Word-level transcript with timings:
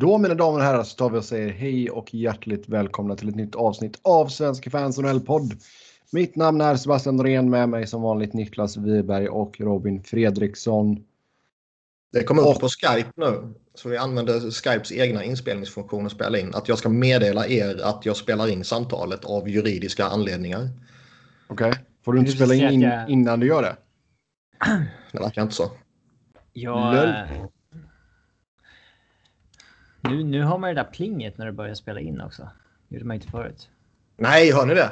Då 0.00 0.18
mina 0.18 0.34
damer 0.34 0.58
och 0.58 0.64
herrar 0.64 0.82
så 0.82 0.96
tar 0.96 1.10
vi 1.10 1.18
och 1.18 1.24
säger 1.24 1.52
hej 1.52 1.90
och 1.90 2.14
hjärtligt 2.14 2.68
välkomna 2.68 3.16
till 3.16 3.28
ett 3.28 3.34
nytt 3.34 3.54
avsnitt 3.54 3.98
av 4.02 4.28
Svenska 4.28 4.70
fans 4.70 4.98
NHL-podd. 4.98 5.52
Mitt 6.12 6.36
namn 6.36 6.60
är 6.60 6.76
Sebastian 6.76 7.16
Norén 7.16 7.50
med 7.50 7.68
mig 7.68 7.86
som 7.86 8.02
vanligt 8.02 8.32
Niklas 8.32 8.76
Wiberg 8.76 9.28
och 9.28 9.60
Robin 9.60 10.02
Fredriksson. 10.02 11.04
Det 12.12 12.22
kommer 12.22 12.48
upp 12.48 12.60
på 12.60 12.68
Skype 12.68 13.10
nu. 13.16 13.54
Så 13.74 13.88
vi 13.88 13.96
använder 13.96 14.50
Skypes 14.50 14.92
egna 14.92 15.24
inspelningsfunktion 15.24 16.04
och 16.04 16.12
spela 16.12 16.38
in. 16.38 16.54
Att 16.54 16.68
jag 16.68 16.78
ska 16.78 16.88
meddela 16.88 17.46
er 17.46 17.80
att 17.84 18.06
jag 18.06 18.16
spelar 18.16 18.48
in 18.48 18.64
samtalet 18.64 19.24
av 19.24 19.48
juridiska 19.48 20.04
anledningar. 20.04 20.68
Okej. 21.48 21.68
Okay. 21.68 21.82
Får 22.04 22.12
du 22.12 22.18
inte 22.18 22.32
spela 22.32 22.54
in, 22.54 22.70
in 22.70 22.80
jag... 22.80 23.10
innan 23.10 23.40
du 23.40 23.46
gör 23.46 23.62
det? 23.62 23.76
Det 25.12 25.18
verkar 25.18 25.42
inte 25.42 25.54
så. 25.54 25.70
Jag... 26.52 27.26
Nu, 30.10 30.24
nu 30.24 30.42
har 30.42 30.58
man 30.58 30.68
det 30.68 30.74
där 30.74 30.90
plinget 30.90 31.38
när 31.38 31.46
du 31.46 31.52
börjar 31.52 31.74
spela 31.74 32.00
in 32.00 32.20
också. 32.20 32.50
Det 32.88 32.94
gjorde 32.94 33.06
man 33.06 33.14
inte 33.14 33.28
förut. 33.28 33.70
Nej, 34.16 34.52
hör 34.52 34.66
ni 34.66 34.74
det? 34.74 34.90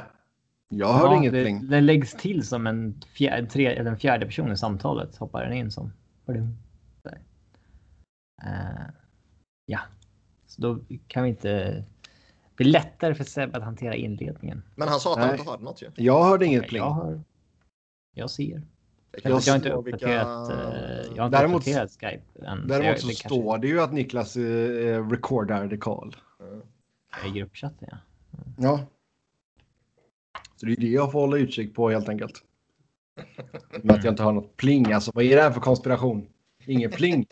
Jag 0.69 0.93
hörde 0.93 1.15
ja, 1.15 1.19
inget 1.19 1.33
det, 1.33 1.45
pling. 1.45 1.69
Det 1.69 1.81
läggs 1.81 2.15
till 2.15 2.47
som 2.47 2.67
en, 2.67 3.01
fjär, 3.15 3.47
tre, 3.47 3.67
eller 3.67 3.91
en 3.91 3.99
fjärde 3.99 4.27
person 4.27 4.53
i 4.53 4.57
samtalet. 4.57 5.17
Hoppar 5.17 5.45
den 5.45 5.53
in 5.53 5.71
som. 5.71 5.93
Uh, 6.29 6.49
ja, 9.67 9.81
så 10.47 10.63
då 10.63 10.81
kan 11.09 11.23
vi 11.23 11.29
inte... 11.29 11.85
Det 12.57 12.65
är 12.65 12.69
lättare 12.69 13.15
för 13.15 13.25
Seb 13.25 13.57
att 13.57 13.63
hantera 13.63 13.95
inledningen. 13.95 14.63
Men 14.75 14.89
han 14.89 15.01
sa 15.01 15.13
att 15.13 15.19
han 15.19 15.31
inte 15.31 15.51
hörde 15.51 15.65
något 15.65 15.83
ju. 15.83 15.91
Jag 15.95 16.25
hörde 16.25 16.47
inget 16.47 16.69
pling. 16.69 16.83
Jag, 16.83 16.95
hör, 16.95 17.21
jag 18.15 18.31
ser. 18.31 18.63
Jag, 19.23 19.33
jag 19.33 19.53
har 19.53 19.57
inte 19.57 19.71
uppdaterat, 19.71 20.51
vilka... 20.51 21.17
jag 21.17 21.23
har 21.23 21.31
däremot, 21.31 21.63
uppdaterat 21.63 21.91
Skype 21.91 22.47
än. 22.47 22.69
Däremot 22.69 23.01
så, 23.01 23.09
står 23.09 23.53
kanske... 23.53 23.67
det 23.67 23.73
ju 23.73 23.81
att 23.81 23.93
Niklas 23.93 24.37
eh, 24.37 25.09
recordar 25.09 25.69
the 25.69 25.77
call. 25.77 26.17
I 27.27 27.31
gruppchatten 27.31 27.89
ja. 27.91 27.99
Mm. 28.33 28.55
Ja. 28.59 28.87
Så 30.57 30.67
det 30.67 30.73
är 30.73 30.77
det 30.77 30.87
jag 30.87 31.13
får 31.13 31.21
hålla 31.21 31.37
utkik 31.37 31.75
på 31.75 31.91
helt 31.91 32.09
enkelt. 32.09 32.43
Med 33.83 33.97
att 33.97 34.05
jag 34.05 34.13
inte 34.13 34.23
har 34.23 34.33
något 34.33 34.57
pling. 34.57 34.93
Alltså 34.93 35.11
vad 35.15 35.25
är 35.25 35.37
det 35.37 35.43
här 35.43 35.51
för 35.51 35.61
konspiration? 35.61 36.27
Ingen 36.67 36.91
pling. 36.91 37.27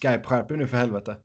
Skype 0.00 0.22
skärper 0.22 0.56
nu 0.56 0.66
för 0.66 0.76
helvete. 0.76 1.16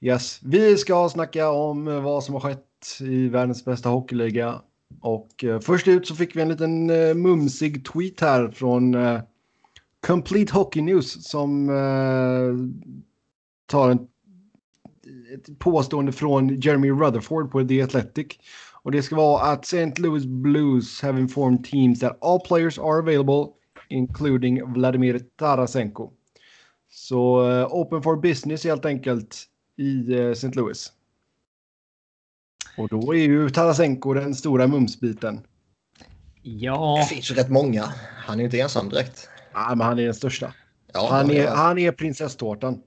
Yes, 0.00 0.40
vi 0.42 0.76
ska 0.76 1.08
snacka 1.08 1.50
om 1.50 2.02
vad 2.02 2.24
som 2.24 2.34
har 2.34 2.40
skett 2.40 3.00
i 3.00 3.28
världens 3.28 3.64
bästa 3.64 3.88
hockeyliga 3.88 4.62
och 5.00 5.44
eh, 5.44 5.60
först 5.60 5.88
ut 5.88 6.06
så 6.06 6.14
fick 6.14 6.36
vi 6.36 6.42
en 6.42 6.48
liten 6.48 6.90
eh, 6.90 7.14
mumsig 7.14 7.84
tweet 7.84 8.20
här 8.20 8.48
från 8.48 8.94
eh, 8.94 9.20
Complete 10.06 10.52
Hockey 10.52 10.80
News 10.80 11.28
som 11.28 11.68
eh, 11.68 12.54
tar 13.66 13.90
en, 13.90 13.98
ett 15.34 15.58
påstående 15.58 16.12
från 16.12 16.60
Jeremy 16.60 16.90
Rutherford 16.90 17.50
på 17.50 17.64
The 17.64 17.82
Athletic. 17.82 18.26
Och 18.82 18.92
det 18.92 19.02
ska 19.02 19.16
vara 19.16 19.42
att 19.42 19.64
St. 19.64 20.02
Louis 20.02 20.24
Blues 20.24 21.02
have 21.02 21.20
informed 21.20 21.64
teams 21.64 22.00
that 22.00 22.18
all 22.20 22.40
players 22.40 22.78
are 22.78 22.98
available 22.98 23.52
including 23.88 24.72
Vladimir 24.72 25.20
Tarasenko. 25.36 26.12
Så 26.90 27.50
eh, 27.50 27.66
open 27.70 28.02
for 28.02 28.16
business 28.16 28.64
helt 28.64 28.84
enkelt 28.84 29.48
i 29.76 30.14
eh, 30.14 30.30
St. 30.30 30.56
Louis. 30.56 30.92
Och 32.76 32.88
då 32.88 33.14
är 33.14 33.18
ju 33.18 33.50
Tarasenko 33.50 34.14
den 34.14 34.34
stora 34.34 34.66
mumsbiten. 34.66 35.46
Ja. 36.42 36.98
Det 37.00 37.14
finns 37.14 37.30
ju 37.30 37.34
rätt 37.34 37.50
många. 37.50 37.82
Han 38.26 38.40
är 38.40 38.44
inte 38.44 38.60
ensam 38.60 38.88
direkt. 38.88 39.28
Ja, 39.52 39.74
men 39.74 39.86
han 39.86 39.98
är 39.98 40.04
den 40.04 40.14
största. 40.14 40.54
Ja, 40.92 41.08
han, 41.10 41.30
är, 41.30 41.48
han 41.48 41.78
är 41.78 41.92
prinsesstårtan. 41.92 42.82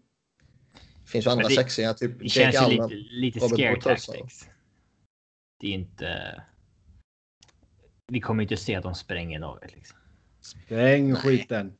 Det 1.03 1.11
finns 1.11 1.25
ju 1.25 1.29
andra 1.29 1.47
det, 1.47 1.55
sexiga. 1.55 1.93
Typ 1.93 2.19
det 2.19 2.29
känns 2.29 2.55
ju 2.55 2.69
lite, 2.69 2.95
lite 2.95 3.39
scare 3.39 3.81
tactics. 3.81 4.49
Det 5.59 5.67
är 5.67 5.71
inte... 5.71 6.41
Vi 8.07 8.21
kommer 8.21 8.43
inte 8.43 8.57
se 8.57 8.75
att 8.75 8.83
de 8.83 8.95
spränger 8.95 9.39
något. 9.39 9.75
Liksom. 9.75 9.97
Spräng 10.41 11.15
skiten. 11.15 11.73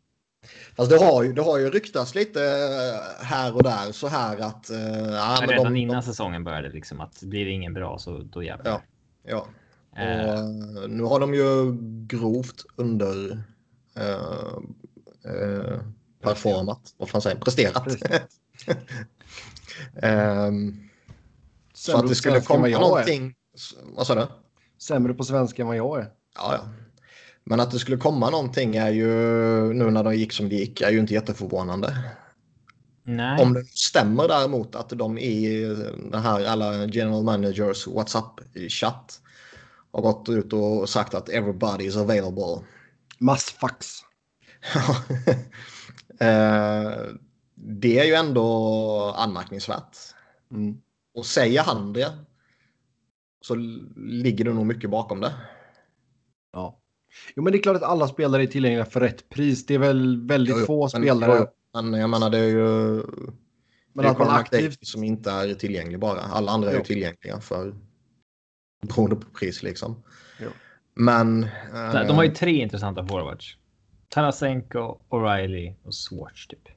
Fast 0.75 0.89
det 0.89 0.97
har, 0.97 1.23
ju, 1.23 1.33
det 1.33 1.41
har 1.41 1.57
ju 1.57 1.69
ryktats 1.69 2.15
lite 2.15 2.43
eh, 2.43 3.25
här 3.25 3.55
och 3.55 3.63
där 3.63 3.91
så 3.91 4.07
här 4.07 4.37
att... 4.37 4.69
Uh, 4.71 4.77
ja, 5.11 5.37
men 5.39 5.49
redan 5.49 5.73
de, 5.73 5.75
innan 5.75 5.95
de... 5.95 6.01
säsongen 6.01 6.43
började 6.43 6.69
liksom 6.69 7.01
att 7.01 7.21
blir 7.21 7.45
det 7.45 7.51
ingen 7.51 7.73
bra 7.73 7.97
så 7.99 8.17
då 8.17 8.43
jävlar. 8.43 8.71
Ja. 8.71 8.81
ja. 9.23 9.47
Uh. 9.99 10.83
Och, 10.83 10.89
nu 10.89 11.03
har 11.03 11.19
de 11.19 11.33
ju 11.33 11.77
grovt 12.07 12.65
under 12.75 13.43
uh, 13.97 14.57
uh, 15.25 15.79
performat. 16.21 16.93
Vad 16.97 17.09
fan 17.09 17.21
säger 17.21 17.37
Presterat. 17.37 17.87
um, 20.03 20.89
så 21.73 21.97
att 21.97 22.07
det 22.07 22.15
skulle 22.15 22.41
komma 22.41 22.67
någonting. 22.67 23.35
Vad 23.83 24.07
sa 24.07 24.15
du? 24.15 24.27
Sämre 24.77 25.13
på 25.13 25.23
svenska 25.23 25.61
än 25.61 25.67
vad 25.67 25.77
jag 25.77 25.99
är. 25.99 26.11
Ja, 26.35 26.53
ja. 26.53 26.69
Men 27.49 27.59
att 27.59 27.71
det 27.71 27.79
skulle 27.79 27.97
komma 27.97 28.29
någonting 28.29 28.75
är 28.75 28.89
ju 28.89 29.07
nu 29.73 29.91
när 29.91 30.03
de 30.03 30.15
gick 30.15 30.33
som 30.33 30.49
det 30.49 30.55
gick 30.55 30.81
är 30.81 30.91
ju 30.91 30.99
inte 30.99 31.13
jätteförvånande. 31.13 31.97
Nej. 33.03 33.41
Om 33.41 33.53
det 33.53 33.65
stämmer 33.65 34.27
däremot 34.27 34.75
att 34.75 34.89
de 34.89 35.17
i 35.17 35.63
den 36.11 36.21
här 36.21 36.45
alla 36.45 36.85
general 36.85 37.23
managers 37.23 37.87
WhatsApp-chatt 37.87 39.21
har 39.91 40.01
gått 40.01 40.29
ut 40.29 40.53
och 40.53 40.89
sagt 40.89 41.13
att 41.13 41.29
everybody 41.29 41.85
is 41.85 41.95
available. 41.95 42.65
Massfax. 43.19 43.87
Eh, 46.19 46.91
det 47.55 47.99
är 47.99 48.05
ju 48.05 48.13
ändå 48.13 49.15
anmärkningsvärt. 49.17 49.97
Mm. 50.51 50.81
Och 51.13 51.25
säger 51.25 51.61
han 51.63 51.93
det 51.93 52.11
så 53.41 53.55
ligger 53.95 54.45
det 54.45 54.53
nog 54.53 54.65
mycket 54.65 54.89
bakom 54.89 55.19
det. 55.19 55.33
Ja. 56.53 56.79
Jo, 57.35 57.43
men 57.43 57.51
det 57.51 57.59
är 57.59 57.61
klart 57.61 57.75
att 57.75 57.83
alla 57.83 58.07
spelare 58.07 58.43
är 58.43 58.47
tillgängliga 58.47 58.85
för 58.85 58.99
rätt 58.99 59.29
pris. 59.29 59.65
Det 59.65 59.73
är 59.73 59.79
väl 59.79 60.27
väldigt 60.27 60.55
jo, 60.59 60.65
få 60.65 60.81
men, 60.81 60.89
spelare. 60.89 61.47
men 61.73 61.93
jag 61.93 62.09
menar, 62.09 62.29
det 62.29 62.37
är 62.37 62.47
ju... 62.47 63.03
Men 63.93 64.03
det 64.03 64.09
är 64.09 64.11
att 64.11 64.19
man 64.19 64.29
aktivt... 64.29 64.87
som 64.87 65.03
inte 65.03 65.31
är 65.31 65.53
tillgänglig 65.53 65.99
bara. 65.99 66.21
Alla 66.21 66.51
andra 66.51 66.69
jo. 66.69 66.75
är 66.75 66.79
ju 66.79 66.85
tillgängliga 66.85 67.39
för 67.39 67.75
beroende 68.87 69.15
på 69.15 69.29
pris 69.29 69.63
liksom. 69.63 70.03
Jo. 70.41 70.49
Men... 70.93 71.47
De 72.07 72.15
har 72.15 72.23
ju 72.23 72.31
tre 72.31 72.61
intressanta 72.61 73.07
forwards. 73.07 73.57
Tarasenko, 74.09 74.99
O'Reilly 75.09 75.75
och 75.83 75.95
Swartz 75.95 76.47
typ. 76.47 76.67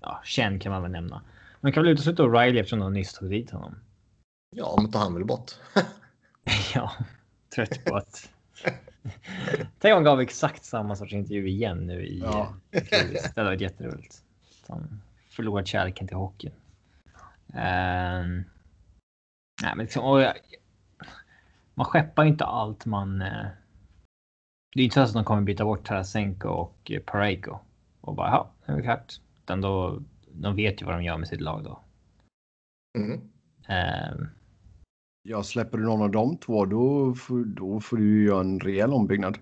Ja, 0.00 0.20
Chen 0.24 0.60
kan 0.60 0.72
man 0.72 0.82
väl 0.82 0.90
nämna. 0.90 1.22
Man 1.60 1.72
kan 1.72 1.82
väl 1.82 1.92
utesluta 1.92 2.22
O'Reilly 2.22 2.60
eftersom 2.60 2.78
de 2.78 2.92
nyss 2.92 3.12
tog 3.12 3.30
dit 3.30 3.50
honom. 3.50 3.74
Ja, 4.56 4.78
men 4.82 4.90
tar 4.90 5.00
han 5.00 5.14
väl 5.14 5.24
bort. 5.24 5.52
ja, 6.74 6.92
trött 7.54 7.84
på 7.84 7.96
att 7.96 8.28
Tänk 9.78 9.92
om 9.92 9.96
han 9.96 10.04
gav 10.04 10.20
exakt 10.20 10.64
samma 10.64 10.96
sorts 10.96 11.12
intervju 11.12 11.48
igen 11.48 11.86
nu 11.86 12.06
i 12.06 12.18
ja. 12.18 12.54
Det 12.70 13.36
hade 13.36 13.48
varit 13.48 13.60
jätteroligt. 13.60 14.22
Han 14.68 15.02
förlorat 15.30 15.66
kärleken 15.66 16.08
till 16.08 16.16
hockeyn. 16.16 16.52
Um, 17.46 18.44
nej, 19.62 19.74
men 19.76 19.78
liksom, 19.78 20.20
jag, 20.20 20.34
man 21.74 21.86
skeppar 21.86 22.24
inte 22.24 22.44
allt 22.44 22.86
man... 22.86 23.22
Uh, 23.22 23.46
det 24.74 24.80
är 24.80 24.84
inte 24.84 24.94
så 24.94 25.00
att 25.00 25.12
de 25.12 25.24
kommer 25.24 25.42
byta 25.42 25.64
bort 25.64 25.86
Tarasenko 25.86 26.48
och 26.48 26.92
Pareko 27.06 27.58
och 28.00 28.14
bara 28.14 28.28
ja, 28.28 28.50
nu 28.66 28.74
är 28.74 28.78
det 28.78 28.82
klart. 28.82 29.20
Utan 29.42 29.60
då, 29.60 30.02
de 30.32 30.56
vet 30.56 30.82
ju 30.82 30.86
vad 30.86 30.94
de 30.94 31.04
gör 31.04 31.18
med 31.18 31.28
sitt 31.28 31.40
lag 31.40 31.64
då. 31.64 31.80
Mm. 32.98 33.20
Um, 33.68 34.28
Ja, 35.22 35.42
släpper 35.42 35.78
du 35.78 35.84
någon 35.84 36.02
av 36.02 36.10
de 36.10 36.36
två 36.36 36.66
då, 36.66 37.14
då 37.46 37.80
får 37.80 37.96
du 37.96 38.04
ju 38.04 38.24
göra 38.24 38.40
en 38.40 38.60
rejäl 38.60 38.92
ombyggnad. 38.92 39.38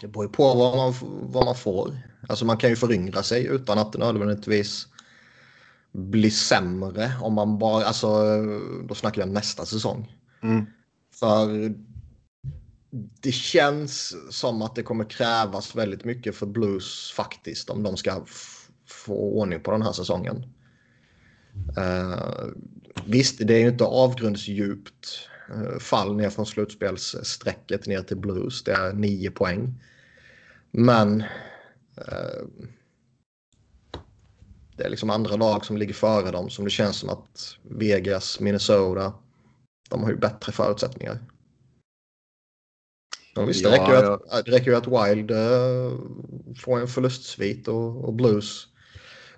Det 0.00 0.08
beror 0.08 0.24
ju 0.24 0.30
på 0.30 0.54
vad 0.54 0.76
man, 0.76 0.94
vad 1.32 1.44
man 1.44 1.54
får. 1.54 1.98
Alltså 2.28 2.44
man 2.44 2.56
kan 2.56 2.70
ju 2.70 2.76
föryngra 2.76 3.22
sig 3.22 3.46
utan 3.46 3.78
att 3.78 3.92
det 3.92 3.98
nödvändigtvis 3.98 4.88
blir 5.92 6.30
sämre 6.30 7.12
om 7.20 7.34
man 7.34 7.58
bara, 7.58 7.84
alltså 7.84 8.08
då 8.88 8.94
snackar 8.94 9.22
jag 9.22 9.28
nästa 9.28 9.66
säsong. 9.66 10.16
Mm. 10.42 10.66
För 11.14 11.74
det 13.20 13.32
känns 13.32 14.16
som 14.30 14.62
att 14.62 14.74
det 14.74 14.82
kommer 14.82 15.04
krävas 15.04 15.76
väldigt 15.76 16.04
mycket 16.04 16.36
för 16.36 16.46
Blues 16.46 17.12
faktiskt 17.12 17.70
om 17.70 17.82
de 17.82 17.96
ska 17.96 18.24
få 18.86 19.14
ordning 19.14 19.60
på 19.60 19.70
den 19.70 19.82
här 19.82 19.92
säsongen. 19.92 20.46
Uh, 21.78 22.52
visst, 23.06 23.38
det 23.46 23.54
är 23.54 23.58
ju 23.58 23.68
inte 23.68 23.84
avgrundsdjupt 23.84 25.28
uh, 25.50 25.78
fall 25.78 26.16
ner 26.16 26.30
från 26.30 26.46
slutspelssträcket 26.46 27.86
ner 27.86 28.02
till 28.02 28.16
Blues. 28.16 28.64
Det 28.64 28.72
är 28.72 28.92
nio 28.92 29.30
poäng. 29.30 29.74
Men 30.70 31.20
uh, 31.98 32.46
det 34.76 34.84
är 34.84 34.90
liksom 34.90 35.10
andra 35.10 35.36
lag 35.36 35.64
som 35.64 35.76
ligger 35.76 35.94
före 35.94 36.30
dem 36.30 36.50
som 36.50 36.64
det 36.64 36.70
känns 36.70 36.96
som 36.96 37.08
att 37.08 37.56
Vegas, 37.62 38.40
Minnesota, 38.40 39.12
de 39.90 40.02
har 40.02 40.10
ju 40.10 40.16
bättre 40.16 40.52
förutsättningar. 40.52 41.18
Ja, 43.34 43.44
visst, 43.44 43.64
det, 43.64 43.70
ja, 43.70 43.82
räcker 43.82 43.92
ju 43.92 44.12
att, 44.12 44.44
det 44.44 44.50
räcker 44.52 44.70
ju 44.70 44.76
att 44.76 44.86
Wild 44.86 45.30
uh, 45.30 45.92
får 46.56 46.80
en 46.80 46.88
förlustsvit 46.88 47.68
och, 47.68 48.04
och 48.04 48.14
Blues 48.14 48.68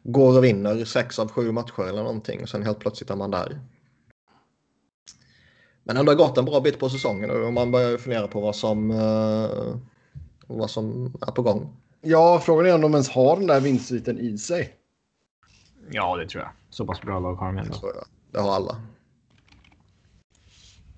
går 0.06 0.36
och 0.36 0.44
vinner 0.44 0.84
sex 0.84 1.18
av 1.18 1.30
sju 1.30 1.52
matcher 1.52 1.82
eller 1.88 2.02
någonting. 2.02 2.42
Och 2.42 2.48
sen 2.48 2.62
helt 2.62 2.78
plötsligt 2.78 3.10
är 3.10 3.16
man 3.16 3.30
där. 3.30 3.60
Men 5.84 5.96
ändå 5.96 6.12
har 6.12 6.16
gått 6.16 6.38
en 6.38 6.44
bra 6.44 6.60
bit 6.60 6.78
på 6.78 6.88
säsongen 6.88 7.30
och 7.30 7.52
man 7.52 7.70
börjar 7.70 7.98
fundera 7.98 8.28
på 8.28 8.40
vad 8.40 8.56
som, 8.56 8.90
uh, 8.90 9.76
vad 10.46 10.70
som 10.70 11.14
är 11.26 11.32
på 11.32 11.42
gång. 11.42 11.76
Ja, 12.00 12.40
frågan 12.44 12.66
är 12.66 12.74
om 12.74 12.80
de 12.80 12.92
ens 12.92 13.08
har 13.08 13.36
den 13.36 13.46
där 13.46 13.60
vinstsviten 13.60 14.18
i 14.18 14.38
sig. 14.38 14.74
Ja, 15.90 16.16
det 16.16 16.28
tror 16.28 16.42
jag. 16.42 16.52
Så 16.70 16.86
pass 16.86 17.00
bra 17.00 17.20
lag 17.20 17.34
har 17.34 17.46
de 17.46 17.58
ändå. 17.58 17.92
Det 18.30 18.40
har 18.40 18.54
alla. 18.54 18.80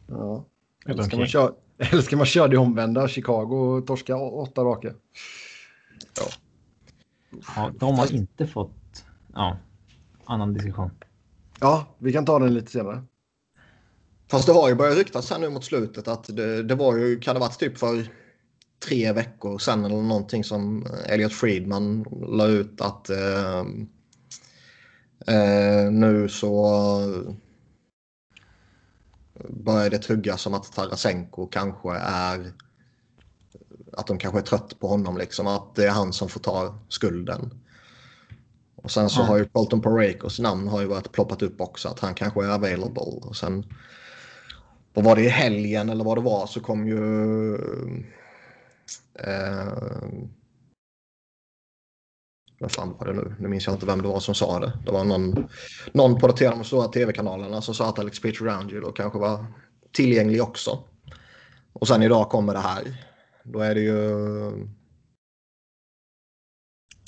Ja. 0.07 0.45
Eller 0.87 1.03
ska, 1.03 1.17
man 1.17 1.27
köra, 1.27 1.53
eller 1.79 2.03
ska 2.03 2.17
man 2.17 2.27
köra 2.27 2.49
det 2.49 2.59
omvända? 2.59 3.09
Chicago 3.09 3.81
torska 3.87 4.17
åtta 4.17 4.63
raka. 4.65 4.95
Ja. 6.17 6.27
ja. 7.57 7.71
De 7.79 7.99
har 7.99 8.15
inte 8.15 8.47
fått... 8.47 8.73
Ja, 9.35 9.59
annan 10.25 10.55
diskussion. 10.55 10.91
Ja, 11.61 11.87
vi 11.99 12.13
kan 12.13 12.25
ta 12.25 12.39
den 12.39 12.55
lite 12.55 12.71
senare. 12.71 13.03
Fast 14.31 14.47
det 14.47 14.53
har 14.53 14.69
ju 14.69 14.75
börjat 14.75 14.99
ryktas 14.99 15.31
här 15.31 15.39
nu 15.39 15.51
mot 15.51 15.65
slutet 15.65 16.09
att 16.09 16.37
det, 16.37 16.63
det 16.63 16.75
var 16.75 16.97
ju, 16.97 17.21
kan 17.21 17.35
det 17.35 17.41
varit 17.41 17.59
typ 17.59 17.79
för 17.79 18.09
tre 18.87 19.13
veckor 19.13 19.59
sedan 19.59 19.85
eller 19.85 20.03
någonting 20.03 20.45
som 20.45 20.87
Elliot 21.07 21.33
Friedman 21.33 22.07
la 22.29 22.47
ut 22.47 22.81
att 22.81 23.11
eh, 23.11 23.59
eh, 25.27 25.91
nu 25.91 26.29
så 26.29 26.55
börjar 29.49 29.91
det 29.91 29.99
tuggas 29.99 30.41
som 30.41 30.55
att 30.55 30.73
Tarasenko 30.73 31.47
kanske 31.47 31.97
är 31.99 32.53
att 33.93 34.07
de 34.07 34.19
kanske 34.19 34.41
är 34.41 34.45
trött 34.45 34.81
på 34.81 34.89
honom 34.89 35.19
liksom 35.19 35.47
att 35.47 35.75
det 35.75 35.87
är 35.87 35.91
han 35.91 36.13
som 36.13 36.29
får 36.29 36.41
ta 36.41 36.79
skulden. 36.89 37.61
Och 38.83 38.91
sen 38.91 39.11
så 39.11 39.21
mm. 39.21 39.29
har 39.29 39.39
ju 39.39 39.45
Colton 39.45 39.81
Parekos 39.81 40.39
namn 40.39 40.69
har 40.69 40.81
ju 40.81 40.87
varit 40.87 41.13
ploppat 41.13 41.43
upp 41.43 41.61
också 41.61 41.89
att 41.89 42.01
han 42.01 42.15
kanske 42.15 42.45
är 42.45 42.49
available 42.49 43.03
och 43.03 43.37
sen 43.37 43.65
vad 44.95 45.05
var 45.05 45.17
det 45.17 45.23
i 45.23 45.29
helgen 45.29 45.89
eller 45.89 46.05
vad 46.05 46.17
det 46.17 46.23
var 46.23 46.47
så 46.47 46.61
kom 46.61 46.87
ju 46.87 47.55
eh, 49.15 50.09
vad 52.61 52.73
fan 52.73 52.97
var 52.99 53.07
det 53.07 53.13
nu? 53.13 53.35
Nu 53.39 53.49
minns 53.49 53.67
jag 53.67 53.75
inte 53.75 53.87
vem 53.87 54.03
det 54.03 54.09
var 54.09 54.21
som 54.21 54.35
sa 54.35 54.59
det. 54.59 54.73
Det 54.85 54.93
var 54.93 55.05
någon, 55.05 55.49
någon 55.93 56.21
på 56.21 56.27
de 56.27 56.65
stora 56.65 56.89
tv-kanalerna 56.89 57.63
som 57.63 57.75
sa 57.75 57.89
att 57.89 57.99
Alex 57.99 58.21
Pietrangelo 58.21 58.93
kanske 58.93 59.19
var 59.19 59.47
tillgänglig 59.93 60.43
också. 60.43 60.85
Och 61.73 61.89
sen 61.89 62.03
idag 62.03 62.29
kommer 62.29 62.55
det 62.55 62.61
här. 62.61 63.05
Då 63.43 63.61
är 63.61 63.75
det 63.75 63.81
ju... 63.81 64.01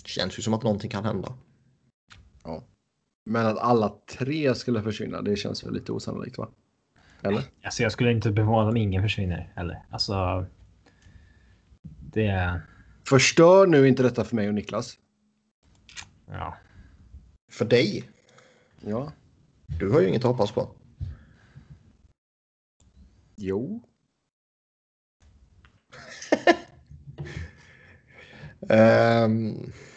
Det 0.02 0.08
känns 0.08 0.38
ju 0.38 0.42
som 0.42 0.54
att 0.54 0.62
någonting 0.62 0.90
kan 0.90 1.04
hända. 1.04 1.34
Ja. 2.44 2.64
Men 3.24 3.46
att 3.46 3.58
alla 3.58 3.94
tre 4.06 4.54
skulle 4.54 4.82
försvinna, 4.82 5.22
det 5.22 5.36
känns 5.36 5.64
väl 5.64 5.74
lite 5.74 5.92
osannolikt 5.92 6.38
va? 6.38 6.48
Eller? 7.22 7.42
Alltså 7.64 7.82
jag 7.82 7.92
skulle 7.92 8.12
inte 8.12 8.30
bevara 8.30 8.68
om 8.68 8.76
ingen 8.76 9.02
försvinner 9.02 9.52
heller. 9.56 9.82
Alltså. 9.90 10.46
Det. 12.12 12.60
Förstör 13.08 13.66
nu 13.66 13.88
inte 13.88 14.02
detta 14.02 14.24
för 14.24 14.36
mig 14.36 14.48
och 14.48 14.54
Niklas. 14.54 14.98
Ja. 16.26 16.56
För 17.52 17.64
dig? 17.64 18.04
Ja. 18.80 19.12
Du 19.78 19.90
har 19.90 20.00
ju 20.00 20.08
inget 20.08 20.24
att 20.24 20.30
hoppas 20.30 20.52
på. 20.52 20.74
Jo. 23.36 23.82
um, 28.60 29.72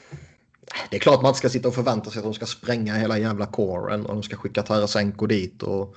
det 0.89 0.95
är 0.95 0.99
klart 0.99 1.21
man 1.21 1.29
inte 1.29 1.39
ska 1.39 1.49
sitta 1.49 1.67
och 1.67 1.75
förvänta 1.75 2.11
sig 2.11 2.19
att 2.19 2.25
de 2.25 2.33
ska 2.33 2.45
spränga 2.45 2.95
hela 2.95 3.17
jävla 3.17 3.45
kåren 3.45 4.05
och 4.05 4.13
de 4.13 4.23
ska 4.23 4.35
skicka 4.35 4.63
Tarasenko 4.63 5.25
dit 5.25 5.63
och 5.63 5.95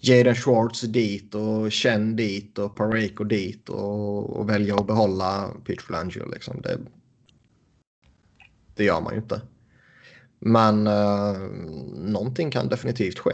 Jaden 0.00 0.34
Schwartz 0.34 0.80
dit 0.80 1.34
och 1.34 1.72
Chen 1.72 2.16
dit 2.16 2.58
och 2.58 2.76
Pareko 2.76 3.24
dit 3.24 3.68
och, 3.68 4.36
och 4.36 4.50
välja 4.50 4.74
att 4.76 4.86
behålla 4.86 5.50
Peter 5.64 5.82
Flangio. 5.82 6.30
Liksom. 6.32 6.60
Det, 6.60 6.78
det 8.74 8.84
gör 8.84 9.00
man 9.00 9.14
ju 9.14 9.20
inte. 9.20 9.40
Men 10.38 10.86
uh, 10.86 11.38
någonting 11.94 12.50
kan 12.50 12.68
definitivt 12.68 13.18
ske. 13.18 13.32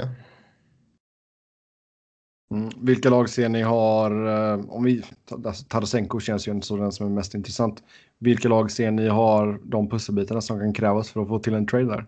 Mm. 2.51 2.71
Vilka 2.81 3.11
lag 3.11 3.29
ser 3.29 3.49
ni 3.49 3.63
har, 3.63 4.29
uh, 4.29 4.71
om 4.71 4.85
vi, 4.85 5.03
alltså, 5.45 5.65
Tarasenko 5.65 6.21
känns 6.21 6.49
ju 6.49 6.61
så 6.61 6.77
den 6.77 6.93
som 6.93 7.07
är 7.07 7.11
mest 7.11 7.35
intressant. 7.35 7.83
Vilka 8.19 8.49
lag 8.49 8.71
ser 8.71 8.91
ni 8.91 9.09
har 9.09 9.61
de 9.65 9.89
pusselbitarna 9.89 10.41
som 10.41 10.59
kan 10.59 10.73
krävas 10.73 11.11
för 11.11 11.23
att 11.23 11.29
få 11.29 11.39
till 11.39 11.55
en 11.55 11.67
trade 11.67 11.87
där? 11.87 12.07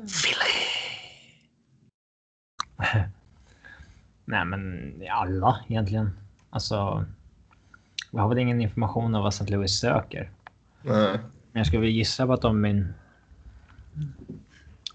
Philly! 0.00 0.54
Nej, 4.24 4.44
men 4.44 4.92
alla 5.10 5.64
egentligen. 5.68 6.10
Alltså, 6.50 7.04
vi 8.12 8.18
har 8.18 8.28
väl 8.28 8.38
ingen 8.38 8.60
information 8.60 9.14
om 9.14 9.22
vad 9.22 9.34
St. 9.34 9.52
Louis 9.52 9.80
söker. 9.80 10.30
Nej. 10.82 11.18
Men 11.52 11.60
jag 11.60 11.66
skulle 11.66 11.80
väl 11.80 11.90
gissa 11.90 12.26
på 12.26 12.32
att 12.32 12.42
de 12.42 12.64
är, 12.64 12.94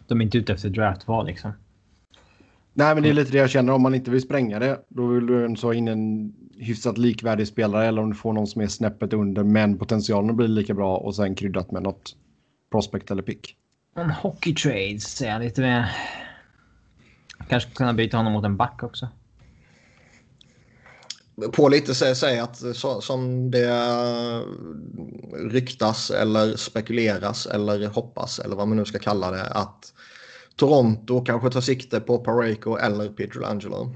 de 0.07 0.21
är 0.21 0.25
inte 0.25 0.37
ute 0.37 0.53
efter 0.53 0.69
draftval 0.69 1.25
liksom. 1.25 1.51
Nej, 2.79 2.93
men 2.93 3.03
det 3.03 3.09
är 3.09 3.13
lite 3.13 3.31
det 3.31 3.37
jag 3.37 3.49
känner. 3.49 3.73
Om 3.73 3.81
man 3.81 3.95
inte 3.95 4.11
vill 4.11 4.21
spränga 4.21 4.59
det, 4.59 4.79
då 4.89 5.07
vill 5.07 5.25
du 5.25 5.55
så 5.55 5.73
in 5.73 5.87
en 5.87 6.33
hyfsat 6.57 6.97
likvärdig 6.97 7.47
spelare 7.47 7.87
eller 7.87 8.01
om 8.01 8.09
du 8.09 8.15
får 8.15 8.33
någon 8.33 8.47
som 8.47 8.61
är 8.61 8.67
snäppet 8.67 9.13
under, 9.13 9.43
men 9.43 9.77
potentialen 9.77 10.35
blir 10.35 10.47
lika 10.47 10.73
bra 10.73 10.97
och 10.97 11.15
sen 11.15 11.35
kryddat 11.35 11.71
med 11.71 11.83
något 11.83 12.15
prospect 12.71 13.11
eller 13.11 13.23
pick. 13.23 13.55
En 13.95 14.09
hockey 14.09 14.53
trades 14.53 15.03
säger 15.03 15.31
jag 15.31 15.41
lite 15.41 15.61
mer. 15.61 15.91
Kanske 17.49 17.69
kunna 17.69 17.93
byta 17.93 18.17
honom 18.17 18.33
mot 18.33 18.45
en 18.45 18.57
back 18.57 18.83
också 18.83 19.07
på 21.53 21.69
lite 21.69 21.95
säga 21.95 22.43
att 22.43 22.75
så, 22.75 23.01
som 23.01 23.51
det 23.51 24.43
ryktas 25.51 26.11
eller 26.11 26.55
spekuleras 26.55 27.45
eller 27.45 27.87
hoppas 27.87 28.39
eller 28.39 28.55
vad 28.55 28.67
man 28.67 28.77
nu 28.77 28.85
ska 28.85 28.99
kalla 28.99 29.31
det 29.31 29.45
att 29.45 29.93
Toronto 30.59 31.21
kanske 31.25 31.49
tar 31.49 31.61
sikte 31.61 31.99
på 31.99 32.17
Pareko 32.17 32.77
eller 32.77 33.09
Pietrangelo. 33.09 33.95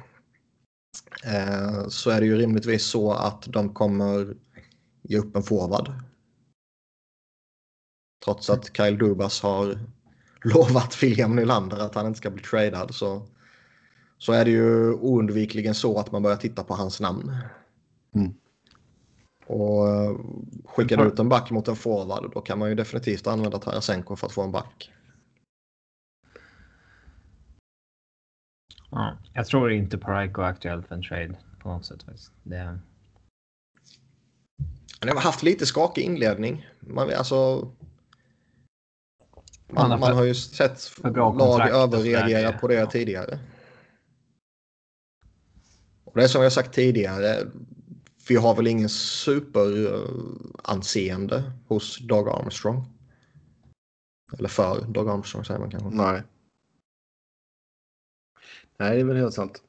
Eh, 1.25 1.87
så 1.87 2.09
är 2.09 2.19
det 2.19 2.25
ju 2.25 2.37
rimligtvis 2.37 2.85
så 2.85 3.11
att 3.11 3.43
de 3.47 3.73
kommer 3.73 4.35
ge 5.01 5.17
upp 5.17 5.35
en 5.35 5.43
forward. 5.43 5.93
Trots 8.25 8.49
att 8.49 8.77
Kyle 8.77 8.97
Dubas 8.97 9.41
har 9.41 9.79
lovat 10.43 11.03
William 11.03 11.35
Nylander 11.35 11.77
att 11.77 11.95
han 11.95 12.07
inte 12.07 12.17
ska 12.17 12.29
bli 12.29 12.43
tradad 12.43 12.95
så 12.95 13.27
så 14.17 14.33
är 14.33 14.45
det 14.45 14.51
ju 14.51 14.93
oundvikligen 14.93 15.75
så 15.75 15.99
att 15.99 16.11
man 16.11 16.23
börjar 16.23 16.37
titta 16.37 16.63
på 16.63 16.73
hans 16.73 16.99
namn. 16.99 17.35
Mm. 18.15 18.33
Och 19.47 19.89
eh, 19.89 20.15
skickar 20.65 20.97
du 20.97 21.03
ut 21.03 21.19
en 21.19 21.29
back 21.29 21.51
mot 21.51 21.67
en 21.67 21.75
forward 21.75 22.31
då 22.33 22.41
kan 22.41 22.59
man 22.59 22.69
ju 22.69 22.75
definitivt 22.75 23.27
använda 23.27 23.59
Tarasenko 23.59 24.15
för 24.15 24.27
att 24.27 24.33
få 24.33 24.41
en 24.41 24.51
back. 24.51 24.91
Ja, 28.95 29.17
jag 29.33 29.47
tror 29.47 29.71
inte 29.71 29.97
Parayko 29.97 30.41
är 30.41 30.45
aktuell 30.45 30.83
för 30.83 30.95
en 30.95 31.03
trade 31.03 31.35
på 31.59 31.69
något 31.69 31.85
sätt. 31.85 32.05
Det... 32.43 32.79
Han 34.99 35.09
har 35.09 35.21
haft 35.21 35.43
lite 35.43 35.65
skakig 35.65 36.01
inledning. 36.01 36.67
Man, 36.79 37.09
alltså, 37.17 37.71
man, 39.67 39.99
man 39.99 40.13
har 40.13 40.23
ju 40.23 40.35
sett 40.35 40.91
lag 41.03 41.69
överreagera 41.69 42.57
på 42.57 42.67
det 42.67 42.85
tidigare. 42.85 43.39
Och 46.03 46.13
det 46.15 46.23
är 46.23 46.27
som 46.27 46.43
jag 46.43 46.53
sagt 46.53 46.73
tidigare. 46.73 47.47
Vi 48.27 48.35
har 48.35 48.55
väl 48.55 48.67
ingen 48.67 48.89
superanseende 48.89 51.43
hos 51.67 51.99
Doug 51.99 52.29
Armstrong. 52.29 52.85
Eller 54.37 54.49
för 54.49 54.85
Doug 54.87 55.09
Armstrong 55.09 55.45
säger 55.45 55.59
man 55.59 55.71
kanske. 55.71 55.89
Nej. 55.89 56.21
Nej, 58.77 58.95
det 58.95 59.01
är 59.01 59.05
väl 59.05 59.17
helt 59.17 59.33
sant. 59.33 59.63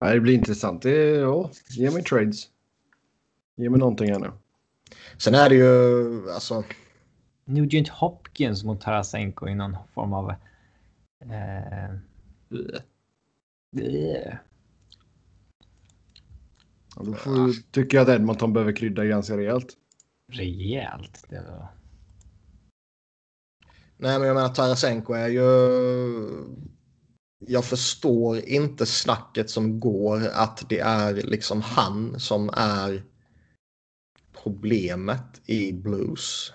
Nej, 0.00 0.14
det 0.14 0.20
blir 0.20 0.34
intressant. 0.34 0.82
Det 0.82 0.90
är, 0.90 1.20
ja, 1.20 1.50
ge 1.68 1.90
mig 1.90 2.02
trades. 2.02 2.48
Ge 3.56 3.70
mig 3.70 3.80
någonting 3.80 4.12
här 4.12 4.18
nu. 4.18 4.30
Sen 5.18 5.34
är 5.34 5.48
det 5.48 5.54
ju 5.54 6.30
alltså. 6.30 6.64
Nugent 7.44 7.88
Hopkins 7.88 8.64
mot 8.64 8.80
Tarasenko 8.80 9.48
i 9.48 9.54
någon 9.54 9.76
form 9.94 10.12
av. 10.12 10.30
Eh, 11.20 11.94
Ja, 16.96 17.02
då 17.02 17.14
får, 17.14 17.70
tycker 17.72 17.96
jag 17.96 18.10
att 18.10 18.16
Edmonton 18.16 18.52
behöver 18.52 18.72
krydda 18.72 19.04
ganska 19.04 19.36
rejält. 19.36 19.76
Rejält? 20.26 21.24
Det 21.28 21.36
var... 21.36 21.68
Nej, 23.96 24.18
men 24.18 24.28
jag 24.28 24.34
menar 24.34 24.48
Tarasenko 24.48 25.12
är 25.12 25.28
ju... 25.28 25.40
Jag 27.46 27.64
förstår 27.64 28.38
inte 28.38 28.86
snacket 28.86 29.50
som 29.50 29.80
går 29.80 30.28
att 30.32 30.64
det 30.68 30.80
är 30.80 31.14
liksom 31.14 31.60
han 31.60 32.20
som 32.20 32.50
är 32.52 33.02
problemet 34.42 35.40
i 35.46 35.72
Blues. 35.72 36.52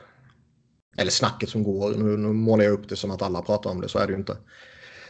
Eller 0.97 1.11
snacket 1.11 1.49
som 1.49 1.63
går. 1.63 1.95
Nu, 1.95 2.17
nu 2.17 2.33
målar 2.33 2.63
jag 2.63 2.73
upp 2.73 2.89
det 2.89 2.95
som 2.95 3.11
att 3.11 3.21
alla 3.21 3.41
pratar 3.41 3.69
om 3.69 3.81
det, 3.81 3.89
så 3.89 3.99
är 3.99 4.07
det 4.07 4.13
ju 4.13 4.19
inte. 4.19 4.37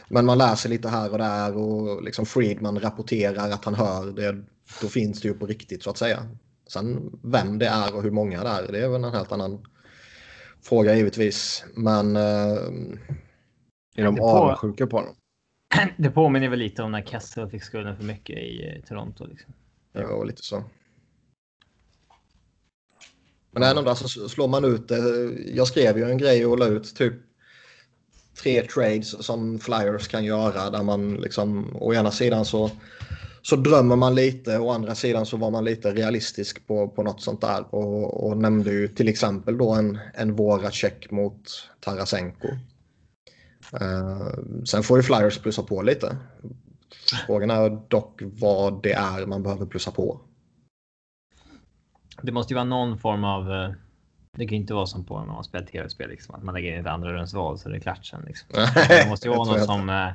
Men 0.08 0.26
man 0.26 0.38
läser 0.38 0.68
lite 0.68 0.88
här 0.88 1.12
och 1.12 1.18
där 1.18 1.56
och 1.56 2.02
liksom 2.02 2.26
Friedman 2.26 2.80
rapporterar 2.80 3.50
att 3.50 3.64
han 3.64 3.74
hör 3.74 4.12
det. 4.12 4.44
Då 4.82 4.88
finns 4.88 5.20
det 5.20 5.28
ju 5.28 5.34
på 5.34 5.46
riktigt 5.46 5.82
så 5.82 5.90
att 5.90 5.98
säga. 5.98 6.26
Sen 6.68 7.18
vem 7.22 7.58
det 7.58 7.66
är 7.66 7.94
och 7.94 8.02
hur 8.02 8.10
många 8.10 8.42
det 8.42 8.48
är, 8.48 8.72
det 8.72 8.78
är 8.78 8.88
väl 8.88 9.04
en 9.04 9.12
helt 9.12 9.32
annan 9.32 9.64
fråga 10.62 10.94
givetvis. 10.94 11.64
Men... 11.74 12.16
Eh, 12.16 12.58
är 13.98 14.04
de 14.04 14.20
avundsjuka 14.20 14.86
på 14.86 14.96
honom? 14.96 15.14
Det 15.96 16.10
påminner 16.10 16.48
väl 16.48 16.58
lite 16.58 16.82
om 16.82 16.92
när 16.92 17.02
Kessel 17.02 17.50
fick 17.50 17.62
skulden 17.62 17.96
för 17.96 18.04
mycket 18.04 18.38
i 18.38 18.74
eh, 18.76 18.88
Toronto. 18.88 19.26
Liksom. 19.26 19.54
Ja, 19.92 20.24
lite 20.24 20.42
så. 20.42 20.64
Men 23.50 23.62
ändå, 23.62 23.90
alltså, 23.90 24.28
slår 24.28 24.48
man 24.48 24.64
ut 24.64 24.88
det. 24.88 24.98
Jag 25.54 25.66
skrev 25.66 25.98
ju 25.98 26.10
en 26.10 26.18
grej 26.18 26.46
och 26.46 26.58
la 26.58 26.66
ut 26.66 26.96
typ 26.96 27.14
tre 28.42 28.62
trades 28.62 29.26
som 29.26 29.58
Flyers 29.58 30.08
kan 30.08 30.24
göra 30.24 30.70
där 30.70 30.82
man 30.82 31.14
liksom 31.14 31.76
å 31.76 31.94
ena 31.94 32.10
sidan 32.10 32.44
så, 32.44 32.70
så 33.42 33.56
drömmer 33.56 33.96
man 33.96 34.14
lite 34.14 34.58
å 34.58 34.70
andra 34.70 34.94
sidan 34.94 35.26
så 35.26 35.36
var 35.36 35.50
man 35.50 35.64
lite 35.64 35.92
realistisk 35.92 36.66
på, 36.66 36.88
på 36.88 37.02
något 37.02 37.22
sånt 37.22 37.40
där 37.40 37.74
och, 37.74 38.26
och 38.26 38.36
nämnde 38.36 38.72
ju 38.72 38.88
till 38.88 39.08
exempel 39.08 39.58
då 39.58 39.70
en, 39.70 39.98
en 40.14 40.36
våra 40.36 40.70
check 40.70 41.10
mot 41.10 41.68
Tarasenko. 41.80 42.48
Uh, 43.74 44.64
sen 44.64 44.82
får 44.82 44.96
ju 44.96 45.02
Flyers 45.02 45.38
plussa 45.38 45.62
på 45.62 45.82
lite. 45.82 46.16
Frågan 47.26 47.50
är 47.50 47.88
dock 47.88 48.22
vad 48.22 48.82
det 48.82 48.92
är 48.92 49.26
man 49.26 49.42
behöver 49.42 49.66
plussa 49.66 49.90
på. 49.90 50.20
Det 52.22 52.32
måste 52.32 52.52
ju 52.52 52.54
vara 52.54 52.64
någon 52.64 52.98
form 52.98 53.24
av 53.24 53.52
eh, 53.52 53.70
det 54.36 54.46
kan 54.46 54.56
inte 54.56 54.74
vara 54.74 54.86
som 54.86 55.04
på 55.04 55.20
när 55.20 55.26
man 55.26 55.44
spelar 55.44 55.66
tv-spel, 55.66 56.08
liksom, 56.08 56.34
att 56.34 56.42
man 56.42 56.54
lägger 56.54 56.72
in 56.72 56.80
ett 56.80 56.86
andra 56.86 57.12
rundsval 57.12 57.58
så 57.58 57.68
det 57.68 57.76
är 57.76 57.80
klart 57.80 58.06
sen. 58.06 58.22
Liksom. 58.26 58.48
Det 58.88 59.08
måste 59.08 59.28
ju 59.28 59.34
vara 59.34 59.52
något 59.52 59.64
som, 59.64 59.90
eh, 59.90 60.08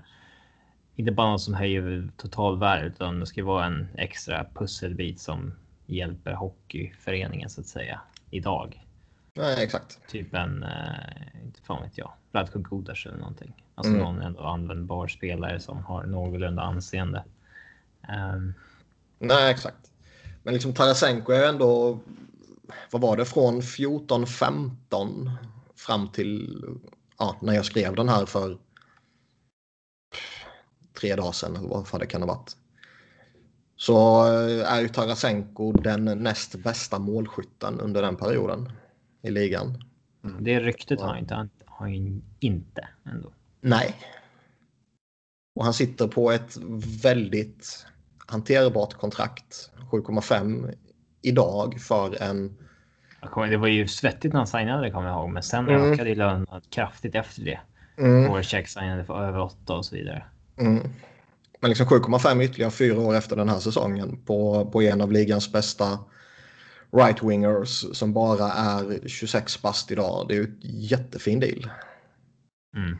inte 0.95 1.11
bara 1.11 1.31
något 1.31 1.41
som 1.41 1.53
höjer 1.53 2.09
totalvärdet, 2.17 2.93
utan 2.93 3.19
det 3.19 3.25
ska 3.25 3.43
vara 3.43 3.65
en 3.65 3.87
extra 3.97 4.45
pusselbit 4.53 5.19
som 5.19 5.53
hjälper 5.85 6.33
hockeyföreningen 6.33 7.49
så 7.49 7.61
att 7.61 7.67
säga 7.67 8.01
idag. 8.29 8.85
Nej, 9.33 9.63
exakt. 9.63 9.99
Typ 10.07 10.33
en, 10.33 10.63
eh, 10.63 11.43
inte 11.43 11.61
fan 11.61 11.83
vet 11.83 11.97
jag, 11.97 12.11
Vladko 12.31 12.59
Gudas 12.59 13.05
eller 13.05 13.17
någonting. 13.17 13.53
Alltså 13.75 13.93
mm. 13.93 14.03
någon 14.03 14.21
ändå 14.21 14.43
användbar 14.43 15.07
spelare 15.07 15.59
som 15.59 15.83
har 15.83 16.03
någorlunda 16.03 16.61
anseende. 16.61 17.23
Um... 18.33 18.53
Nej, 19.19 19.51
exakt. 19.51 19.91
Men 20.43 20.53
liksom 20.53 20.73
Tarasenko 20.73 21.31
är 21.31 21.49
ändå 21.49 21.99
vad 22.91 23.01
var 23.01 23.17
det, 23.17 23.25
från 23.25 23.61
14-15 23.61 25.31
fram 25.75 26.09
till 26.09 26.63
ja, 27.17 27.35
när 27.41 27.53
jag 27.53 27.65
skrev 27.65 27.95
den 27.95 28.09
här 28.09 28.25
för 28.25 28.57
tre 30.99 31.15
dagar 31.15 31.31
sedan 31.31 31.55
eller 31.55 31.67
vad 31.91 32.01
det 32.01 32.05
kan 32.05 32.21
ha 32.21 32.27
varit. 32.27 32.57
Så 33.75 34.25
eh, 34.27 34.73
är 34.73 34.81
ju 34.81 34.89
Tarasenko 34.89 35.71
den 35.71 36.05
näst 36.05 36.55
bästa 36.55 36.99
målskytten 36.99 37.79
under 37.79 38.01
den 38.01 38.15
perioden 38.15 38.71
i 39.21 39.31
ligan. 39.31 39.83
Mm. 40.23 40.43
Det 40.43 40.59
ryktet 40.59 41.01
har 41.01 41.07
han 41.07 41.17
inte, 41.17 41.33
har 41.65 41.87
han 41.87 42.21
inte 42.39 42.87
ändå. 43.05 43.33
Nej. 43.61 43.95
Och 45.55 45.63
han 45.63 45.73
sitter 45.73 46.07
på 46.07 46.31
ett 46.31 46.57
väldigt 47.03 47.85
hanterbart 48.27 48.93
kontrakt. 48.93 49.71
7,5 49.91 50.73
idag 51.21 51.81
för 51.81 52.23
en... 52.23 52.57
Det 53.49 53.57
var 53.57 53.67
ju 53.67 53.87
svettigt 53.87 54.33
när 54.33 54.39
han 54.39 54.47
signade 54.47 54.91
kommer 54.91 55.07
jag 55.07 55.19
ihåg, 55.19 55.29
men 55.29 55.43
sen 55.43 55.69
mm. 55.69 55.91
ökade 55.91 56.09
ju 56.09 56.15
lönen 56.15 56.47
kraftigt 56.69 57.15
efter 57.15 57.41
det. 57.41 57.59
Mm. 57.97 58.27
Voracek 58.27 58.67
signade 58.67 59.05
för 59.05 59.23
över 59.23 59.39
8 59.39 59.73
och 59.73 59.85
så 59.85 59.95
vidare. 59.95 60.23
Mm. 60.57 60.89
Men 61.59 61.69
liksom 61.69 61.87
7,5 61.87 62.43
ytterligare 62.43 62.71
fyra 62.71 62.99
år 62.99 63.15
efter 63.15 63.35
den 63.35 63.49
här 63.49 63.59
säsongen 63.59 64.19
på, 64.25 64.69
på 64.71 64.81
en 64.81 65.01
av 65.01 65.11
ligans 65.11 65.51
bästa 65.51 65.99
right-wingers 66.91 67.93
som 67.93 68.13
bara 68.13 68.51
är 68.51 69.07
26 69.07 69.61
bast 69.61 69.91
idag. 69.91 70.25
Det 70.27 70.33
är 70.33 70.37
ju 70.37 70.43
ett 70.43 70.59
jättefin 70.91 71.39
deal. 71.39 71.69
Mm. 72.77 72.97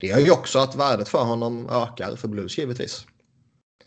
Det 0.00 0.06
gör 0.06 0.18
ju 0.18 0.30
också 0.30 0.58
att 0.58 0.76
värdet 0.76 1.08
för 1.08 1.24
honom 1.24 1.68
ökar 1.70 2.16
för 2.16 2.28
Blues 2.28 2.58
givetvis. 2.58 3.06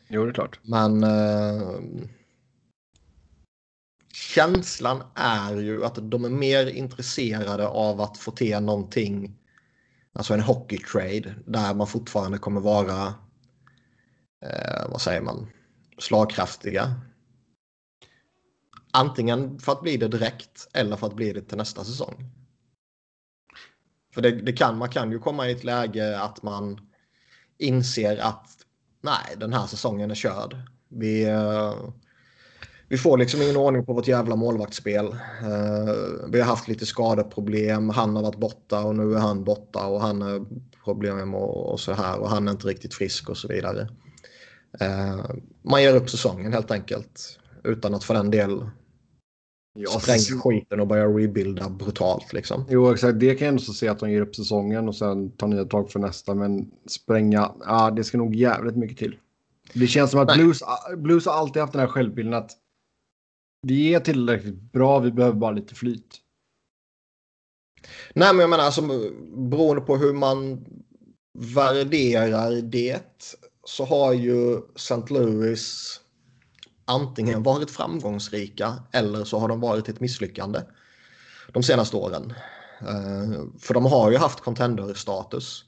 Jo, 0.07 0.25
det 0.25 0.31
är 0.31 0.33
klart. 0.33 0.59
Men 0.63 1.03
eh, 1.03 1.79
känslan 4.13 5.03
är 5.15 5.55
ju 5.55 5.85
att 5.85 6.11
de 6.11 6.25
är 6.25 6.29
mer 6.29 6.67
intresserade 6.67 7.67
av 7.67 8.01
att 8.01 8.17
få 8.17 8.31
till 8.31 8.59
någonting, 8.59 9.37
alltså 10.13 10.33
en 10.33 10.41
hockey 10.41 10.77
trade 10.77 11.35
där 11.45 11.73
man 11.73 11.87
fortfarande 11.87 12.37
kommer 12.37 12.61
vara, 12.61 13.13
eh, 14.45 14.89
vad 14.89 15.01
säger 15.01 15.21
man, 15.21 15.47
slagkraftiga. 15.97 17.01
Antingen 18.95 19.59
för 19.59 19.71
att 19.71 19.81
bli 19.81 19.97
det 19.97 20.07
direkt 20.07 20.67
eller 20.73 20.95
för 20.95 21.07
att 21.07 21.15
bli 21.15 21.33
det 21.33 21.41
till 21.41 21.57
nästa 21.57 21.83
säsong. 21.83 22.31
För 24.13 24.21
det, 24.21 24.31
det 24.31 24.53
kan, 24.53 24.77
man 24.77 24.89
kan 24.89 25.11
ju 25.11 25.19
komma 25.19 25.47
i 25.47 25.51
ett 25.51 25.63
läge 25.63 26.19
att 26.19 26.43
man 26.43 26.79
inser 27.57 28.17
att 28.17 28.49
nej, 29.01 29.35
den 29.37 29.53
här 29.53 29.67
säsongen 29.67 30.11
är 30.11 30.15
körd. 30.15 30.55
Vi, 30.89 31.23
eh, 31.23 31.73
vi 32.87 32.97
får 32.97 33.17
liksom 33.17 33.41
ingen 33.41 33.57
ordning 33.57 33.85
på 33.85 33.93
vårt 33.93 34.07
jävla 34.07 34.35
målvaktsspel. 34.35 35.05
Uh, 35.05 36.29
vi 36.29 36.39
har 36.39 36.47
haft 36.47 36.67
lite 36.67 36.85
skadeproblem. 36.85 37.89
Han 37.89 38.15
har 38.15 38.23
varit 38.23 38.39
borta 38.39 38.83
och 38.83 38.95
nu 38.95 39.13
är 39.13 39.19
han 39.19 39.43
borta 39.43 39.85
och 39.85 40.01
han 40.01 40.21
har 40.21 40.45
problem 40.83 41.35
och, 41.35 41.71
och 41.71 41.79
så 41.79 41.93
här 41.93 42.19
och 42.19 42.29
han 42.29 42.47
är 42.47 42.51
inte 42.51 42.67
riktigt 42.67 42.93
frisk 42.93 43.29
och 43.29 43.37
så 43.37 43.47
vidare. 43.47 43.89
Uh, 44.81 45.25
man 45.61 45.83
ger 45.83 45.95
upp 45.95 46.09
säsongen 46.09 46.53
helt 46.53 46.71
enkelt 46.71 47.39
utan 47.63 47.93
att 47.93 48.03
för 48.03 48.13
den 48.13 48.31
del 48.31 48.69
ja, 49.75 49.99
spränga 49.99 50.41
skiten 50.41 50.79
och 50.79 50.87
börja 50.87 51.05
rebuilda 51.05 51.69
brutalt 51.69 52.33
liksom. 52.33 52.65
Jo, 52.69 52.91
exakt. 52.91 53.19
Det 53.19 53.35
kan 53.35 53.45
jag 53.45 53.51
ändå 53.51 53.61
se 53.61 53.87
att 53.87 53.99
de 53.99 54.11
ger 54.11 54.21
upp 54.21 54.35
säsongen 54.35 54.87
och 54.87 54.95
sen 54.95 55.31
tar 55.31 55.47
nya 55.47 55.65
tag 55.65 55.91
för 55.91 55.99
nästa. 55.99 56.35
Men 56.35 56.71
spränga, 56.87 57.51
ja, 57.65 57.91
det 57.91 58.03
ska 58.03 58.17
nog 58.17 58.35
jävligt 58.35 58.75
mycket 58.75 58.97
till. 58.97 59.15
Det 59.73 59.87
känns 59.87 60.11
som 60.11 60.19
att 60.19 60.33
Blues, 60.33 60.59
Blues 60.97 61.25
har 61.25 61.33
alltid 61.33 61.61
haft 61.61 61.73
den 61.73 61.81
här 61.81 61.87
självbilden 61.87 62.33
att 62.33 62.51
vi 63.61 63.93
är 63.93 63.99
tillräckligt 63.99 64.71
bra, 64.71 64.99
vi 64.99 65.11
behöver 65.11 65.37
bara 65.37 65.51
lite 65.51 65.75
flyt. 65.75 66.21
Nej, 68.13 68.33
men 68.33 68.39
jag 68.39 68.49
menar 68.49 68.63
alltså 68.63 68.81
beroende 69.35 69.81
på 69.81 69.97
hur 69.97 70.13
man 70.13 70.65
värderar 71.37 72.61
det 72.61 73.35
så 73.63 73.85
har 73.85 74.13
ju 74.13 74.61
St. 74.75 75.01
Louis 75.09 75.99
antingen 76.85 77.43
varit 77.43 77.71
framgångsrika 77.71 78.83
eller 78.91 79.23
så 79.23 79.39
har 79.39 79.47
de 79.47 79.59
varit 79.59 79.89
ett 79.89 79.99
misslyckande 79.99 80.59
de 81.53 81.63
senaste 81.63 81.97
åren. 81.97 82.33
Uh, 82.81 83.43
för 83.59 83.73
de 83.73 83.85
har 83.85 84.11
ju 84.11 84.17
haft 84.17 84.39
contender-status. 84.39 85.65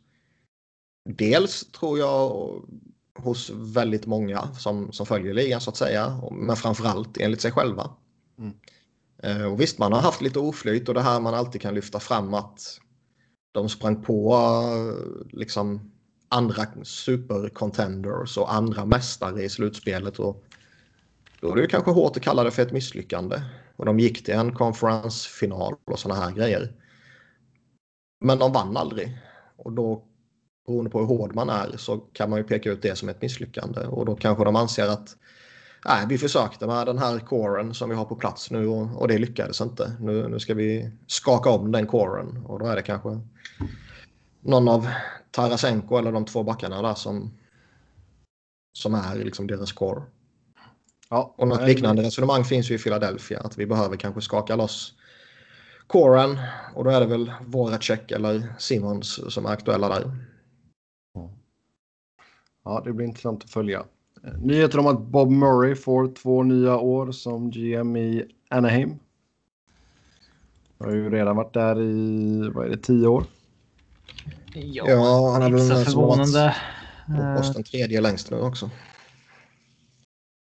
Dels 1.09 1.71
tror 1.71 1.99
jag 1.99 2.51
hos 3.19 3.51
väldigt 3.53 4.05
många 4.05 4.47
som, 4.55 4.91
som 4.91 5.05
följer 5.05 5.33
ligan 5.33 5.61
så 5.61 5.69
att 5.69 5.77
säga. 5.77 6.21
Men 6.31 6.55
framförallt 6.55 7.17
enligt 7.17 7.41
sig 7.41 7.51
själva. 7.51 7.89
Mm. 8.39 8.53
Eh, 9.23 9.51
och 9.51 9.61
visst, 9.61 9.79
man 9.79 9.93
har 9.93 9.99
haft 9.99 10.21
lite 10.21 10.39
oflyt 10.39 10.87
och 10.89 10.93
det 10.93 11.01
här 11.01 11.19
man 11.19 11.33
alltid 11.33 11.61
kan 11.61 11.73
lyfta 11.75 11.99
fram 11.99 12.33
att 12.33 12.79
de 13.51 13.69
sprang 13.69 14.03
på 14.03 14.37
liksom 15.29 15.91
andra 16.29 16.65
supercontenders 16.83 18.37
och 18.37 18.53
andra 18.53 18.85
mästare 18.85 19.43
i 19.43 19.49
slutspelet. 19.49 20.19
Och 20.19 20.43
då 21.41 21.51
är 21.51 21.55
det 21.55 21.67
kanske 21.67 21.91
hårt 21.91 22.17
att 22.17 22.23
kalla 22.23 22.43
det 22.43 22.51
för 22.51 22.61
ett 22.61 22.71
misslyckande. 22.71 23.41
Och 23.75 23.85
de 23.85 23.99
gick 23.99 24.25
till 24.25 24.33
en 24.33 24.55
konferensfinal 24.55 25.75
och 25.85 25.99
sådana 25.99 26.21
här 26.21 26.31
grejer. 26.31 26.73
Men 28.19 28.39
de 28.39 28.51
vann 28.51 28.77
aldrig. 28.77 29.17
Och 29.57 29.71
då 29.71 30.03
beroende 30.67 30.91
på 30.91 30.99
hur 30.99 31.07
hård 31.07 31.35
man 31.35 31.49
är 31.49 31.77
så 31.77 31.97
kan 31.97 32.29
man 32.29 32.39
ju 32.39 32.43
peka 32.43 32.71
ut 32.71 32.81
det 32.81 32.95
som 32.95 33.09
ett 33.09 33.21
misslyckande 33.21 33.79
och 33.79 34.05
då 34.05 34.15
kanske 34.15 34.43
de 34.43 34.55
anser 34.55 34.87
att 34.87 35.15
nej, 35.85 36.05
vi 36.09 36.17
försökte 36.17 36.67
med 36.67 36.85
den 36.85 36.97
här 36.97 37.19
coren 37.19 37.73
som 37.73 37.89
vi 37.89 37.95
har 37.95 38.05
på 38.05 38.15
plats 38.15 38.51
nu 38.51 38.67
och, 38.67 39.01
och 39.01 39.07
det 39.07 39.17
lyckades 39.17 39.61
inte. 39.61 39.91
Nu, 39.99 40.27
nu 40.27 40.39
ska 40.39 40.53
vi 40.53 40.91
skaka 41.07 41.49
om 41.49 41.71
den 41.71 41.87
coren 41.87 42.45
och 42.45 42.59
då 42.59 42.65
är 42.65 42.75
det 42.75 42.81
kanske 42.81 43.19
någon 44.41 44.67
av 44.67 44.87
Tarasenko 45.31 45.97
eller 45.97 46.11
de 46.11 46.25
två 46.25 46.43
backarna 46.43 46.81
där 46.81 46.93
som, 46.93 47.31
som 48.73 48.95
är 48.95 49.15
liksom 49.15 49.47
deras 49.47 49.71
core. 49.71 50.01
Ja, 51.09 51.33
och 51.37 51.47
något 51.47 51.67
liknande 51.67 52.01
resonemang 52.01 52.43
finns 52.43 52.71
ju 52.71 52.75
i 52.75 52.77
Philadelphia 52.77 53.39
att 53.39 53.57
vi 53.57 53.65
behöver 53.65 53.97
kanske 53.97 54.21
skaka 54.21 54.55
loss 54.55 54.93
coren 55.87 56.39
och 56.75 56.83
då 56.83 56.89
är 56.89 56.99
det 56.99 57.05
väl 57.05 57.31
Voracek 57.45 58.11
eller 58.11 58.53
Simons 58.57 59.33
som 59.33 59.45
är 59.45 59.49
aktuella 59.49 59.89
där. 59.89 60.11
Ja, 62.63 62.81
det 62.85 62.93
blir 62.93 63.05
intressant 63.05 63.43
att 63.43 63.49
följa. 63.49 63.85
Nyheter 64.41 64.79
om 64.79 64.87
att 64.87 65.01
Bob 65.01 65.31
Murray 65.31 65.75
får 65.75 66.13
två 66.13 66.43
nya 66.43 66.77
år 66.77 67.11
som 67.11 67.51
GM 67.51 67.95
i 67.95 68.25
Anaheim. 68.49 68.99
Har 70.79 70.91
ju 70.91 71.09
redan 71.09 71.35
varit 71.35 71.53
där 71.53 71.81
i, 71.81 72.49
vad 72.49 72.65
är 72.65 72.69
det, 72.69 72.77
tio 72.77 73.07
år? 73.07 73.23
Ja, 74.53 74.83
Ja, 74.87 75.31
han 75.31 75.41
har 75.41 75.49
väl 75.49 75.51
med 75.51 75.61
som 75.61 75.75
varit 75.75 75.85
förvånande. 75.85 76.55
på 77.05 77.13
Eh, 77.13 77.35
Boston 77.35 77.63
tredje 77.63 78.01
längst 78.01 78.31
nu 78.31 78.39
också. 78.39 78.69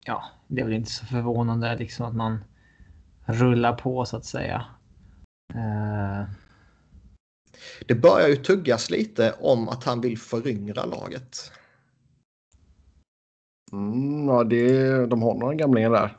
Ja, 0.05 0.24
det 0.47 0.61
är 0.61 0.65
väl 0.65 0.73
inte 0.73 0.91
så 0.91 1.05
förvånande 1.05 1.75
liksom 1.75 2.05
att 2.05 2.15
man 2.15 2.43
rullar 3.25 3.73
på 3.73 4.05
så 4.05 4.17
att 4.17 4.25
säga. 4.25 4.65
Eh, 5.53 6.23
Det 7.87 7.95
börjar 7.95 8.27
ju 8.27 8.35
tuggas 8.35 8.89
lite 8.89 9.35
om 9.39 9.69
att 9.69 9.83
han 9.83 10.01
vill 10.01 10.17
föryngra 10.17 10.85
laget. 10.85 11.51
Mm, 13.71 14.27
ja, 14.27 14.43
det, 14.43 15.05
de 15.05 15.21
har 15.21 15.33
några 15.35 15.53
gamlingar 15.53 15.89
där. 15.91 16.17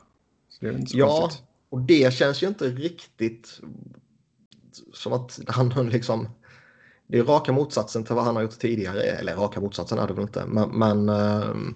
Så 0.49 0.65
det 0.65 0.71
är 0.71 0.77
inte 0.77 0.91
så 0.91 0.97
Ja, 0.97 1.19
konstigt. 1.21 1.43
och 1.69 1.81
det 1.81 2.13
känns 2.13 2.43
ju 2.43 2.47
inte 2.47 2.65
riktigt 2.69 3.61
som 4.93 5.13
att 5.13 5.39
han 5.47 5.69
liksom... 5.89 6.29
Det 7.09 7.17
är 7.17 7.23
raka 7.23 7.51
motsatsen 7.51 8.03
till 8.03 8.15
vad 8.15 8.23
han 8.23 8.35
har 8.35 8.43
gjort 8.43 8.59
tidigare. 8.59 9.01
Eller 9.01 9.35
raka 9.35 9.61
motsatsen 9.61 9.97
är 9.99 10.07
det 10.07 10.13
väl 10.13 10.21
inte. 10.21 10.45
Men, 10.45 10.69
men 10.69 11.09
ehm, 11.09 11.75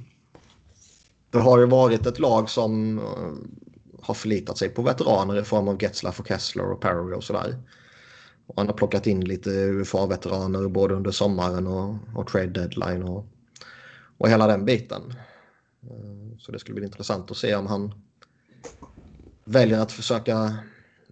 det 1.32 1.40
har 1.40 1.60
ju 1.60 1.66
varit 1.66 2.06
ett 2.06 2.20
lag 2.20 2.50
som 2.50 3.00
eh, 3.00 3.04
har 4.02 4.14
förlitat 4.14 4.58
sig 4.58 4.70
på 4.70 4.82
veteraner 4.82 5.40
i 5.40 5.44
form 5.44 5.68
av 5.68 5.84
Getzlaff 5.84 6.20
och 6.20 6.28
Kessler 6.28 6.72
och 6.72 6.82
Perry 6.82 7.16
och 7.16 7.24
sådär. 7.24 7.58
Och 8.48 8.54
han 8.58 8.68
har 8.68 8.74
plockat 8.74 9.08
in 9.08 9.26
lite 9.26 9.50
UFA-veteraner 9.50 10.68
både 10.68 10.96
under 10.96 11.12
sommaren 11.12 11.68
och, 11.68 11.96
och 12.16 12.28
trade 12.28 12.48
deadline 12.48 13.04
och, 13.04 13.26
och 14.18 14.30
hela 14.30 14.48
den 14.48 14.66
biten. 14.66 15.14
Eh, 15.84 16.38
så 16.40 16.52
det 16.52 16.60
skulle 16.60 16.76
bli 16.76 16.86
intressant 16.86 17.32
att 17.32 17.38
se 17.38 17.56
om 17.56 17.68
han 17.68 17.94
väljer 19.46 19.80
att 19.80 19.92
försöka 19.92 20.56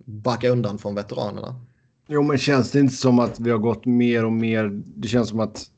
backa 0.06 0.50
undan 0.50 0.78
från 0.78 0.96
veteranerna. 0.96 1.56
Jo, 2.08 2.24
men 2.24 2.38
känns 2.38 2.72
det 2.72 2.80
inte 2.80 2.96
som 2.96 3.20
att 3.20 3.40
vi 3.40 3.52
har 3.52 3.58
gått 3.58 3.86
mer 3.86 4.26
och 4.26 4.32
mer? 4.32 4.82
Det 4.86 5.08
känns 5.08 5.30
som 5.30 5.40
att 5.40 5.70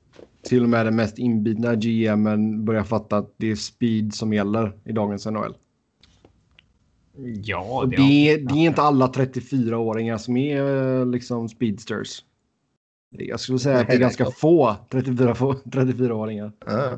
till 0.44 0.64
och 0.64 0.70
med 0.70 0.86
den 0.86 0.96
mest 0.96 1.20
inbitna 1.20 1.76
GMen 1.76 2.66
börjar 2.66 2.84
fatta 2.84 3.18
att 3.18 3.34
det 3.38 3.52
är 3.52 3.56
speed 3.56 4.14
som 4.14 4.34
gäller 4.34 4.74
i 4.86 4.92
dagens 4.92 5.26
NHL. 5.26 5.56
ja, 7.44 7.86
det, 7.90 7.96
det, 7.96 8.04
är, 8.32 8.38
det 8.38 8.54
är 8.54 8.66
inte 8.68 8.82
alla 8.82 9.08
34-åringar 9.08 10.18
som 10.18 10.38
är 10.38 11.00
eh, 11.00 11.06
liksom 11.06 11.50
speedsters. 11.50 12.24
Jag 13.10 13.40
skulle 13.40 13.60
säga 13.60 13.80
att 13.80 13.88
det 13.88 13.94
är 13.94 14.00
ganska 14.00 14.26
få 14.26 14.76
34 14.90 15.36
få- 15.36 15.54
34-åringar. 15.54 16.52
Ja. 16.66 16.98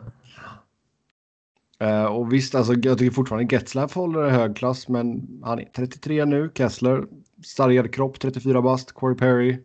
Eh, 1.80 2.06
och 2.06 2.34
visst, 2.34 2.56
alltså, 2.56 2.74
jag 2.74 2.98
tycker 2.98 3.12
fortfarande 3.12 3.56
Getzlaff 3.56 3.96
håller 3.96 4.30
hög 4.30 4.56
klass, 4.56 4.88
men 4.88 5.28
han 5.44 5.60
är 5.60 5.66
33 5.66 6.26
nu. 6.26 6.52
Kessler, 6.56 7.06
sargad 7.46 7.94
kropp, 7.94 8.20
34 8.20 8.62
bast. 8.62 8.92
Corey 8.92 9.18
Perry. 9.18 9.58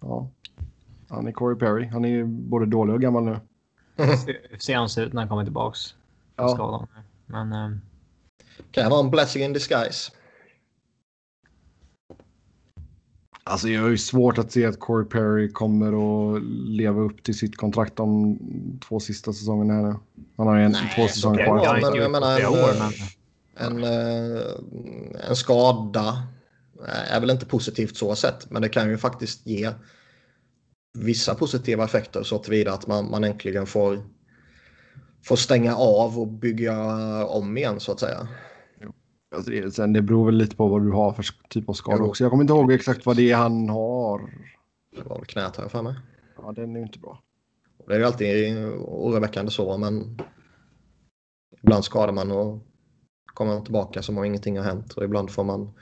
Ja, 0.00 0.30
han 1.14 1.26
är 1.26 1.32
Corey 1.32 1.58
Perry. 1.58 1.86
Han 1.86 2.04
är 2.04 2.24
både 2.24 2.66
dålig 2.66 2.94
och 2.94 3.00
gammal 3.00 3.24
nu. 3.24 3.40
se 4.58 4.74
han 4.74 4.88
ut 4.98 5.12
när 5.12 5.20
han 5.22 5.28
kommer 5.28 5.44
tillbaks. 5.44 5.94
från 6.36 6.48
Ja. 6.48 6.54
skadan. 6.54 6.86
Men 7.26 7.52
eh, 7.52 7.76
Kan 8.70 8.90
vara 8.90 9.00
en 9.04 9.10
blessing 9.10 9.42
in 9.42 9.52
disguise. 9.52 10.12
Alltså 13.46 13.68
jag 13.68 13.82
har 13.82 13.88
ju 13.88 13.98
svårt 13.98 14.38
att 14.38 14.52
se 14.52 14.66
att 14.66 14.80
Corey 14.80 15.08
Perry 15.08 15.52
kommer 15.52 15.86
att 16.36 16.42
leva 16.68 17.00
upp 17.00 17.22
till 17.22 17.38
sitt 17.38 17.56
kontrakt 17.56 17.96
de 17.96 18.38
två 18.88 19.00
sista 19.00 19.32
säsongerna. 19.32 19.74
här 19.74 19.82
nu. 19.82 19.94
Han 20.36 20.46
har 20.46 20.56
ju 20.56 20.64
en, 20.64 20.72
Nej, 20.72 20.92
två 20.96 21.08
säsonger 21.08 21.44
kvar. 21.44 21.56
vara, 21.58 21.96
jag 21.96 22.10
men 22.10 22.12
menar 22.12 22.40
en, 22.40 22.46
år. 22.46 22.74
Men, 22.78 22.92
En, 23.66 23.84
eh, 23.84 25.28
en 25.28 25.36
skada 25.36 26.22
är 26.86 27.20
väl 27.20 27.30
inte 27.30 27.46
positivt 27.46 27.96
så 27.96 28.14
sett, 28.14 28.50
men 28.50 28.62
det 28.62 28.68
kan 28.68 28.88
ju 28.90 28.98
faktiskt 28.98 29.46
ge 29.46 29.70
vissa 30.98 31.34
positiva 31.34 31.84
effekter 31.84 32.22
så 32.22 32.38
tillvida 32.38 32.72
att 32.72 32.86
man, 32.86 33.10
man 33.10 33.24
äntligen 33.24 33.66
får, 33.66 34.02
får 35.24 35.36
stänga 35.36 35.76
av 35.76 36.18
och 36.18 36.28
bygga 36.28 36.76
om 37.26 37.56
igen 37.56 37.80
så 37.80 37.92
att 37.92 38.00
säga. 38.00 38.28
Alltså 39.34 39.50
det, 39.50 39.74
sen 39.74 39.92
det 39.92 40.02
beror 40.02 40.26
väl 40.26 40.34
lite 40.34 40.56
på 40.56 40.68
vad 40.68 40.82
du 40.82 40.92
har 40.92 41.12
för 41.12 41.24
typ 41.48 41.68
av 41.68 41.72
skada 41.72 41.98
Jo. 42.00 42.06
också. 42.06 42.24
Jag 42.24 42.30
kommer 42.30 42.44
inte 42.44 42.52
ihåg 42.52 42.72
exakt 42.72 43.06
vad 43.06 43.16
det 43.16 43.30
är 43.30 43.36
han 43.36 43.68
har. 43.68 44.20
Det 44.96 45.02
var 45.02 45.16
väl 45.16 45.26
knät 45.26 45.56
här 45.56 45.68
för 45.68 45.82
mig. 45.82 45.94
Ja, 46.36 46.52
den 46.52 46.76
är 46.76 46.80
ju 46.80 46.86
inte 46.86 46.98
bra. 46.98 47.22
Det 47.86 47.94
är 47.94 47.98
ju 47.98 48.04
alltid 48.04 48.56
oroväckande 48.78 49.50
så, 49.50 49.78
men 49.78 50.18
ibland 51.62 51.84
skadar 51.84 52.12
man 52.12 52.30
och 52.30 52.62
kommer 53.24 53.60
tillbaka 53.60 54.02
som 54.02 54.18
om 54.18 54.24
ingenting 54.24 54.58
har 54.58 54.64
hänt 54.64 54.92
och 54.92 55.04
ibland 55.04 55.30
får 55.30 55.44
man 55.44 55.72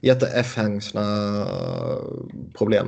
jätte-F-hängsna 0.00 1.04
problem. 2.58 2.86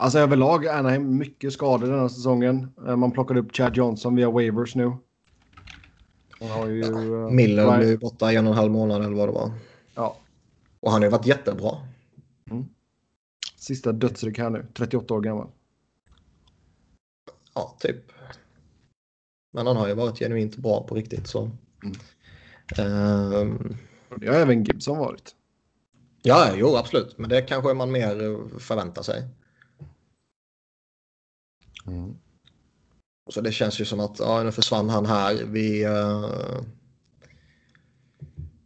Alltså 0.00 0.18
överlag 0.18 0.64
är 0.64 0.72
Anaheim 0.78 1.16
mycket 1.18 1.52
skador 1.52 1.86
den 1.86 1.98
här 2.00 2.08
säsongen. 2.08 2.72
Eh, 2.86 2.96
Man 2.96 3.10
plockade 3.10 3.40
upp 3.40 3.56
Chad 3.56 3.76
Johnson 3.76 4.16
via 4.16 4.30
waivers 4.30 4.74
nu. 4.74 4.92
Han 6.40 6.50
har 6.50 6.66
ju... 6.68 6.82
eh, 6.84 7.30
Miller 7.30 7.78
blev 7.78 7.98
borta 8.00 8.32
i 8.32 8.36
en 8.36 8.46
och 8.46 8.52
en 8.52 8.58
halv 8.58 8.72
månad 8.72 9.04
eller 9.04 9.16
vad 9.16 9.28
det 9.28 9.32
var. 9.32 9.52
Ja, 9.94 10.16
Och 10.80 10.90
han 10.92 11.00
har 11.02 11.06
ju 11.06 11.10
varit 11.10 11.26
jättebra. 11.26 11.76
sista 13.56 13.92
dödsryck 13.92 14.38
här 14.38 14.50
nu. 14.50 14.66
38 14.74 15.14
år 15.14 15.20
gammal. 15.20 15.48
Ja, 17.54 17.76
typ. 17.80 18.12
Men 19.52 19.66
han 19.66 19.76
har 19.76 19.88
ju 19.88 19.94
varit 19.94 20.18
genuint 20.18 20.56
bra 20.56 20.86
på 20.86 20.94
riktigt 20.94 21.26
så. 21.26 21.50
Mm. 21.82 23.58
Och 24.08 24.20
Det 24.20 24.26
har 24.28 24.34
även 24.34 24.64
Gibson 24.64 24.98
varit. 24.98 25.34
ja, 26.22 26.50
jo 26.56 26.76
absolut. 26.76 27.18
Men 27.18 27.30
det 27.30 27.42
kanske 27.42 27.74
man 27.74 27.92
mer 27.92 28.22
eh, 28.30 28.58
förväntar 28.58 29.02
sig. 29.02 29.28
Så 33.30 33.40
det 33.40 33.52
känns 33.52 33.80
ju 33.80 33.84
som 33.84 34.00
att 34.00 34.18
ja, 34.18 34.42
nu 34.42 34.52
försvann 34.52 34.88
han 34.88 35.06
här. 35.06 35.44
Vi, 35.44 35.84
eh, 35.84 36.60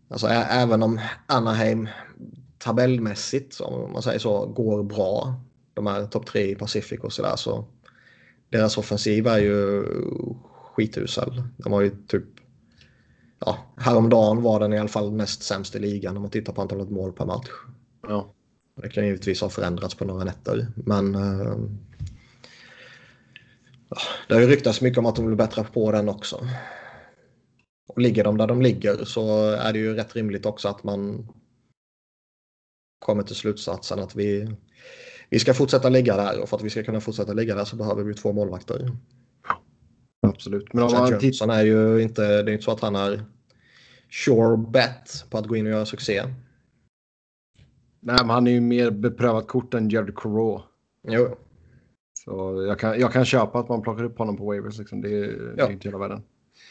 alltså, 0.09 0.27
även 0.27 0.83
om 0.83 1.01
Anaheim 1.27 1.89
tabellmässigt, 2.59 3.61
om 3.61 3.93
man 3.93 4.03
säger 4.03 4.19
så, 4.19 4.47
går 4.47 4.83
bra. 4.83 5.35
De 5.75 5.87
är 5.87 6.07
topp 6.07 6.27
tre 6.27 6.51
i 6.51 6.55
Pacific 6.55 7.01
och 7.01 7.13
sådär. 7.13 7.37
Så 7.37 7.65
deras 8.49 8.79
offensiv 8.79 9.27
är 9.27 9.39
ju 9.39 9.85
skithusel. 10.75 11.43
De 11.57 11.73
har 11.73 11.81
ju 11.81 11.91
typ, 12.07 12.25
ja, 13.39 13.59
häromdagen 13.77 14.43
var 14.43 14.61
den 14.61 14.73
i 14.73 14.79
alla 14.79 14.89
fall 14.89 15.13
näst 15.13 15.43
sämst 15.43 15.77
i 15.77 15.79
ligan 15.79 16.17
om 16.17 16.23
man 16.23 16.31
tittar 16.31 16.53
på 16.53 16.63
antalet 16.63 16.91
mål 16.91 17.13
per 17.13 17.27
match. 17.27 17.51
Ja. 18.09 18.35
Det 18.83 18.89
kan 18.89 19.07
givetvis 19.07 19.41
ha 19.41 19.49
förändrats 19.49 19.95
på 19.95 20.05
några 20.05 20.25
nätter, 20.25 20.67
men 20.75 21.15
eh, 21.15 21.57
det 24.29 24.35
har 24.35 24.41
ju 24.41 24.47
ryktats 24.47 24.81
mycket 24.81 24.99
om 24.99 25.07
att 25.07 25.17
de 25.17 25.27
vill 25.27 25.37
bättra 25.37 25.65
på 25.65 25.93
den 25.93 26.09
också. 26.09 26.49
Och 27.89 27.99
ligger 27.99 28.25
de 28.25 28.39
där 28.39 28.47
de 28.47 28.63
ligger 28.63 29.05
så 29.05 29.51
är 29.51 29.73
det 29.73 29.79
ju 29.79 29.95
rätt 29.95 30.17
rimligt 30.17 30.47
också 30.47 30.69
att 30.69 30.85
man 30.85 31.29
kommer 32.99 33.23
till 33.23 33.37
slutsatsen 33.37 33.99
att 33.99 34.17
vi, 34.17 34.57
vi 35.31 35.39
ska 35.39 35.55
fortsätta 35.55 35.89
ligga 35.89 36.17
där 36.17 36.41
och 36.41 36.49
för 36.49 36.57
att 36.57 36.63
vi 36.63 36.71
ska 36.71 36.83
kunna 36.83 37.01
fortsätta 37.01 37.33
ligga 37.33 37.55
där 37.55 37.65
så 37.65 37.77
behöver 37.77 38.03
vi 38.03 38.15
två 38.15 38.33
målvakter. 38.33 38.91
Absolut. 40.27 40.73
Men 40.73 40.85
om 40.85 40.93
man. 40.93 41.19
Johnson 41.21 41.51
är 41.51 41.65
ju 41.65 42.03
inte, 42.03 42.43
det 42.43 42.51
är 42.51 42.53
inte 42.53 42.65
så 42.65 42.71
att 42.71 42.81
han 42.81 42.97
är 42.97 43.25
sure 44.11 44.57
bet 44.57 45.25
på 45.31 45.39
att 45.39 45.47
gå 45.47 45.57
in 45.57 45.67
och 45.67 45.73
göra 45.73 45.87
succé. 45.87 46.23
Nej, 48.01 48.17
men 48.21 48.31
han 48.31 48.47
är 48.47 48.51
ju 48.51 48.61
mer 48.61 48.91
beprövat 48.91 49.49
kort 49.49 49.75
än 49.75 49.91
Jared 49.91 50.15
Corot. 50.15 50.63
Jo, 51.09 51.37
Så 52.25 52.65
jag 52.69 52.79
kan, 52.79 53.01
jag 53.01 53.13
kan 53.13 53.25
köpa 53.25 53.59
att 53.59 53.69
man 53.69 53.83
plockar 53.83 54.05
upp 54.05 54.19
honom 54.19 54.37
på 54.37 54.47
waivers. 54.47 54.79
Liksom. 54.79 55.01
Det, 55.01 55.09
är, 55.09 55.27
det 55.33 55.55
Ja. 55.57 55.67
är 55.67 55.73
inte 55.73 55.89
hela 55.89 55.99
världen. 55.99 56.23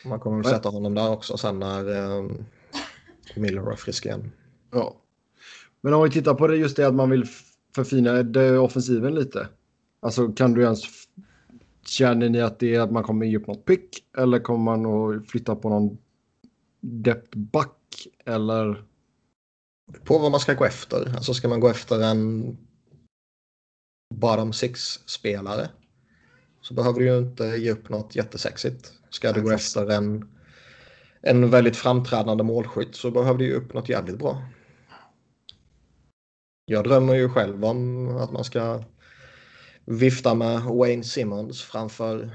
man 0.05 0.19
kommer 0.19 0.37
Men- 0.37 0.45
sätta 0.45 0.69
honom 0.69 0.93
där 0.93 1.11
också 1.11 1.37
sen 1.37 1.59
när 1.59 1.89
eh, 2.19 2.31
Miller 3.35 3.71
är 3.71 3.75
frisk 3.75 4.05
igen. 4.05 4.31
Ja. 4.71 4.95
Men 5.81 5.93
om 5.93 6.03
vi 6.03 6.09
tittar 6.09 6.33
på 6.33 6.47
det 6.47 6.55
just 6.57 6.75
det 6.77 6.87
att 6.87 6.95
man 6.95 7.09
vill 7.09 7.25
förfina 7.75 8.23
det, 8.23 8.57
offensiven 8.57 9.15
lite. 9.15 9.47
Alltså 9.99 10.27
kan 10.27 10.53
du 10.53 10.61
ens... 10.63 10.81
Känner 11.85 12.29
ni 12.29 12.41
att 12.41 12.59
det 12.59 12.75
är 12.75 12.79
att 12.81 12.91
man 12.91 13.03
kommer 13.03 13.25
ge 13.25 13.37
upp 13.37 13.47
något 13.47 13.65
pick? 13.65 13.89
Eller 14.17 14.39
kommer 14.39 14.63
man 14.77 14.85
att 14.85 15.27
flytta 15.29 15.55
på 15.55 15.69
någon 15.69 15.97
depthback? 16.81 18.07
Eller... 18.25 18.83
På 20.03 20.17
vad 20.19 20.31
man 20.31 20.39
ska 20.39 20.53
gå 20.53 20.65
efter. 20.65 21.15
Alltså 21.15 21.33
ska 21.33 21.47
man 21.47 21.59
gå 21.59 21.69
efter 21.69 22.01
en 22.03 22.57
bottom 24.13 24.53
six-spelare 24.53 25.69
så 26.61 26.73
behöver 26.73 26.99
du 26.99 27.05
ju 27.05 27.17
inte 27.17 27.43
ge 27.43 27.71
upp 27.71 27.89
något 27.89 28.15
jättesexigt. 28.15 28.93
Ska 29.09 29.31
du 29.31 29.41
gå 29.41 29.51
efter 29.51 29.91
en, 29.91 30.29
en 31.21 31.49
väldigt 31.49 31.75
framträdande 31.75 32.43
målskytt 32.43 32.95
så 32.95 33.11
behöver 33.11 33.39
du 33.39 33.45
ju 33.45 33.53
upp 33.53 33.73
något 33.73 33.89
jävligt 33.89 34.19
bra. 34.19 34.41
Jag 36.65 36.83
drömmer 36.83 37.13
ju 37.13 37.29
själv 37.29 37.65
om 37.65 38.07
att 38.17 38.31
man 38.31 38.43
ska 38.43 38.83
vifta 39.85 40.35
med 40.35 40.61
Wayne 40.61 41.03
Simmons 41.03 41.61
framför 41.61 42.29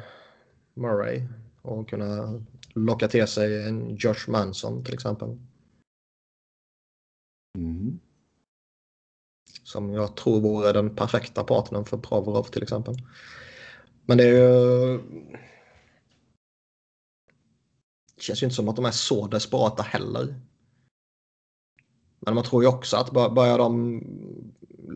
Murray 0.75 1.23
och 1.62 1.88
kunna 1.88 2.45
locka 2.75 3.09
till 3.09 3.27
sig 3.27 3.69
en 3.69 3.97
Josh 3.97 4.29
Manson 4.31 4.85
till 4.85 4.95
exempel. 4.95 5.38
Som 9.68 9.92
jag 9.92 10.16
tror 10.16 10.40
vore 10.40 10.72
den 10.72 10.96
perfekta 10.96 11.44
partnern 11.44 11.85
för 11.85 11.98
Provorov 11.98 12.42
till 12.42 12.62
exempel. 12.62 12.94
Men 14.07 14.18
det 14.18 14.24
är 14.24 14.33
ju... 14.33 14.98
Det 18.16 18.22
känns 18.22 18.42
ju 18.42 18.46
inte 18.46 18.57
som 18.57 18.68
att 18.68 18.76
de 18.76 18.85
är 18.85 18.90
så 18.90 19.26
desperata 19.26 19.83
heller. 19.83 20.40
Men 22.20 22.35
man 22.35 22.44
tror 22.44 22.62
ju 22.62 22.68
också 22.68 22.96
att 22.96 23.12
börjar 23.12 23.59
de 23.59 24.02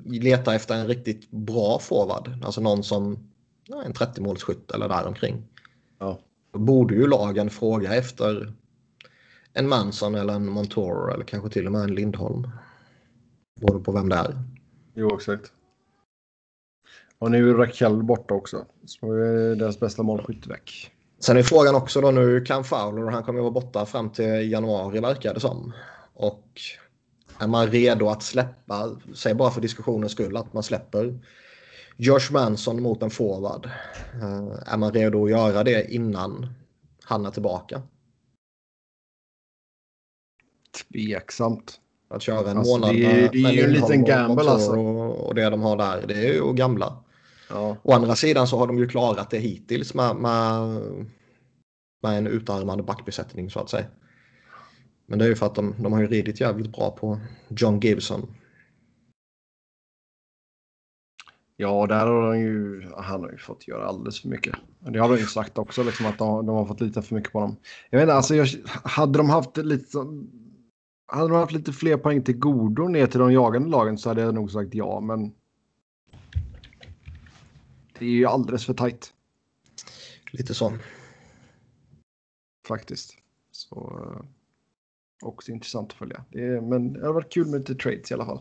leta 0.04 0.54
efter 0.54 0.74
en 0.74 0.87
riktigt 0.87 1.30
bra 1.30 1.78
forward, 1.78 2.44
alltså 2.44 2.61
någon 2.61 2.82
som 2.82 3.32
ja, 3.66 3.82
en 3.82 3.92
30-målsskytt 3.92 4.74
eller 4.74 4.88
däromkring. 4.88 5.42
Ja. 5.98 6.18
Då 6.52 6.58
borde 6.58 6.94
ju 6.94 7.06
lagen 7.06 7.50
fråga 7.50 7.94
efter 7.94 8.52
en 9.52 9.68
Manson 9.68 10.14
eller 10.14 10.35
en 10.35 10.46
Montour 10.46 11.14
eller 11.14 11.24
kanske 11.24 11.50
till 11.50 11.66
och 11.66 11.72
med 11.72 11.82
en 11.82 11.94
Lindholm. 11.94 12.50
Beroende 13.61 13.85
på 13.85 13.92
vem 13.92 14.08
det 14.08 14.16
är. 14.16 14.51
Jo, 14.94 15.16
exakt. 15.16 15.52
Och 17.18 17.31
nu 17.31 17.50
är 17.50 17.55
Rakell 17.55 18.02
borta 18.02 18.35
också. 18.35 18.66
Så 18.85 19.12
är 19.12 19.57
deras 19.57 19.81
bästa 19.81 20.02
målskytt 20.02 20.46
väck. 20.46 20.92
Sen 21.18 21.37
är 21.37 21.42
frågan 21.42 21.74
också 21.74 22.00
då 22.00 22.11
nu 22.11 22.40
kan 22.40 22.64
Fowler 22.64 23.11
han 23.11 23.22
kommer 23.22 23.38
att 23.38 23.42
vara 23.42 23.52
borta 23.52 23.87
fram 23.87 24.11
till 24.11 24.50
januari 24.50 25.00
verkar 25.00 25.35
det 25.35 25.40
som. 25.40 25.72
Och 26.14 26.61
är 27.38 27.46
man 27.46 27.66
redo 27.66 28.09
att 28.09 28.22
släppa, 28.22 28.96
säg 29.14 29.35
bara 29.35 29.50
för 29.50 29.61
diskussionens 29.61 30.12
skull 30.12 30.37
att 30.37 30.52
man 30.52 30.62
släpper 30.62 31.18
Josh 31.96 32.33
Manson 32.33 32.83
mot 32.83 33.02
en 33.02 33.11
forward. 33.11 33.70
Uh, 34.14 34.59
är 34.66 34.76
man 34.76 34.92
redo 34.92 35.24
att 35.24 35.31
göra 35.31 35.64
det 35.64 35.94
innan 35.94 36.55
han 37.05 37.26
är 37.26 37.31
tillbaka? 37.31 37.83
Tveksamt. 40.90 41.82
Att 42.12 42.22
köra 42.22 42.51
en 42.51 42.57
Alltså, 42.59 42.72
månad 42.79 42.94
det 42.94 43.05
är- 43.05 43.29
det 43.33 43.38
är 43.44 43.53
ju 43.53 43.62
en 43.62 43.72
liten 43.72 44.05
gamble, 44.05 44.51
alltså. 44.51 44.72
Och, 44.72 45.27
och 45.29 45.35
det 45.35 45.51
de 45.51 45.62
har 45.62 45.77
där, 45.77 46.07
det 46.07 46.14
är 46.14 46.33
ju 46.35 46.53
gamla. 46.53 46.96
Ja. 47.51 47.77
Å 47.83 47.92
andra 47.92 48.16
sidan 48.16 48.46
så 48.46 48.59
har 48.59 48.66
de 48.66 48.79
ju 48.79 48.88
klarat 48.88 49.31
det 49.31 49.38
hittills 49.38 49.94
med, 49.94 50.16
med, 50.16 50.81
med 52.03 52.18
en 52.18 52.27
utarmad 52.27 52.85
backbesättning 52.85 53.51
så 53.51 53.61
att 53.61 53.70
säga. 53.70 53.85
Men 55.07 55.18
det 55.18 55.25
är 55.25 55.29
ju 55.29 55.35
för 55.37 55.46
att 55.46 55.55
de, 55.55 55.75
de 55.79 55.92
har 55.92 56.01
ju 56.01 56.07
ridit 56.07 56.40
jävligt 56.40 56.72
bra 56.72 56.90
på 56.90 57.20
John 57.48 57.81
Gibson. 57.81 58.35
Ja, 61.57 61.87
där 61.87 62.07
har 62.07 62.27
han 62.27 62.40
ju, 62.40 62.83
han 62.96 63.20
har 63.20 63.31
ju 63.31 63.38
fått 63.38 63.68
göra 63.68 63.87
alldeles 63.87 64.20
för 64.20 64.29
mycket. 64.29 64.55
Det 64.79 64.98
har 64.98 65.09
de 65.09 65.16
ju 65.18 65.27
sagt 65.27 65.59
också, 65.59 65.83
liksom, 65.83 66.07
att 66.07 66.18
de, 66.18 66.46
de 66.46 66.57
har 66.57 66.66
fått 66.66 66.81
lita 66.81 67.03
för 67.03 67.14
mycket 67.14 67.33
på 67.33 67.40
dem. 67.40 67.57
Jag 67.90 68.03
inte, 68.03 68.14
alltså, 68.14 68.35
jag, 68.35 68.46
hade 68.85 69.18
de 69.18 69.31
haft 69.31 69.57
lite 69.57 69.98
hade 71.12 71.29
de 71.29 71.35
haft 71.35 71.53
lite 71.53 71.72
fler 71.72 71.96
poäng 71.96 72.22
till 72.22 72.38
godo 72.38 72.88
ner 72.88 73.07
till 73.07 73.20
de 73.20 73.33
jagande 73.33 73.68
lagen 73.68 73.98
så 73.98 74.09
hade 74.09 74.20
jag 74.20 74.35
nog 74.35 74.51
sagt 74.51 74.75
ja, 74.75 75.01
men 75.01 75.33
det 77.98 78.05
är 78.05 78.11
ju 78.11 78.27
alldeles 78.27 78.66
för 78.66 78.75
tajt 78.75 79.12
Lite 80.31 80.55
så. 80.55 80.72
faktiskt. 82.68 83.16
Så 83.51 83.77
eh, 84.03 84.27
också 85.22 85.53
intressant 85.53 85.90
att 85.90 85.98
följa. 85.98 86.25
Det 86.31 86.40
är, 86.46 86.61
men 86.61 86.92
det 86.92 87.07
har 87.07 87.12
varit 87.12 87.33
kul 87.33 87.46
med 87.46 87.61
lite 87.61 87.75
trades 87.75 88.11
i 88.11 88.14
alla 88.14 88.27
fall. 88.27 88.40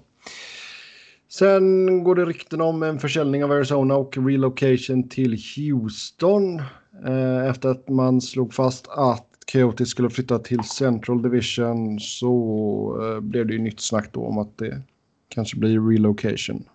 Sen 1.30 2.04
går 2.04 2.16
det 2.16 2.26
rykten 2.26 2.62
om 2.62 2.84
en 2.84 3.00
försäljning 3.00 3.44
av 3.44 3.52
Arizona 3.52 3.96
och 3.96 4.18
relocation 4.18 5.10
till 5.10 5.38
Houston. 5.56 6.60
Eh, 7.06 7.48
efter 7.50 7.70
att 7.70 7.90
man 7.90 8.22
slog 8.22 8.54
fast 8.54 8.88
att 8.88 9.31
Coyotes 9.52 9.90
skulle 9.90 10.10
flytta 10.10 10.40
till 10.40 10.64
Central 10.64 11.22
Division 11.22 12.00
så 12.00 12.34
eh, 13.04 13.20
blev 13.20 13.48
det 13.48 13.54
ju 13.54 13.60
nytt 13.60 13.80
snack 13.80 14.10
då 14.14 14.26
om 14.26 14.38
att 14.38 14.58
det 14.58 14.82
kanske 15.28 15.58
blir 15.58 15.90
relocation. 15.90 16.70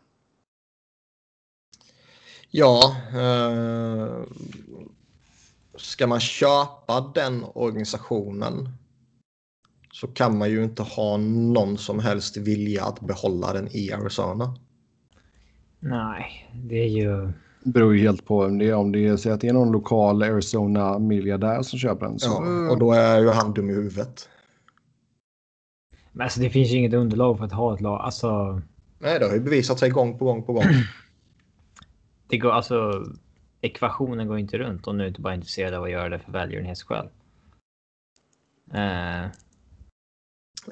Ja, 2.51 2.97
eh, 3.13 4.23
ska 5.77 6.07
man 6.07 6.21
köpa 6.21 7.13
den 7.15 7.45
organisationen 7.55 8.69
så 9.93 10.07
kan 10.07 10.39
man 10.39 10.51
ju 10.51 10.65
inte 10.65 10.83
ha 10.83 11.17
någon 11.17 11.79
som 11.79 11.99
helst 11.99 12.37
vilja 12.37 12.85
att 12.85 13.01
behålla 13.01 13.53
den 13.53 13.69
i 13.77 13.93
Arizona. 13.93 14.57
Nej, 15.81 16.51
det 16.55 16.77
är 16.77 16.89
ju... 16.89 17.33
Beror 17.67 17.97
ju 17.97 18.03
helt 18.03 18.25
på 18.25 18.45
vem 18.45 18.59
det 18.59 18.69
är. 18.69 18.75
Om 18.75 18.93
det 18.93 19.07
är, 19.07 19.17
så 19.17 19.31
att 19.31 19.41
det 19.41 19.49
är 19.49 19.53
någon 19.53 19.73
lokal 19.73 20.23
Arizona-miljardär 20.23 21.63
som 21.63 21.79
köper 21.79 22.07
den. 22.07 22.19
Så, 22.19 22.29
Ja, 22.29 22.71
och 22.71 22.79
då 22.79 22.93
är 22.93 23.21
ju 23.21 23.29
han 23.29 23.55
dum 23.55 23.71
i 23.71 23.73
huvudet. 23.73 24.29
Men 26.13 26.25
alltså 26.25 26.41
det 26.41 26.51
finns 26.51 26.71
ju 26.71 26.77
inget 26.77 26.95
underlag 26.95 27.39
för 27.39 27.45
att 27.45 27.53
ha 27.53 27.75
ett 27.75 27.81
lag. 27.81 28.01
Alltså, 28.01 28.63
Nej, 28.99 29.19
det 29.19 29.27
har 29.27 29.35
ju 29.35 29.41
bevisat 29.41 29.79
sig 29.79 29.91
gång 29.91 30.19
på 30.19 30.25
gång 30.25 30.43
på 30.43 30.53
gång. 30.53 30.65
det 32.29 32.39
går 32.39 32.51
alltså... 32.51 33.05
Ekvationen 33.61 34.29
går 34.29 34.39
inte 34.39 34.59
runt 34.59 34.87
och 34.87 34.95
nu 34.95 35.05
är 35.05 35.09
inte 35.09 35.21
bara 35.21 35.35
intresserad 35.35 35.75
av 35.75 35.85
att 35.85 35.91
göra 35.91 36.09
det 36.09 36.19
för 36.19 36.33
välgörenhetsskäl. 36.33 37.09
Eh, 38.75 39.27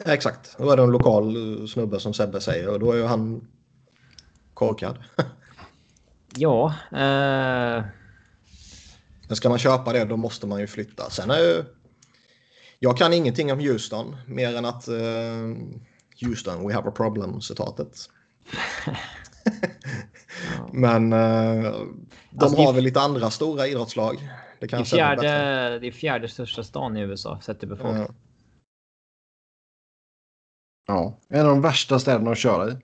Exakt, 0.07 0.57
då 0.59 0.71
är 0.71 0.77
det 0.77 0.83
en 0.83 0.91
lokal 0.91 1.35
snubbe 1.69 2.01
som 2.01 2.15
Sebbe 2.15 2.41
säger 2.41 2.69
och 2.69 2.81
då 2.81 2.93
är 2.93 2.97
ju 2.97 3.05
han 3.05 3.49
korkad. 4.55 4.99
ja, 6.37 6.75
eh, 6.93 7.85
Men 9.29 9.37
ska 9.37 9.49
man 9.49 9.59
köpa 9.59 9.93
det 9.93 10.05
då 10.05 10.17
måste 10.17 10.47
man 10.47 10.61
ju 10.61 10.67
flytta. 10.67 11.11
Sen 11.11 11.31
är 11.31 11.39
ju... 11.39 11.65
Jag 12.79 12.97
kan 12.97 13.13
ingenting 13.13 13.53
om 13.53 13.59
Houston 13.61 14.17
mer 14.27 14.57
än 14.57 14.65
att 14.65 14.89
eh, 14.89 14.95
Houston, 16.21 16.67
we 16.69 16.75
have 16.75 16.89
a 16.89 16.93
problem 16.97 17.41
citatet. 17.41 18.11
Men 20.73 21.13
eh, 21.13 21.19
de 21.21 22.39
Alltså, 22.39 22.57
det 22.57 22.63
är- 22.63 22.67
har 22.67 22.73
väl 22.73 22.85
lite 22.85 23.01
andra 23.01 23.31
stora 23.31 23.67
idrottslag. 23.67 24.29
Det 24.61 24.69
kan 24.69 24.77
det, 24.77 24.81
är 24.81 24.81
jag 24.81 24.87
säga 24.89 25.07
fjärde, 25.07 25.21
bättre. 25.23 25.79
det 25.79 25.87
är 25.87 25.93
fjärde 25.93 26.29
största 26.29 26.65
stan 26.65 26.97
i 26.97 27.01
USA 27.01 27.41
sett 27.41 27.59
till 27.59 27.69
befolkning. 27.69 28.07
Ja. 28.07 28.15
ja, 30.87 31.19
en 31.29 31.41
av 31.41 31.47
de 31.47 31.61
värsta 31.61 31.99
städerna 31.99 32.31
att 32.31 32.39
köra 32.39 32.69
i. 32.73 32.77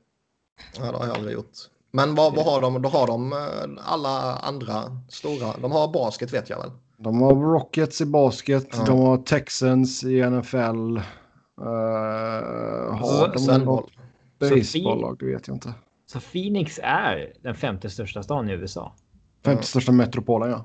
Ja, 0.79 0.93
det 0.93 0.99
har 0.99 1.07
jag 1.07 1.17
aldrig 1.17 1.35
gjort. 1.35 1.53
Men 1.91 2.15
vad, 2.15 2.35
vad 2.35 2.45
har 2.45 2.61
de? 2.61 2.83
Då 2.83 2.89
har 2.89 3.07
de 3.07 3.33
eh, 3.33 3.93
alla 3.93 4.37
andra 4.37 4.83
stora. 5.09 5.57
De 5.57 5.73
har 5.73 5.93
basket 5.93 6.33
vet 6.33 6.51
jag 6.51 6.59
väl. 6.59 6.71
De 6.97 7.23
har 7.23 7.35
Rockets 7.35 8.01
i 8.01 8.07
basket, 8.07 8.69
Ja. 8.73 8.85
de 8.85 8.99
har 8.99 9.19
Texans 9.19 10.05
i 10.05 10.31
NFL. 10.31 10.99
Uh, 11.61 11.67
har 12.97 13.35
de 13.35 13.65
något 13.65 13.91
baseballlag? 14.39 15.19
Det 15.19 15.27
vet 15.27 15.49
jag 15.49 15.57
inte. 15.57 15.75
Så 16.07 16.21
Phoenix 16.21 16.81
är 16.83 17.33
den 17.43 17.55
femte 17.55 17.91
största 17.91 18.23
stan 18.23 18.51
i 18.51 18.53
USA. 18.53 18.95
Femte 19.45 19.63
största 19.63 19.93
metropolen, 19.93 20.51
ja. 20.51 20.65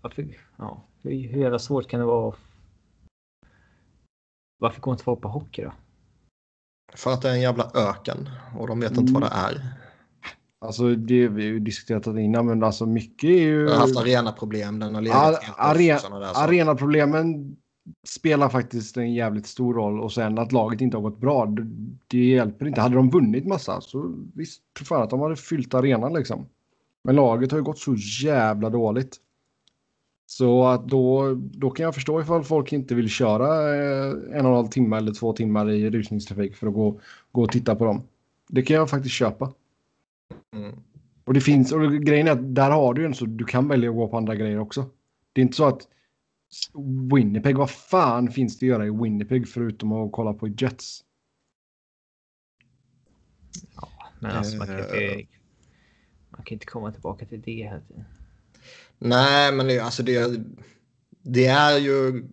Varför, 0.00 0.26
ja, 0.56 0.82
hur, 1.02 1.28
hur 1.28 1.40
jävla 1.42 1.58
svårt 1.58 1.88
kan 1.88 2.00
det 2.00 2.06
vara? 2.06 2.34
Varför 4.58 4.80
går 4.80 4.92
inte 4.92 5.04
folk 5.04 5.20
på 5.20 5.28
hockey 5.28 5.62
då? 5.62 5.72
För 6.94 7.12
att 7.12 7.22
det 7.22 7.28
är 7.28 7.32
en 7.32 7.40
jävla 7.40 7.70
öken 7.74 8.28
och 8.58 8.66
de 8.66 8.80
vet 8.80 8.96
inte 8.96 9.12
vad 9.12 9.22
det 9.22 9.26
Mm. 9.28 9.44
är. 9.44 9.62
Alltså 10.62 10.94
det 10.94 11.28
vi 11.28 11.44
ju 11.44 11.60
diskuterat 11.60 12.06
innan, 12.06 12.46
men 12.46 12.62
alltså 12.64 12.86
mycket 12.86 13.30
är 13.30 13.42
ju... 13.42 13.62
Jag 13.62 13.70
har 13.70 13.80
haft 13.80 13.96
arenaproblem. 13.96 14.78
Den 14.78 14.94
har 14.94 15.02
legat 15.02 15.42
Ar-. 15.56 16.44
Arenaproblemen 16.44 17.56
spelar 18.06 18.48
faktiskt 18.48 18.96
en 18.96 19.14
jävligt 19.14 19.46
stor 19.46 19.74
roll 19.74 20.00
och 20.00 20.12
sen 20.12 20.38
att 20.38 20.52
laget 20.52 20.80
inte 20.80 20.96
har 20.96 21.02
gått 21.02 21.20
bra, 21.20 21.46
det, 21.46 21.62
det 22.06 22.24
hjälper 22.24 22.66
inte. 22.66 22.80
Hade 22.80 22.94
de 22.94 23.10
vunnit 23.10 23.46
massa 23.46 23.80
så 23.80 24.14
visst, 24.34 24.62
fan 24.88 25.02
att 25.02 25.10
de 25.10 25.20
hade 25.20 25.36
fyllt 25.36 25.74
arenan 25.74 26.12
liksom. 26.12 26.46
Men 27.04 27.16
laget 27.16 27.50
har 27.50 27.58
ju 27.58 27.64
gått 27.64 27.78
så 27.78 27.94
jävla 28.24 28.70
dåligt. 28.70 29.16
Så 30.30 30.66
att 30.66 30.88
då, 30.88 31.34
då 31.34 31.70
kan 31.70 31.84
jag 31.84 31.94
förstå 31.94 32.20
ifall 32.20 32.44
folk 32.44 32.72
inte 32.72 32.94
vill 32.94 33.08
köra 33.08 33.74
eh, 33.74 34.10
en 34.10 34.46
och 34.46 34.50
en 34.50 34.56
halv 34.56 34.66
timme 34.66 34.96
eller 34.96 35.12
två 35.12 35.32
timmar 35.32 35.70
i 35.70 35.90
rusningstrafik 35.90 36.56
för 36.56 36.66
att 36.66 36.74
gå, 36.74 37.00
gå 37.32 37.42
och 37.42 37.52
titta 37.52 37.76
på 37.76 37.84
dem. 37.84 38.02
Det 38.48 38.62
kan 38.62 38.76
jag 38.76 38.90
faktiskt 38.90 39.14
köpa. 39.14 39.52
Mm. 40.52 40.82
Och 41.24 41.34
det 41.34 41.40
finns, 41.40 41.72
och 41.72 41.92
grejen 41.92 42.26
är 42.26 42.32
att 42.32 42.54
där 42.54 42.70
har 42.70 42.94
du 42.94 43.00
ju 43.00 43.06
en 43.06 43.14
så 43.14 43.24
du 43.24 43.44
kan 43.44 43.68
välja 43.68 43.90
att 43.90 43.96
gå 43.96 44.08
på 44.08 44.16
andra 44.16 44.34
grejer 44.34 44.58
också. 44.58 44.86
Det 45.32 45.40
är 45.40 45.42
inte 45.42 45.56
så 45.56 45.64
att 45.64 45.88
Winnipeg, 47.14 47.56
vad 47.56 47.70
fan 47.70 48.28
finns 48.28 48.58
det 48.58 48.66
att 48.66 48.68
göra 48.68 48.86
i 48.86 48.90
Winnipeg 48.90 49.48
förutom 49.48 49.92
att 49.92 50.12
kolla 50.12 50.32
på 50.32 50.48
Jets? 50.48 51.04
Men 54.20 54.30
alltså 54.30 54.56
man 54.56 54.66
kan 54.66 54.76
Eh. 54.76 54.82
inte, 54.82 55.26
man 56.30 56.42
kan 56.44 56.54
inte 56.54 56.66
komma 56.66 56.92
tillbaka 56.92 57.26
till 57.26 57.40
det. 57.40 57.80
Nej, 59.00 59.52
men 59.52 59.66
det, 59.66 59.78
alltså 59.78 60.02
det, 60.02 60.40
det 61.22 61.46
är 61.46 61.78
ju 61.78 62.24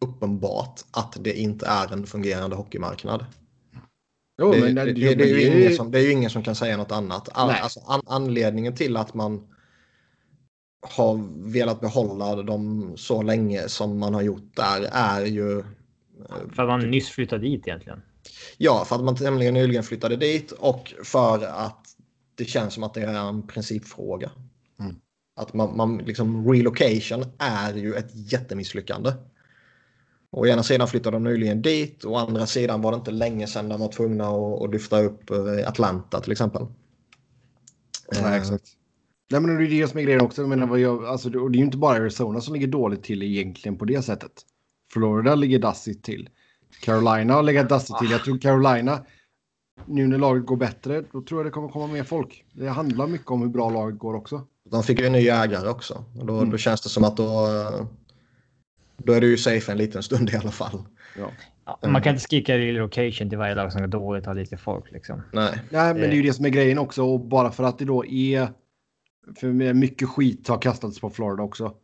uppenbart 0.00 0.80
att 0.90 1.16
det 1.20 1.38
inte 1.38 1.66
är 1.66 1.92
en 1.92 2.06
fungerande 2.06 2.56
hockeymarknad. 2.56 3.26
Jo, 4.38 4.52
det, 4.52 4.60
men 4.60 4.74
det, 4.74 4.84
det, 4.84 4.92
det, 4.92 5.14
det, 5.14 5.30
är 5.30 5.38
ju 5.38 5.58
ingen 5.58 5.76
som, 5.76 5.90
det 5.90 5.98
är 5.98 6.02
ju 6.02 6.12
ingen 6.12 6.30
som 6.30 6.42
kan 6.42 6.54
säga 6.54 6.76
något 6.76 6.92
annat. 6.92 7.28
All, 7.32 7.50
alltså, 7.50 7.80
an, 7.86 8.00
anledningen 8.06 8.76
till 8.76 8.96
att 8.96 9.14
man 9.14 9.48
har 10.80 11.20
velat 11.52 11.80
behålla 11.80 12.42
dem 12.42 12.92
så 12.96 13.22
länge 13.22 13.68
som 13.68 13.98
man 13.98 14.14
har 14.14 14.22
gjort 14.22 14.56
där 14.56 14.88
är 14.92 15.24
ju... 15.24 15.64
För 16.28 16.62
att 16.62 16.68
man 16.68 16.90
nyss 16.90 17.08
flyttade 17.08 17.42
dit 17.42 17.68
egentligen. 17.68 18.02
Ja, 18.56 18.84
för 18.84 18.96
att 18.96 19.04
man 19.04 19.16
tämligen 19.16 19.54
nyligen 19.54 19.82
flyttade 19.82 20.16
dit 20.16 20.52
och 20.52 20.94
för 21.04 21.44
att 21.44 21.86
det 22.34 22.44
känns 22.44 22.74
som 22.74 22.82
att 22.82 22.94
det 22.94 23.02
är 23.02 23.28
en 23.28 23.46
principfråga. 23.46 24.30
Mm. 24.78 24.96
Att 25.36 25.54
man, 25.54 25.76
man 25.76 25.98
liksom, 25.98 26.52
relocation 26.52 27.24
är 27.38 27.74
ju 27.74 27.94
ett 27.94 28.10
jättemisslyckande. 28.32 29.12
Å 30.30 30.46
ena 30.46 30.62
sidan 30.62 30.88
flyttade 30.88 31.16
de 31.16 31.24
nyligen 31.24 31.62
dit 31.62 32.04
och 32.04 32.12
å 32.12 32.16
andra 32.16 32.46
sidan 32.46 32.82
var 32.82 32.92
det 32.92 32.96
inte 32.96 33.10
länge 33.10 33.46
sedan 33.46 33.68
de 33.68 33.80
var 33.80 33.92
tvungna 33.92 34.28
att, 34.28 34.62
att 34.62 34.70
lyfta 34.70 35.00
upp 35.02 35.30
eh, 35.30 35.68
Atlanta 35.68 36.20
till 36.20 36.32
exempel. 36.32 36.66
Nej, 38.12 38.24
Eh, 38.24 38.34
exakt. 38.34 38.64
Nej, 39.30 39.40
men 39.40 39.56
det 39.56 39.64
är 39.64 39.68
det 39.68 39.88
som 39.88 39.98
är 39.98 40.02
grejen 40.02 40.20
också. 40.20 40.42
Jag 40.42 40.48
menar, 40.48 40.66
vad 40.66 40.78
jag, 40.78 41.04
alltså, 41.04 41.28
det 41.28 41.38
är 41.38 41.58
ju 41.58 41.64
inte 41.64 41.76
bara 41.76 41.96
Arizona 41.96 42.40
som 42.40 42.54
ligger 42.54 42.66
dåligt 42.66 43.02
till 43.02 43.22
egentligen 43.22 43.78
på 43.78 43.84
det 43.84 44.02
sättet. 44.02 44.32
Florida 44.92 45.34
ligger 45.34 45.58
dassigt 45.58 46.04
till. 46.04 46.28
Carolina 46.80 47.34
har 47.34 47.42
legat 47.42 47.68
dassigt 47.68 47.98
till. 47.98 48.10
Jag 48.10 48.24
tror 48.24 48.38
Carolina, 48.38 49.06
nu 49.86 50.06
när 50.06 50.18
laget 50.18 50.46
går 50.46 50.56
bättre, 50.56 51.04
då 51.12 51.22
tror 51.22 51.40
jag 51.40 51.46
det 51.46 51.50
kommer 51.50 51.68
komma 51.68 51.86
mer 51.86 52.04
folk. 52.04 52.44
Det 52.52 52.68
handlar 52.68 53.06
mycket 53.06 53.30
om 53.30 53.40
hur 53.42 53.48
bra 53.48 53.70
laget 53.70 53.98
går 53.98 54.14
också. 54.14 54.46
De 54.70 54.82
fick 54.82 55.00
ju 55.00 55.06
en 55.06 55.12
ny 55.12 55.28
ägare 55.28 55.68
också. 55.68 56.04
Och 56.20 56.26
då, 56.26 56.36
Mm. 56.36 56.50
då 56.50 56.56
känns 56.58 56.80
det 56.80 56.88
som 56.88 57.04
att 57.04 57.16
då, 57.16 57.48
då 58.96 59.12
är 59.12 59.20
det 59.20 59.26
ju 59.26 59.36
safe 59.36 59.72
en 59.72 59.78
liten 59.78 60.02
stund 60.02 60.30
i 60.30 60.36
alla 60.36 60.50
fall. 60.50 60.82
Ja. 61.18 61.30
Ja, 61.66 61.78
Mm. 61.82 61.92
Man 61.92 62.02
kan 62.02 62.10
inte 62.12 62.22
skrika 62.24 62.58
relocation 62.58 63.28
till 63.28 63.38
varje 63.38 63.54
lag 63.54 63.72
som 63.72 63.80
går 63.80 63.88
dåligt 63.88 64.22
och 64.24 64.28
har 64.28 64.34
lite 64.34 64.56
folk 64.56 64.90
liksom. 64.92 65.22
Nej. 65.32 65.60
Nej, 65.70 65.92
men 65.94 65.96
det 66.02 66.06
är 66.06 66.12
ju 66.12 66.20
Eh. 66.20 66.26
det 66.26 66.32
som 66.32 66.44
är 66.44 66.48
grejen 66.48 66.78
också. 66.78 67.04
Och 67.04 67.20
bara 67.20 67.50
för 67.50 67.64
att 67.64 67.78
det 67.78 67.84
då 67.84 68.06
är... 68.06 68.48
För 69.40 69.72
mycket 69.74 70.08
skit 70.08 70.48
har 70.48 70.58
kastats 70.58 71.00
på 71.00 71.10
Florida 71.10 71.42
också. 71.42 71.74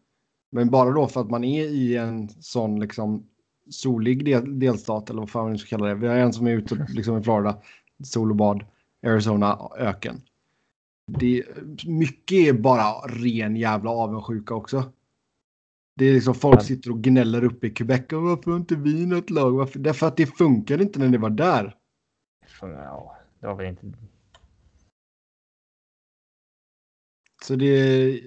Men 0.52 0.70
bara 0.70 0.90
då 0.90 1.06
för 1.08 1.20
att 1.20 1.30
man 1.30 1.44
är 1.44 1.64
i 1.64 1.96
en 1.96 2.28
sån 2.28 2.80
liksom 2.80 3.26
solig 3.70 4.24
del, 4.24 4.58
delstat 4.58 5.10
eller 5.10 5.20
vad 5.20 5.30
fan 5.30 5.48
man 5.48 5.58
ska 5.58 5.68
kalla 5.68 5.86
det. 5.88 5.94
Vi 5.94 6.06
har 6.06 6.14
en 6.14 6.32
som 6.32 6.46
är 6.46 6.50
ute 6.50 6.86
liksom 6.88 7.18
i 7.18 7.22
Florida, 7.22 7.56
sol 8.04 8.30
och 8.30 8.36
bad, 8.36 8.64
Arizona, 9.06 9.58
öken. 9.78 10.20
Det, 11.18 11.44
mycket 11.86 12.38
är 12.38 12.52
bara 12.52 12.92
ren 13.08 13.56
jävla 13.56 13.90
avundsjuka 13.90 14.54
också. 14.54 14.92
Det 15.96 16.04
är 16.04 16.14
liksom 16.14 16.34
folk 16.34 16.62
sitter 16.62 16.90
och 16.90 17.02
gnäller 17.02 17.44
uppe 17.44 17.66
i 17.66 17.70
Quebec. 17.70 18.12
Och 18.12 18.22
Varför 18.22 18.50
har 18.50 18.58
inte 18.58 18.76
vi 18.76 19.06
något 19.06 19.30
lag? 19.30 19.50
Varför? 19.50 19.78
Därför 19.78 20.06
att 20.06 20.16
det 20.16 20.26
funkade 20.26 20.82
inte 20.82 20.98
när 20.98 21.08
det 21.08 21.18
var 21.18 21.30
där. 21.30 21.76
För, 22.46 22.70
ja, 22.70 23.16
det 23.40 23.46
var 23.46 23.54
väl 23.54 23.66
inte... 23.66 23.92
Så 27.42 27.56
det, 27.56 28.20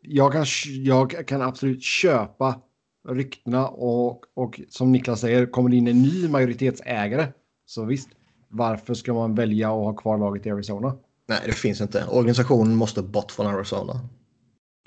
jag, 0.00 0.32
kan, 0.32 0.44
jag 0.66 1.26
kan 1.28 1.42
absolut 1.42 1.82
köpa 1.82 2.60
ryktena 3.08 3.68
och, 3.68 4.24
och 4.34 4.60
som 4.68 4.92
Niklas 4.92 5.20
säger, 5.20 5.46
kommer 5.46 5.70
det 5.70 5.76
in 5.76 5.88
en 5.88 6.02
ny 6.02 6.28
majoritetsägare 6.28 7.26
så 7.66 7.84
visst, 7.84 8.08
varför 8.48 8.94
ska 8.94 9.14
man 9.14 9.34
välja 9.34 9.68
att 9.68 9.84
ha 9.84 9.92
kvar 9.94 10.18
laget 10.18 10.46
i 10.46 10.50
Arizona? 10.50 10.96
Nej, 11.28 11.40
det 11.46 11.52
finns 11.52 11.80
inte. 11.80 12.06
Organisationen 12.06 12.76
måste 12.76 13.02
bort 13.02 13.32
från 13.32 13.46
Arizona. 13.46 14.00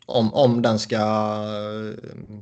Om, 0.06 0.34
om 0.34 0.62
den 0.62 0.80
ska... 0.80 0.96
eh, 0.96 2.38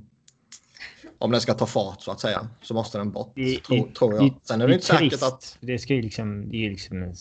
Om 1.17 1.31
den 1.31 1.41
ska 1.41 1.53
ta 1.53 1.65
fart 1.65 2.01
så 2.01 2.12
att 2.12 2.19
säga 2.19 2.47
så 2.62 2.73
måste 2.73 2.97
den 2.97 3.12
bort. 3.12 3.31
Det- 3.36 3.63
tror, 3.63 3.77
det- 3.88 3.93
tror 3.95 4.13
jag. 4.13 4.36
Sen 4.43 4.62
är 4.62 4.67
det, 4.67 4.73
inte 4.73 4.86
säkert 4.86 5.23
att... 5.23 5.58
Det 5.62 5.79
ska 5.79 5.93
ju 5.93 6.01
liksom... 6.01 6.49
Det 6.49 6.65
är 6.65 6.69
liksom 6.69 7.03
en... 7.03 7.13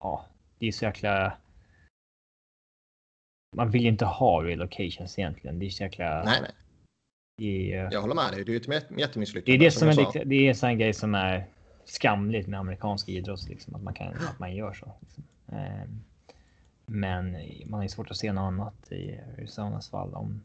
Ja, 0.00 0.26
det 0.58 0.66
är 0.68 0.72
så 0.72 0.84
jäkla... 0.84 1.36
Man 3.56 3.70
vill 3.70 3.82
ju 3.82 3.88
inte 3.88 4.04
ha 4.04 4.42
relocations 4.44 5.18
egentligen. 5.18 5.58
Det 5.58 5.66
är 5.66 5.70
så 5.70 5.82
jäkla... 5.82 6.22
Nej, 6.24 6.40
nej. 6.42 6.52
Är, 7.72 7.88
Jag 7.92 8.00
håller 8.00 8.14
med 8.14 8.32
dig. 8.32 8.44
Det 8.44 8.50
är 8.50 8.52
ju 8.52 8.56
ett 8.60 8.68
jät- 8.68 8.88
det 8.94 9.00
jättemisslyckande. 9.00 9.54
är 9.54 9.58
det 9.58 9.70
som 9.70 9.88
är, 9.88 9.92
sa. 9.92 10.00
lite- 10.06 10.24
det 10.24 10.34
är 10.34 10.48
en 10.48 10.54
sån 10.56 10.78
grej 10.78 10.94
som 10.94 11.14
är 11.14 11.46
skamligt 11.90 12.48
med 12.48 12.60
amerikansk 12.60 13.08
idrott. 13.08 13.48
Liksom, 13.48 13.74
att, 13.74 13.82
man 13.82 13.94
kan, 13.94 14.08
att 14.08 14.38
man 14.38 14.54
gör 14.54 14.72
så. 14.72 14.92
Liksom. 15.00 15.24
Men 16.86 17.32
man 17.66 17.78
har 17.78 17.82
ju 17.82 17.88
svårt 17.88 18.10
att 18.10 18.16
se 18.16 18.32
något 18.32 18.42
annat 18.42 18.92
i 18.92 19.20
Arizonas 19.38 19.88
fall 19.88 20.14
om 20.14 20.40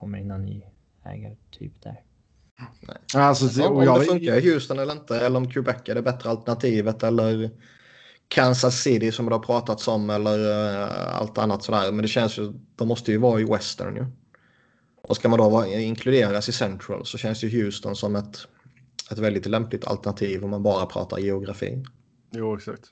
kommer 0.00 0.18
in 0.18 0.30
en 0.30 0.44
ny 0.44 0.62
ägartyp 1.04 1.82
där. 1.82 2.02
Alltså, 3.14 3.60
Ja, 3.60 3.68
och 3.68 3.76
om 3.76 3.84
jag, 3.84 4.00
det 4.00 4.04
funkar 4.04 4.34
i 4.34 4.52
Houston 4.52 4.78
eller 4.78 4.92
inte. 4.92 5.20
Eller 5.20 5.36
om 5.36 5.50
Quebec 5.50 5.76
är 5.84 5.94
det 5.94 6.02
bättre 6.02 6.30
alternativet. 6.30 7.02
Eller 7.02 7.50
Kansas 8.28 8.82
City 8.82 9.12
som 9.12 9.26
det 9.26 9.34
har 9.34 9.42
pratats 9.42 9.88
om. 9.88 10.10
Eller 10.10 10.38
eh, 10.82 11.16
allt 11.16 11.38
annat 11.38 11.62
sådär. 11.62 11.92
Men 11.92 12.02
det 12.02 12.08
känns 12.08 12.38
ju... 12.38 12.52
De 12.76 12.88
måste 12.88 13.12
ju 13.12 13.18
vara 13.18 13.40
i 13.40 13.44
Western 13.44 13.96
ju. 13.96 14.06
Och 15.02 15.16
ska 15.16 15.28
man 15.28 15.38
då 15.38 15.48
vara, 15.48 15.66
inkluderas 15.66 16.48
i 16.48 16.52
Central 16.52 17.06
så 17.06 17.18
känns 17.18 17.44
ju 17.44 17.62
Houston 17.62 17.96
som 17.96 18.16
ett, 18.16 18.48
ett 19.10 19.18
väldigt 19.18 19.46
lämpligt 19.46 19.86
alternativ 19.86 20.44
om 20.44 20.50
man 20.50 20.62
bara 20.62 20.86
pratar 20.86 21.18
geografi. 21.18 21.84
Jo, 22.30 22.56
exakt. 22.56 22.84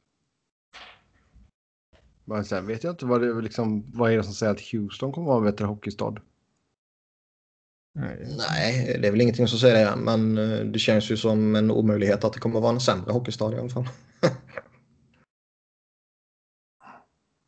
Men 2.24 2.44
sen 2.44 2.66
vet 2.66 2.84
jag 2.84 2.92
inte 2.92 3.06
vad 3.06 3.20
det 3.20 3.26
är, 3.26 3.42
liksom, 3.42 3.92
vad 3.94 4.12
är 4.12 4.16
det 4.16 4.24
som 4.24 4.34
säger 4.34 4.52
att 4.52 4.60
Houston 4.72 5.12
kommer 5.12 5.26
att 5.26 5.28
vara 5.28 5.38
en 5.38 5.52
bättre 5.52 5.64
hockeystad. 5.64 6.20
Nej, 8.38 8.98
det 9.00 9.08
är 9.08 9.10
väl 9.10 9.20
ingenting 9.20 9.48
som 9.48 9.58
säger 9.58 9.84
det. 9.84 9.96
Men 9.96 10.38
eh, 10.38 10.60
det 10.60 10.78
känns 10.78 11.10
ju 11.10 11.16
som 11.16 11.56
en 11.56 11.70
omöjlighet 11.70 12.24
att 12.24 12.32
det 12.32 12.38
kommer 12.38 12.56
att 12.56 12.62
vara 12.62 12.72
en 12.72 12.80
sämre 12.80 13.12
hockeystad 13.12 13.54
i 13.54 13.58
alla 13.58 13.68
fall. 13.68 13.88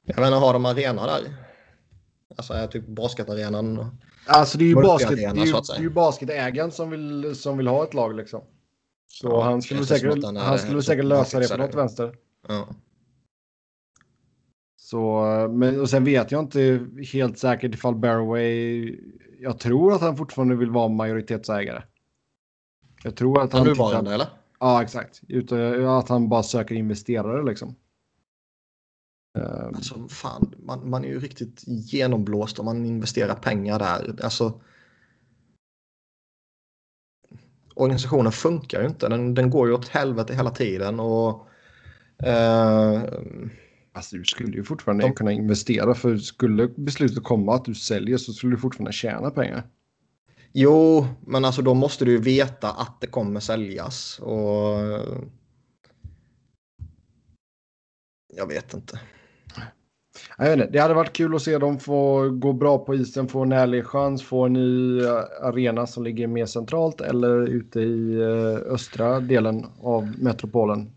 Jag 0.09 0.21
menar, 0.21 0.41
har 0.41 0.53
de 0.53 0.67
arena 0.67 1.07
där? 1.07 1.37
Alltså 2.37 2.69
typ 2.73 2.87
basketarenan. 2.87 3.99
Alltså 4.27 4.59
det 4.59 4.65
är 4.65 4.69
ju, 4.69 4.75
basket, 4.75 5.17
det 5.17 5.25
är 5.25 5.35
ju, 5.35 5.53
det 5.53 5.77
är 5.77 5.81
ju 5.81 5.91
basketägaren 5.91 6.73
som 6.73 6.91
vill, 6.91 7.37
som 7.37 7.57
vill 7.59 7.67
ha 7.67 7.85
ett 7.85 7.95
lag 7.95 8.17
liksom. 8.17 8.45
Så 9.09 9.29
Ja, 9.29 9.43
han 9.45 9.63
skulle 9.63 9.87
säkert, 9.87 10.25
han 10.25 10.37
han 10.37 10.59
skulle 10.59 10.83
säkert 10.83 11.05
lösa 11.05 11.39
det 11.41 11.49
på 11.49 11.57
något 11.57 11.75
vänster. 11.75 12.17
Ja. 12.49 12.69
Så, 14.77 15.23
men, 15.51 15.81
och 15.81 15.91
sen 15.91 16.05
vet 16.05 16.31
jag 16.33 16.43
inte 16.43 16.87
helt 17.13 17.39
säkert 17.39 17.75
ifall 17.75 17.95
Barroway... 17.95 19.01
Jag 19.41 19.59
tror 19.59 19.93
att 19.93 20.01
han 20.01 20.17
fortfarande 20.17 20.57
vill 20.57 20.71
vara 20.71 20.89
majoritetsägare. 20.89 21.83
Jag 23.03 23.17
tror 23.17 23.43
att 23.43 23.51
Den 23.51 23.59
han... 23.59 23.67
nuvarande 23.67 23.99
tittar- 24.01 24.15
eller? 24.15 24.27
Ja, 24.61 24.83
exakt. 24.83 25.21
Utan 25.29 25.87
att 25.87 26.09
han 26.09 26.29
bara 26.29 26.43
söker 26.43 26.75
investerare 26.75 27.45
liksom. 27.45 27.75
Ehm, 29.39 29.75
Alltså 29.75 30.09
fan, 30.09 30.55
man, 30.59 30.91
man 30.91 31.05
är 31.05 31.09
ju 31.09 31.21
riktigt 31.21 31.63
genomblåst 31.67 32.59
om 32.59 32.65
man 32.65 32.85
investerar 32.87 33.35
pengar 33.35 33.79
där. 33.79 34.25
Alltså. 34.25 34.61
Organisationen 37.77 38.33
funkar 38.33 38.81
ju 38.83 38.87
inte. 38.89 39.09
Den, 39.09 39.35
den 39.35 39.51
går 39.51 39.69
ju 39.69 39.75
åt 39.75 39.89
helvete 39.89 40.35
hela 40.35 40.51
tiden 40.51 41.01
och. 41.01 41.49
Eh, 42.23 43.03
Alltså 43.93 44.17
du 44.17 44.25
skulle 44.25 44.57
ju 44.57 44.65
fortfarande 44.65 45.05
De- 45.05 45.13
kunna 45.15 45.33
investera 45.33 45.95
för 45.95 46.17
skulle 46.17 46.69
beslutet 46.69 47.25
komma 47.25 47.55
att 47.55 47.65
du 47.65 47.75
säljer 47.75 48.17
så 48.17 48.33
skulle 48.33 48.53
du 48.57 48.61
fortfarande 48.61 48.93
tjäna 48.93 49.31
pengar. 49.31 49.63
jo, 50.53 51.07
men 51.27 51.45
alltså 51.45 51.63
då 51.63 51.75
måste 51.75 52.05
du 52.05 52.11
ju 52.11 52.19
veta 52.21 52.71
att 52.71 53.01
det 53.01 53.07
kommer 53.07 53.41
säljas 53.41 54.19
och. 54.19 54.77
Jag 58.37 58.47
vet 58.47 58.75
inte. 58.75 59.01
Jag 60.39 60.45
vet 60.45 60.53
inte, 60.53 60.73
det 60.73 60.79
hade 60.79 60.95
varit 60.95 61.13
kul 61.13 61.35
att 61.35 61.43
se 61.43 61.59
dem 61.59 61.79
få 61.79 62.29
gå 62.29 62.53
bra 62.53 62.79
på 62.79 62.95
isen, 62.95 63.29
få 63.29 63.43
en 63.43 63.53
ärlig 63.53 63.87
chans, 63.87 64.23
få 64.23 64.45
en 64.45 64.53
ny 64.53 65.01
eh, 65.05 65.23
arena 65.43 65.87
som 65.87 66.05
ligger 66.05 66.27
mer 66.27 66.47
centralt 66.47 67.01
eller 67.01 67.47
ute 67.47 67.81
i 67.81 68.21
eh, 68.21 68.73
östra 68.73 69.21
delen 69.21 69.67
av 69.83 70.15
metropolen. 70.19 70.91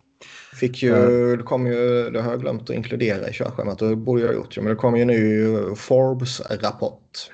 Fick 0.59 0.83
ju, 0.83 1.35
det 1.37 1.43
kom 1.43 1.67
ju, 1.67 2.09
det 2.09 2.21
har 2.21 2.31
jag 2.31 2.41
glömt 2.41 2.61
att 2.61 2.75
inkludera 2.75 3.29
i 3.29 3.33
körschemat, 3.33 3.79
det 3.79 3.95
borde 3.95 4.21
jag 4.21 4.27
ha 4.27 4.35
gjort. 4.35 4.57
Men 4.57 4.65
det 4.65 4.75
kom 4.75 4.97
ju 4.97 5.05
nu 5.05 5.73
Forbes-rapport. 5.75 7.31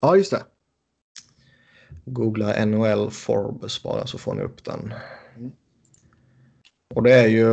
Ja, 0.00 0.16
just 0.16 0.30
det. 0.30 0.42
Googla 2.04 2.64
NHL 2.64 3.10
Forbes 3.10 3.82
bara 3.82 4.06
så 4.06 4.18
får 4.18 4.34
ni 4.34 4.42
upp 4.42 4.64
den. 4.64 4.94
Mm. 5.36 5.52
Och 6.94 7.02
det 7.02 7.12
är 7.12 7.28
ju... 7.28 7.46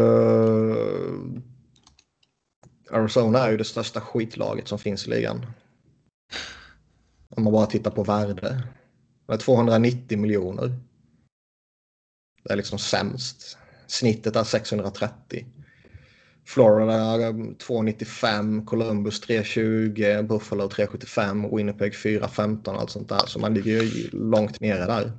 Arizona 2.91 3.39
är 3.39 3.51
ju 3.51 3.58
det 3.58 3.63
största 3.63 4.01
skitlaget 4.01 4.67
som 4.67 4.80
finns 4.80 5.08
i 5.08 5.10
ligan. 5.10 5.45
Om 7.30 7.43
man 7.43 7.54
bara 7.54 7.65
tittar 7.65 7.91
på 7.91 8.04
värde. 8.04 8.63
Det 9.27 9.34
är 9.34 9.38
290 9.38 10.17
miljoner. 10.17 10.75
Det 12.43 12.54
är 12.54 12.58
liksom 12.58 12.80
sämst. 12.80 13.58
Snittet 13.88 14.36
är 14.36 14.43
630. 14.43 15.45
Florida 16.45 17.17
295, 17.58 18.60
eh, 18.60 18.65
Columbus 18.65 19.21
320, 19.21 20.21
Buffalo 20.23 20.69
375, 20.69 21.56
Winnipeg 21.56 21.95
415 21.95 22.75
och 22.75 22.82
allt 22.82 22.89
sånt 22.89 23.10
där. 23.10 23.25
Så 23.27 23.39
man 23.39 23.54
ligger 23.54 23.84
ju 23.84 24.10
långt 24.12 24.60
nere 24.60 24.86
där. 24.86 25.12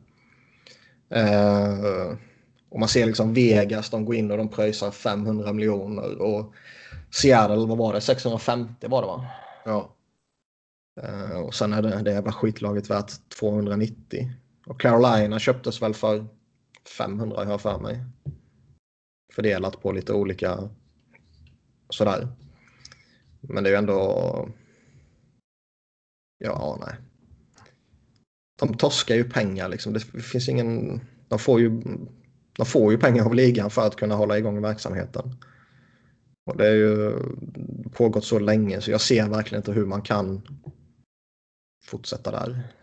Eh, 1.11 2.17
och 2.69 2.81
man 2.81 2.89
ser 2.89 3.07
liksom 3.07 3.35
Vegas, 3.35 3.91
de 3.91 4.05
går 4.05 4.15
in 4.15 4.31
och 4.31 4.37
de 4.37 4.49
pröjsar 4.49 4.91
500 4.91 5.53
miljoner. 5.53 6.19
Och 6.19 6.55
Seattle, 7.15 7.67
vad 7.67 7.79
var 7.79 7.93
det? 7.93 8.01
650 8.01 8.89
var 8.89 9.03
det 9.03 9.07
va? 9.07 9.27
Ja. 9.65 9.95
Eh, 11.01 11.41
och 11.41 11.55
sen 11.55 11.73
är 11.73 11.83
det, 11.83 12.03
det 12.03 12.13
jävla 12.13 12.33
skitlaget 12.33 12.91
värt 12.91 13.29
290. 13.29 14.33
Och 14.67 14.81
Carolina 14.81 15.39
köptes 15.39 15.83
väl 15.83 15.95
för 15.95 16.27
500 16.99 17.37
har 17.45 17.51
jag 17.51 17.61
för 17.61 17.79
mig. 17.79 18.05
Fördelat 19.35 19.83
på 19.83 19.93
lite 19.93 20.13
olika 20.13 20.71
sådär. 21.89 22.29
Men 23.41 23.65
det 23.65 23.71
är 23.71 23.73
ju 23.73 23.79
ändå... 23.79 24.49
Ja, 26.39 26.79
nej. 26.87 26.97
De 28.59 28.77
torskar 28.77 29.15
ju 29.15 29.31
pengar 29.31 29.69
liksom. 29.69 29.93
Det 29.93 30.01
finns 30.01 30.49
ingen... 30.49 31.01
De 31.29 31.39
får 31.39 31.61
ju, 31.61 31.83
de 32.53 32.67
får 32.67 32.93
ju 32.93 32.99
pengar 32.99 33.25
av 33.25 33.35
ligan 33.35 33.71
för 33.71 33.87
att 33.87 33.97
kunna 33.97 34.15
hålla 34.15 34.39
igång 34.39 34.63
verksamheten. 34.63 35.37
Och 36.45 36.57
det 36.57 36.69
är 36.69 36.75
ju 36.75 37.19
pågått 37.93 38.25
så 38.25 38.39
länge 38.39 38.81
så 38.81 38.91
jag 38.91 39.01
ser 39.01 39.29
verkligen 39.29 39.61
inte 39.61 39.73
hur 39.73 39.87
man 39.87 40.03
kan 40.03 40.43
fortsätta 41.85 42.31
där. 42.31 42.75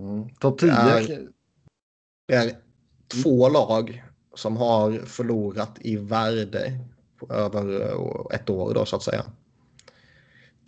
Mm. 0.00 0.28
Topp 0.34 0.58
10. 0.58 0.70
Det 0.70 0.74
är, 0.74 1.28
det 2.28 2.34
är 2.34 2.56
två 3.22 3.48
lag 3.48 4.04
som 4.34 4.56
har 4.56 4.98
förlorat 4.98 5.78
i 5.80 5.96
värde 5.96 6.78
över 7.28 8.34
ett 8.34 8.50
år 8.50 8.74
då 8.74 8.84
så 8.84 8.96
att 8.96 9.02
säga. 9.02 9.24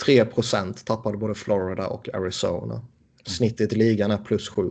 3% 0.06 0.84
tappade 0.84 1.18
både 1.18 1.34
Florida 1.34 1.86
och 1.86 2.14
Arizona. 2.14 2.86
Snittet 3.24 3.72
i 3.72 3.76
ligan 3.76 4.10
är 4.10 4.18
plus 4.18 4.48
7 4.48 4.70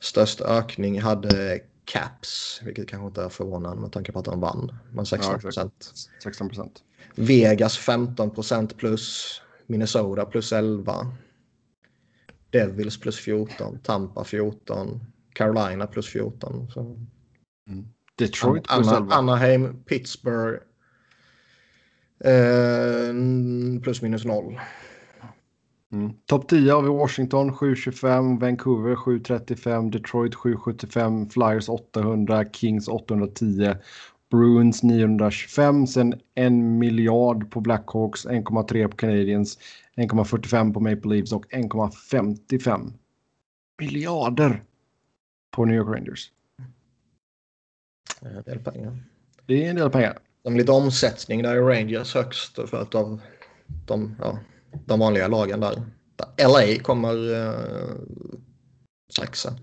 Störst 0.00 0.40
ökning 0.40 1.00
hade 1.00 1.60
Caps, 1.84 2.60
vilket 2.64 2.88
kanske 2.88 3.06
inte 3.06 3.22
är 3.22 3.28
förvånande 3.28 3.82
med 3.82 3.92
tanke 3.92 4.12
på 4.12 4.18
att 4.18 4.24
de 4.24 4.40
vann. 4.40 4.72
Men 4.92 5.06
16 5.06 5.40
Ja, 5.42 5.70
16 6.22 6.50
Vegas 7.14 7.78
15% 7.78 8.76
plus. 8.76 9.40
Minnesota 9.66 10.24
plus 10.24 10.52
11. 10.52 10.92
Devils 12.50 13.00
plus 13.00 13.20
14. 13.20 13.78
Tampa 13.78 14.24
14. 14.24 15.00
Carolina 15.34 15.86
plus 15.86 16.08
14. 16.08 16.70
Så. 16.70 16.98
Detroit 18.18 18.68
plus 18.68 18.88
Anna, 18.88 18.96
11. 18.96 19.14
Anaheim, 19.14 19.84
Pittsburgh. 19.84 20.62
Eh, 22.24 23.12
plus 23.82 24.02
minus 24.02 24.24
noll. 24.24 24.60
Mm. 25.92 26.12
Topp 26.26 26.48
10 26.48 26.70
har 26.70 26.82
vi 26.82 26.88
Washington 26.88 27.52
725, 27.52 28.38
Vancouver 28.38 28.96
735, 28.96 29.90
Detroit 29.90 30.34
775, 30.34 31.28
Flyers 31.30 31.68
800, 31.68 32.44
Kings 32.52 32.88
810, 32.88 33.74
Bruins 34.30 34.82
925, 34.82 35.86
sen 35.86 36.14
en 36.34 36.78
miljard 36.78 37.50
på 37.50 37.60
Blackhawks, 37.60 38.26
1,3 38.26 38.88
på 38.88 38.96
Canadiens, 38.96 39.58
1,45 39.96 40.74
på 40.74 40.80
Maple 40.80 41.14
Leafs 41.14 41.32
och 41.32 41.46
1,55 41.46 42.92
miljarder 43.80 44.64
på 45.50 45.64
New 45.64 45.76
York 45.76 45.88
Rangers. 45.96 46.32
Eh, 48.22 48.36
En 48.36 48.42
del 48.42 48.58
pengar. 48.58 48.98
Det 49.46 49.66
är 49.66 49.70
en 49.70 49.76
del 49.76 49.90
pengar. 49.90 50.18
De 50.42 50.56
lite 50.56 50.72
omsättning 50.72 51.42
där 51.42 51.56
är 51.56 51.62
Rangers 51.62 52.14
högst 52.14 52.54
för 52.54 52.82
att 52.82 52.90
de, 52.90 53.20
de, 53.86 54.16
ja, 54.18 54.38
de 54.86 55.00
vanliga 55.00 55.28
lagen 55.28 55.60
där. 55.60 55.82
Där 56.16 56.48
LA 56.48 56.82
kommer 56.82 57.34
eh, 57.34 57.94
sexa. 59.16 59.54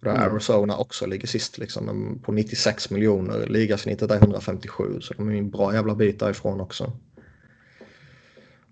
Där 0.00 0.10
Mm. 0.10 0.22
Arizona 0.22 0.76
också 0.76 1.06
ligger 1.06 1.26
sist 1.26 1.58
liksom 1.58 2.18
på 2.24 2.32
96 2.32 2.90
miljoner. 2.90 3.46
Ligasnittet 3.46 4.10
är 4.10 4.16
157 4.16 5.00
så 5.00 5.14
de 5.14 5.28
är 5.28 5.34
en 5.34 5.50
bra 5.50 5.74
jävla 5.74 5.94
bit 5.94 6.20
därifrån 6.20 6.60
också. 6.60 6.92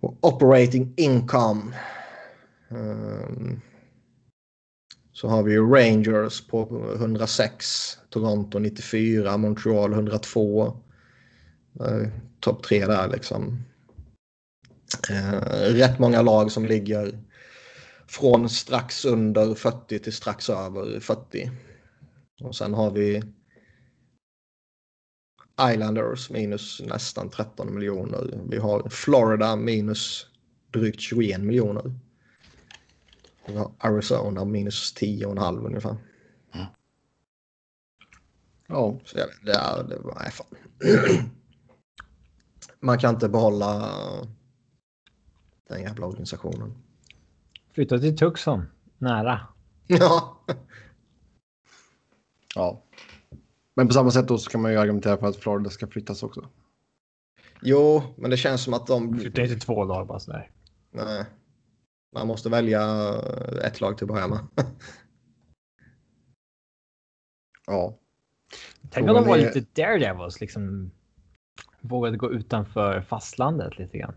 Och 0.00 0.18
operating 0.20 0.94
income. 0.96 1.62
ehm, 2.70 3.60
så 5.12 5.28
har 5.28 5.42
vi 5.42 5.56
Rangers 5.58 6.46
på 6.46 6.92
106, 6.94 7.98
Toronto 8.10 8.58
94, 8.58 9.36
Montreal 9.36 9.92
102. 9.92 10.66
Eh, 11.80 12.08
Topp 12.40 12.62
tre 12.62 12.86
där 12.86 13.08
liksom. 13.08 13.64
Eh, 15.10 15.40
rätt 15.74 15.98
många 15.98 16.22
lag 16.22 16.52
som 16.52 16.66
ligger 16.66 17.18
från 18.06 18.48
strax 18.48 19.04
under 19.04 19.54
40 19.54 19.98
till 19.98 20.12
strax 20.12 20.50
över 20.50 21.00
40. 21.00 21.50
Och 22.40 22.56
sen 22.56 22.74
har 22.74 22.90
vi 22.90 23.22
Islanders 25.72 26.30
minus 26.30 26.80
nästan 26.80 27.30
13 27.30 27.74
miljoner. 27.74 28.40
Vi 28.50 28.58
har 28.58 28.88
Florida 28.88 29.56
minus 29.56 30.26
drygt 30.72 31.00
21 31.00 31.40
miljoner. 31.40 31.94
Vi 33.46 33.56
har 33.56 33.72
Arizona 33.78 34.44
minus 34.44 34.94
10,5 34.94 35.66
ungefär. 35.66 35.96
Ja, 38.70 39.00
Så 39.04 39.16
det 39.16 39.52
är, 39.52 39.82
det, 39.82 39.98
nej, 40.16 40.30
fan. 40.30 40.46
Man 42.80 42.98
kan 42.98 43.14
inte 43.14 43.28
behålla 43.28 43.90
den 45.70 45.82
jävla 45.82 46.06
organisationen. 46.06 46.74
Flytta 47.72 47.98
till 47.98 48.16
Tucson. 48.16 48.66
Nära. 48.98 49.40
Ja, 49.86 50.38
ja. 52.54 52.82
Men 53.74 53.86
på 53.86 53.94
samma 53.94 54.10
sätt 54.10 54.28
då 54.28 54.38
så 54.38 54.50
kan 54.50 54.62
man 54.62 54.72
ju 54.72 54.78
argumentera 54.78 55.16
för 55.16 55.26
att 55.26 55.36
Florida 55.36 55.70
ska 55.70 55.86
flyttas 55.86 56.22
också. 56.22 56.48
jo, 57.62 58.02
men 58.16 58.30
det 58.30 58.36
känns 58.36 58.64
som 58.64 58.74
att 58.74 58.86
de... 58.86 59.18
Flytta 59.18 59.46
till 59.46 59.60
två 59.60 59.84
lag 59.84 60.06
bara 60.06 60.20
sådär. 60.20 60.50
Nej. 60.90 61.24
Man 62.12 62.26
måste 62.26 62.48
välja 62.48 63.14
ett 63.64 63.80
lag 63.80 63.98
till 63.98 64.04
att 64.04 64.08
börja 64.08 64.28
med. 64.28 64.38
Ja. 67.66 67.98
Tänk 68.90 69.08
om 69.08 69.14
de 69.14 69.26
var 69.26 69.38
lite 69.38 69.60
daredevils 69.60 70.40
liksom. 70.40 70.90
Vågade 71.80 72.16
gå 72.16 72.32
utanför 72.32 73.00
fastlandet 73.00 73.78
lite 73.78 73.98
grann. 73.98 74.14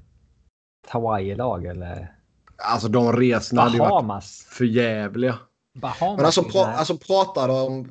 Hawaii-lag 0.88 1.66
eller 1.66 2.16
Alltså 2.56 2.88
de 2.88 3.14
resorna 3.14 3.62
hade 3.62 3.74
ju 3.74 3.80
varit 3.80 3.90
Bahamas. 3.90 4.46
för 4.50 4.66
jävliga. 4.66 5.40
Bahamas. 5.74 6.18
Men 6.18 6.26
alltså, 6.26 6.44
pra, 6.44 6.66
alltså 6.66 6.98
pratar 6.98 7.48
de... 7.48 7.90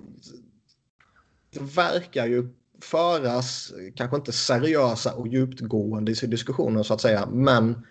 Det 1.50 1.60
verkar 1.60 2.26
ju 2.26 2.48
föras, 2.82 3.72
kanske 3.94 4.16
inte 4.16 4.32
seriösa 4.32 5.14
och 5.14 5.28
djupgående 5.28 6.12
diskussioner 6.12 6.82
så 6.82 6.94
att 6.94 7.00
säga, 7.00 7.26
men 7.26 7.86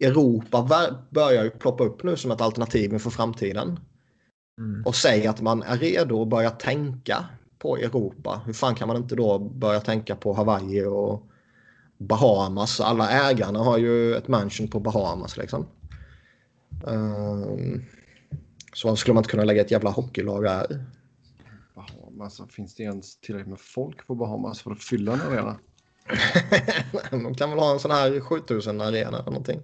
Europa 0.00 0.68
börjar 1.10 1.44
ju 1.44 1.50
ploppa 1.50 1.84
upp 1.84 2.02
nu 2.02 2.16
som 2.16 2.30
ett 2.30 2.40
alternativ 2.40 2.92
inför 2.92 3.10
framtiden. 3.10 3.80
Mm. 4.58 4.86
Och 4.86 4.94
säga 4.94 5.30
att 5.30 5.40
man 5.40 5.62
är 5.62 5.76
redo 5.76 6.22
att 6.22 6.28
börja 6.28 6.50
tänka 6.50 7.24
på 7.58 7.76
Europa. 7.76 8.40
Hur 8.46 8.52
fan 8.52 8.74
kan 8.74 8.88
man 8.88 8.96
inte 8.96 9.16
då 9.16 9.38
börja 9.38 9.80
tänka 9.80 10.16
på 10.16 10.32
Hawaii 10.32 10.84
och 10.84 11.26
Bahamas? 12.06 12.80
Alla 12.80 13.10
ägarna 13.10 13.58
har 13.58 13.78
ju 13.78 14.14
ett 14.14 14.28
mansion 14.28 14.68
på 14.68 14.80
Bahamas 14.80 15.36
liksom. 15.36 15.66
Ehm, 16.86 17.82
så 18.72 18.88
varför 18.88 19.00
skulle 19.00 19.14
man 19.14 19.20
inte 19.20 19.30
kunna 19.30 19.44
lägga 19.44 19.60
ett 19.60 19.70
jävla 19.70 19.90
hockeylag 19.90 20.44
där? 20.44 20.84
Bahamas, 21.74 22.36
så 22.36 22.46
finns 22.46 22.74
det 22.74 22.82
ens 22.82 23.20
tillräckligt 23.20 23.50
med 23.50 23.60
folk 23.60 24.06
på 24.06 24.14
Bahamas 24.14 24.62
för 24.62 24.70
att 24.70 24.82
fylla 24.82 25.12
en 25.12 25.20
arena? 25.20 25.58
De 27.10 27.34
kan 27.34 27.50
väl 27.50 27.58
ha 27.58 27.72
en 27.72 27.80
sån 27.80 27.90
här 27.90 28.20
7000 28.20 28.80
arena 28.80 29.18
eller 29.18 29.24
någonting. 29.24 29.62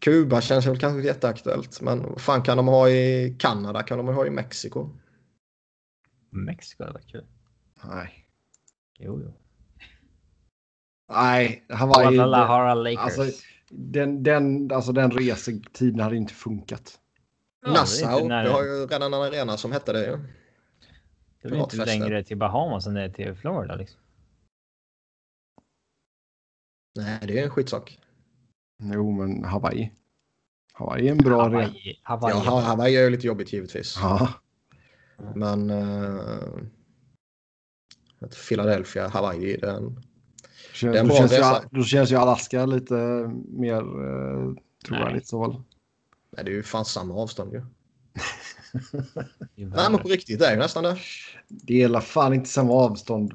Kuba 0.00 0.40
känns 0.40 0.66
väl 0.66 0.78
kanske 0.78 1.06
jätteaktuellt. 1.06 1.80
Men 1.80 2.02
vad 2.02 2.20
fan 2.20 2.42
kan 2.42 2.56
de 2.56 2.68
ha 2.68 2.88
i 2.88 3.36
Kanada? 3.38 3.82
Kan 3.82 3.98
de 3.98 4.06
ha 4.08 4.26
i 4.26 4.30
Mexiko? 4.30 4.90
Mexiko 6.30 6.82
hade 6.82 6.92
varit 6.92 7.10
kul. 7.10 7.26
Nej. 7.84 8.28
Jo, 8.98 9.20
jo. 9.24 9.34
Nej, 11.08 11.64
Hawaii. 11.68 12.16
Guadalajara 12.16 12.74
den, 12.74 12.82
Lakers. 12.84 13.18
alltså, 13.18 13.42
den, 13.70 14.22
den, 14.22 14.72
alltså 14.72 14.92
den 14.92 15.10
resetiden 15.10 16.00
hade 16.00 16.16
inte 16.16 16.34
funkat. 16.34 17.00
Ja, 17.60 17.68
det 17.68 17.74
Nassau, 17.74 18.28
nära- 18.28 18.42
vi 18.44 18.48
har 18.50 18.62
ju 18.64 18.86
redan 18.86 19.14
en 19.14 19.22
arena 19.22 19.56
som 19.56 19.72
hette 19.72 19.92
det 19.92 20.06
ju. 20.06 20.18
Det 21.42 21.48
är 21.48 21.50
väl 21.50 21.60
inte 21.60 21.76
längre 21.76 22.24
till 22.24 22.36
Bahamas 22.36 22.86
än 22.86 22.94
det 22.94 23.02
är 23.02 23.08
till 23.08 23.34
Florida 23.34 23.74
liksom. 23.74 24.00
Nej, 26.96 27.18
det 27.22 27.38
är 27.38 27.44
en 27.44 27.50
skitsak. 27.50 27.98
Jo, 28.82 29.10
men 29.12 29.44
Hawaii. 29.44 29.92
Hawaii 30.72 31.06
är 31.08 31.12
en 31.12 31.18
bra 31.18 31.42
arena. 31.42 31.58
Hawaii. 31.60 32.00
Hawaii. 32.02 32.34
Ja, 32.34 32.50
Ha- 32.50 32.60
Hawaii 32.60 32.96
är 32.96 33.02
ju 33.02 33.10
lite 33.10 33.26
jobbigt 33.26 33.52
givetvis. 33.52 33.96
Ja, 34.02 34.28
Men 35.34 35.70
uh, 35.70 36.58
Philadelphia, 38.48 39.08
Hawaii, 39.08 39.56
den... 39.56 40.02
känns, 40.78 40.92
Det 40.92 40.98
är 40.98 41.02
en 41.02 41.08
då, 41.08 41.14
känns 41.14 41.32
ju, 41.32 41.78
då 41.78 41.84
känns 41.84 42.12
ju 42.12 42.16
Alaska 42.16 42.66
lite 42.66 42.94
mer 43.48 43.82
uh, 43.82 44.54
trovärdigt 44.86 45.26
så 45.26 45.40
väl. 45.40 45.50
Nej, 46.36 46.44
det 46.44 46.50
är 46.50 46.54
ju 46.54 46.62
fan 46.62 46.84
samma 46.84 47.14
avstånd 47.14 47.52
ju. 47.52 47.60
Nej, 49.56 49.90
men 49.90 49.98
på 49.98 50.08
riktigt, 50.08 50.38
det 50.38 50.46
är 50.46 50.52
ju 50.52 50.58
nästan 50.58 50.84
det. 50.84 50.96
Det 51.48 51.74
är 51.74 51.78
i 51.78 51.84
alla 51.84 52.00
fall 52.00 52.34
inte 52.34 52.48
samma 52.48 52.72
avstånd. 52.72 53.32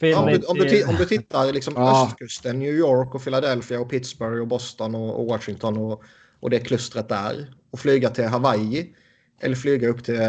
Om 0.00 0.26
du, 0.26 0.42
om 0.42 0.58
du, 0.58 0.84
om 0.84 0.94
du 0.98 1.04
tittar 1.04 1.52
liksom 1.52 1.74
Ja. 1.76 2.06
östkusten, 2.06 2.58
New 2.58 2.74
York 2.74 3.14
och 3.14 3.24
Philadelphia 3.24 3.80
och 3.80 3.90
Pittsburgh 3.90 4.40
och 4.40 4.48
Boston 4.48 4.94
och, 4.94 5.20
och 5.20 5.26
Washington 5.26 5.76
och 5.76 6.02
och 6.40 6.50
det 6.50 6.60
klustret 6.60 7.08
där 7.08 7.54
och 7.70 7.80
flyga 7.80 8.10
till 8.10 8.24
Hawaii 8.24 8.94
eller 9.40 9.56
flyga 9.56 9.88
upp 9.88 10.04
till 10.04 10.20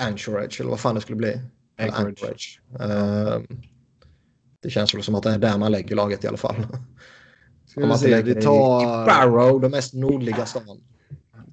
Anchorage 0.00 0.60
eller 0.60 0.70
vad 0.70 0.80
fan 0.80 0.94
det 0.94 1.00
skulle 1.00 1.16
bli. 1.16 1.40
Anchorage. 1.78 2.06
Anchorage. 2.06 2.60
Eh, 2.80 3.40
det 4.66 4.70
känns 4.70 4.94
väl 4.94 5.02
som 5.02 5.14
att 5.14 5.22
det 5.22 5.30
är 5.30 5.38
där 5.38 5.58
man 5.58 5.72
lägger 5.72 5.96
laget 5.96 6.24
i 6.24 6.28
alla 6.28 6.36
fall. 6.36 6.54
Ska 7.66 7.80
Om 7.80 7.82
vi 7.82 7.86
man 7.88 7.98
se, 7.98 8.08
lägger 8.10 8.34
det 8.34 8.40
i- 8.40 8.44
tar, 8.44 9.06
Barrow, 9.06 9.60
den 9.60 9.70
mest 9.70 9.94
nordliga 9.94 10.46
stan. 10.46 10.80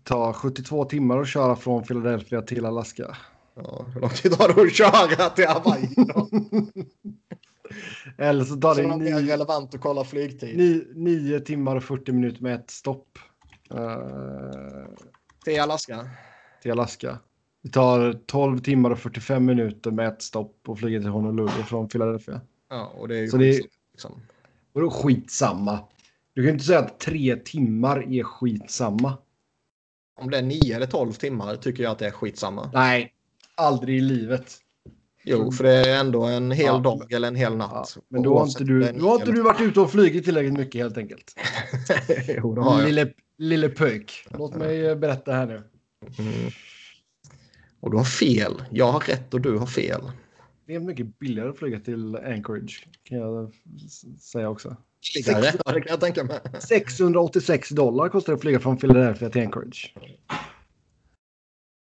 tar 0.04 0.34
72 0.34 0.86
timmar 0.86 1.18
att 1.22 1.28
köra 1.28 1.56
från 1.56 1.84
Philadelphia 1.84 2.42
till 2.42 2.66
Alaska. 2.66 3.18
Ja, 3.56 3.86
hur 3.94 4.02
lång 4.02 4.10
tid 4.10 4.32
tar 4.38 4.48
det 4.54 4.62
att 4.62 4.74
köra 4.74 5.30
till 5.30 5.48
Hawaii? 5.48 5.90
Då? 5.96 6.30
Eller 8.18 8.44
så 8.46 8.56
tar 8.56 8.74
Så 8.76 8.82
det 8.82 8.88
det 8.88 8.94
är 8.94 8.98
nio, 9.20 9.32
relevant 9.34 9.76
att 9.76 9.82
kolla 9.82 10.04
flygtid. 10.04 10.58
nio, 10.58 10.84
nio 10.96 11.40
timmar 11.40 11.76
och 11.76 11.84
40 11.84 12.12
minuter 12.12 12.42
med 12.44 12.56
ett 12.56 12.70
stopp 12.70 13.08
eh, 13.72 13.98
Till 15.46 15.60
Alaska. 15.62 16.10
till 16.62 16.72
Alaska. 16.72 17.18
Det 17.64 17.70
tar 17.70 18.14
12 18.26 18.60
timmar 18.60 18.90
och 18.92 19.00
45 19.00 19.46
minuter 19.46 19.92
med 19.92 20.08
ett 20.08 20.22
stopp 20.22 20.56
och 20.68 20.80
flyga 20.80 21.00
till 21.00 21.10
Honolulu 21.10 21.50
från 21.50 21.88
Philadelphia. 21.90 22.42
Ja, 22.74 22.86
och 22.86 23.08
det 23.08 23.18
är 23.18 23.22
ju 23.22 23.30
Så 23.30 23.38
det 23.38 23.62
liksom. 23.92 24.22
Och 24.74 24.82
då 24.82 24.90
skitsamma. 24.90 25.80
Du 26.34 26.42
kan 26.42 26.46
ju 26.46 26.52
inte 26.52 26.66
säga 26.66 26.80
att 26.80 27.00
tre 27.00 27.36
timmar 27.36 28.14
är 28.14 28.24
skitsamma. 28.24 29.18
Om 30.22 30.32
det 30.32 30.38
är 30.38 30.42
9 30.42 30.76
eller 30.76 30.86
12 30.86 31.14
timmar 31.14 31.56
tycker 31.56 31.84
jag 31.84 31.92
att 31.92 32.00
det 32.00 32.08
är 32.08 32.12
skitsamma. 32.12 32.70
Nej, 32.74 33.14
aldrig 33.56 33.98
i 33.98 34.02
livet. 34.02 34.58
Jo, 35.24 35.52
för 35.52 35.64
det 35.64 35.72
är 35.72 36.00
ändå 36.00 36.24
en 36.24 36.52
hel 36.52 36.66
Ja, 36.66 36.78
dag 36.78 37.12
eller 37.14 37.28
en 37.28 37.36
hel 37.36 37.52
Ja, 37.52 37.58
natt. 37.58 37.98
men 38.08 38.24
då 38.24 38.40
har 38.40 38.46
inte 38.46 38.64
du, 38.64 38.80
då 38.80 38.86
har 38.86 38.94
nio 38.94 39.14
inte 39.14 39.32
du 39.32 39.42
varit 39.42 39.62
ute 39.62 39.80
och 39.80 39.92
flugit 39.92 40.26
tillräckligt 40.26 40.58
mycket 40.58 40.82
helt 40.82 40.98
enkelt. 40.98 41.34
jo, 42.28 42.56
det 42.56 42.62
har 42.62 42.80
jag. 42.80 42.86
Lille, 42.86 43.14
lille 43.38 43.70
pöjk. 43.70 44.28
Låt 44.30 44.56
mig 44.56 44.86
eh, 44.86 44.96
berätta 44.96 45.34
här 45.34 45.46
nu. 45.46 45.64
Mm. 46.20 46.52
Och 47.80 47.92
du 47.92 47.98
har 47.98 48.04
fel. 48.04 48.64
Jag 48.72 48.92
har 48.92 49.00
rätt 49.00 49.34
och 49.34 49.42
du 49.42 49.58
har 49.58 49.68
fel. 49.68 50.02
Det 50.66 50.76
är 50.76 50.80
mycket 50.80 51.20
billigare 51.20 51.50
att 51.50 51.58
flyga 51.58 51.80
till 51.80 52.16
Anchorage 52.16 52.88
kan 53.04 53.18
jag 53.18 53.54
säga 54.20 54.50
också. 54.50 54.78
Billigare? 55.16 55.52
Ja, 55.66 55.72
det 55.72 55.82
kan 55.82 55.90
jag 55.90 56.00
tänka 56.00 56.24
mig. 56.24 56.40
686 56.60 57.70
dollar 57.70 58.10
kostar 58.10 58.34
det 58.34 58.36
att 58.36 58.42
flyga 58.42 58.60
från 58.60 58.78
Philadelphia 58.78 59.30
till 59.30 59.42
Anchorage. 59.42 59.96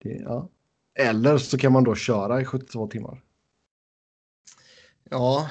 Det, 0.03 0.09
ja. 0.09 0.51
Eller 0.99 1.39
så 1.39 1.59
kan 1.59 1.73
man 1.73 1.85
då 1.85 1.95
köra 1.95 2.41
i 2.41 2.45
72 2.45 2.87
timmar. 2.87 3.23
Ja. 5.11 5.51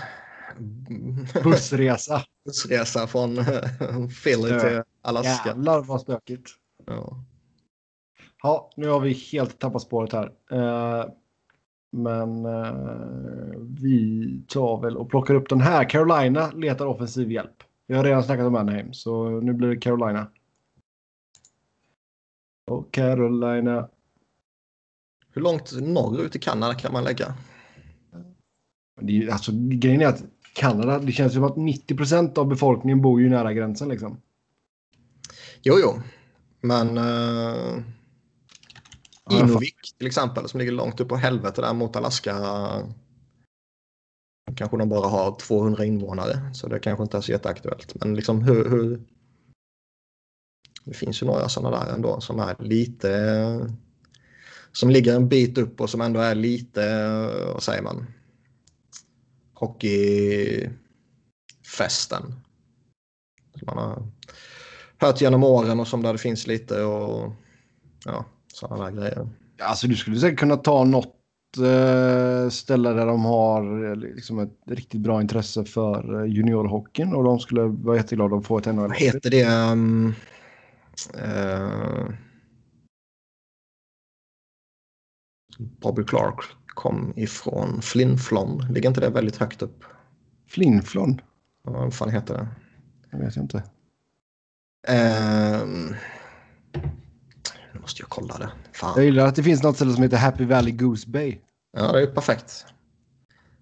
Bussresa. 1.43 2.25
Bussresa 2.45 3.07
från 3.07 3.37
eh, 3.37 3.45
Philly 4.23 4.47
Stö. 4.47 4.59
till 4.59 4.81
Alaska. 5.01 5.49
Jävlar 5.49 5.81
vad 5.81 6.01
stökigt. 6.01 6.49
Ja. 6.85 7.23
Ja, 8.43 8.69
nu 8.75 8.87
har 8.87 8.99
vi 8.99 9.13
helt 9.13 9.59
tappat 9.59 9.81
spåret 9.81 10.13
här. 10.13 10.31
Eh, 10.51 11.05
men 11.95 12.45
eh, 12.45 12.73
vi 13.81 14.41
tar 14.47 14.81
väl 14.81 14.97
och 14.97 15.09
plockar 15.09 15.33
upp 15.35 15.49
den 15.49 15.61
här. 15.61 15.89
Carolina 15.89 16.51
letar 16.51 16.85
offensiv 16.85 17.31
hjälp. 17.31 17.63
Vi 17.87 17.95
har 17.95 18.03
redan 18.03 18.23
snackat 18.23 18.45
om 18.45 18.55
Anaheim, 18.55 18.93
så 18.93 19.29
nu 19.29 19.53
blir 19.53 19.67
det 19.67 19.77
Carolina. 19.77 20.27
Och 22.71 22.91
Carolina. 22.91 23.89
Hur 25.33 25.41
långt 25.41 25.71
norrut 25.81 26.35
i 26.35 26.39
Kanada 26.39 26.73
kan 26.73 26.93
man 26.93 27.03
lägga? 27.03 27.33
Det 29.01 29.29
alltså, 29.29 29.51
grejen 29.53 30.01
är 30.01 30.07
att 30.07 30.23
Kanada, 30.53 30.99
det 30.99 31.11
känns 31.11 31.33
som 31.33 31.43
att 31.43 31.55
90% 31.55 32.39
av 32.39 32.47
befolkningen 32.47 33.01
bor 33.01 33.21
ju 33.21 33.29
nära 33.29 33.53
gränsen 33.53 33.89
liksom. 33.89 34.21
Jo, 35.61 35.75
jo. 35.81 36.01
Men 36.61 36.95
jag 36.95 37.83
Inuvik 39.31 39.95
till 39.97 40.07
exempel 40.07 40.49
som 40.49 40.59
ligger 40.59 40.71
långt 40.71 40.99
upp 40.99 41.09
på 41.09 41.15
helvete 41.15 41.61
där 41.61 41.73
mot 41.73 41.95
Alaska. 41.95 42.35
Kanske 44.55 44.77
de 44.77 44.89
bara 44.89 45.07
har 45.07 45.39
200 45.39 45.85
invånare 45.85 46.53
så 46.53 46.67
det 46.67 46.79
kanske 46.79 47.03
inte 47.03 47.17
är 47.17 47.21
så 47.21 47.31
jätteaktuellt. 47.31 47.95
Men 47.95 48.15
liksom 48.15 48.41
hur, 48.41 48.69
hur... 48.69 49.01
Det 50.83 50.93
finns 50.93 51.21
ju 51.21 51.25
några 51.25 51.49
sådana 51.49 51.85
där 51.85 51.93
ändå 51.93 52.21
som 52.21 52.39
är 52.39 52.55
lite... 52.59 53.69
Som 54.71 54.89
ligger 54.89 55.15
en 55.15 55.29
bit 55.29 55.57
upp 55.57 55.81
och 55.81 55.89
som 55.89 56.01
ändå 56.01 56.19
är 56.19 56.35
lite, 56.35 57.11
vad 57.53 57.63
säger 57.63 57.81
man? 57.81 58.07
Hockeyfesten. 59.53 60.75
Som 63.53 63.65
man 63.65 63.77
har 63.77 64.07
hört 64.97 65.21
genom 65.21 65.43
åren 65.43 65.79
och 65.79 65.87
som 65.87 66.01
där 66.01 66.13
det 66.13 66.19
finns 66.19 66.47
lite 66.47 66.83
och 66.83 67.33
ja, 68.05 68.25
sådana 68.55 68.91
grejer. 68.91 69.29
Alltså 69.61 69.87
du 69.87 69.95
skulle 69.95 70.19
säkert 70.19 70.39
kunna 70.39 70.57
ta 70.57 70.83
något 70.83 71.15
eh, 71.57 72.49
ställe 72.49 72.89
där 72.89 73.05
de 73.05 73.25
har 73.25 73.89
eh, 73.89 73.95
liksom 73.95 74.39
ett 74.39 74.57
riktigt 74.67 75.01
bra 75.01 75.21
intresse 75.21 75.65
för 75.65 76.21
eh, 76.21 76.31
juniorhockeyn 76.31 77.13
och 77.13 77.23
de 77.23 77.39
skulle 77.39 77.61
vara 77.61 77.97
jätteglada 77.97 78.35
att 78.35 78.45
få 78.45 78.57
ett 78.57 78.65
NHL. 78.65 78.75
Vad 78.75 78.97
heter 78.97 79.29
det? 79.29 79.71
Um, 79.71 80.13
eh, 81.13 82.09
Bobby 85.57 86.03
Clark 86.03 86.39
kom 86.67 87.13
ifrån 87.15 87.81
Flinflon. 87.81 88.65
Ligger 88.71 88.89
inte 88.89 89.01
det 89.01 89.09
väldigt 89.09 89.37
högt 89.37 89.61
upp? 89.61 89.83
Flinflon? 90.47 91.21
Ja, 91.63 91.71
Vad 91.71 91.93
fan 91.93 92.09
heter 92.09 92.33
det? 92.33 92.47
Jag 93.11 93.19
vet 93.19 93.37
inte. 93.37 93.63
Nu 94.87 95.95
måste 97.85 98.01
jag 98.01 98.09
kolla 98.09 98.37
det. 98.37 98.51
Jag 98.65 98.75
Fan. 98.75 99.03
gillar 99.03 99.27
att 99.27 99.35
det 99.35 99.43
finns 99.43 99.63
något 99.63 99.75
ställe 99.75 99.93
som 99.93 100.03
heter 100.03 100.17
Happy 100.17 100.45
Valley 100.45 100.71
Goose 100.71 101.09
Bay. 101.09 101.39
Ja, 101.71 101.91
det 101.91 102.01
är 102.01 102.07
perfekt. 102.07 102.65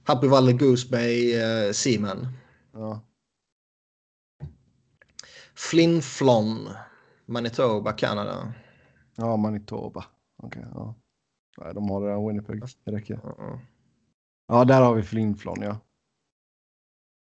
Happy 0.03 0.28
Valley 0.28 0.53
Goose 0.53 0.89
Bay 0.89 1.36
uh, 1.36 1.71
Seaman. 1.71 2.28
Ja. 2.74 3.01
Flinflon, 5.55 6.69
Manitoba, 7.26 7.91
Kanada. 7.91 8.53
Ja, 9.15 9.38
Manitoba. 9.38 10.05
Okej, 10.43 10.65
ja. 10.74 10.95
Nej, 11.57 11.74
de 11.74 11.89
har 11.89 12.01
det 12.01 12.07
där 12.07 12.28
Winnipeg. 12.28 12.63
Det 12.84 12.91
räcker. 12.91 13.19
Ja, 13.24 13.59
Ja, 14.47 14.65
där 14.65 14.82
har 14.82 14.95
vi 14.95 15.03
Flinflon, 15.03 15.61
ja. 15.61 15.78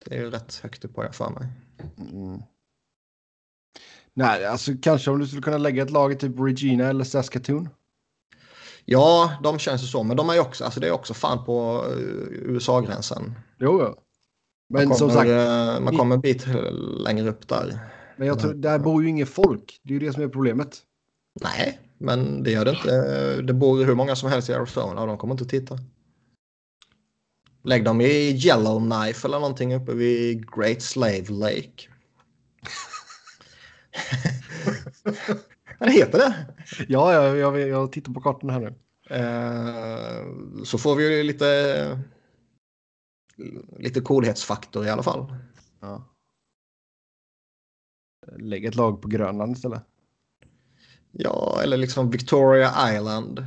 Det 0.04 0.14
är 0.16 0.20
ju 0.20 0.30
rätt 0.30 0.54
högt 0.54 0.84
upp 0.84 0.96
har 0.96 1.04
jag 1.04 1.14
för 1.14 1.30
mig. 1.30 1.48
Mm. 2.12 2.42
Nej, 4.20 4.46
alltså 4.46 4.72
kanske 4.82 5.10
om 5.10 5.18
du 5.18 5.26
skulle 5.26 5.42
kunna 5.42 5.58
lägga 5.58 5.82
ett 5.82 5.90
lag 5.90 6.12
i 6.12 6.16
typ 6.16 6.40
Regina 6.40 6.88
eller 6.88 7.04
Saskatoon. 7.04 7.68
Ja, 8.84 9.32
de 9.42 9.58
känns 9.58 9.82
ju 9.82 9.86
så, 9.86 10.02
men 10.02 10.16
de 10.16 10.30
är 10.30 10.34
ju 10.34 10.40
också, 10.40 10.64
alltså 10.64 10.80
det 10.80 10.86
är 10.86 10.92
också 10.92 11.14
fan 11.14 11.44
på 11.44 11.84
eh, 11.88 11.98
USA-gränsen. 12.30 13.34
Jo, 13.58 13.82
jo. 13.82 13.94
Men 14.68 14.88
Man 14.88 14.98
som 14.98 15.08
kommer, 15.08 15.20
sagt, 15.20 15.78
eh, 15.78 15.84
man 15.84 15.96
kommer 15.96 16.14
en 16.14 16.20
bit 16.20 16.46
längre 17.04 17.28
upp 17.28 17.48
där. 17.48 17.78
men 18.16 18.28
jag 18.28 18.40
tror, 18.40 18.52
där 18.54 18.78
bor 18.78 19.02
ju 19.02 19.08
inget 19.08 19.28
folk. 19.28 19.80
Det 19.82 19.94
är 19.94 20.00
ju 20.00 20.06
det 20.06 20.12
som 20.12 20.22
är 20.22 20.28
problemet. 20.28 20.78
Nej, 21.42 21.78
men 21.98 22.42
det 22.42 22.50
gör 22.50 22.64
det 22.64 22.70
inte. 22.70 23.42
Det 23.42 23.52
bor 23.52 23.84
hur 23.84 23.94
många 23.94 24.16
som 24.16 24.30
helst 24.30 24.48
i 24.48 24.54
Arizona 24.54 25.00
och 25.00 25.06
de 25.06 25.18
kommer 25.18 25.34
inte 25.34 25.44
att 25.44 25.50
titta. 25.50 25.78
Lägg 27.64 27.84
dem 27.84 28.00
i 28.00 28.30
Yellowknife 28.46 29.28
eller 29.28 29.38
någonting 29.38 29.74
uppe 29.74 29.92
vid 29.92 30.50
Great 30.56 30.82
Slave 30.82 31.24
Lake. 31.28 31.88
Det 35.78 35.90
heter 35.90 36.18
det. 36.18 36.46
Ja, 36.88 37.12
jag, 37.12 37.36
jag, 37.36 37.68
jag 37.68 37.92
tittar 37.92 38.12
på 38.12 38.20
kartan 38.20 38.50
här 38.50 38.60
nu. 38.60 38.74
Eh, 39.10 40.64
så 40.64 40.78
får 40.78 40.96
vi 40.96 41.16
ju 41.16 41.22
lite 41.22 41.98
lite 43.78 44.00
coolhetsfaktor 44.00 44.86
i 44.86 44.90
alla 44.90 45.02
fall. 45.02 45.34
Ja. 45.80 46.04
Lägg 48.38 48.64
ett 48.64 48.74
lag 48.74 49.02
på 49.02 49.08
Grönland 49.08 49.56
istället. 49.56 49.82
Ja, 51.12 51.60
eller 51.62 51.76
liksom 51.76 52.10
Victoria 52.10 52.94
Island. 52.94 53.44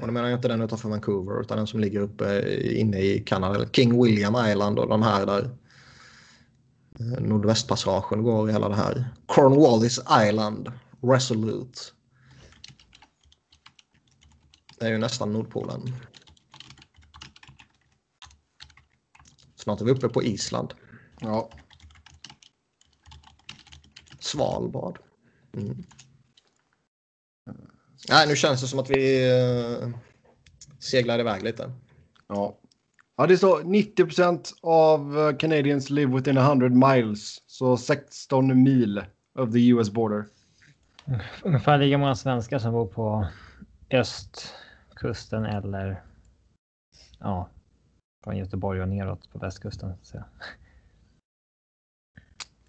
Och 0.00 0.06
då 0.06 0.12
menar 0.12 0.28
jag 0.28 0.38
inte 0.38 0.48
den 0.48 0.62
utanför 0.62 0.88
Vancouver 0.88 1.40
utan 1.40 1.56
den 1.56 1.66
som 1.66 1.80
ligger 1.80 2.00
uppe 2.00 2.54
inne 2.80 3.00
i 3.00 3.18
Kanada. 3.26 3.68
King 3.72 4.02
William 4.02 4.46
Island 4.46 4.78
och 4.78 4.88
de 4.88 5.02
här 5.02 5.26
där 5.26 5.42
eh, 5.42 5.50
Nordvästpassagen 6.98 8.22
går 8.22 8.48
i 8.48 8.52
hela 8.52 8.68
det 8.68 8.74
här. 8.74 9.14
Cornwallis 9.26 9.98
Island, 9.98 10.72
Resolute. 11.02 11.80
Det 14.78 14.86
är 14.86 14.90
ju 14.90 14.98
nästan 14.98 15.32
Nordpolen. 15.32 15.96
Snart 19.54 19.80
är 19.80 19.84
vi 19.84 19.90
uppe 19.90 20.08
på 20.08 20.22
Island. 20.22 20.74
Ja. 21.20 21.50
Svalbard. 24.18 24.98
Mm. 25.52 25.84
Nej, 28.08 28.28
nu 28.28 28.36
känns 28.36 28.60
det 28.60 28.66
som 28.66 28.78
att 28.78 28.90
vi 28.90 29.32
uh, 29.32 29.96
seglar 30.78 31.18
iväg 31.18 31.42
lite. 31.42 31.72
Ja. 32.28 32.58
Ja, 33.16 33.26
det 33.26 33.38
står 33.38 33.60
90% 33.60 34.52
av 34.62 35.18
eh, 35.18 35.36
Canadians 35.36 35.90
live 35.90 36.14
within 36.14 36.36
100 36.36 36.68
miles. 36.68 37.42
Så 37.46 37.76
16 37.76 38.62
mil 38.62 39.04
of 39.38 39.52
the 39.52 39.68
US 39.68 39.90
border. 39.90 40.26
Ungefär 41.42 41.78
lika 41.78 41.98
många 41.98 42.14
svenskar 42.14 42.58
som 42.58 42.72
bor 42.72 42.86
på 42.86 43.26
östkusten 43.90 45.44
eller 45.44 46.02
ja, 47.18 47.48
från 48.24 48.36
Göteborg 48.36 48.82
och 48.82 48.88
neråt 48.88 49.32
på 49.32 49.38
västkusten. 49.38 49.92
Så. 50.02 50.24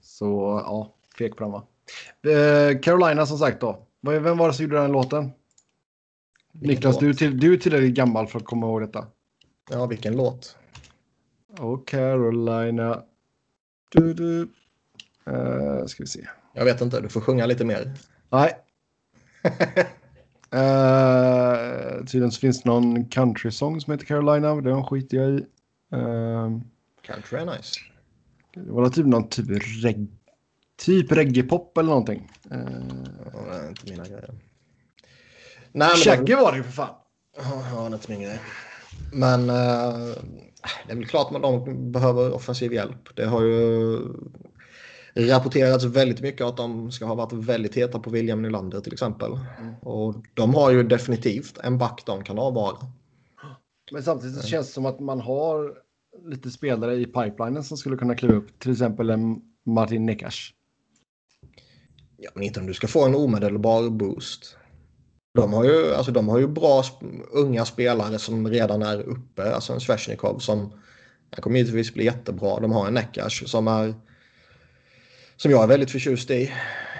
Så 0.01 0.61
ja, 0.65 0.95
fek 1.17 1.35
på 1.35 1.43
den 1.43 1.51
va. 1.51 1.67
Eh, 2.31 2.79
Carolina 2.79 3.25
som 3.25 3.37
sagt 3.37 3.61
då. 3.61 3.87
Vem 4.01 4.37
var 4.37 4.47
det 4.47 4.53
som 4.53 4.63
gjorde 4.63 4.81
den 4.81 4.91
låten? 4.91 5.31
Niklas, 6.51 6.97
du, 6.97 7.09
är 7.09 7.13
till, 7.13 7.39
du 7.39 7.53
är 7.53 7.57
tillräckligt 7.57 7.95
gammal 7.95 8.27
för 8.27 8.39
att 8.39 8.45
komma 8.45 8.65
ihåg 8.65 8.81
detta. 8.81 9.07
Ja, 9.70 9.86
vilken 9.86 10.15
låt. 10.15 10.57
Och 11.59 11.88
Carolina. 11.88 13.03
Du, 13.89 14.13
du. 14.13 14.41
Eh, 15.28 15.86
ska 15.86 16.03
vi 16.03 16.07
se. 16.07 16.28
Jag 16.53 16.65
vet 16.65 16.82
inte, 16.82 17.01
du 17.01 17.09
får 17.09 17.22
sjunga 17.22 17.45
lite 17.45 17.65
mer. 17.65 17.93
Nej. 18.30 18.57
Uh, 20.55 22.05
tydligen 22.05 22.32
så 22.32 22.39
finns 22.39 22.61
det 22.61 22.70
någon 22.70 23.05
country-sång 23.05 23.82
som 23.82 23.91
heter 23.91 24.05
Carolina. 24.05 24.55
Den 24.55 24.86
skiter 24.86 25.18
jag 25.18 25.30
i. 25.30 25.45
Uh, 25.95 26.59
Country 27.01 27.39
är 27.39 27.45
nice. 27.45 27.80
det 28.53 28.72
var 28.72 28.89
typ 28.89 29.05
någon 29.05 29.30
typ, 29.30 29.45
reg 29.84 30.07
typ 30.78 31.11
reggae-pop 31.11 31.78
eller 31.78 31.89
någonting. 31.89 32.32
Uh, 32.51 32.57
är 33.51 33.70
inte 33.70 33.91
mina 33.91 34.03
grejer. 34.03 34.34
Nej, 35.72 35.89
men 35.89 35.97
Shaggy 35.97 36.36
var 36.36 36.51
det 36.51 36.57
ju 36.57 36.63
för 36.63 36.72
fan. 36.72 36.95
Ja, 37.38 37.63
ja, 37.72 37.82
det 37.82 37.88
är 37.88 37.93
inte 37.93 38.11
min 38.11 38.22
grej. 38.22 38.39
Men 39.11 39.49
eh, 39.49 40.15
det 40.87 40.91
är 40.91 40.95
väl 40.95 41.05
klart 41.05 41.35
att 41.35 41.41
de 41.41 41.91
behöver 41.91 42.33
offensiv 42.33 42.73
hjälp. 42.73 43.15
Det 43.15 43.25
har 43.25 43.41
ju 43.41 43.99
rapporterats 45.15 45.85
väldigt 45.85 46.21
mycket 46.21 46.45
att 46.45 46.57
de 46.57 46.91
ska 46.91 47.05
ha 47.05 47.15
varit 47.15 47.33
väldigt 47.33 47.75
heta 47.75 47.99
på 47.99 48.09
William 48.09 48.41
Nylander 48.41 48.81
till 48.81 48.93
exempel. 48.93 49.31
Och 49.81 50.15
de 50.33 50.55
har 50.55 50.71
ju 50.71 50.83
definitivt 50.83 51.57
en 51.57 51.77
back 51.77 52.03
de 52.05 52.23
kan 52.23 52.39
avvara. 52.39 52.77
Men 53.91 54.03
samtidigt 54.03 54.41
så 54.41 54.47
känns 54.47 54.67
det 54.67 54.73
som 54.73 54.85
att 54.85 54.99
man 54.99 55.21
har 55.21 55.73
lite 56.25 56.51
spelare 56.51 56.95
i 56.95 57.05
pipelinen 57.05 57.63
som 57.63 57.77
skulle 57.77 57.97
kunna 57.97 58.15
kliva 58.15 58.33
upp. 58.33 58.59
Till 58.59 58.71
exempel 58.71 59.11
Martin 59.65 60.05
Nekas. 60.05 60.49
Ja, 62.17 62.31
men 62.33 62.43
inte 62.43 62.59
om 62.59 62.65
du 62.65 62.73
ska 62.73 62.87
få 62.87 63.05
en 63.05 63.15
omedelbar 63.15 63.89
boost. 63.89 64.57
De 65.41 65.53
har 65.53 65.63
ju, 65.63 65.93
alltså, 65.93 66.11
de 66.11 66.29
har 66.29 66.39
ju 66.39 66.47
bra 66.47 66.83
unga 67.31 67.65
spelare 67.65 68.19
som 68.19 68.47
redan 68.49 68.81
är 68.81 68.99
uppe. 69.01 69.55
Alltså 69.55 69.73
en 69.73 69.79
Svesjnikov 69.79 70.39
som 70.39 70.59
han 71.31 71.41
kommer 71.41 71.57
givetvis 71.57 71.93
bli 71.93 72.05
jättebra. 72.05 72.59
De 72.59 72.71
har 72.71 72.88
en 72.88 72.93
Nekas 72.93 73.49
som 73.49 73.67
är 73.67 73.93
som 75.38 75.51
jag 75.51 75.63
är 75.63 75.67
väldigt 75.67 75.91
förtjust 75.91 76.29
i. 76.31 76.51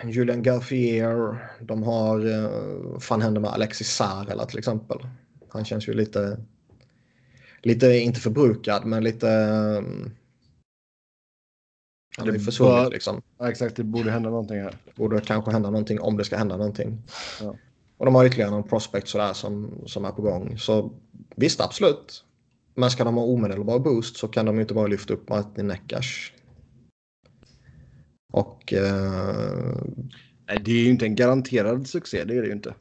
Julian 0.05 0.43
Garfier. 0.43 1.38
De 1.61 1.83
har, 1.83 2.25
eh, 2.25 2.49
vad 2.83 3.03
fan 3.03 3.21
händer 3.21 3.41
med 3.41 3.51
Alexis 3.51 3.89
Sarela 3.95 4.45
till 4.45 4.57
exempel. 4.59 4.97
Han 5.49 5.65
känns 5.65 5.88
ju 5.88 5.93
lite, 5.93 6.38
lite 7.63 7.88
inte 7.97 8.19
förbrukad 8.19 8.85
men 8.85 9.03
lite 9.03 9.29
eh, 9.29 9.83
han 12.17 12.27
Det 12.27 12.39
försvunnit 12.39 12.73
bör- 12.83 12.91
liksom 12.91 13.21
Ja, 13.38 13.49
exakt, 13.49 13.75
det 13.75 13.83
borde 13.83 14.11
hända 14.11 14.29
någonting 14.29 14.57
här. 14.61 14.77
borde 14.95 15.21
kanske 15.21 15.51
hända 15.51 15.69
någonting 15.69 15.99
om 16.01 16.17
det 16.17 16.23
ska 16.25 16.38
hända 16.38 16.57
någonting. 16.57 17.01
Ja. 17.41 17.55
Och 17.97 18.05
de 18.05 18.15
har 18.15 18.25
ytterligare 18.25 18.51
någon 18.51 18.67
prospect 18.67 19.07
sådär 19.07 19.33
som, 19.33 19.83
som 19.85 20.05
är 20.05 20.11
på 20.11 20.21
gång. 20.21 20.57
Så 20.57 20.91
visst, 21.35 21.61
absolut. 21.61 22.23
Men 22.75 22.91
ska 22.91 23.03
de 23.03 23.15
ha 23.15 23.23
omedelbar 23.23 23.79
boost 23.79 24.17
så 24.17 24.27
kan 24.27 24.45
de 24.45 24.55
ju 24.55 24.61
inte 24.61 24.73
bara 24.73 24.87
lyfta 24.87 25.13
upp 25.13 25.29
Martin 25.29 25.67
Neckars. 25.67 26.33
Och 28.33 28.73
eh, 28.73 29.77
Nej, 30.47 30.61
det 30.65 30.71
är 30.71 30.83
ju 30.83 30.89
inte 30.89 31.05
en 31.05 31.15
garanterad 31.15 31.87
succé, 31.87 32.23
det 32.23 32.37
är 32.37 32.41
det 32.41 32.47
ju 32.47 32.53
inte. 32.53 32.75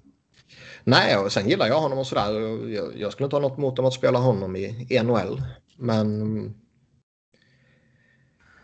nej, 0.85 1.17
och 1.17 1.33
sen 1.33 1.49
gillar 1.49 1.67
jag 1.67 1.81
honom 1.81 1.99
och 1.99 2.07
sådär. 2.07 2.41
Jag, 2.71 2.99
jag 2.99 3.13
skulle 3.13 3.25
inte 3.25 3.37
ha 3.37 3.41
något 3.41 3.59
emot 3.59 3.77
dem 3.77 3.85
att 3.85 3.95
spela 3.95 4.19
honom 4.19 4.57
i 4.57 5.01
NHL. 5.05 5.43
Men 5.77 6.55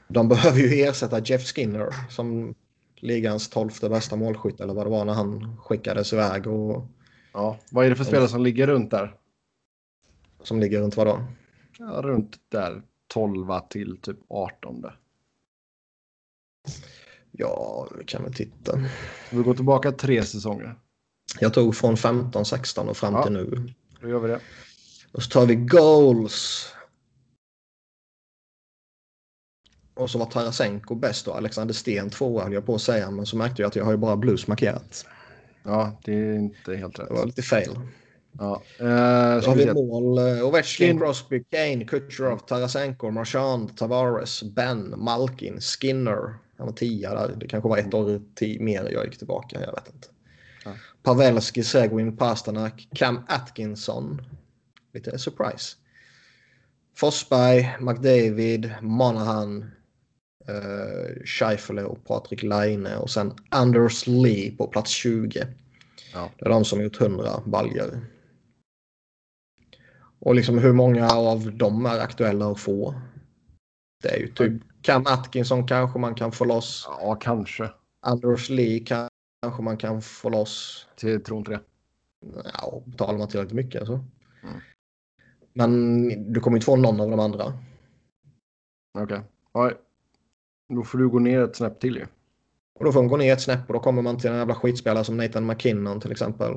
de 0.08 0.28
behöver 0.28 0.58
ju 0.58 0.82
ersätta 0.82 1.20
Jeff 1.24 1.42
Skinner 1.42 1.94
som 2.10 2.54
ligans 3.02 3.48
tolfte 3.50 3.88
bästa 3.88 4.16
målskytt 4.16 4.60
eller 4.60 4.74
vad 4.74 4.86
det 4.86 4.90
var 4.90 5.04
när 5.04 5.12
han 5.12 5.56
skickades 5.56 6.12
iväg 6.12 6.46
och 6.46 6.86
Ja, 7.32 7.58
vad 7.70 7.86
är 7.86 7.90
det 7.90 7.96
för 7.96 8.04
spelare 8.04 8.28
som 8.28 8.42
ligger 8.42 8.66
runt 8.66 8.90
där? 8.90 9.16
som 10.42 10.60
ligger 10.60 10.80
runt 10.80 10.96
vad 10.96 11.06
då? 11.06 11.24
Ja, 11.78 11.84
runt 12.02 12.36
där 12.48 12.82
12 13.06 13.46
till 13.70 13.96
typ 14.02 14.16
18. 14.28 14.84
Ja, 17.30 17.88
vi 17.98 18.04
kan 18.04 18.22
väl 18.22 18.34
titta. 18.34 18.80
Vi 19.30 19.42
går 19.42 19.54
tillbaka 19.54 19.92
tre 19.92 20.22
säsonger. 20.22 20.74
Jag 21.40 21.54
tog 21.54 21.76
från 21.76 21.96
15, 21.96 22.44
16 22.44 22.88
och 22.88 22.96
fram 22.96 23.14
Ja. 23.14 23.22
till 23.22 23.32
nu. 23.32 23.72
Då 24.00 24.08
gör 24.08 24.18
vi 24.18 24.28
det. 24.28 24.40
Och 25.12 25.22
så 25.22 25.30
tar 25.30 25.46
vi 25.46 25.54
goals. 25.54 26.66
Och 29.94 30.10
så 30.10 30.18
var 30.18 30.26
Tarasenko 30.26 30.94
bäst 30.94 31.28
och 31.28 31.36
Alexander 31.36 31.74
Sten 31.74 32.10
tvåa 32.10 32.42
höll 32.44 32.52
jag 32.52 32.66
på 32.66 32.74
att 32.74 32.82
säga. 32.82 33.10
Men 33.10 33.26
så 33.26 33.36
märkte 33.36 33.62
jag 33.62 33.68
att 33.68 33.76
jag 33.76 33.84
har 33.84 33.90
ju 33.92 33.96
bara 33.98 34.16
blues 34.16 34.46
markerat. 34.46 35.06
Ja, 35.62 36.00
det 36.04 36.12
är 36.12 36.34
inte 36.34 36.74
helt 36.76 36.98
rätt. 36.98 37.08
Det 37.08 37.14
var 37.14 37.26
lite 37.26 37.42
fel. 37.42 37.78
Ja. 38.38 38.62
Eh, 38.78 38.84
Då 38.86 39.48
har 39.48 39.54
vi 39.54 39.64
vi 39.64 39.72
mål. 39.74 40.18
eh, 40.18 40.46
Ovechkin, 40.46 40.88
Skin- 40.88 40.98
Crosby, 40.98 41.44
Kane, 41.50 41.84
Kucherov, 41.84 42.38
Tarasenko, 42.38 43.10
Marchand, 43.10 43.76
Tavares, 43.76 44.42
Ben, 44.42 44.94
Malkin, 44.96 45.60
Skinner. 45.60 46.34
Han 46.58 46.66
var 46.66 46.72
tia 46.72 47.14
där. 47.14 47.34
Det 47.36 47.48
kanske 47.48 47.68
var 47.68 47.78
ett 47.78 47.94
år 47.94 48.20
mer 48.62 48.88
jag 48.92 49.04
gick 49.04 49.18
tillbaka. 49.18 49.60
Jag 49.60 49.72
vet 49.72 49.94
inte. 49.94 50.08
Ja. 50.64 50.70
Pavelski, 51.02 51.62
Seguin, 51.62 52.16
Pasternak, 52.16 52.88
Cam 52.94 53.20
Atkinson. 53.28 54.22
Lite 54.94 55.18
surprise. 55.18 55.76
Forsberg, 56.96 57.76
McDavid, 57.80 58.72
Monahan, 58.82 59.70
uh, 60.48 61.24
Scheifele 61.24 61.84
och 61.84 62.04
Patrik 62.04 62.42
Laine 62.42 62.96
och 62.96 63.10
sen 63.10 63.32
Anders 63.48 64.06
Lee 64.06 64.56
på 64.56 64.66
plats 64.66 64.90
20. 64.90 65.46
Ja. 66.14 66.30
Det 66.38 66.44
är 66.44 66.50
de 66.50 66.64
som 66.64 66.82
gjort 66.82 67.00
100 67.00 67.42
baljor. 67.46 68.06
Och 70.18 70.34
liksom 70.34 70.58
hur 70.58 70.72
många 70.72 71.10
av 71.10 71.56
dem 71.56 71.86
är 71.86 71.98
aktuella 71.98 72.50
att 72.50 72.60
få? 72.60 72.94
Det 74.02 74.08
är 74.08 74.18
ju 74.18 74.28
typ 74.28 74.62
Cam 74.82 75.06
Atkinson 75.06 75.66
kanske 75.66 75.98
man 75.98 76.14
kan 76.14 76.32
få 76.32 76.44
loss. 76.44 76.88
Ja, 77.00 77.14
kanske. 77.14 77.70
Anders 78.00 78.50
Lee 78.50 78.78
kan- 78.80 79.08
kanske 79.42 79.62
man 79.62 79.76
kan 79.76 80.02
få 80.02 80.28
loss. 80.28 80.86
Jag 81.00 81.24
tror 81.24 81.38
inte 81.38 81.50
det. 81.50 81.60
Ja, 82.54 82.82
betalar 82.84 83.18
man 83.18 83.28
tillräckligt 83.28 83.56
mycket 83.56 83.80
alltså. 83.80 84.04
Mm. 84.42 84.60
Men 85.52 86.32
du 86.32 86.40
kommer 86.40 86.56
inte 86.56 86.64
få 86.64 86.76
någon 86.76 87.00
av 87.00 87.10
de 87.10 87.20
andra. 87.20 87.58
Okej. 88.98 89.20
Ja, 89.52 89.72
Då 90.74 90.84
får 90.84 90.98
du 90.98 91.08
gå 91.08 91.18
ner 91.18 91.40
ett 91.44 91.56
snäpp 91.56 91.80
till 91.80 91.96
ju. 91.96 92.06
Och 92.78 92.84
då 92.84 92.92
får 92.92 93.02
man 93.02 93.08
gå 93.08 93.16
ner 93.16 93.32
ett 93.32 93.40
snäpp 93.40 93.66
och 93.66 93.72
då 93.74 93.80
kommer 93.80 94.02
man 94.02 94.18
till 94.18 94.30
en 94.30 94.36
jävla 94.36 94.54
skitspelare 94.54 95.04
som 95.04 95.16
Nathan 95.16 95.46
McKinnon 95.46 96.00
till 96.00 96.12
exempel. 96.12 96.52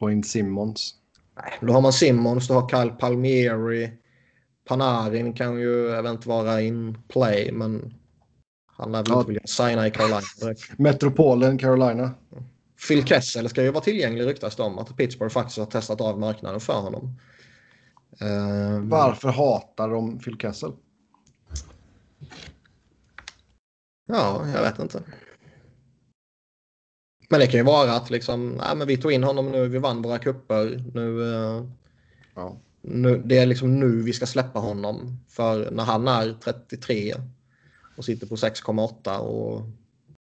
Och 0.00 0.12
in 0.12 0.24
Simmons. 0.24 0.94
Nej, 1.36 1.52
Då 1.60 1.72
har 1.72 1.80
man 1.80 1.92
Simmons, 1.92 2.48
du 2.48 2.54
har 2.54 2.68
Kyle 2.68 2.90
Palmieri. 2.90 3.92
Panarin 4.68 5.32
kan 5.32 5.60
ju 5.60 5.88
eventuellt 5.90 6.26
vara 6.26 6.60
in 6.60 6.98
play 7.08 7.52
men 7.52 7.94
han 8.66 8.92
lär 8.92 8.98
väl 8.98 9.06
Ja. 9.12 9.18
inte 9.18 9.28
vilja 9.28 9.42
signa 9.46 9.86
i 9.86 9.90
Carolina 9.90 10.20
direkt. 10.40 10.60
Metropolen, 10.78 11.58
Carolina. 11.58 12.10
Phil 12.88 13.04
Kessel 13.06 13.48
ska 13.48 13.62
ju 13.62 13.70
vara 13.70 13.84
tillgänglig 13.84 14.26
ryktas 14.26 14.56
det 14.56 14.62
om 14.62 14.78
att 14.78 14.96
Pittsburgh 14.96 15.32
faktiskt 15.32 15.58
har 15.58 15.66
testat 15.66 16.00
av 16.00 16.18
marknaden 16.20 16.60
för 16.60 16.80
honom. 16.80 17.14
Ehm, 18.20 18.88
Varför 18.88 19.28
hatar 19.28 19.88
de 19.88 20.18
Phil 20.18 20.36
Kessel? 20.38 20.72
Ja, 24.08 24.46
jag 24.54 24.62
vet 24.62 24.78
inte. 24.78 25.02
Men 27.30 27.40
det 27.40 27.46
kan 27.46 27.60
ju 27.60 27.64
vara 27.64 27.92
att 27.92 28.10
liksom, 28.10 28.48
nej, 28.50 28.76
men 28.76 28.86
vi 28.86 28.96
tog 28.96 29.12
in 29.12 29.24
honom 29.24 29.50
nu, 29.52 29.68
vi 29.68 29.78
vann 29.78 30.02
våra 30.02 30.18
kupper. 30.18 30.84
Nu, 30.94 31.34
eh, 31.34 31.64
Ja. 32.34 32.56
nu, 32.82 33.22
det 33.24 33.38
är 33.38 33.46
liksom 33.46 33.80
nu 33.80 34.02
vi 34.02 34.12
ska 34.12 34.26
släppa 34.26 34.58
honom. 34.58 35.18
För 35.28 35.70
när 35.70 35.84
han 35.84 36.08
är 36.08 36.32
33 36.44 37.14
och 37.96 38.04
sitter 38.04 38.26
på 38.26 38.36
6,8 38.36 39.18
och 39.18 39.62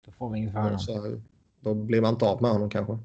Då 0.06 0.12
får 0.12 0.30
vi 0.30 0.38
inget 0.38 0.52
för 0.52 0.60
honom. 0.60 1.22
då 1.60 1.74
blir 1.74 2.00
man 2.00 2.14
inte 2.14 2.24
av 2.24 2.42
med 2.42 2.50
honom 2.50 2.70
kanske. 2.70 2.98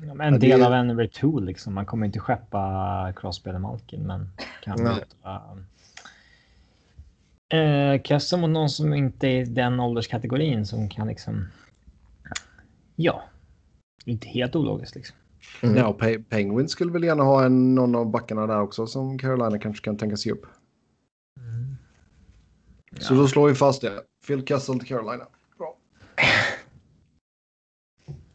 Ja, 0.00 0.14
men 0.14 0.20
En 0.26 0.34
Ja, 0.34 0.40
det- 0.40 0.46
del 0.46 0.62
av 0.62 0.72
en 0.72 0.96
retool 0.98 1.44
liksom. 1.44 1.74
Man 1.74 1.86
kommer 1.86 2.06
inte 2.06 2.18
skeppa 2.20 3.12
Crosby 3.16 3.50
eller 3.50 3.58
Malkin, 3.60 4.06
men 4.06 4.28
kan 4.62 4.82
Nej. 4.84 5.04
Eh, 7.48 8.02
Kessel 8.02 8.40
mot 8.40 8.50
någon 8.50 8.70
som 8.70 8.94
inte 8.94 9.26
är 9.28 9.40
i 9.40 9.44
den 9.44 9.80
ålderskategorin 9.80 10.66
som 10.66 10.88
kan 10.88 11.06
liksom. 11.08 11.44
Ja. 12.96 13.22
Inte 14.04 14.28
helt 14.28 14.56
ologiskt 14.56 14.94
liksom. 14.94 15.16
Mm. 15.62 15.76
Ja, 15.76 15.86
och 15.86 16.00
Pe- 16.00 16.24
Penguins 16.28 16.70
skulle 16.72 16.92
väl 16.92 17.04
gärna 17.04 17.22
ha 17.22 17.44
en, 17.44 17.74
någon 17.74 17.94
av 17.94 18.10
backarna 18.10 18.46
där 18.46 18.60
också 18.60 18.86
som 18.86 19.18
Carolina 19.18 19.58
kanske 19.58 19.84
kan 19.84 19.96
tänka 19.96 20.16
sig 20.16 20.32
upp. 20.32 20.46
Så 22.98 23.14
Ja. 23.14 23.18
då 23.18 23.28
slår 23.28 23.48
vi 23.48 23.54
fast 23.54 23.82
det. 23.82 24.02
Phil 24.26 24.46
Kessel 24.46 24.78
till 24.78 24.88
Carolina. 24.88 25.26
Bra. 25.58 25.76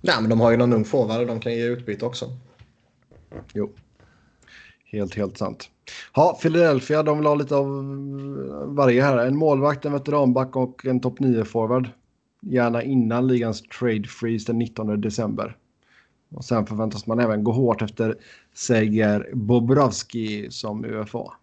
Nej, 0.01 0.16
men 0.22 0.30
de 0.30 0.39
har 0.39 0.51
ju 0.51 0.57
någon 0.57 0.74
ung 0.74 0.86
forward 0.86 1.28
de 1.28 1.39
kan 1.39 1.53
ge 1.53 1.66
utbyte 1.66 2.05
också. 2.05 2.38
Jo. 3.53 3.74
Helt, 4.93 5.15
helt 5.15 5.37
sant. 5.37 5.69
Ja, 6.15 6.37
Philadelphia, 6.41 7.03
de 7.03 7.17
vill 7.17 7.27
ha 7.27 7.35
lite 7.35 7.55
av 7.55 7.67
eh, 7.67 8.67
varje 8.67 9.03
här. 9.03 9.17
En 9.17 9.35
målvakt, 9.35 9.85
en 9.85 9.93
veteranback 9.93 10.55
och 10.55 10.85
en 10.85 10.99
topp 10.99 11.19
9-forward. 11.19 11.89
Gärna 12.41 12.83
innan 12.83 13.27
ligans 13.27 13.61
trade 13.61 14.07
freeze 14.07 14.45
den 14.45 14.59
19 14.59 15.01
december. 15.01 15.57
Och 16.35 16.45
sen 16.45 16.65
förväntas 16.65 17.07
man 17.07 17.19
även 17.19 17.43
gå 17.43 17.51
hårt 17.51 17.81
efter 17.81 18.17
Seger 18.53 19.29
Bobrovski 19.33 20.51
som 20.51 20.85
UFA. 20.85 21.33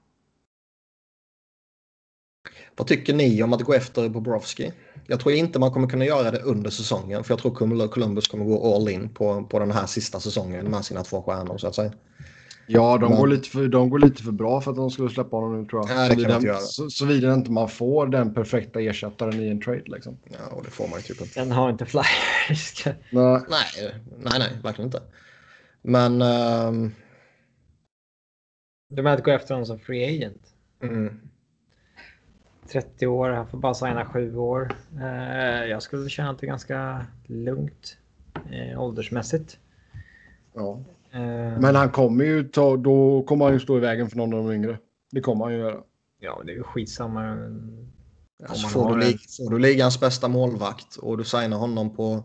Vad 2.77 2.87
tycker 2.87 3.15
ni 3.15 3.43
om 3.43 3.53
att 3.53 3.63
gå 3.63 3.75
efter 3.75 4.09
Bobrovski? 4.09 4.73
Jag 5.07 5.21
tror 5.21 5.35
inte 5.35 5.59
man 5.59 5.73
kommer 5.73 5.89
kunna 5.89 6.05
göra 6.05 6.31
det 6.31 6.43
under 6.43 6.71
säsongen 6.71 7.25
för 7.25 7.33
jag 7.33 7.41
tror 7.41 7.89
Columbus 7.89 8.29
kommer 8.29 8.45
gå 8.45 8.75
all 8.75 8.89
in 8.89 9.09
på, 9.09 9.45
på 9.45 9.59
den 9.59 9.71
här 9.71 9.87
sista 9.87 10.21
säsongen 10.21 10.71
med 10.71 10.85
sina 10.85 11.03
två 11.03 11.23
stjärnor 11.23 11.59
så 11.59 11.67
att 11.67 11.75
säga. 11.75 11.93
Ja, 12.73 12.99
de, 12.99 13.11
Men... 13.11 13.19
går 13.19 13.27
lite 13.27 13.49
för, 13.49 13.69
de 13.69 13.91
går 13.91 13.99
lite 13.99 14.23
för 14.23 14.33
bra 14.33 14.61
för 14.61 14.71
att 14.71 14.77
de 14.77 14.91
skulle 14.91 15.11
släppa 15.11 15.37
honom 15.37 15.61
nu 15.61 15.69
tror 15.69 15.89
jag. 15.89 15.97
Nej, 15.97 16.17
det 16.17 16.25
kan 16.25 16.57
så, 16.57 16.91
såvida 16.91 17.35
inte 17.35 17.51
man 17.51 17.69
får 17.69 18.07
den 18.07 18.35
perfekta 18.35 18.81
ersättaren 18.81 19.41
i 19.41 19.49
en 19.49 19.61
trade 19.61 19.83
liksom. 19.87 20.19
Ja, 20.25 20.57
och 20.57 20.65
det 20.65 20.71
får 20.71 20.89
man 20.89 20.99
ju 20.99 21.03
typ 21.03 21.21
inte. 21.21 21.41
Den 21.41 21.53
har 21.53 21.71
inte 21.71 21.87
flyers. 21.87 22.87
nej. 23.11 23.41
nej, 23.49 23.95
nej, 24.19 24.39
nej, 24.39 24.59
verkligen 24.63 24.89
inte. 24.89 25.03
Men... 25.83 26.23
Um... 26.23 26.95
Du 28.89 29.03
menar 29.03 29.17
att 29.17 29.25
gå 29.25 29.31
efter 29.31 29.55
honom 29.55 29.67
som 29.67 29.79
free 29.79 30.17
agent? 30.17 30.43
Mm. 30.83 31.21
30 32.73 33.07
år, 33.07 33.31
han 33.31 33.47
får 33.47 33.59
bara 33.59 33.75
signa 33.75 34.07
7 34.07 34.37
år. 34.37 34.77
Eh, 35.01 35.65
jag 35.65 35.83
skulle 35.83 36.09
känna 36.09 36.31
att 36.31 36.39
det 36.39 36.47
är 36.47 36.49
ganska 36.49 37.07
lugnt 37.27 37.97
eh, 38.51 38.83
åldersmässigt. 38.83 39.59
Ja. 40.55 40.81
Eh, 41.13 41.61
Men 41.61 41.75
han 41.77 41.91
kommer 41.91 42.25
ju 42.25 42.45
ta, 42.45 42.77
då 42.77 43.23
kommer 43.23 43.45
han 43.45 43.55
ju 43.55 43.61
stå 43.61 43.77
i 43.77 43.81
vägen 43.81 44.11
för 44.11 44.17
någon 44.17 44.35
av 44.35 44.45
de 44.45 44.55
yngre. 44.55 44.79
Det 45.13 45.21
kommer 45.21 45.45
han 45.45 45.55
ju 45.55 45.61
göra. 45.61 45.77
Ja, 46.21 46.43
det 46.47 46.53
är 46.53 46.57
ju 46.57 46.63
skitsamma. 46.63 47.37
Alltså, 48.49 48.69
får, 48.69 48.97
du, 48.97 49.19
får 49.37 49.51
du 49.51 49.59
ligans 49.59 50.01
bästa 50.01 50.29
målvakt 50.29 50.97
och 50.97 51.19
du 51.19 51.25
signar 51.25 51.57
honom 51.57 51.97
på 51.97 52.25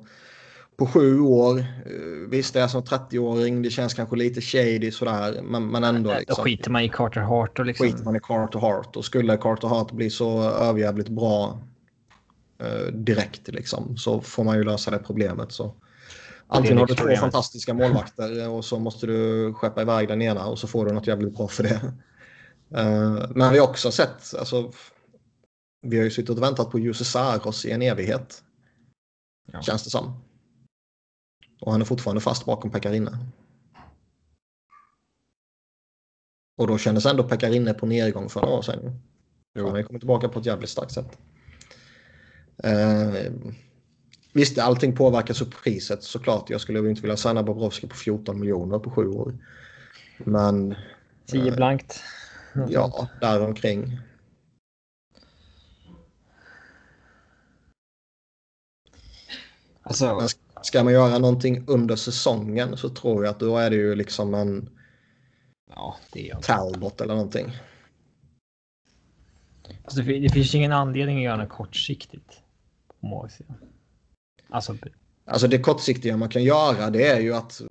på 0.77 0.85
sju 0.87 1.19
år. 1.19 1.59
Eh, 1.59 2.29
visst, 2.29 2.53
det 2.53 2.61
är 2.61 2.67
som 2.67 2.83
30-åring. 2.83 3.61
Det 3.61 3.69
känns 3.69 3.93
kanske 3.93 4.15
lite 4.15 4.41
shady 4.41 4.91
sådär, 4.91 5.41
men, 5.41 5.67
men 5.67 5.83
ändå. 5.83 6.09
Liksom. 6.09 6.35
Då 6.37 6.43
skiter 6.43 6.71
man 6.71 6.81
i 6.81 6.89
Carter 6.89 7.21
Hart. 7.21 7.59
Och 7.59 7.65
liksom... 7.65 7.87
Skiter 7.87 8.03
man 8.03 8.15
i 8.15 8.19
Carter 8.19 8.59
Hart. 8.59 8.95
Och 8.95 9.05
skulle 9.05 9.37
Carter 9.37 9.67
Hart 9.67 9.91
bli 9.91 10.09
så 10.09 10.43
överjävligt 10.43 11.09
bra 11.09 11.59
eh, 12.59 12.93
direkt 12.93 13.47
liksom, 13.47 13.97
så 13.97 14.21
får 14.21 14.43
man 14.43 14.57
ju 14.57 14.63
lösa 14.63 14.91
det 14.91 14.99
problemet. 14.99 15.51
Så. 15.51 15.73
Antingen 16.47 16.77
har 16.77 16.87
du 16.87 16.95
två 16.95 17.15
fantastiska 17.15 17.73
målvakter 17.73 18.49
och 18.49 18.65
så 18.65 18.79
måste 18.79 19.07
du 19.07 19.53
skeppa 19.53 19.81
iväg 19.81 20.07
den 20.07 20.21
ena 20.21 20.47
och 20.47 20.59
så 20.59 20.67
får 20.67 20.85
du 20.85 20.93
något 20.93 21.07
jävligt 21.07 21.35
bra 21.35 21.47
för 21.47 21.63
det. 21.63 21.81
Uh, 22.81 23.31
men 23.35 23.51
vi 23.51 23.59
har 23.59 23.67
också 23.67 23.91
sett, 23.91 24.35
alltså, 24.39 24.71
vi 25.81 25.97
har 25.97 26.03
ju 26.03 26.11
suttit 26.11 26.29
och 26.29 26.43
väntat 26.43 26.71
på 26.71 26.79
Jussi 26.79 27.05
Saros 27.05 27.65
i 27.65 27.71
en 27.71 27.81
evighet. 27.81 28.43
Ja. 29.51 29.61
Känns 29.61 29.83
det 29.83 29.89
som. 29.89 30.21
Och 31.61 31.71
han 31.71 31.81
är 31.81 31.85
fortfarande 31.85 32.21
fast 32.21 32.45
bakom 32.45 32.71
Pekarinne. 32.71 33.17
Och 36.57 36.67
då 36.67 36.77
kändes 36.77 37.05
ändå 37.05 37.23
Pekarinne 37.23 37.73
på 37.73 37.85
nedgång 37.85 38.29
för 38.29 38.41
några 38.41 38.55
år 38.55 38.61
sedan. 38.61 38.99
Han 39.55 39.65
har 39.65 39.83
kommit 39.83 40.01
tillbaka 40.01 40.29
på 40.29 40.39
ett 40.39 40.45
jävligt 40.45 40.69
starkt 40.69 40.91
sätt. 40.91 41.17
Eh, 42.63 43.31
visst, 44.35 44.57
allting 44.57 44.95
påverkas 44.95 45.41
av 45.41 45.45
priset 45.45 46.03
såklart. 46.03 46.49
Jag 46.49 46.61
skulle 46.61 46.89
inte 46.89 47.01
vilja 47.01 47.17
signa 47.17 47.43
Bobrovski 47.43 47.87
på 47.87 47.95
14 47.95 48.39
miljoner 48.39 48.79
på 48.79 48.91
sju 48.91 49.07
år. 49.07 49.37
Men... 50.17 50.75
10 51.25 51.47
eh, 51.47 51.55
blankt. 51.55 52.03
ja, 52.69 53.07
däromkring. 53.21 53.99
Alltså... 59.83 60.27
Ska 60.61 60.83
man 60.83 60.93
göra 60.93 61.17
någonting 61.17 61.63
under 61.67 61.95
säsongen 61.95 62.77
så 62.77 62.89
tror 62.89 63.25
jag 63.25 63.31
att 63.31 63.39
då 63.39 63.57
är 63.57 63.69
det 63.69 63.75
ju 63.75 63.95
liksom 63.95 64.33
en 64.33 64.69
ja, 65.75 65.95
det 66.11 66.29
är 66.29 66.35
Talbot 66.35 67.01
eller 67.01 67.13
någonting. 67.13 67.51
Alltså 69.83 70.01
det, 70.01 70.29
finns 70.29 70.55
ingen 70.55 70.71
anledning 70.71 71.17
att 71.17 71.23
göra 71.23 71.37
något 71.37 71.49
kortsiktigt. 71.49 72.41
På 73.01 73.07
alltså, 74.49 74.77
alltså 75.25 75.47
det 75.47 75.59
kortsiktiga 75.59 76.17
man 76.17 76.29
kan 76.29 76.43
göra 76.43 76.89
det 76.89 77.07
är 77.07 77.19
ju 77.19 77.33
att 77.33 77.61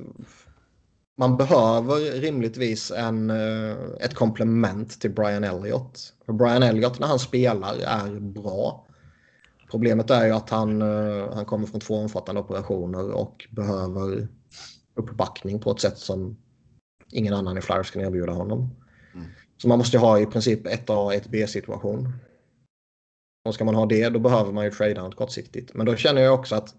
man 1.17 1.37
behöver 1.37 2.21
rimligtvis 2.21 2.91
en, 2.91 3.31
eh, 3.31 3.77
ett 4.01 4.15
komplement 4.15 5.01
till 5.01 5.11
Brian 5.11 5.45
Elliott. 5.45 6.13
För 6.27 6.33
Brian 6.33 6.63
Elliott 6.63 6.99
när 6.99 7.07
han 7.07 7.19
spelar 7.19 7.75
är 7.79 8.21
bra. 8.21 8.87
Problemet 9.71 10.11
är 10.11 10.27
ju 10.27 10.33
att 10.33 10.51
han, 10.51 10.83
eh, 10.83 11.35
han 11.35 11.45
kommer 11.45 11.67
från 11.67 11.81
två 11.81 11.95
omfattande 11.95 12.41
operationer 12.41 13.11
och 13.11 13.47
behöver 13.51 14.29
uppbackning 14.95 15.61
på 15.61 15.71
ett 15.71 15.81
sätt 15.81 15.99
som 15.99 16.37
ingen 17.11 17.35
annan 17.35 17.59
i 17.59 17.61
Flyers 17.61 17.91
kan 17.91 18.03
erbjuda 18.03 18.33
honom. 18.33 18.71
Mm. 19.15 19.27
Så 19.57 19.69
man 19.69 19.79
måste 19.79 19.99
ha 19.99 20.21
i 20.21 20.27
princip 20.27 20.67
ett 20.67 20.91
A 20.91 20.97
och 20.97 21.15
ett 21.15 21.29
B 21.29 21.47
situation. 21.47 22.13
Och 23.45 23.55
ska 23.55 23.65
man 23.65 23.75
ha 23.75 23.87
det 23.87 24.09
då 24.09 24.19
behöver 24.19 24.53
man 24.53 24.65
ju 24.65 24.71
trada 24.71 25.03
något 25.03 25.17
kortsiktigt. 25.17 25.75
Men 25.75 25.87
då 25.87 25.97
känner 25.97 26.23
jag 26.23 26.35
också 26.35 26.55
att 26.55 26.75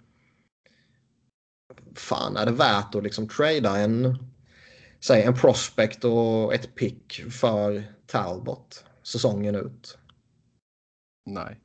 fan 1.95 2.38
är 2.38 2.45
det 2.45 2.51
värt 2.51 2.95
att 2.95 3.03
liksom 3.03 3.28
trada 3.28 3.78
en, 3.78 4.18
säg 4.99 5.24
en 5.24 5.34
prospect 5.34 6.03
och 6.03 6.53
ett 6.53 6.76
pick 6.76 7.24
för 7.32 7.84
Talbot 8.07 8.86
säsongen 9.03 9.55
ut? 9.55 9.97
Nej. 11.26 11.59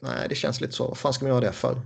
Nej, 0.00 0.28
det 0.28 0.34
känns 0.34 0.60
lite 0.60 0.72
så. 0.72 0.88
Vad 0.88 0.98
fan 0.98 1.12
ska 1.12 1.24
man 1.24 1.34
göra 1.34 1.46
det 1.46 1.52
för? 1.52 1.80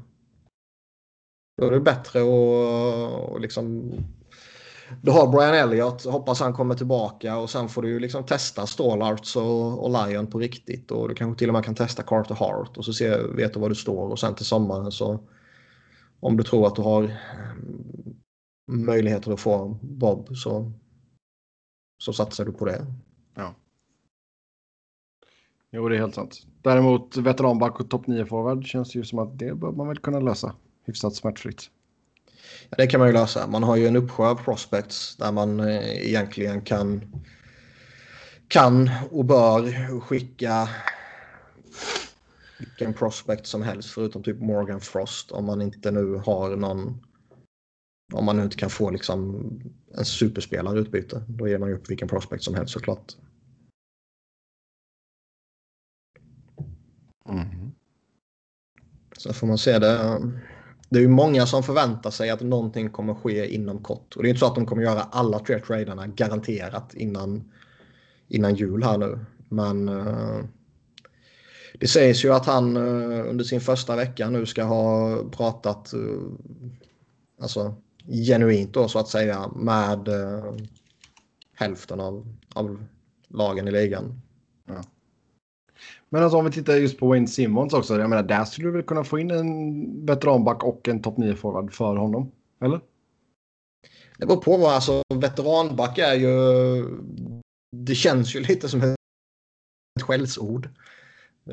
Då 1.56 1.66
är 1.66 1.70
det 1.70 1.80
bättre 1.80 2.20
att 2.20 3.40
liksom... 3.40 3.92
Du 5.02 5.10
har 5.10 5.32
Brian 5.32 5.54
Elliott, 5.54 6.04
hoppas 6.04 6.40
han 6.40 6.52
kommer 6.52 6.74
tillbaka 6.74 7.38
och 7.38 7.50
sen 7.50 7.68
får 7.68 7.82
du 7.82 7.88
ju 7.88 8.00
liksom 8.00 8.26
testa 8.26 8.66
Stålarts 8.66 9.36
och, 9.36 9.84
och 9.84 9.90
Lion 9.90 10.26
på 10.26 10.38
riktigt 10.38 10.90
och 10.90 11.08
du 11.08 11.14
kanske 11.14 11.38
till 11.38 11.48
och 11.48 11.54
med 11.54 11.64
kan 11.64 11.74
testa 11.74 12.02
Carter 12.02 12.34
Hart 12.34 12.76
och 12.76 12.84
så 12.84 12.92
se, 12.92 13.16
vet 13.16 13.54
du 13.54 13.60
var 13.60 13.68
du 13.68 13.74
står 13.74 14.08
och 14.10 14.18
sen 14.18 14.34
till 14.34 14.46
sommaren 14.46 14.92
så 14.92 15.20
om 16.20 16.36
du 16.36 16.42
tror 16.42 16.66
att 16.66 16.76
du 16.76 16.82
har 16.82 17.02
mm, 17.02 18.86
möjligheter 18.86 19.32
att 19.32 19.40
få 19.40 19.78
Bob 19.82 20.36
så, 20.36 20.72
så 22.02 22.12
satsar 22.12 22.44
du 22.44 22.52
på 22.52 22.64
det. 22.64 22.86
Ja. 23.34 23.54
Jo, 25.70 25.88
det 25.88 25.96
är 25.96 26.00
helt 26.00 26.14
sant. 26.14 26.46
Däremot 26.62 27.16
veteranback 27.16 27.80
och 27.80 27.90
topp 27.90 28.06
9-forward 28.06 28.64
känns 28.64 28.94
ju 28.94 29.04
som 29.04 29.18
att 29.18 29.38
det 29.38 29.54
bör 29.54 29.72
man 29.72 29.88
väl 29.88 29.98
kunna 29.98 30.20
lösa 30.20 30.54
hyfsat 30.84 31.14
smärtfritt. 31.14 31.70
Ja, 32.70 32.76
det 32.76 32.86
kan 32.86 33.00
man 33.00 33.08
ju 33.08 33.14
lösa. 33.14 33.46
Man 33.46 33.62
har 33.62 33.76
ju 33.76 33.86
en 33.86 33.96
uppsjö 33.96 34.24
av 34.24 34.34
prospects 34.34 35.16
där 35.16 35.32
man 35.32 35.60
eh, 35.60 36.06
egentligen 36.06 36.60
kan, 36.60 37.04
kan 38.48 38.90
och 39.10 39.24
bör 39.24 40.00
skicka 40.00 40.68
vilken 42.58 42.94
prospect 42.94 43.46
som 43.46 43.62
helst 43.62 43.90
förutom 43.90 44.22
typ 44.22 44.40
Morgan 44.40 44.80
Frost 44.80 45.32
om 45.32 45.44
man 45.44 45.62
inte 45.62 45.90
nu 45.90 46.14
har 46.14 46.56
någon 46.56 47.00
om 48.12 48.24
man 48.24 48.36
nu 48.36 48.42
inte 48.42 48.56
kan 48.56 48.70
få 48.70 48.90
liksom 48.90 49.50
en 49.94 50.04
superspelare 50.04 50.78
utbyte. 50.78 51.22
Då 51.28 51.48
ger 51.48 51.58
man 51.58 51.68
ju 51.68 51.74
upp 51.74 51.90
vilken 51.90 52.08
prospect 52.08 52.42
som 52.42 52.54
helst 52.54 52.72
såklart. 52.72 53.16
Mm. 57.28 57.72
Så 59.16 59.32
får 59.32 59.46
man 59.46 59.58
se 59.58 59.78
det. 59.78 60.20
Det 60.88 60.98
är 60.98 61.02
ju 61.02 61.08
många 61.08 61.46
som 61.46 61.62
förväntar 61.62 62.10
sig 62.10 62.30
att 62.30 62.40
någonting 62.40 62.90
kommer 62.90 63.14
ske 63.14 63.54
inom 63.54 63.82
kort. 63.82 64.16
Och 64.16 64.22
det 64.22 64.28
är 64.28 64.30
inte 64.30 64.40
så 64.40 64.46
att 64.46 64.54
de 64.54 64.66
kommer 64.66 64.82
göra 64.82 65.02
alla 65.02 65.38
tre 65.38 65.58
traderna 65.58 66.06
garanterat 66.06 66.94
innan, 66.94 67.52
innan 68.28 68.54
jul 68.54 68.82
här 68.82 68.98
nu. 68.98 69.18
Men 69.48 69.88
uh, 69.88 70.44
det 71.80 71.86
sägs 71.86 72.24
ju 72.24 72.32
att 72.32 72.46
han 72.46 72.76
uh, 72.76 73.30
under 73.30 73.44
sin 73.44 73.60
första 73.60 73.96
vecka 73.96 74.30
nu 74.30 74.46
ska 74.46 74.62
ha 74.62 75.18
pratat 75.30 75.94
uh, 75.94 76.32
alltså 77.40 77.74
genuint 78.26 78.74
då 78.74 78.88
så 78.88 78.98
att 78.98 79.08
säga 79.08 79.48
med 79.48 80.08
hälften 81.54 82.00
av, 82.00 82.26
av 82.54 82.84
lagen 83.28 83.68
i 83.68 83.70
ligan. 83.70 84.20
Ja. 84.66 84.84
Men 86.10 86.22
alltså 86.22 86.38
om 86.38 86.44
vi 86.44 86.50
tittar 86.50 86.76
just 86.76 86.98
på 86.98 87.08
Wayne 87.08 87.26
Simmons 87.26 87.72
också. 87.72 87.98
Jag 87.98 88.10
menar, 88.10 88.22
där 88.22 88.44
skulle 88.44 88.68
du 88.68 88.72
väl 88.72 88.82
kunna 88.82 89.04
få 89.04 89.18
in 89.18 89.30
en 89.30 90.06
veteranback 90.06 90.64
och 90.64 90.88
en 90.88 91.02
topp 91.02 91.18
9-forward 91.18 91.70
för 91.72 91.96
honom? 91.96 92.32
Eller? 92.60 92.80
Det 94.18 94.26
beror 94.26 94.40
på 94.40 94.56
vad, 94.56 94.74
alltså 94.74 95.02
veteranback 95.14 95.98
är 95.98 96.14
ju... 96.14 96.28
Det 97.76 97.94
känns 97.94 98.36
ju 98.36 98.40
lite 98.40 98.68
som 98.68 98.82
ett 98.82 98.96
skällsord. 100.02 100.68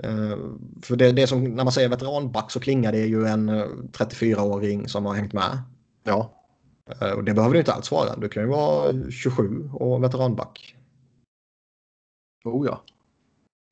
Uh, 0.05 0.55
för 0.81 0.95
det, 0.95 1.11
det 1.11 1.27
som, 1.27 1.43
när 1.43 1.63
man 1.63 1.73
säger 1.73 1.89
veteranback 1.89 2.51
så 2.51 2.59
klingar 2.59 2.91
det 2.91 3.05
ju 3.05 3.25
en 3.25 3.49
34-åring 3.91 4.87
som 4.87 5.05
har 5.05 5.13
hängt 5.13 5.33
med. 5.33 5.61
Ja. 6.03 6.33
Eh, 7.01 7.11
Och 7.11 7.23
det 7.23 7.33
behöver 7.33 7.53
du 7.53 7.59
inte 7.59 7.73
alls 7.73 7.91
vara. 7.91 8.15
Du 8.15 8.29
kan 8.29 8.43
ju 8.43 8.49
vara 8.49 9.11
27 9.11 9.69
och 9.73 10.03
veteranback. 10.03 10.75
Oh 12.45 12.65
ja. 12.65 12.83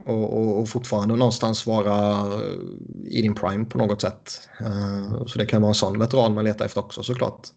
Och, 0.05 0.33
och, 0.33 0.59
och 0.59 0.69
fortfarande 0.69 1.15
någonstans 1.15 1.65
vara 1.65 2.19
eh, 2.33 2.59
i 3.05 3.21
din 3.21 3.35
prime 3.35 3.65
på 3.65 3.77
något 3.77 4.01
sätt. 4.01 4.49
Eh, 4.59 5.25
så 5.25 5.39
det 5.39 5.45
kan 5.45 5.61
vara 5.61 5.69
en 5.69 5.75
sån 5.75 5.99
veteran 5.99 6.33
man 6.33 6.43
letar 6.43 6.65
efter 6.65 6.81
också 6.81 7.03
såklart. 7.03 7.47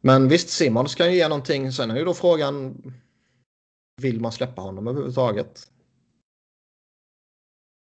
Men 0.00 0.28
visst, 0.28 0.48
Simon 0.48 0.88
ska 0.88 1.10
ju 1.10 1.16
ge 1.16 1.28
någonting. 1.28 1.72
Sen 1.72 1.90
är 1.90 1.96
ju 1.96 2.04
då 2.04 2.14
frågan. 2.14 2.82
Vill 4.02 4.20
man 4.20 4.32
släppa 4.32 4.62
honom 4.62 4.88
överhuvudtaget? 4.88 5.60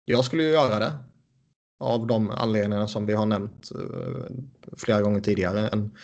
Jag 0.05 0.25
skulle 0.25 0.43
ju 0.43 0.51
göra 0.51 0.79
det. 0.79 0.93
Av 1.81 2.07
de 2.07 2.31
anledningarna 2.31 2.89
som 2.89 3.07
vi 3.07 3.13
har 3.13 3.27
nämnt 3.27 3.71
eh, 3.75 4.35
flera 4.77 5.03
gånger 5.03 5.21
tidigare. 5.21 5.69
En, 5.69 5.97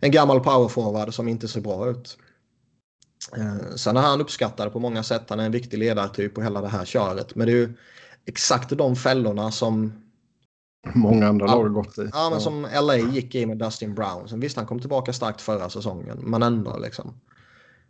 en 0.00 0.10
gammal 0.10 0.40
powerforward 0.40 1.14
som 1.14 1.28
inte 1.28 1.48
ser 1.48 1.60
bra 1.60 1.90
ut. 1.90 2.18
Eh, 3.36 3.74
Sen 3.76 3.96
är 3.96 4.00
han 4.00 4.20
uppskattad 4.20 4.72
på 4.72 4.78
många 4.78 5.02
sätt. 5.02 5.22
Han 5.28 5.40
är 5.40 5.44
en 5.46 5.52
viktig 5.52 5.78
ledartyp 5.78 6.38
och 6.38 6.44
hela 6.44 6.60
det 6.60 6.68
här 6.68 6.84
köret. 6.84 7.34
Men 7.34 7.46
det 7.46 7.52
är 7.52 7.56
ju 7.56 7.72
exakt 8.26 8.70
de 8.70 8.96
fällorna 8.96 9.50
som, 9.50 9.92
Många 10.94 11.28
andra 11.28 11.46
Ja. 11.46 11.54
lag 11.54 11.62
har 11.62 11.68
gått 11.68 11.98
i. 11.98 12.10
ja, 12.12 12.30
men 12.30 12.40
som 12.40 12.66
LA 12.82 12.96
gick 12.96 13.34
i 13.34 13.46
med 13.46 13.58
Dustin 13.58 13.94
Brown. 13.94 14.28
Sen 14.28 14.40
visst, 14.40 14.56
han 14.56 14.66
kom 14.66 14.80
tillbaka 14.80 15.12
starkt 15.12 15.40
förra 15.40 15.70
säsongen. 15.70 16.18
Men 16.22 16.42
ändå 16.42 16.78
liksom. 16.78 17.20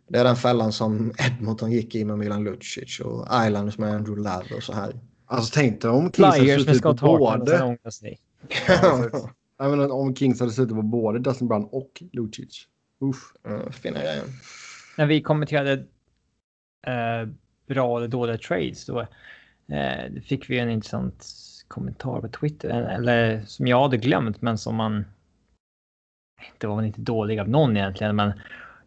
Det 0.09 0.19
är 0.19 0.23
den 0.23 0.35
fällan 0.35 0.71
som 0.73 1.13
Edmonton 1.17 1.71
gick 1.71 1.95
i 1.95 2.05
med 2.05 2.17
Milan 2.17 2.43
Lucic 2.43 2.99
och 2.99 3.27
Islanders 3.47 3.77
med 3.77 3.95
Andrew 3.95 4.21
Ladd 4.23 4.45
och 4.57 4.63
så 4.63 4.73
här. 4.73 4.99
Alltså 5.25 5.51
tänk 5.53 5.81
dig 5.81 5.91
om 5.91 6.11
Kings 6.11 6.25
hade 6.27 6.39
Flyers 6.39 6.65
med 6.65 6.75
suttit 6.75 6.81
på 6.83 6.97
Scott 6.97 7.19
både... 7.19 7.77
Jag 9.57 9.69
menar, 9.71 9.91
om 9.91 10.15
Kings 10.15 10.39
hade 10.39 10.51
suttit 10.51 10.75
på 10.75 10.81
både 10.81 11.19
Dustin 11.19 11.47
Brown 11.47 11.63
och 11.71 12.03
Lucic. 12.11 12.67
Uff. 13.01 13.33
Ja, 13.43 13.71
Fina 13.71 13.99
grejer. 13.99 14.23
När 14.97 15.05
vi 15.05 15.21
kommenterade 15.21 15.71
eh, 16.87 17.27
bra 17.67 17.97
eller 17.97 18.07
dåliga 18.07 18.37
trades 18.37 18.85
då 18.85 18.99
eh, 19.71 20.21
fick 20.25 20.49
vi 20.49 20.59
en 20.59 20.69
intressant 20.69 21.25
kommentar 21.67 22.21
på 22.21 22.27
Twitter. 22.27 22.69
Eller 22.69 23.41
som 23.45 23.67
jag 23.67 23.81
hade 23.81 23.97
glömt 23.97 24.41
men 24.41 24.57
som 24.57 24.75
man... 24.75 25.05
Det 26.57 26.67
var 26.67 26.75
väl 26.75 26.85
inte 26.85 27.01
dålig 27.01 27.39
av 27.39 27.49
någon 27.49 27.77
egentligen 27.77 28.15
men 28.15 28.31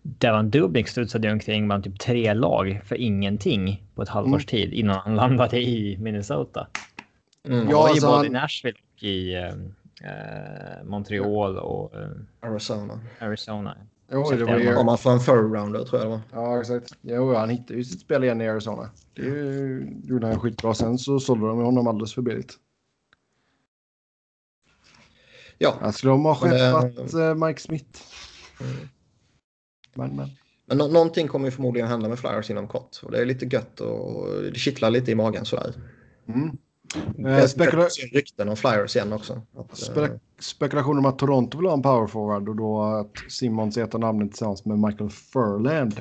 Devon 0.03 0.51
Dubnik 0.51 0.89
studsade 0.89 1.33
omkring 1.33 1.67
bland 1.67 1.85
typ 1.85 2.01
tre 2.01 2.35
lag 2.35 2.81
för 2.85 2.97
ingenting 2.97 3.83
på 3.95 4.03
ett 4.03 4.09
halvårs 4.09 4.47
tid 4.47 4.73
innan 4.73 4.97
han 4.97 5.15
landade 5.17 5.61
i 5.63 5.97
Minnesota. 5.99 6.67
Mm. 7.47 7.59
Han 7.59 7.69
Ja, 7.71 7.77
var 7.79 7.87
ju 7.89 7.91
alltså 7.91 8.07
både 8.07 8.17
han- 8.17 8.27
i 8.27 8.31
Nashville 8.31 8.79
och 8.97 9.03
i 9.03 9.35
eh, 9.35 9.45
eh, 10.11 10.85
Montreal 10.85 11.59
och 11.59 11.95
eh, 11.95 12.09
Arizona. 12.41 13.01
Arizona. 13.21 13.77
Jo, 14.13 14.31
det 14.31 14.45
var 14.45 14.59
ju... 14.59 14.77
Om 14.77 14.87
man 14.87 14.99
får 14.99 15.11
en 15.11 15.19
third 15.21 15.53
rounder 15.55 15.85
tror 15.85 16.01
jag 16.03 16.11
det 16.11 16.11
var. 16.11 16.21
Ja, 16.43 16.61
exakt. 16.61 16.93
Jo, 17.01 17.35
han 17.35 17.51
hittade 17.51 17.75
ju 17.75 17.85
sitt 17.85 18.01
spel 18.01 18.25
igen 18.25 18.41
i 18.41 18.49
Arizona. 18.49 18.91
Det 19.15 19.23
ju- 19.23 20.01
gjorde 20.05 20.27
han 20.27 20.41
skitbra. 20.41 20.75
Sen 20.75 20.99
så 20.99 21.21
sålde 21.21 21.47
de 21.47 21.59
honom 21.59 21.87
alldeles 21.87 22.15
för 22.15 22.23
billigt. 22.23 22.53
Ja, 25.59 25.75
Jag 25.81 25.95
skulle 25.95 26.11
de 26.13 26.25
ha 26.25 26.39
Men 26.43 26.51
det- 26.51 26.73
skeppat 26.73 27.15
eh, 27.15 27.35
Mike 27.47 27.61
Smith. 27.61 28.01
Mm. 28.61 28.89
Men, 29.95 30.17
men. 30.17 30.29
men 30.67 30.79
nå- 30.79 30.89
någonting 30.89 31.29
kommer 31.29 31.45
ju 31.47 31.51
förmodligen 31.51 31.89
hända 31.89 32.09
med 32.09 32.19
Flyers 32.19 32.51
inom 32.51 32.69
kort. 32.69 33.01
Och 33.03 33.11
det 33.11 33.19
är 33.21 33.25
lite 33.27 33.47
gött 33.47 33.81
och 33.81 34.29
det 34.43 34.59
kittlar 34.59 34.91
lite 34.91 35.11
i 35.11 35.15
magen 35.15 35.45
sådär. 35.45 35.75
Mm. 36.29 36.57
Är 37.19 37.47
spekula- 37.47 37.89
rykten 38.13 38.49
om 38.49 38.57
Flyers 38.57 38.97
igen 38.97 39.13
också. 39.13 39.43
Att, 39.57 39.57
eh, 39.57 39.75
Spe 39.75 40.19
spekulationer 40.39 40.99
om 40.99 41.07
att 41.07 41.19
Toronto 41.19 41.59
vill 41.59 41.67
ha 41.67 41.75
en 41.75 41.83
power 41.83 42.07
forward 42.07 42.49
och 42.49 42.57
då 42.57 42.83
att 42.83 43.33
Simmons 43.33 43.79
heter 43.79 43.99
namnet 43.99 44.31
tillsammans 44.31 44.65
med 44.65 44.79
Michael 44.79 45.11
Furland. 45.11 46.01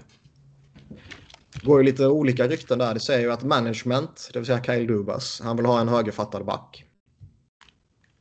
Det 1.53 1.65
går 1.65 1.79
ju 1.79 1.85
lite 1.85 2.07
olika 2.07 2.47
rykten 2.47 2.79
där. 2.79 2.93
Det 2.93 2.99
säger 2.99 3.21
ju 3.21 3.31
att 3.31 3.43
management, 3.43 4.29
det 4.33 4.39
vill 4.39 4.45
säga 4.45 4.63
Kyle 4.63 4.87
Dubas, 4.87 5.41
han 5.43 5.57
vill 5.57 5.65
ha 5.65 5.81
en 5.81 5.87
högerfattad 5.87 6.45
back. 6.45 6.85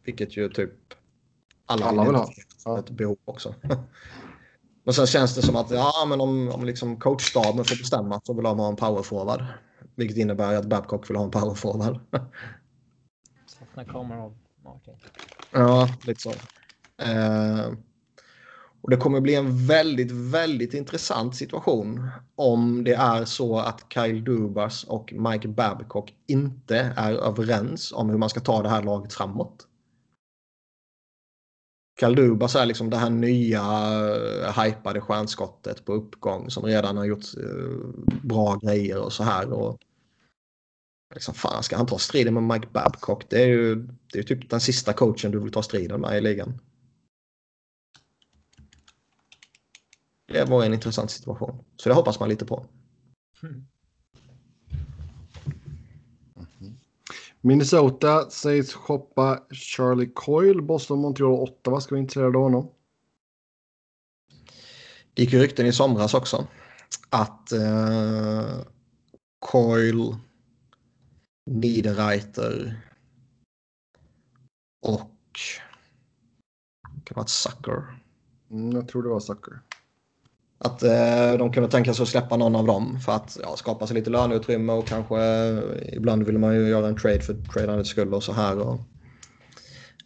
Vilket 0.04 0.36
ju 0.36 0.48
typ 0.48 0.70
alla, 1.66 1.86
Alla 1.86 2.04
vill 2.04 2.14
ha. 2.14 2.30
Ja. 2.64 2.78
ett 2.78 2.90
behov 2.90 3.16
också. 3.24 3.54
Men 4.84 4.94
sen 4.94 5.06
känns 5.06 5.34
det 5.34 5.42
som 5.42 5.56
att 5.56 5.70
ja, 5.70 6.06
men 6.08 6.20
om, 6.20 6.48
om 6.48 6.64
liksom 6.64 6.96
coachstaben 6.96 7.64
får 7.64 7.76
bestämma 7.76 8.20
så 8.24 8.34
vill 8.34 8.44
de 8.44 8.58
ha 8.58 8.68
en 8.68 8.76
powerforward. 8.76 9.44
Vilket 9.94 10.16
innebär 10.16 10.54
att 10.54 10.66
Babcock 10.66 11.10
vill 11.10 11.16
ha 11.16 11.24
en 11.24 11.30
powerforward. 11.30 12.00
Saknar 13.62 13.84
kameran 13.84 14.20
av 14.20 14.34
Martin. 14.64 14.94
Ja, 15.52 15.88
lite 16.06 16.20
så. 16.20 16.30
Eh, 17.02 17.72
och 18.80 18.90
det 18.90 18.96
kommer 18.96 19.20
bli 19.20 19.34
en 19.34 19.66
väldigt, 19.66 20.10
väldigt 20.10 20.74
intressant 20.74 21.36
situation 21.36 22.08
om 22.36 22.84
det 22.84 22.94
är 22.94 23.24
så 23.24 23.58
att 23.58 23.86
Kyle 23.88 24.24
Dubas 24.24 24.84
och 24.84 25.12
Mike 25.12 25.48
Babcock 25.48 26.14
inte 26.26 26.94
är 26.96 27.12
överens 27.12 27.92
om 27.92 28.10
hur 28.10 28.18
man 28.18 28.28
ska 28.28 28.40
ta 28.40 28.62
det 28.62 28.68
här 28.68 28.82
laget 28.82 29.12
framåt. 29.12 29.66
Kyle 32.00 32.14
Dubas 32.14 32.56
är 32.56 32.66
liksom 32.66 32.90
det 32.90 32.96
här 32.96 33.10
nya 33.10 33.60
uh, 33.60 34.62
hypade 34.62 35.00
stjärnskottet 35.00 35.84
på 35.84 35.92
uppgång 35.92 36.50
som 36.50 36.64
redan 36.64 36.96
har 36.96 37.04
gjort 37.04 37.36
eh, 37.36 38.02
bra 38.22 38.56
grejer 38.56 38.98
och 38.98 39.12
så 39.12 39.24
här. 39.24 39.52
Och, 39.52 39.78
liksom, 41.14 41.34
fan, 41.34 41.62
ska 41.62 41.76
han 41.76 41.86
ta 41.86 41.98
striden 41.98 42.34
med 42.34 42.42
Mike 42.42 42.68
Babcock? 42.72 43.30
Det 43.30 43.42
är 43.42 43.46
ju 43.46 43.88
det 44.12 44.18
är 44.18 44.22
typ 44.22 44.50
den 44.50 44.60
sista 44.60 44.92
coachen 44.92 45.30
du 45.30 45.38
vill 45.38 45.52
ta 45.52 45.62
striden 45.62 46.00
med 46.00 46.18
i 46.18 46.20
ligan. 46.20 46.58
Det 50.26 50.44
var 50.44 50.64
en 50.64 50.74
intressant 50.74 51.10
situation. 51.10 51.64
Så 51.76 51.88
det 51.88 51.94
hoppas 51.94 52.20
man 52.20 52.28
lite 52.28 52.44
på. 52.44 52.66
Minnesota 57.40 58.30
sägs 58.30 58.74
shoppa 58.74 59.42
Charlie 59.50 60.10
Coyle. 60.14 60.62
Boston, 60.62 60.98
Montreal 60.98 61.32
och 61.32 61.42
Ottawa 61.42 61.80
ska 61.80 61.94
vara 61.94 62.00
intresserade 62.00 62.38
av 62.38 62.44
honom. 62.44 62.70
Det 65.14 65.22
gick 65.22 65.32
ju 65.32 65.38
rykten 65.38 65.66
i 65.66 65.72
somras 65.72 66.14
också. 66.14 66.46
Att 67.10 67.52
eh, 67.52 68.64
Coyle, 69.38 70.16
Niederreiter 71.50 72.80
och 74.82 75.10
kan 77.04 77.14
vara 77.14 77.24
ett 77.24 77.28
Sucker. 77.28 78.00
Mm, 78.50 78.72
jag 78.72 78.88
tror 78.88 79.02
det 79.02 79.08
var 79.08 79.20
Sucker. 79.20 79.60
Att 80.58 80.82
eh, 80.82 81.38
de 81.38 81.52
kunde 81.52 81.70
tänka 81.70 81.94
sig 81.94 82.02
att 82.02 82.08
släppa 82.08 82.36
någon 82.36 82.56
av 82.56 82.66
dem 82.66 83.00
för 83.00 83.12
att 83.12 83.38
ja, 83.42 83.56
skapa 83.56 83.86
sig 83.86 83.94
lite 83.94 84.10
löneutrymme 84.10 84.72
och 84.72 84.86
kanske 84.86 85.24
eh, 85.24 85.94
ibland 85.96 86.22
vill 86.22 86.38
man 86.38 86.54
ju 86.54 86.68
göra 86.68 86.88
en 86.88 86.96
trade 86.96 87.20
för 87.20 87.34
tradandets 87.34 87.90
skull 87.90 88.14
och 88.14 88.22
så 88.22 88.32
här. 88.32 88.58
Och, 88.58 88.80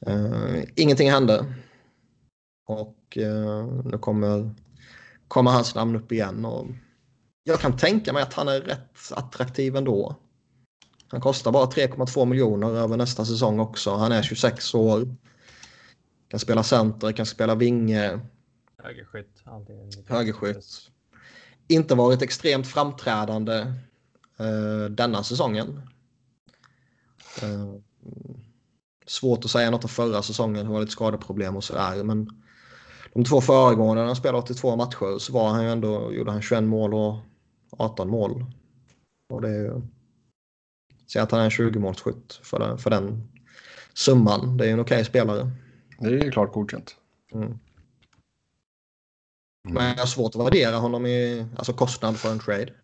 eh, 0.06 0.64
ingenting 0.76 1.10
hände. 1.10 1.54
Och 2.68 3.18
eh, 3.18 3.66
nu 3.84 3.98
kommer, 3.98 4.54
kommer 5.28 5.50
hans 5.50 5.74
namn 5.74 5.96
upp 5.96 6.12
igen. 6.12 6.44
Och 6.44 6.66
jag 7.44 7.60
kan 7.60 7.76
tänka 7.76 8.12
mig 8.12 8.22
att 8.22 8.34
han 8.34 8.48
är 8.48 8.60
rätt 8.60 9.12
attraktiv 9.12 9.76
ändå. 9.76 10.16
Han 11.08 11.20
kostar 11.20 11.52
bara 11.52 11.66
3,2 11.66 12.24
miljoner 12.24 12.70
över 12.70 12.96
nästa 12.96 13.24
säsong 13.24 13.60
också. 13.60 13.94
Han 13.94 14.12
är 14.12 14.22
26 14.22 14.74
år. 14.74 15.16
Kan 16.28 16.40
spela 16.40 16.62
center, 16.62 17.12
kan 17.12 17.26
spela 17.26 17.54
vinge. 17.54 18.20
Högerskytt. 18.82 19.42
Högerskytt. 20.06 20.90
Inte 21.68 21.94
varit 21.94 22.22
extremt 22.22 22.66
framträdande 22.66 23.54
eh, 24.38 24.90
denna 24.90 25.22
säsongen. 25.22 25.80
Eh, 27.42 27.74
svårt 29.06 29.44
att 29.44 29.50
säga 29.50 29.70
något 29.70 29.84
om 29.84 29.90
förra 29.90 30.22
säsongen. 30.22 30.66
Det 30.66 30.72
var 30.72 30.80
lite 30.80 30.92
skadeproblem 30.92 31.56
och 31.56 31.64
sådär. 31.64 32.04
Men 32.04 32.30
de 33.14 33.24
två 33.24 33.40
föregående 33.40 34.02
när 34.02 34.06
han 34.06 34.16
spelade 34.16 34.38
82 34.38 34.76
matcher 34.76 35.18
så 35.18 35.32
var 35.32 35.48
han 35.48 35.64
ju 35.64 35.70
ändå, 35.70 36.12
gjorde 36.12 36.30
han 36.30 36.42
21 36.42 36.64
mål 36.64 36.94
och 36.94 37.16
18 37.70 38.08
mål. 38.08 38.44
Och 39.28 39.42
det 39.42 39.48
är 39.48 39.64
ju... 39.64 39.82
Säg 41.12 41.22
att 41.22 41.30
han 41.30 41.40
är 41.40 41.44
en 41.44 41.50
20-målsskytt 41.50 42.40
för, 42.42 42.58
den- 42.58 42.78
för 42.78 42.90
den 42.90 43.28
summan. 43.94 44.56
Det 44.56 44.68
är 44.68 44.72
en 44.72 44.80
okej 44.80 45.04
spelare. 45.04 45.50
Det 45.98 46.06
är 46.06 46.24
ju 46.24 46.30
klart 46.30 46.52
godkänt. 46.52 46.96
Mm. 47.32 47.58
Men 49.68 49.88
jag 49.88 49.96
har 49.96 50.06
svårt 50.06 50.34
att 50.34 50.40
värdera 50.40 50.76
honom 50.76 51.06
i 51.06 51.46
alltså 51.56 51.72
kostnad 51.72 52.16
för 52.16 52.32
en 52.32 52.38
trade. 52.38 52.74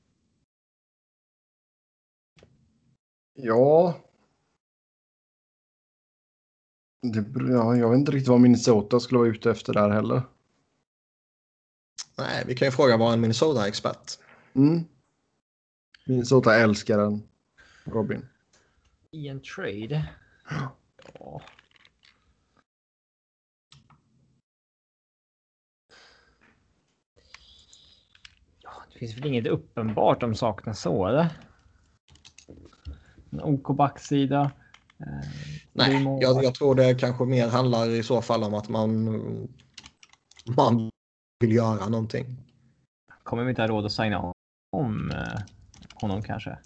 Ja. 3.34 3.94
Det, 7.02 7.24
ja. 7.52 7.76
Jag 7.76 7.90
vet 7.90 7.98
inte 7.98 8.12
riktigt 8.12 8.28
vad 8.28 8.40
Minnesota 8.40 9.00
skulle 9.00 9.18
vara 9.18 9.28
ute 9.28 9.50
efter 9.50 9.72
där 9.72 9.90
heller. 9.90 10.22
Nej, 12.18 12.44
vi 12.46 12.54
kan 12.54 12.68
ju 12.68 12.72
fråga 12.72 12.96
vår 12.96 13.16
Minnesota-expert. 13.16 14.18
Mm. 14.54 14.84
Minnesota 16.06 16.54
älskar 16.56 16.98
den. 16.98 17.28
Robin? 17.85 18.28
I 19.11 19.28
en 19.28 19.41
trade? 19.43 20.09
Ja. 21.14 21.43
Det 28.93 28.99
finns 28.99 29.16
väl 29.16 29.26
inget 29.26 29.47
uppenbart 29.47 30.22
om 30.22 30.35
saknar 30.35 30.72
så 30.72 31.07
eller? 31.07 31.28
En 33.30 33.41
OK 33.41 33.76
backsida. 33.76 34.51
Eh, 34.99 35.28
Nej, 35.72 36.05
jag, 36.20 36.45
jag, 36.45 36.55
tror 36.55 36.74
det 36.74 36.95
kanske 36.95 37.24
mer 37.24 37.49
handlar 37.49 37.91
i 37.91 38.03
så 38.03 38.22
fall 38.22 38.45
om 38.45 38.55
att 38.55 38.68
man, 38.68 39.05
man 40.57 40.91
vill 41.41 41.53
göra 41.53 41.89
någonting. 41.89 42.26
Kommer 43.22 43.45
vi 43.45 43.51
inte 43.51 43.62
ha 43.62 43.68
råd 43.68 43.87
att 43.87 43.93
signa 43.93 44.33
om 44.72 45.11
eh, 45.11 45.41
honom 45.95 46.22
kanske? 46.22 46.59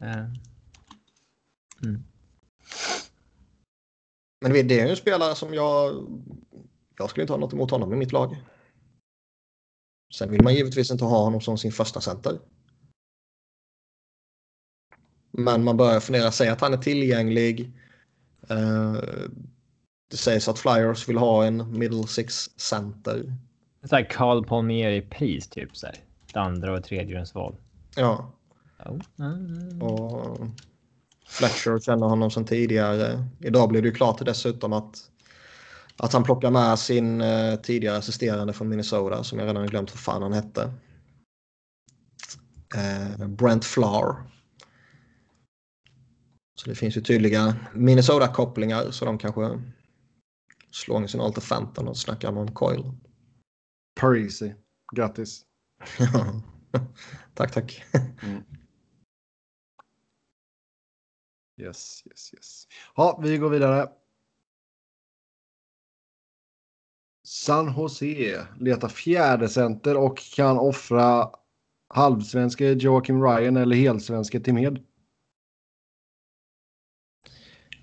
Eh. 0.00 0.24
Mm. 1.82 2.04
Men 4.40 4.52
det 4.52 4.80
är 4.80 4.84
ju 4.84 4.90
en 4.90 4.96
spelare 4.96 5.34
som 5.34 5.54
jag... 5.54 6.08
Jag 6.98 7.10
skulle 7.10 7.22
inte 7.22 7.32
ha 7.32 7.40
något 7.40 7.52
emot 7.52 7.70
honom 7.70 7.92
i 7.92 7.96
mitt 7.96 8.12
lag. 8.12 8.36
Sen 10.14 10.30
vill 10.30 10.42
man 10.42 10.54
givetvis 10.54 10.90
inte 10.90 11.04
ha 11.04 11.24
honom 11.24 11.40
som 11.40 11.58
sin 11.58 11.72
första 11.72 12.00
center. 12.00 12.38
Men 15.30 15.64
man 15.64 15.76
börjar 15.76 16.00
fundera, 16.00 16.32
säga 16.32 16.52
att 16.52 16.60
han 16.60 16.72
är 16.72 16.78
tillgänglig. 16.78 17.72
Uh, 18.50 19.02
det 20.10 20.16
sägs 20.16 20.48
att 20.48 20.58
Flyers 20.58 21.08
vill 21.08 21.18
ha 21.18 21.44
en 21.44 21.78
middle 21.78 22.06
six 22.06 22.50
center. 22.60 23.36
Så 23.84 23.96
här 23.96 24.10
Carl 24.10 24.44
Palmieri-pris 24.44 25.48
typ 25.48 25.76
så 25.76 25.86
här. 25.86 25.96
Det 26.32 26.40
andra 26.40 26.76
och 26.78 26.84
tredje 26.84 27.24
val. 27.34 27.56
Ja. 27.96 28.32
Mm. 29.18 29.82
Och 29.82 30.38
Fletcher 31.26 31.80
känner 31.80 32.06
honom 32.06 32.30
sedan 32.30 32.44
tidigare. 32.44 33.24
Idag 33.40 33.68
blev 33.68 33.82
det 33.82 33.88
ju 33.88 33.94
klart 33.94 34.24
dessutom 34.24 34.72
att, 34.72 35.10
att 35.96 36.12
han 36.12 36.24
plockar 36.24 36.50
med 36.50 36.78
sin 36.78 37.20
uh, 37.20 37.56
tidigare 37.56 37.96
assisterande 37.96 38.52
från 38.52 38.68
Minnesota 38.68 39.24
som 39.24 39.38
jag 39.38 39.48
redan 39.48 39.66
glömt 39.66 39.90
vad 39.90 40.00
fan 40.00 40.22
han 40.22 40.32
hette. 40.32 40.72
Uh, 42.76 43.28
Brent 43.28 43.64
Flower. 43.64 44.14
Så 46.54 46.68
det 46.68 46.74
finns 46.74 46.96
ju 46.96 47.00
tydliga 47.00 47.56
Minnesota-kopplingar 47.74 48.90
så 48.90 49.04
de 49.04 49.18
kanske 49.18 49.60
slår 50.70 51.06
sin 51.06 51.20
alter 51.20 51.40
Phantom 51.40 51.88
och 51.88 51.96
snackar 51.96 52.28
om 52.28 52.54
Coil. 52.54 52.92
Parisi. 54.00 54.54
Grattis. 54.96 55.42
tack, 57.34 57.52
tack. 57.52 57.84
Mm. 58.22 58.42
Yes, 61.60 62.02
yes, 62.06 62.34
yes. 62.34 62.66
Ja, 62.96 63.20
vi 63.22 63.38
går 63.38 63.50
vidare. 63.50 63.88
San 67.22 67.74
Jose 67.76 68.46
letar 68.60 68.88
fjärde 68.88 69.48
center 69.48 69.96
och 69.96 70.18
kan 70.18 70.58
offra 70.58 71.30
halvsvenske 71.88 72.72
Joakim 72.72 73.22
Ryan 73.22 73.56
eller 73.56 73.76
helsvenske 73.76 74.40
Tim 74.40 74.56
Hed. 74.56 74.84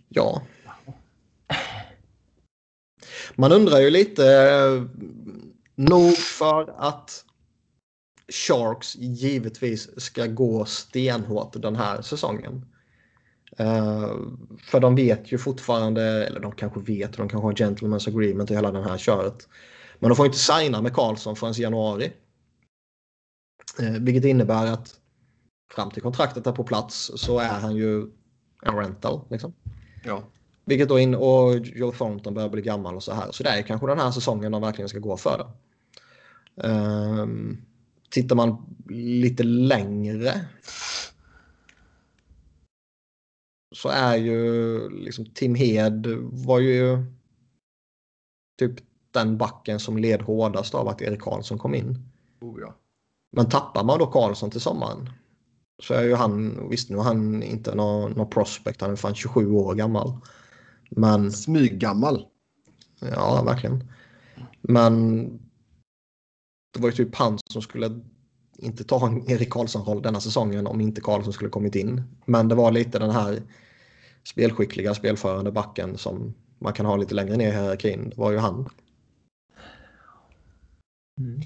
Ja. 0.07 0.41
Man 3.35 3.51
undrar 3.51 3.79
ju 3.79 3.89
lite, 3.89 4.25
eh, 4.25 4.83
nog 5.75 6.17
för 6.17 6.75
att 6.77 7.25
Sharks 8.27 8.95
givetvis 8.95 10.01
ska 10.03 10.25
gå 10.25 10.65
stenhårt 10.65 11.61
den 11.61 11.75
här 11.75 12.01
säsongen. 12.01 12.65
Uh, 13.59 14.15
för 14.63 14.79
de 14.79 14.95
vet 14.95 15.31
ju 15.31 15.37
fortfarande, 15.37 16.27
eller 16.27 16.39
de 16.39 16.51
kanske 16.51 16.79
vet, 16.79 17.13
de 17.13 17.29
kanske 17.29 17.47
har 17.47 17.53
gentlemen's 17.53 18.09
agreement 18.09 18.51
i 18.51 18.55
hela 18.55 18.71
den 18.71 18.83
här 18.83 18.97
köret. 18.97 19.47
Men 19.99 20.09
de 20.09 20.15
får 20.15 20.25
inte 20.25 20.37
signa 20.37 20.81
med 20.81 20.93
Karlsson 20.93 21.35
förrän 21.35 21.53
i 21.57 21.61
januari. 21.61 22.11
Uh, 23.81 23.99
vilket 23.99 24.25
innebär 24.25 24.65
att 24.65 24.95
fram 25.73 25.91
till 25.91 26.01
kontraktet 26.01 26.47
är 26.47 26.51
på 26.51 26.63
plats 26.63 27.11
så 27.15 27.39
är 27.39 27.59
han 27.59 27.75
ju 27.75 28.01
en 28.63 28.75
rental. 28.75 29.21
Liksom. 29.29 29.53
Ja. 30.03 30.23
Vilket 30.65 30.89
då 30.89 30.99
in 30.99 31.15
och 31.15 31.55
Joe 31.55 31.91
Thornton 31.91 32.33
börjar 32.33 32.49
bli 32.49 32.61
gammal 32.61 32.95
och 32.95 33.03
så 33.03 33.13
här. 33.13 33.31
Så 33.31 33.43
det 33.43 33.49
är 33.49 33.61
kanske 33.61 33.87
den 33.87 33.99
här 33.99 34.11
säsongen 34.11 34.51
de 34.51 34.61
verkligen 34.61 34.89
ska 34.89 34.99
gå 34.99 35.17
för. 35.17 35.51
Um, 36.55 37.61
tittar 38.09 38.35
man 38.35 38.75
lite 38.89 39.43
längre 39.43 40.45
så 43.77 43.89
är 43.89 44.15
ju 44.15 44.89
liksom 44.89 45.25
Tim 45.25 45.55
Hed 45.55 46.07
var 46.31 46.59
ju 46.59 47.05
typ 48.59 48.75
den 49.11 49.37
backen 49.37 49.79
som 49.79 49.97
led 49.97 50.21
hårdast 50.21 50.75
av 50.75 50.87
att 50.87 51.01
Erik 51.01 51.21
Karlsson 51.21 51.57
kom 51.57 51.75
in. 51.75 51.97
Oh, 52.41 52.59
ja. 52.61 52.75
Men 53.31 53.49
tappar 53.49 53.83
man 53.83 53.99
då 53.99 54.07
Karlsson 54.07 54.51
till 54.51 54.61
sommaren 54.61 55.09
så 55.83 55.93
är 55.93 56.03
ju 56.03 56.15
han, 56.15 56.67
visst 56.69 56.89
nu 56.89 56.97
är 56.97 57.01
han 57.01 57.43
inte 57.43 57.75
någon, 57.75 58.11
någon 58.11 58.29
prospect, 58.29 58.81
han 58.81 58.91
är 58.91 58.95
fan 58.95 59.15
27 59.15 59.51
år 59.51 59.75
gammal. 59.75 60.13
Men... 60.89 61.31
Smyggammal. 61.31 62.25
Ja, 62.99 63.43
verkligen. 63.43 63.91
Men 64.61 65.25
det 66.73 66.79
var 66.79 66.89
ju 66.89 66.95
typ 66.95 67.15
han 67.15 67.39
som 67.51 67.61
skulle 67.61 68.01
inte 68.57 68.83
ta 68.83 69.07
en 69.07 69.29
Erik 69.31 69.49
Karlsson-roll 69.49 70.01
denna 70.01 70.19
säsongen 70.19 70.67
om 70.67 70.81
inte 70.81 71.01
Karlsson 71.01 71.33
skulle 71.33 71.49
kommit 71.49 71.75
in. 71.75 72.03
Men 72.25 72.47
det 72.47 72.55
var 72.55 72.71
lite 72.71 72.99
den 72.99 73.11
här 73.11 73.41
spelskickliga, 74.27 74.93
spelförande 74.93 75.51
backen 75.51 75.97
som 75.97 76.33
man 76.59 76.73
kan 76.73 76.85
ha 76.85 76.95
lite 76.95 77.15
längre 77.15 77.37
ner 77.37 77.47
i 77.47 77.51
hierarkin. 77.51 78.13
Var 78.15 78.31
ju 78.31 78.37
han. 78.37 78.69
Mm. 81.19 81.41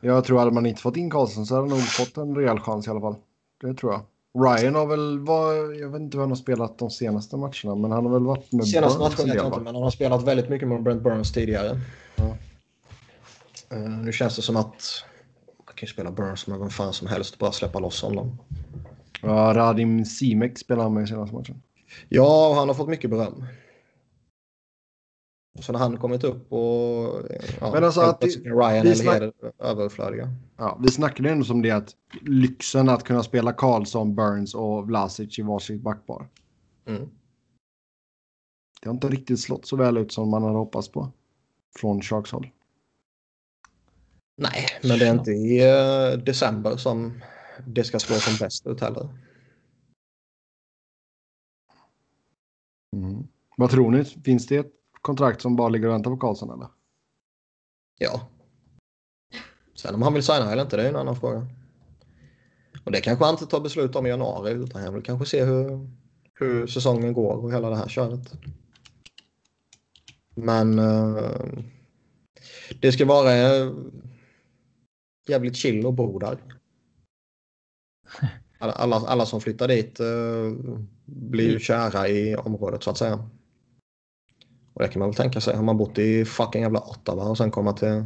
Jag 0.00 0.24
tror 0.24 0.46
att 0.46 0.54
man 0.54 0.66
inte 0.66 0.82
fått 0.82 0.96
in 0.96 1.10
Karlsson 1.10 1.46
så 1.46 1.54
hade 1.54 1.68
han 1.68 1.78
nog 1.78 1.88
fått 1.88 2.16
en 2.16 2.36
rejäl 2.36 2.60
chans 2.60 2.86
i 2.86 2.90
alla 2.90 3.00
fall. 3.00 3.14
Det 3.60 3.74
tror 3.74 3.92
jag. 3.92 4.02
Ryan 4.44 4.74
har 4.74 4.86
väl, 4.86 5.18
var, 5.18 5.54
jag 5.80 5.88
vet 5.88 6.00
inte 6.00 6.16
vad 6.16 6.24
han 6.24 6.30
har 6.30 6.36
spelat 6.36 6.78
de 6.78 6.90
senaste 6.90 7.36
matcherna, 7.36 7.74
men 7.74 7.90
han 7.90 8.06
har 8.06 8.12
väl 8.12 8.22
varit 8.22 8.52
med 8.52 8.68
Senaste 8.68 8.98
Burns 8.98 9.10
matchen 9.10 9.26
vet 9.26 9.36
jag 9.36 9.46
inte, 9.46 9.60
men 9.60 9.74
han 9.74 9.82
har 9.82 9.90
spelat 9.90 10.22
väldigt 10.22 10.48
mycket 10.48 10.68
med 10.68 10.82
Brent 10.82 11.02
Burns 11.02 11.32
tidigare. 11.32 11.80
Ja. 12.16 12.36
Uh, 13.76 13.88
nu 13.88 14.12
känns 14.12 14.36
det 14.36 14.42
som 14.42 14.56
att 14.56 15.04
man 15.66 15.74
kan 15.74 15.86
ju 15.86 15.92
spela 15.92 16.10
Burns 16.10 16.46
med 16.46 16.58
vem 16.58 16.70
fan 16.70 16.92
som 16.92 17.08
helst 17.08 17.34
och 17.34 17.38
bara 17.38 17.52
släppa 17.52 17.78
loss 17.78 18.02
honom. 18.02 18.38
Ja, 19.22 19.52
Radim 19.54 20.04
Simek 20.04 20.58
spelade 20.58 20.82
han 20.82 20.94
med 20.94 21.04
i 21.04 21.06
senaste 21.06 21.34
matchen. 21.34 21.62
Ja, 22.08 22.54
han 22.54 22.68
har 22.68 22.74
fått 22.74 22.88
mycket 22.88 23.10
beröm. 23.10 23.44
Så 25.60 25.72
när 25.72 25.78
han 25.78 25.96
kommit 25.96 26.24
upp 26.24 26.52
och 26.52 27.22
ja, 27.60 27.72
Men 27.72 27.84
alltså 27.84 28.00
att 28.00 28.24
Ryan 28.44 28.86
eller 28.86 28.94
snack... 28.94 29.34
Överflödiga. 29.58 30.28
Ja, 30.56 30.78
vi 30.82 30.90
snackade 30.90 31.30
ändå 31.30 31.44
som 31.44 31.62
det 31.62 31.70
att 31.70 31.94
lyxen 32.20 32.88
att 32.88 33.04
kunna 33.04 33.22
spela 33.22 33.52
Karlsson, 33.52 34.14
Burns 34.14 34.54
och 34.54 34.86
Vlasic 34.86 35.38
i 35.38 35.42
varsitt 35.42 35.80
backpar. 35.80 36.28
Mm. 36.86 37.08
Det 38.82 38.88
har 38.88 38.94
inte 38.94 39.08
riktigt 39.08 39.40
slått 39.40 39.66
så 39.66 39.76
väl 39.76 39.96
ut 39.96 40.12
som 40.12 40.30
man 40.30 40.42
hade 40.42 40.56
hoppats 40.56 40.88
på. 40.88 41.12
Från 41.78 42.02
Sharks 42.02 42.32
håll. 42.32 42.50
Nej, 44.36 44.66
men 44.82 44.98
det 44.98 45.06
är 45.06 45.12
inte 45.12 45.30
i 45.30 45.72
uh, 46.12 46.18
december 46.18 46.76
som 46.76 47.20
det 47.66 47.84
ska 47.84 47.98
slå 47.98 48.16
som 48.16 48.36
bäst 48.46 48.66
ut 48.66 48.80
heller. 48.80 49.08
Mm. 52.96 53.26
Vad 53.56 53.70
tror 53.70 53.90
ni? 53.90 54.04
Finns 54.04 54.46
det 54.46 54.56
ett 54.56 54.72
kontrakt 55.00 55.42
som 55.42 55.56
bara 55.56 55.68
ligger 55.68 55.86
och 55.86 55.94
väntar 55.94 56.10
på 56.10 56.16
Karlsson 56.16 56.50
eller? 56.50 56.68
Ja. 57.98 58.28
Sen 59.74 59.94
om 59.94 60.02
han 60.02 60.14
vill 60.14 60.22
signa 60.22 60.52
eller 60.52 60.62
inte, 60.62 60.76
det 60.76 60.82
är 60.82 60.88
en 60.88 60.96
annan 60.96 61.16
fråga. 61.16 61.46
Och 62.84 62.92
det 62.92 63.00
kanske 63.00 63.24
han 63.24 63.34
inte 63.34 63.46
tar 63.46 63.60
beslut 63.60 63.96
om 63.96 64.06
i 64.06 64.08
januari 64.08 64.52
utan 64.52 64.82
han 64.82 64.94
vill 64.94 65.02
kanske 65.02 65.26
se 65.26 65.44
hur, 65.44 65.90
hur 66.34 66.66
säsongen 66.66 67.12
går 67.12 67.36
och 67.36 67.52
hela 67.52 67.70
det 67.70 67.76
här 67.76 67.88
köret. 67.88 68.32
Men 70.34 70.78
uh, 70.78 71.58
det 72.80 72.92
ska 72.92 73.06
vara 73.06 73.64
uh, 73.64 73.76
jävligt 75.28 75.56
chill 75.56 75.86
och 75.86 75.94
bo 75.94 76.18
där. 76.18 76.38
Alla, 78.58 78.72
alla, 78.72 78.96
alla 78.96 79.26
som 79.26 79.40
flyttar 79.40 79.68
dit 79.68 80.00
uh, 80.00 80.52
blir 81.10 81.50
ju 81.50 81.58
kära 81.58 82.08
i 82.08 82.36
området 82.36 82.82
så 82.82 82.90
att 82.90 82.98
säga. 82.98 83.28
Och 84.74 84.82
det 84.82 84.88
kan 84.88 85.00
man 85.00 85.08
väl 85.08 85.16
tänka 85.16 85.40
sig. 85.40 85.56
Har 85.56 85.62
man 85.62 85.76
bott 85.76 85.98
i 85.98 86.24
fucking 86.24 86.62
jävla 86.62 86.80
Ottawa 86.80 87.24
och 87.24 87.38
sen 87.38 87.50
komma 87.50 87.72
till 87.72 88.04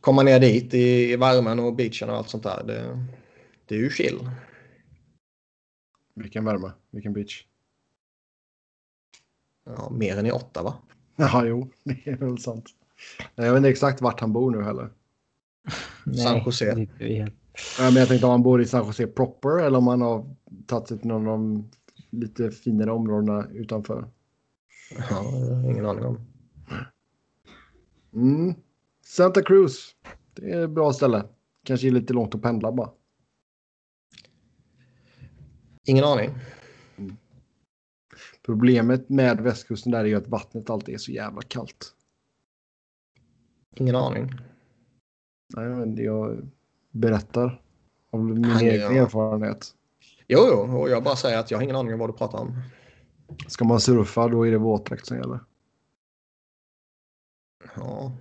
komma 0.00 0.22
ner 0.22 0.40
dit 0.40 0.74
i, 0.74 1.12
i 1.12 1.16
värmen 1.16 1.58
och 1.58 1.74
beachen 1.74 2.10
och 2.10 2.16
allt 2.16 2.28
sånt 2.28 2.42
där. 2.42 2.64
Det, 2.64 3.06
det 3.66 3.74
är 3.74 3.78
ju 3.78 3.90
chill. 3.90 4.30
Vilken 6.14 6.44
värme, 6.44 6.72
vilken 6.90 7.12
beach. 7.12 7.46
Ja, 9.64 9.90
mer 9.90 10.18
än 10.18 10.26
i 10.26 10.32
Ottawa. 10.32 10.74
Ja, 11.16 11.44
jo, 11.44 11.70
det 11.84 12.10
är 12.10 12.16
väl 12.16 12.38
sant. 12.38 12.64
Jag 13.34 13.52
vet 13.52 13.56
inte 13.56 13.68
exakt 13.68 14.00
vart 14.00 14.20
han 14.20 14.32
bor 14.32 14.50
nu 14.50 14.62
heller. 14.62 14.90
San 16.24 16.42
Jose. 16.44 16.86
Ja, 16.98 17.84
men 17.84 17.96
jag 17.96 18.08
tänkte 18.08 18.26
om 18.26 18.30
han 18.30 18.42
bor 18.42 18.62
i 18.62 18.66
San 18.66 18.86
Jose 18.86 19.06
proper 19.06 19.58
eller 19.58 19.78
om 19.78 19.86
han 19.86 20.00
har 20.00 20.34
tagit 20.66 20.88
sig 20.88 20.98
till 20.98 21.08
någon 21.08 21.28
av 21.28 21.38
de 21.38 21.70
lite 22.12 22.50
finare 22.50 22.92
områdena 22.92 23.48
utanför. 23.52 24.08
Ja, 25.10 25.24
ingen 25.70 25.86
aning 25.86 26.04
om. 26.04 26.20
Mm. 28.14 28.54
Santa 29.04 29.42
Cruz. 29.42 29.96
Det 30.34 30.50
är 30.50 30.64
ett 30.64 30.70
bra 30.70 30.92
ställe. 30.92 31.24
Kanske 31.64 31.86
är 31.86 31.90
lite 31.90 32.12
långt 32.12 32.34
att 32.34 32.42
pendla 32.42 32.72
bara. 32.72 32.90
Ingen 35.84 36.04
aning. 36.04 36.30
Problemet 38.42 39.08
med 39.08 39.40
västkusten 39.40 39.92
där 39.92 40.00
är 40.00 40.04
ju 40.04 40.14
att 40.14 40.28
vattnet 40.28 40.70
alltid 40.70 40.94
är 40.94 40.98
så 40.98 41.12
jävla 41.12 41.42
kallt. 41.42 41.94
Ingen 43.76 43.96
aning. 43.96 44.30
Nej, 45.56 45.68
men 45.68 45.96
jag 45.96 46.48
berättar 46.90 47.62
av 48.10 48.24
min 48.24 48.44
egen 48.44 48.96
ja. 48.96 49.02
erfarenhet. 49.02 49.74
Jo, 50.28 50.46
jo, 50.50 50.80
och 50.80 50.90
jag 50.90 51.02
bara 51.02 51.16
säger 51.16 51.38
att 51.38 51.50
jag 51.50 51.58
har 51.58 51.62
ingen 51.62 51.76
aning 51.76 51.92
om 51.92 51.98
vad 51.98 52.08
du 52.08 52.12
pratar 52.12 52.38
om. 52.38 52.62
Ska 53.48 53.64
man 53.64 53.80
surfa 53.80 54.28
då 54.28 54.46
är 54.46 54.50
det 54.50 54.58
våtdräkt 54.58 55.06
som 55.06 55.16
gäller. 55.16 55.40
Ja, 57.76 58.12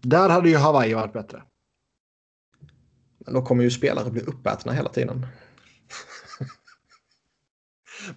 Där 0.00 0.28
hade 0.28 0.48
ju 0.48 0.56
Hawaii 0.56 0.94
varit 0.94 1.12
bättre. 1.12 1.42
men 3.18 3.34
då 3.34 3.42
kommer 3.42 3.64
ju 3.64 3.70
spelare 3.70 4.10
bli 4.10 4.20
uppätna 4.22 4.72
hela 4.72 4.88
tiden. 4.88 5.26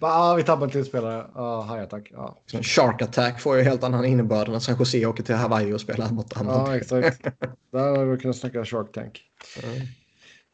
Bara, 0.00 0.12
ah, 0.12 0.34
vi 0.34 0.42
tappade 0.42 0.72
till 0.72 0.84
spelare. 0.84 1.26
Ah, 1.34 1.60
haja 1.62 1.86
tack. 1.86 2.08
Ja, 2.12 2.42
Så 2.46 2.62
Shark 2.62 3.02
Attack 3.02 3.40
får 3.40 3.56
ju 3.56 3.62
helt 3.62 3.84
annan 3.84 4.04
innebörd 4.04 4.48
att 4.48 4.62
San 4.62 4.76
Jose 4.78 5.06
åker 5.06 5.22
till 5.22 5.34
Hawaii 5.34 5.72
och 5.72 5.80
spelar 5.80 6.08
borta. 6.08 6.40
ja 6.44 6.76
exakt. 6.76 7.22
Där 7.72 7.90
hade 7.96 8.04
vi 8.04 8.18
kunnat 8.18 8.36
snacka 8.36 8.64
Shark 8.64 8.92
Tank. 8.92 9.22
Mm. 9.62 9.86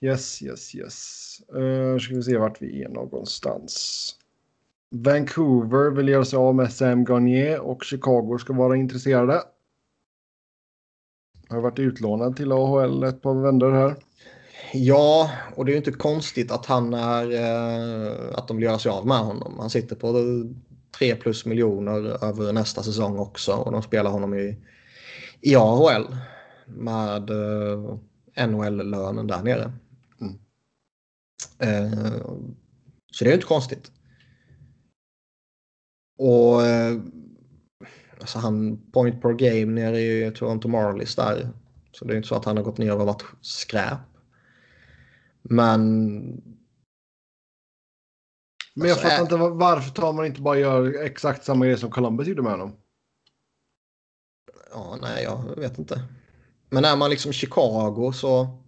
Yes, 0.00 0.42
yes, 0.42 0.74
yes. 0.74 1.40
Uh, 1.54 1.98
ska 1.98 2.14
vi 2.14 2.22
se 2.22 2.36
vart 2.36 2.62
vi 2.62 2.82
är 2.82 2.88
någonstans. 2.88 4.14
Vancouver 4.90 5.90
vill 5.90 6.08
göra 6.08 6.24
sig 6.24 6.36
av 6.36 6.54
med 6.54 6.72
Sam 6.72 7.04
Garnier 7.04 7.60
och 7.60 7.84
Chicago 7.84 8.38
ska 8.38 8.52
vara 8.52 8.76
intresserade. 8.76 9.42
Har 11.48 11.60
varit 11.60 11.78
utlånad 11.78 12.36
till 12.36 12.52
AHL 12.52 13.02
ett 13.02 13.22
par 13.22 13.34
vändor 13.34 13.72
här. 13.72 13.96
Ja, 14.72 15.30
och 15.56 15.64
det 15.64 15.70
är 15.70 15.72
ju 15.72 15.78
inte 15.78 15.92
konstigt 15.92 16.52
att 16.52 16.66
han 16.66 16.94
är 16.94 17.32
eh, 17.32 18.38
att 18.38 18.48
de 18.48 18.56
vill 18.56 18.64
göra 18.64 18.78
sig 18.78 18.92
av 18.92 19.06
med 19.06 19.18
honom. 19.18 19.56
Han 19.58 19.70
sitter 19.70 19.96
på 19.96 20.14
3 20.98 21.14
plus 21.14 21.44
miljoner 21.46 22.24
över 22.24 22.52
nästa 22.52 22.82
säsong 22.82 23.18
också 23.18 23.52
och 23.52 23.72
de 23.72 23.82
spelar 23.82 24.10
honom 24.10 24.34
i, 24.34 24.56
i 25.40 25.56
AHL 25.56 26.16
med 26.66 27.30
eh, 27.30 28.46
NHL-lönen 28.46 29.26
där 29.26 29.42
nere. 29.42 29.72
Eh, 31.58 32.18
så 33.12 33.24
det 33.24 33.30
är 33.30 33.32
ju 33.32 33.34
inte 33.34 33.46
konstigt. 33.46 33.92
Och 36.18 36.66
eh, 36.66 37.00
alltså 38.20 38.38
han 38.38 38.78
point 38.92 39.22
per 39.22 39.32
game 39.32 39.72
nere 39.80 40.00
i 40.00 40.30
Toronto 40.30 40.68
Marlies 40.68 41.16
där. 41.16 41.48
Så 41.92 42.04
det 42.04 42.12
är 42.12 42.16
inte 42.16 42.28
så 42.28 42.34
att 42.34 42.44
han 42.44 42.56
har 42.56 42.64
gått 42.64 42.78
ner 42.78 42.96
och 42.96 43.06
varit 43.06 43.24
skräp. 43.40 43.98
Men 45.42 46.12
Men 48.74 48.88
jag 48.88 48.90
Alltså, 48.90 49.08
fattar 49.08 49.22
inte 49.22 49.36
var- 49.36 49.50
varför 49.50 49.90
tar 49.90 50.12
man 50.12 50.26
inte 50.26 50.40
bara 50.40 50.58
gör 50.58 51.02
exakt 51.04 51.44
samma 51.44 51.66
grej 51.66 51.78
som 51.78 51.90
Columbus 51.90 52.28
gjorde 52.28 52.42
med 52.42 52.50
honom. 52.52 52.76
ja, 54.70 54.98
nej, 55.02 55.24
jag 55.24 55.56
vet 55.56 55.78
inte. 55.78 56.02
Men 56.70 56.84
är 56.84 56.96
man 56.96 57.10
liksom 57.10 57.32
Chicago 57.32 58.12
så 58.14 58.58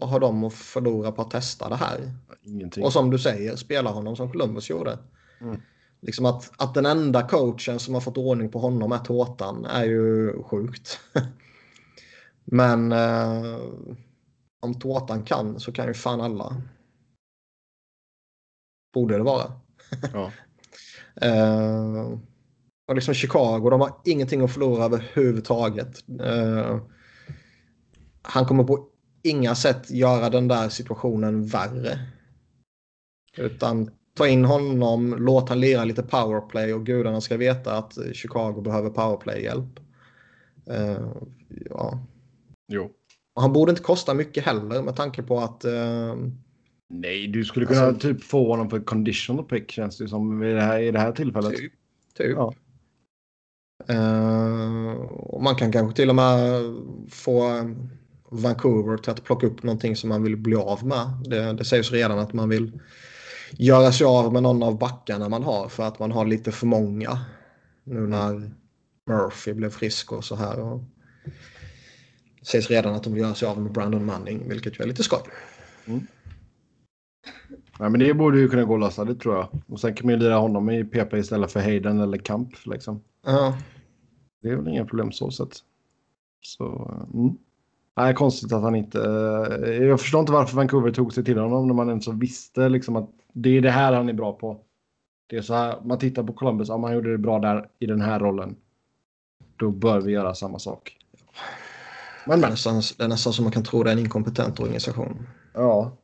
vad 0.00 0.10
har 0.10 0.20
de 0.20 0.44
att 0.44 0.52
förlora 0.52 1.12
på 1.12 1.22
att 1.22 1.30
testa 1.30 1.68
det 1.68 1.76
här? 1.76 2.12
Ingenting. 2.42 2.84
Och 2.84 2.92
som 2.92 3.10
du 3.10 3.18
säger, 3.18 3.56
spela 3.56 3.90
honom 3.90 4.16
som 4.16 4.32
Columbus 4.32 4.70
gjorde. 4.70 4.98
Mm. 5.40 5.60
Liksom 6.00 6.26
att, 6.26 6.52
att 6.56 6.74
den 6.74 6.86
enda 6.86 7.22
coachen 7.22 7.78
som 7.78 7.94
har 7.94 8.00
fått 8.00 8.18
ordning 8.18 8.48
på 8.48 8.58
honom 8.58 8.92
är 8.92 8.98
Tårtan 8.98 9.64
är 9.64 9.84
ju 9.84 10.32
sjukt. 10.42 11.00
Men 12.44 12.92
eh, 12.92 13.58
om 14.60 14.74
Tårtan 14.80 15.22
kan 15.22 15.60
så 15.60 15.72
kan 15.72 15.86
ju 15.86 15.94
fan 15.94 16.20
alla. 16.20 16.62
Borde 18.94 19.16
det 19.16 19.22
vara. 19.22 19.52
Ja. 20.12 20.32
Eh, 21.16 22.18
och 22.88 22.94
liksom 22.94 23.14
Chicago, 23.14 23.70
de 23.70 23.80
har 23.80 24.00
ingenting 24.04 24.40
att 24.40 24.52
förlora 24.52 24.84
överhuvudtaget. 24.84 26.04
Eh, 26.20 26.80
han 28.22 28.46
kommer 28.46 28.64
på 28.64 28.88
inga 29.22 29.54
sätt 29.54 29.90
göra 29.90 30.30
den 30.30 30.48
där 30.48 30.68
situationen 30.68 31.46
värre. 31.46 31.98
Utan 33.36 33.90
ta 34.14 34.28
in 34.28 34.44
honom, 34.44 35.16
låt 35.18 35.48
han 35.48 35.60
lira 35.60 35.84
lite 35.84 36.02
powerplay 36.02 36.74
och 36.74 36.86
gudarna 36.86 37.20
ska 37.20 37.36
veta 37.36 37.76
att 37.76 37.98
Chicago 38.12 38.60
behöver 38.60 38.90
powerplay-hjälp. 38.90 39.80
Eh, 40.66 41.06
ja. 41.70 41.98
Jo. 42.72 42.90
Och 43.34 43.42
han 43.42 43.52
borde 43.52 43.70
inte 43.70 43.82
kosta 43.82 44.14
mycket 44.14 44.44
heller 44.44 44.82
med 44.82 44.96
tanke 44.96 45.22
på 45.22 45.40
att 45.40 45.64
eh, 45.64 46.16
Nej, 46.94 47.26
du 47.26 47.44
skulle 47.44 47.66
kunna 47.66 47.80
Alltså- 47.80 48.00
typ 48.08 48.24
få 48.24 48.50
honom 48.50 48.70
för 48.70 48.80
conditional 48.80 49.44
pick 49.44 49.70
känns 49.70 49.98
det 49.98 50.08
som 50.08 50.42
i 50.42 50.52
det 50.52 50.60
här, 50.60 50.78
i 50.80 50.90
det 50.90 50.98
här 50.98 51.12
tillfället. 51.12 51.56
Typ. 51.56 51.72
typ. 52.14 52.36
Ja. 52.36 52.54
Eh, 53.88 54.92
och 55.10 55.42
man 55.42 55.54
kan 55.56 55.72
kanske 55.72 55.96
till 55.96 56.08
och 56.08 56.14
med 56.14 56.62
få 57.10 57.50
Vancouver 58.32 58.96
till 58.96 59.10
att 59.10 59.24
plocka 59.24 59.46
upp 59.46 59.62
någonting 59.62 59.96
som 59.96 60.08
man 60.08 60.22
vill 60.22 60.36
bli 60.36 60.56
av 60.56 60.86
med. 60.86 61.06
Det, 61.24 61.52
det 61.52 61.64
sägs 61.64 61.92
redan 61.92 62.18
att 62.18 62.32
man 62.32 62.48
vill 62.48 62.80
göra 63.52 63.92
sig 63.92 64.06
av 64.06 64.32
med 64.32 64.42
någon 64.42 64.62
av 64.62 64.78
backarna 64.78 65.28
man 65.28 65.42
har 65.42 65.68
för 65.68 65.82
att 65.82 65.98
man 65.98 66.12
har 66.12 66.26
lite 66.26 66.52
för 66.52 66.66
många. 66.66 67.18
Nu 67.84 68.00
när 68.00 68.50
Murphy 69.06 69.52
blev 69.52 69.70
frisk 69.70 70.12
och 70.12 70.24
så 70.24 70.36
här. 70.36 70.60
Och 70.60 70.84
det 72.40 72.46
sägs 72.46 72.70
redan 72.70 72.94
att 72.94 73.04
de 73.04 73.12
vill 73.12 73.22
göra 73.22 73.34
sig 73.34 73.48
av 73.48 73.60
med 73.60 73.72
Brandon 73.72 74.04
Manning, 74.04 74.48
vilket 74.48 74.80
ju 74.80 74.82
är 74.82 74.88
lite 74.88 75.02
skoj. 75.02 75.20
Nej, 77.78 77.90
men 77.90 78.00
det 78.00 78.14
borde 78.14 78.38
ju 78.38 78.48
kunna 78.48 78.64
gå 78.64 78.74
att 78.74 78.80
lösa, 78.80 79.04
det 79.04 79.14
tror 79.14 79.34
jag. 79.34 79.48
Och 79.66 79.80
sen 79.80 79.94
kan 79.94 80.06
man 80.06 80.14
ju 80.14 80.20
lira 80.20 80.36
honom 80.36 80.70
i 80.70 80.84
PP 80.84 81.14
istället 81.14 81.52
för 81.52 81.60
Hayden 81.60 82.00
eller 82.00 82.18
Kamp. 82.18 82.66
Liksom. 82.66 83.02
Ja, 83.26 83.58
Det 84.42 84.48
är 84.48 84.56
väl 84.56 84.68
inga 84.68 84.84
problem 84.84 85.12
så 85.12 85.30
sett. 85.30 85.56
Så, 86.40 86.94
mm. 87.14 87.36
Nej, 87.96 88.14
konstigt 88.14 88.52
att 88.52 88.62
han 88.62 88.74
inte... 88.74 89.00
eh, 89.66 89.72
Jag 89.74 90.00
förstår 90.00 90.20
inte 90.20 90.32
varför 90.32 90.56
Vancouver 90.56 90.90
tog 90.90 91.12
sig 91.14 91.24
till 91.24 91.38
honom 91.38 91.66
när 91.66 91.74
man 91.74 91.88
ens 91.88 92.08
visste 92.08 92.68
liksom 92.68 92.96
att 92.96 93.10
det 93.32 93.56
är 93.56 93.60
det 93.60 93.70
här 93.70 93.92
han 93.92 94.08
är 94.08 94.12
bra 94.12 94.32
på. 94.32 94.60
Det 95.26 95.36
är 95.36 95.42
så 95.42 95.54
här, 95.54 95.80
man 95.84 95.98
tittar 95.98 96.22
på 96.22 96.32
Columbus, 96.32 96.70
om 96.70 96.84
han 96.84 96.94
gjorde 96.94 97.10
det 97.12 97.18
bra 97.18 97.38
där 97.38 97.68
i 97.78 97.86
den 97.86 98.00
här 98.00 98.20
rollen. 98.20 98.56
Då 99.56 99.70
bör 99.70 100.00
vi 100.00 100.12
göra 100.12 100.34
samma 100.34 100.58
sak. 100.58 100.96
Men 102.26 102.40
det, 102.40 102.46
är 102.46 102.48
men. 102.48 102.50
nästan, 102.50 102.82
det 102.98 103.04
är 103.04 103.08
nästan 103.08 103.32
som 103.32 103.44
man 103.44 103.52
kan 103.52 103.64
tro 103.64 103.82
det 103.82 103.90
är 103.90 103.92
en 103.92 103.98
inkompetent 103.98 104.60
organisation. 104.60 105.26
Ja. 105.54 105.96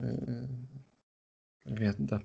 Eh, 0.00 0.48
Jag 1.64 1.78
vet 1.80 1.98
inte. 1.98 2.20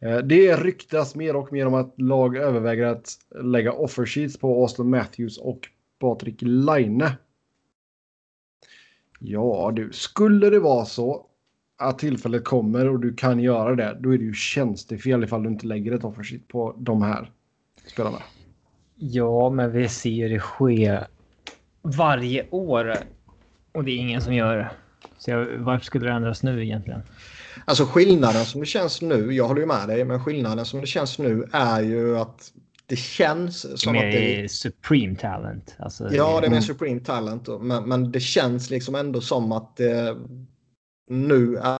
Eh, 0.00 0.18
Det 0.18 0.56
ryktas 0.56 1.14
mer 1.14 1.36
och 1.36 1.52
mer 1.52 1.66
om 1.66 1.74
att 1.74 2.00
lag 2.00 2.36
överväger 2.36 2.84
att 2.84 3.18
lägga 3.42 3.72
offer 3.72 4.06
sheets 4.06 4.38
på 4.38 4.62
Austin 4.62 4.90
Matthews 4.90 5.38
och 5.38 5.60
Patrik 6.00 6.36
Laine. 6.40 7.10
Ja 9.18 9.72
du, 9.76 9.92
skulle 9.92 10.50
det 10.50 10.60
vara 10.60 10.84
så 10.84 11.26
att 11.78 11.98
tillfället 11.98 12.44
kommer 12.44 12.88
och 12.88 13.00
du 13.00 13.14
kan 13.14 13.40
göra 13.40 13.74
det, 13.76 13.98
då 14.00 14.14
är 14.14 14.18
det 14.18 14.24
ju 14.24 14.34
tjänstefel 14.34 15.24
ifall 15.24 15.42
du 15.42 15.48
inte 15.48 15.66
lägger 15.66 15.92
ett 15.92 16.04
offer 16.04 16.22
sheet 16.22 16.48
på 16.48 16.74
de 16.78 17.02
här 17.02 17.30
spelarna. 17.86 18.18
Ja, 18.94 19.50
men 19.50 19.72
vi 19.72 19.88
ser 19.88 20.10
ju 20.10 20.28
det 20.28 20.40
ske 20.40 21.00
varje 21.82 22.46
år. 22.50 22.94
Och 23.72 23.84
det 23.84 23.90
är 23.90 23.96
ingen 23.96 24.20
som 24.20 24.34
gör 24.34 24.56
det. 24.56 24.70
Så 25.18 25.30
jag, 25.30 25.46
varför 25.58 25.84
skulle 25.84 26.06
det 26.06 26.12
ändras 26.12 26.42
nu 26.42 26.64
egentligen? 26.64 27.00
Alltså 27.64 27.84
skillnaden 27.84 28.44
som 28.44 28.60
det 28.60 28.66
känns 28.66 29.02
nu, 29.02 29.34
jag 29.34 29.48
håller 29.48 29.60
ju 29.60 29.66
med 29.66 29.88
dig, 29.88 30.04
men 30.04 30.24
skillnaden 30.24 30.64
som 30.64 30.80
det 30.80 30.86
känns 30.86 31.18
nu 31.18 31.48
är 31.52 31.82
ju 31.82 32.18
att 32.18 32.52
det 32.88 32.96
känns 32.96 33.80
som 33.80 33.96
att 33.96 34.02
Med 34.02 34.12
det 34.14 34.48
Supreme 34.50 35.16
Talent. 35.16 35.76
Alltså, 35.78 36.14
Ja, 36.14 36.26
det 36.30 36.36
är 36.36 36.38
Mm. 36.38 36.52
med 36.52 36.64
Supreme 36.64 37.00
Talent. 37.00 37.44
då, 37.44 37.58
Men, 37.58 37.88
men 37.88 38.12
det 38.12 38.20
känns 38.20 38.70
liksom 38.70 38.94
ändå 38.94 39.20
som 39.20 39.52
att 39.52 39.76
det, 39.76 40.16
nu 41.10 41.56
är 41.56 41.78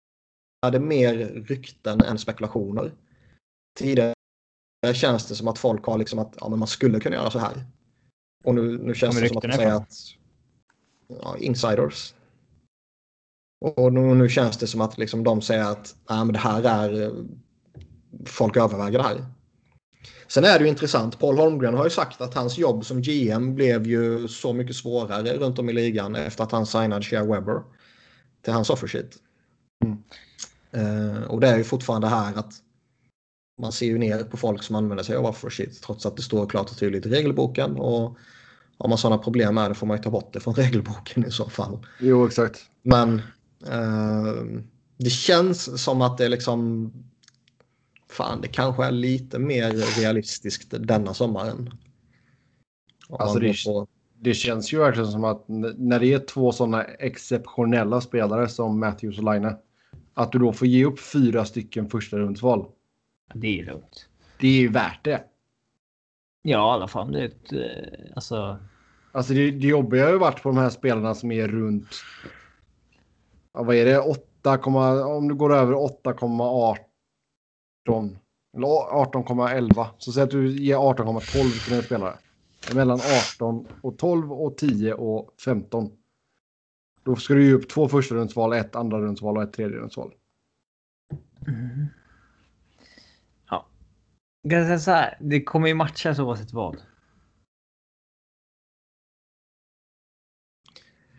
är 0.67 0.71
det 0.71 0.81
mer 0.81 1.15
rykten 1.49 2.01
än 2.01 2.19
spekulationer. 2.19 2.95
Tidigare 3.79 4.15
känns 4.95 5.29
det 5.29 5.35
som 5.35 5.49
att 5.49 5.59
folk 5.59 5.85
har 5.85 5.99
liksom 5.99 6.19
att 6.19 6.37
ja, 6.41 6.49
men 6.49 6.59
man 6.59 6.69
skulle 6.69 7.01
kunna 7.01 7.17
göra 7.17 7.31
så 7.31 7.39
här. 7.39 7.65
Och 8.45 8.55
nu, 8.55 8.79
nu 8.79 8.95
känns 8.95 9.21
det 9.21 9.29
som 9.29 9.37
att 9.37 9.43
de 9.43 9.53
säger 9.53 9.75
att 9.75 9.95
ja, 11.23 11.37
insiders. 11.39 12.15
Och 13.61 13.93
nu, 13.93 14.15
nu 14.15 14.29
känns 14.29 14.59
det 14.59 14.67
som 14.67 14.81
att 14.81 14.99
liksom 14.99 15.25
de 15.25 15.43
säger 15.43 15.65
att 15.65 15.97
ja, 16.09 16.25
men 16.25 16.33
det 16.33 16.39
här 16.39 16.63
är 16.63 17.03
eh, 17.03 17.13
folk 18.27 18.57
överväger 18.57 18.99
det 18.99 19.05
här. 19.05 19.25
Sen 20.29 20.45
är 20.45 20.59
det 20.59 20.65
ju 20.65 20.71
intressant. 20.71 21.19
Paul 21.19 21.39
Holmgren 21.39 21.75
har 21.75 21.85
ju 21.85 21.91
sagt 21.91 22.21
att 22.21 22.35
hans 22.35 22.59
jobb 22.59 22.85
som 22.85 23.03
GM 23.03 23.55
blev 23.55 23.87
ju 23.87 24.29
så 24.29 24.53
mycket 24.53 24.77
svårare 24.77 25.37
runt 25.37 25.59
om 25.59 25.69
i 25.69 25.73
ligan 25.73 26.17
efter 26.17 26.45
att 26.45 26.53
han 26.53 26.67
signade 26.67 27.05
Shea 27.05 27.25
Webber 27.25 27.63
till 28.43 28.53
hans 28.53 28.71
offersheet. 28.71 29.17
Mm. 29.85 29.99
Eh, 30.71 31.23
och 31.23 31.41
det 31.41 31.49
är 31.49 31.59
ju 31.59 31.65
fortfarande 31.65 32.09
här 32.09 32.39
att 32.39 32.53
man 33.61 33.73
ser 33.73 33.87
ju 33.87 33.99
ner 33.99 34.25
på 34.25 34.37
folk 34.37 34.63
som 34.63 34.77
använder 34.77 35.05
sig 35.05 35.17
av 35.17 35.27
offersheet 35.27 35.83
trots 35.83 36.07
att 36.07 36.17
det 36.17 36.23
står 36.23 36.47
klart 36.47 36.71
och 36.71 36.79
tydligt 36.79 37.07
i 37.07 37.09
regelboken. 37.09 37.77
Och 37.77 38.19
Har 38.79 38.89
man 38.89 38.99
sådana 38.99 39.23
problem 39.23 39.55
med 39.55 39.71
det 39.71 39.75
får 39.75 39.87
man 39.87 39.97
ju 39.97 40.03
ta 40.03 40.11
bort 40.11 40.33
det 40.33 40.41
från 40.41 40.55
regelboken 40.63 41.27
i 41.27 41.31
så 41.31 41.49
fall. 41.49 41.87
Jo, 42.01 42.27
exakt. 42.27 42.61
Men 42.83 43.23
eh, 43.67 44.35
det 44.97 45.11
känns 45.11 45.83
som 45.83 46.03
att 46.03 46.19
det 46.19 46.25
är 46.25 46.29
liksom... 46.29 46.93
Fan, 48.11 48.41
det 48.41 48.49
kanske 48.49 48.85
är 48.85 48.91
lite 48.91 49.39
mer 49.39 49.71
realistiskt 50.01 50.75
denna 50.81 51.15
sommaren. 51.15 51.71
Om 53.09 53.17
Alltså, 53.21 53.39
det- 53.39 53.65
på- 53.67 53.87
Det 54.21 54.35
känns 54.35 54.73
ju 54.73 54.79
verkligen 54.79 55.11
som 55.13 55.25
att 55.25 55.45
när 55.49 56.01
det 56.01 56.13
är 56.13 56.19
två 56.19 56.53
sådana 56.53 56.83
exceptionella 56.85 58.01
spelare 58.01 58.49
som 58.49 58.81
Matthews 58.81 59.19
och 59.19 59.25
Line, 59.35 59.53
att 60.15 60.33
du 60.33 60.39
då 60.39 60.53
får 60.53 60.69
ge 60.69 60.85
upp 60.85 61.01
fyra 61.01 61.45
stycken 61.45 61.89
första 61.91 62.19
rundsval. 62.19 62.67
Det 63.35 63.61
är 63.61 63.65
lugnt. 63.65 64.09
Det 64.41 64.49
är 64.49 64.61
ju 64.61 64.69
värt 64.69 65.05
det. 65.05 65.21
Ja, 66.43 66.51
i 66.51 66.75
alla 66.75 66.89
fall. 66.89 67.13
Det 67.13 67.21
är 67.21 67.25
ett, 67.27 67.53
eh, 67.53 68.13
alltså, 68.17 68.59
Alltså 69.13 69.33
det, 69.35 69.51
det 69.51 69.67
jobbiga 69.69 70.05
har 70.05 70.13
ju 70.13 70.19
varit 70.19 70.43
på 70.43 70.49
de 70.49 70.59
här 70.59 70.71
spelarna 70.71 71.15
som 71.15 71.33
är 71.33 71.49
runt. 71.49 71.89
Ja, 73.55 73.63
vad 73.63 73.77
är 73.77 73.85
det? 73.85 73.99
8, 74.01 74.59
om 75.07 75.29
du 75.29 75.35
går 75.35 75.55
över 75.55 75.75
8,18. 75.75 76.77
Eller 78.57 78.67
18,11. 78.67 79.87
Så 79.99 80.13
säg 80.13 80.23
att 80.23 80.31
du 80.31 80.63
ger 80.63 80.77
18,12 80.77 81.65
till 81.65 81.73
en 81.73 81.83
spelare. 81.83 82.19
Mellan 82.75 83.01
18 83.01 83.67
och 83.83 83.99
12 83.99 84.33
och 84.33 84.57
10 84.57 84.95
och 84.95 85.35
15. 85.45 85.93
Då 87.05 87.17
ska 87.17 87.35
du 87.35 87.47
ge 87.47 87.53
upp 87.53 87.69
två 87.69 87.89
första 87.89 88.15
rundsval, 88.15 88.53
ett 88.53 88.77
andra 88.77 89.01
rundsval 89.01 89.37
och 89.37 89.43
ett 89.43 89.53
tredje 89.53 89.77
rundsval. 89.77 90.15
ja. 93.51 93.67
Jag 94.43 94.51
kan 94.51 94.65
säga 94.67 94.79
så 94.79 94.91
här, 94.91 95.17
det 95.21 95.43
kommer 95.43 95.69
ju 95.69 95.75
matchas 95.75 96.19
oavsett 96.19 96.53
vad. 96.53 96.83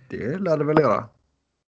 Det 0.09 0.37
lär 0.37 0.57
det 0.57 0.63
väl 0.63 0.79
göra. 0.79 1.09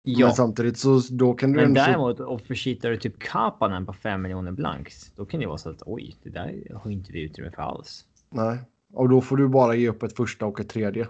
Ja, 0.08 0.26
Men 0.26 0.34
samtidigt 0.34 0.78
så 0.78 1.00
då 1.10 1.34
kan 1.34 1.52
du 1.52 1.56
men 1.56 1.64
ändå... 1.64 1.80
däremot 1.80 2.20
offersheetar 2.20 2.90
du 2.90 2.96
typ 2.96 3.18
Kapanen 3.18 3.86
på 3.86 3.92
5 3.92 4.22
miljoner 4.22 4.52
blanks. 4.52 5.12
Då 5.16 5.26
kan 5.26 5.40
det 5.40 5.46
vara 5.46 5.58
så 5.58 5.70
att 5.70 5.82
oj, 5.86 6.16
det 6.22 6.30
där 6.30 6.72
har 6.74 6.90
inte 6.90 7.12
vi 7.12 7.22
utrymme 7.22 7.50
för 7.50 7.62
alls. 7.62 8.04
Nej, 8.30 8.58
och 8.92 9.08
då 9.08 9.20
får 9.20 9.36
du 9.36 9.48
bara 9.48 9.74
ge 9.74 9.88
upp 9.88 10.02
ett 10.02 10.16
första 10.16 10.46
och 10.46 10.60
ett 10.60 10.68
tredje. 10.68 11.08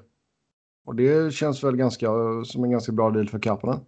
Och 0.87 0.95
det 0.95 1.35
känns 1.35 1.65
väl 1.65 1.77
ganska 1.77 2.07
som 2.45 2.65
en 2.65 2.71
ganska 2.71 2.93
bra 2.93 3.11
deal 3.11 3.29
för 3.29 3.39
Kapanen. 3.39 3.81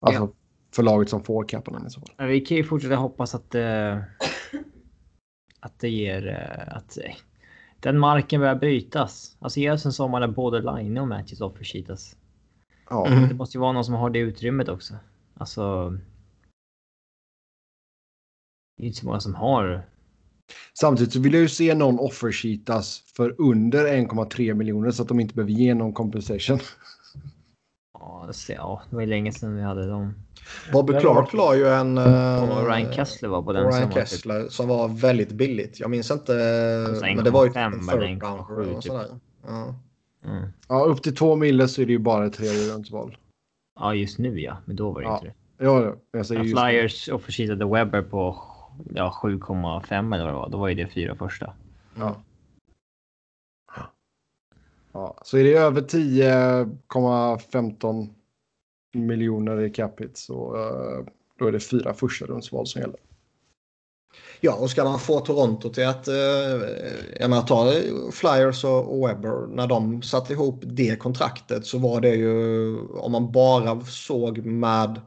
Alltså 0.00 0.32
för 0.74 0.82
laget 0.82 1.08
som 1.08 1.22
får 1.24 1.48
Kapanen 1.48 1.86
i 1.86 1.90
så 1.90 2.00
fall. 2.00 2.26
Vi 2.28 2.40
kan 2.40 2.56
ju 2.56 2.64
fortsätta 2.64 2.94
hoppas 2.96 3.34
att 3.34 3.50
det... 3.50 4.04
Att 5.60 5.78
det 5.78 5.88
ger... 5.88 6.26
eh, 6.28 6.76
Att 6.76 6.98
eh, 6.98 7.14
den 7.80 7.98
marken 7.98 8.40
börjar 8.40 8.54
brytas. 8.54 9.36
Alltså 9.40 9.60
ge 9.60 9.70
oss 9.70 9.86
en 9.86 9.92
sommar 9.92 10.20
där 10.20 10.28
både 10.28 10.60
Line 10.76 10.98
och 10.98 11.08
Matches 11.08 11.40
offersheetas. 11.40 12.16
Ja, 12.92 13.06
Mm. 13.06 13.28
Det 13.28 13.34
måste 13.34 13.56
ju 13.56 13.60
vara 13.60 13.72
någon 13.72 13.84
som 13.84 13.94
har 13.94 14.10
det 14.10 14.18
utrymmet 14.18 14.68
också. 14.68 14.94
Alltså... 15.34 15.90
Det 18.76 18.84
är 18.84 18.86
inte 18.86 18.98
så 19.00 19.06
många 19.06 19.20
som 19.20 19.34
har... 19.34 19.86
Samtidigt 20.80 21.12
så 21.12 21.20
vill 21.20 21.32
jag 21.32 21.42
ju 21.42 21.48
se 21.48 21.74
någon 21.74 21.98
offersheetas 21.98 22.98
för 23.16 23.34
under 23.40 23.86
1,3 23.86 24.54
miljoner 24.54 24.90
så 24.90 25.02
att 25.02 25.08
de 25.08 25.20
inte 25.20 25.34
behöver 25.34 25.52
ge 25.52 25.74
någon 25.74 25.92
compensation. 25.92 26.58
Ja, 27.98 28.24
det 28.26 28.32
ser- 28.34 28.54
ja, 28.54 28.82
det 28.90 28.94
var 28.96 29.02
ju 29.02 29.08
länge 29.08 29.32
sedan 29.32 29.56
vi 29.56 29.62
hade 29.62 29.86
dem. 29.88 30.14
Bobby 30.72 30.92
Clark 31.00 31.32
la 31.32 31.56
ju 31.56 31.66
en... 31.68 31.98
eh, 31.98 32.42
Och 32.58 32.66
Ryan 32.66 32.92
Kessler 32.92 33.28
var 33.28 33.42
på 33.42 33.52
den 33.52 33.62
Ryan 33.62 33.72
som 33.72 33.80
var 33.82 33.88
typ- 33.88 33.94
Kessler 34.08 34.48
som 34.48 34.68
var 34.68 34.88
väldigt 34.88 35.32
billigt. 35.32 35.80
Jag 35.80 35.90
minns 35.90 36.10
inte. 36.10 36.32
Men 37.14 37.24
det 37.24 37.30
var 37.30 37.44
ju 37.44 37.50
1,5 37.50 37.72
typ 37.80 37.92
eller 37.92 38.06
en 38.06 38.20
third 38.20 38.28
1,7 38.28 38.56
rounder 38.56 38.76
och 38.76 38.82
typ. 38.82 38.92
Ja. 39.46 39.74
Mm. 40.24 40.48
Ja, 40.68 40.84
upp 40.84 41.02
till 41.02 41.16
2 41.16 41.36
mille 41.36 41.68
så 41.68 41.82
är 41.82 41.86
det 41.86 41.92
ju 41.92 41.98
bara 41.98 42.26
ett 42.26 42.34
tredje 42.34 42.74
rundsval. 42.74 43.16
Ja, 43.80 43.94
just 43.94 44.18
nu 44.18 44.40
ja. 44.40 44.56
Men 44.64 44.76
då 44.76 44.92
var 44.92 45.00
det 45.00 45.06
Ja, 45.06 45.14
inte 45.14 45.26
det. 45.26 45.34
Ja, 45.64 45.82
ja, 45.82 45.94
jag 46.10 46.26
säger 46.26 46.42
just 46.42 46.60
Flyers 46.60 47.08
offersheetade 47.08 47.64
Webber 47.64 48.02
på 48.02 48.42
ja, 48.94 49.18
7,5 49.22 50.14
eller 50.14 50.24
vad 50.24 50.34
det 50.34 50.38
var. 50.38 50.48
Då 50.48 50.58
var 50.58 50.68
ju 50.68 50.74
det 50.74 50.86
fyra 50.86 51.14
första. 51.14 51.52
Ja. 51.98 52.16
Ja, 54.92 55.18
så 55.22 55.38
är 55.38 55.44
det 55.44 55.54
över 55.54 55.80
10,15 55.80 58.08
miljoner 58.92 59.60
i 59.60 59.70
capita 59.70 60.14
så 60.14 60.56
eh, 60.56 61.04
då 61.38 61.46
är 61.46 61.52
det 61.52 61.60
fyra 61.60 61.94
första 61.94 62.26
rundsval 62.26 62.66
som 62.66 62.80
gäller. 62.80 62.96
Ja, 64.44 64.54
och 64.54 64.70
ska 64.70 64.84
man 64.84 64.98
få 64.98 65.20
Toronto 65.20 65.68
till 65.68 65.86
att... 65.86 66.08
Eh, 66.08 66.14
jag 67.20 67.30
menar, 67.30 67.42
ta 67.42 67.72
Flyers 68.12 68.64
och, 68.64 69.08
Webber. 69.08 69.46
När 69.46 69.66
de 69.66 70.02
satte 70.02 70.32
ihop 70.32 70.62
det 70.66 70.98
kontraktet 70.98 71.66
så 71.66 71.78
var 71.78 72.00
det 72.00 72.14
ju... 72.14 72.78
Om 72.88 73.12
man 73.12 73.32
bara 73.32 73.80
såg 73.84 74.38
med 74.44 75.00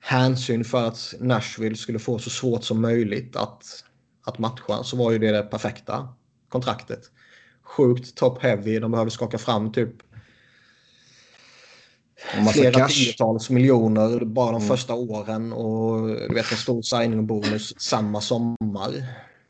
hänsyn 0.00 0.64
för 0.64 0.84
att 0.84 1.14
Nashville 1.20 1.76
skulle 1.76 1.98
få 1.98 2.18
så 2.18 2.30
svårt 2.30 2.64
som 2.64 2.80
möjligt 2.80 3.36
att, 3.36 3.64
att 4.24 4.38
matcha 4.38 4.84
så 4.84 4.96
var 4.96 5.10
ju 5.10 5.18
det 5.18 5.32
det 5.32 5.42
perfekta 5.42 6.08
kontraktet. 6.48 7.00
Sjukt 7.62 8.16
top 8.16 8.42
heavy. 8.42 8.78
De 8.78 8.90
behövde 8.90 9.10
skaka 9.10 9.38
fram 9.38 9.72
typ 9.72 9.90
flera 12.52 12.72
cash. 12.72 12.88
tiotals 12.88 13.50
miljoner 13.50 14.24
bara 14.24 14.46
de 14.52 14.56
Mm. 14.56 14.68
första 14.68 14.94
åren 14.94 15.52
och 15.52 16.08
du 16.08 16.34
vet 16.34 16.50
en 16.52 16.58
stor 16.58 16.82
signing 16.82 17.26
bonus 17.26 17.80
samma 17.80 18.20
sommar. 18.20 18.90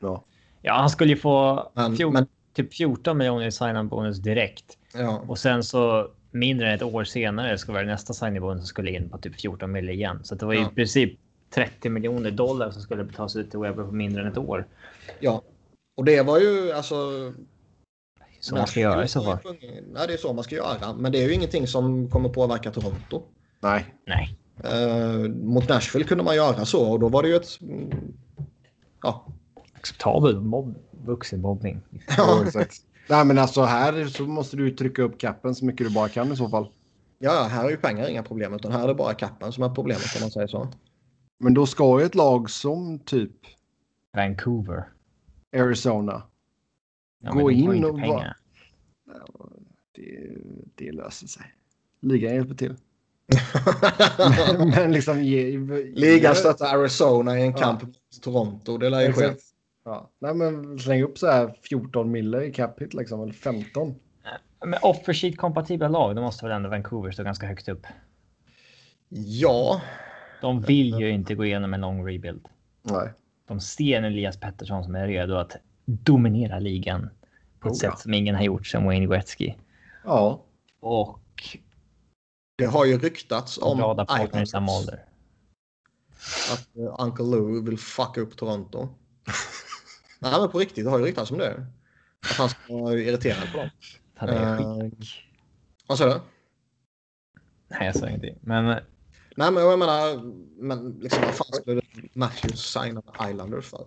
Ja. 0.00 0.24
Ja, 0.62 0.74
han 0.74 0.90
skulle 0.90 1.10
ju 1.10 1.16
få 1.16 1.68
Men, 1.74 1.94
fjol- 1.96 2.12
men 2.12 2.26
typ 2.54 2.74
14 2.74 3.18
miljoner 3.18 3.46
i 3.46 3.52
sign 3.52 3.88
bonus 3.88 4.18
direkt. 4.18 4.64
ja, 4.94 5.22
Och 5.28 5.38
sen 5.38 5.64
så 5.64 6.08
mindre 6.30 6.68
än 6.68 6.74
ett 6.74 6.82
år 6.82 7.04
senare 7.04 7.58
ska 7.58 7.72
vara 7.72 7.82
det 7.82 7.88
nästa 7.90 8.12
sign 8.14 8.40
bonus 8.40 8.60
som 8.60 8.66
skulle 8.66 8.90
in 8.90 9.08
på 9.08 9.18
typ 9.18 9.40
14 9.40 9.72
miljoner 9.72 9.92
igen. 9.94 10.20
Så 10.22 10.34
det 10.34 10.46
var 10.46 10.52
ju 10.52 10.60
Ja. 10.60 10.70
i 10.72 10.74
princip 10.74 11.18
30 11.54 11.88
miljoner 11.90 12.30
dollar 12.30 12.70
som 12.70 12.82
skulle 12.82 13.04
betalas 13.04 13.36
ut 13.36 13.50
till 13.50 13.58
Webber 13.60 13.84
på 13.84 13.92
mindre 13.92 14.22
än 14.22 14.28
ett 14.32 14.38
år. 14.38 14.66
ja. 15.20 15.42
Och 15.96 16.04
det 16.04 16.22
var 16.22 16.38
ju 16.38 16.72
alltså... 16.72 16.94
Så 18.46 18.54
man 18.54 18.66
ska 18.66 18.80
göra 18.80 19.04
i 19.04 19.08
så 19.08 19.22
fall. 19.22 19.38
Nej, 19.92 20.06
det 20.06 20.12
är 20.12 20.16
så 20.16 20.32
man 20.32 20.44
ska 20.44 20.54
göra. 20.54 20.92
Men 20.94 21.12
det 21.12 21.22
är 21.22 21.28
ju 21.28 21.34
ingenting 21.34 21.66
som 21.66 22.10
kommer 22.10 22.28
påverka 22.28 22.70
Toronto. 22.70 23.22
Nej. 23.60 23.94
Nej. 24.06 24.38
Eh, 24.64 25.28
mot 25.28 25.68
Nashville 25.68 26.04
kunde 26.04 26.24
man 26.24 26.36
göra 26.36 26.64
så 26.64 26.90
och 26.92 27.00
då 27.00 27.08
var 27.08 27.22
det 27.22 27.28
ju 27.28 27.36
ett... 27.36 27.60
mm, 27.60 27.90
Ja, 29.02 29.26
Acceptabel 29.76 30.40
mobb, 30.40 30.74
vuxenmobbning. 31.04 31.80
Ja, 32.16 32.42
exakt. 32.46 32.74
Nej, 33.08 33.24
men 33.24 33.38
alltså 33.38 33.62
här 33.62 34.06
så 34.06 34.22
måste 34.22 34.56
du 34.56 34.70
trycka 34.70 35.02
upp 35.02 35.18
kappen 35.18 35.54
så 35.54 35.64
mycket 35.64 35.86
du 35.86 35.94
bara 35.94 36.08
kan 36.08 36.32
i 36.32 36.36
så 36.36 36.48
fall. 36.48 36.68
ja, 37.18 37.42
här 37.50 37.64
är 37.64 37.70
ju 37.70 37.76
pengar 37.76 38.08
inga 38.08 38.22
problem 38.22 38.54
utan 38.54 38.72
här 38.72 38.84
är 38.84 38.88
det 38.88 38.94
bara 38.94 39.14
kappen 39.14 39.52
som 39.52 39.62
är 39.62 39.68
problemet 39.68 40.16
om 40.16 40.20
man 40.20 40.30
säger 40.30 40.46
så. 40.46 40.68
Men 41.40 41.54
då 41.54 41.66
ska 41.66 42.00
ju 42.00 42.06
ett 42.06 42.14
lag 42.14 42.50
som 42.50 42.98
typ 42.98 43.32
Vancouver. 44.16 44.88
Arizona. 45.56 46.22
Ja, 47.26 47.32
Gå 47.32 47.46
men 47.46 47.56
in 47.56 47.74
inte 47.74 47.88
och 47.88 47.98
pengar. 47.98 48.36
Det, 49.92 50.28
det 50.74 50.92
löser 50.92 51.26
sig. 51.26 51.42
Ligan 52.00 52.34
hjälper 52.34 52.54
till. 52.54 52.74
men 54.76 54.92
liksom 54.92 55.22
ge... 55.24 55.58
Ligan 55.94 56.34
stöttar 56.34 56.76
Arizona 56.78 57.38
i 57.38 57.42
en 57.42 57.50
Ja. 57.50 57.56
kamp 57.56 57.82
mot 57.82 57.96
Toronto. 58.22 58.78
Det 58.78 58.90
lär 58.90 59.00
ju 59.06 59.12
ske. 59.12 59.34
Ja. 59.84 60.10
Nej, 60.18 60.34
men 60.34 60.78
släng 60.78 61.02
upp 61.02 61.18
så 61.18 61.26
här 61.26 61.54
14 61.62 62.10
mille 62.10 62.44
i 62.44 62.52
cap 62.52 62.80
hit 62.82 62.94
liksom, 62.94 63.22
eller 63.22 63.32
15. 63.32 63.94
Men 64.64 64.78
offersheet 64.82 65.36
kompatibla 65.36 65.88
lag, 65.88 66.16
då 66.16 66.22
måste 66.22 66.44
väl 66.44 66.56
ändå 66.56 66.68
Vancouver 66.68 67.10
stå 67.10 67.22
ganska 67.22 67.46
högt 67.46 67.68
upp. 67.68 67.86
Ja, 69.08 69.80
De 70.40 70.60
vill 70.60 70.94
ju 71.00 71.10
inte 71.10 71.34
gå 71.34 71.44
igenom 71.44 71.74
en 71.74 71.80
lång 71.80 72.08
rebuild. 72.08 72.48
Nej. 72.82 73.08
De 73.48 73.60
ser 73.60 73.98
en 73.98 74.04
Elias 74.04 74.40
Pettersson 74.40 74.84
som 74.84 74.94
är 74.94 75.06
redo 75.06 75.34
att 75.34 75.56
dominera 75.84 76.58
ligan 76.58 77.10
på 77.66 77.72
ett 77.74 77.82
Oh, 77.82 77.84
ja. 77.84 77.90
sätt 77.92 78.00
som 78.00 78.14
ingen 78.14 78.34
har 78.34 78.42
gjort 78.42 78.66
sedan 78.66 78.84
Wayne 78.84 79.06
Gretzky. 79.06 79.54
Ja. 80.04 80.42
Och 80.80 81.20
det 82.58 82.66
har 82.66 82.84
ju 82.84 82.98
ryktats 82.98 83.58
om 83.58 83.76
glada 83.78 84.04
partner 84.04 84.42
i 84.42 84.46
samma 84.46 84.78
ålder. 84.78 85.04
att 86.52 86.76
eh, 86.76 86.94
Uncle 86.98 87.24
Lou 87.24 87.62
vill 87.64 87.78
fucka 87.78 88.20
upp 88.20 88.36
Toronto. 88.36 88.88
Nej, 90.18 90.40
men 90.40 90.50
på 90.50 90.58
riktigt, 90.58 90.84
det 90.84 90.90
har 90.90 90.98
ju 90.98 91.04
ryktats 91.04 91.30
om 91.30 91.38
det. 91.38 91.66
Att 92.30 92.36
han 92.36 92.48
ska 92.48 92.76
vara 92.76 92.94
irriterad 92.94 93.52
på 93.52 93.58
dem. 93.58 93.70
Han 94.14 94.28
är 94.28 94.80
skit. 94.80 95.08
Vad 95.86 95.98
sa 95.98 96.04
du? 96.06 96.20
Nej, 97.68 97.86
jag 97.86 97.96
sa 97.96 98.08
ingenting. 98.08 98.38
Men 98.40 98.68
eh, 98.68 98.76
Nej, 99.36 99.52
men 99.52 99.62
jag 99.62 99.78
menar, 99.78 100.22
men 100.62 100.90
liksom 100.90 101.22
vad 101.22 101.34
fan 101.34 101.46
skulle 101.52 101.80
Matthews 102.12 102.60
signa 102.72 103.02
Islanders 103.30 103.66
för? 103.66 103.86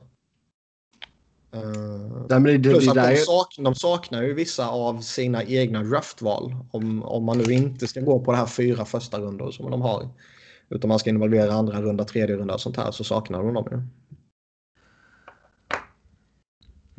Uh, 1.56 2.26
Nej, 2.30 2.58
det, 2.58 2.70
plus 2.70 2.86
det, 2.86 2.94
det, 2.94 3.02
att 3.02 3.10
de, 3.10 3.18
sak, 3.18 3.56
de, 3.58 3.76
saknar 3.76 4.24
ju 4.24 4.34
vissa 4.34 4.70
av 4.70 5.02
sina 5.02 5.44
egna 5.44 5.84
draftval. 5.84 6.56
Om, 6.72 7.04
om 7.04 7.24
man 7.24 7.38
nu 7.38 7.54
inte 7.54 7.88
ska 7.88 8.02
gå 8.02 8.20
på 8.20 8.32
de 8.32 8.38
här 8.38 8.46
fyra 8.46 8.86
första 8.86 9.20
rundor 9.20 9.52
som 9.52 9.72
de 9.72 9.82
har. 9.82 10.10
Utan 10.70 10.88
man 10.88 11.00
ska 11.00 11.10
involvera 11.10 11.54
andra 11.54 11.82
runda, 11.82 12.04
tredje 12.04 12.38
runda 12.38 12.54
och 12.54 12.62
sånt 12.62 12.78
här 12.78 12.92
så 12.92 13.04
saknar 13.04 13.44
de 13.44 13.54
dem 13.54 13.68
ju. 13.72 13.82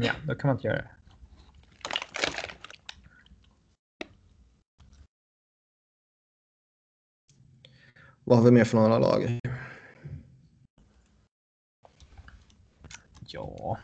Ja, 0.07 0.13
då 0.27 0.35
kan 0.35 0.49
man 0.49 0.57
inte 0.57 0.69
göra 0.69 0.77
det. 0.77 0.91
Vad 8.25 8.39
har 8.39 8.45
vi 8.45 8.51
mer 8.51 8.65
för 8.65 8.77
några 8.77 8.99
lag? 8.99 9.41
Ja, 13.27 13.79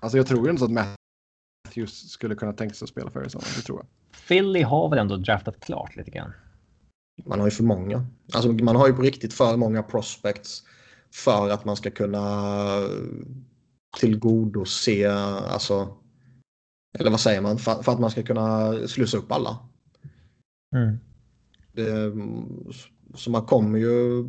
Alltså 0.00 0.16
jag 0.16 0.26
tror 0.26 0.44
ju 0.44 0.50
inte 0.50 0.60
så 0.60 0.64
att 0.64 0.96
Matthews 1.66 2.10
skulle 2.10 2.34
kunna 2.34 2.52
tänka 2.52 2.74
sig 2.74 2.86
att 2.86 2.90
spela 2.90 3.10
för 3.10 3.20
Arizona. 3.20 3.44
Det 3.56 3.62
tror 3.62 3.78
jag. 3.78 3.86
Philly 4.28 4.62
har 4.62 4.88
väl 4.88 4.98
ändå 4.98 5.16
draftat 5.16 5.60
klart 5.60 5.96
lite 5.96 6.10
grann. 6.10 6.32
Man 7.24 7.38
har 7.40 7.46
ju 7.46 7.50
för 7.50 7.64
många. 7.64 8.06
Alltså 8.32 8.52
man 8.52 8.76
har 8.76 8.86
ju 8.88 8.94
på 8.94 9.02
riktigt 9.02 9.34
för 9.34 9.56
många 9.56 9.82
prospects 9.82 10.62
för 11.14 11.50
att 11.50 11.64
man 11.64 11.76
ska 11.76 11.90
kunna 11.90 12.26
tillgodose, 13.98 15.12
alltså, 15.12 15.96
eller 16.98 17.10
vad 17.10 17.20
säger 17.20 17.40
man, 17.40 17.58
för, 17.58 17.82
för 17.82 17.92
att 17.92 18.00
man 18.00 18.10
ska 18.10 18.22
kunna 18.22 18.72
slussa 18.88 19.16
upp 19.16 19.32
alla. 19.32 19.58
Mm. 20.76 20.98
Det, 21.72 22.12
så 23.14 23.30
man 23.30 23.46
kommer 23.46 23.78
ju 23.78 24.28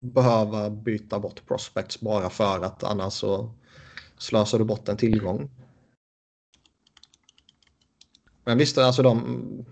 behöva 0.00 0.70
byta 0.70 1.20
bort 1.20 1.46
prospects 1.46 2.00
bara 2.00 2.30
för 2.30 2.64
att 2.64 2.84
annars 2.84 3.12
så 3.12 3.54
slösar 4.18 4.58
du 4.58 4.64
bort 4.64 4.88
en 4.88 4.96
tillgång. 4.96 5.50
Men 8.44 8.58
visst, 8.58 8.78
alltså 8.78 9.02
de 9.02 9.66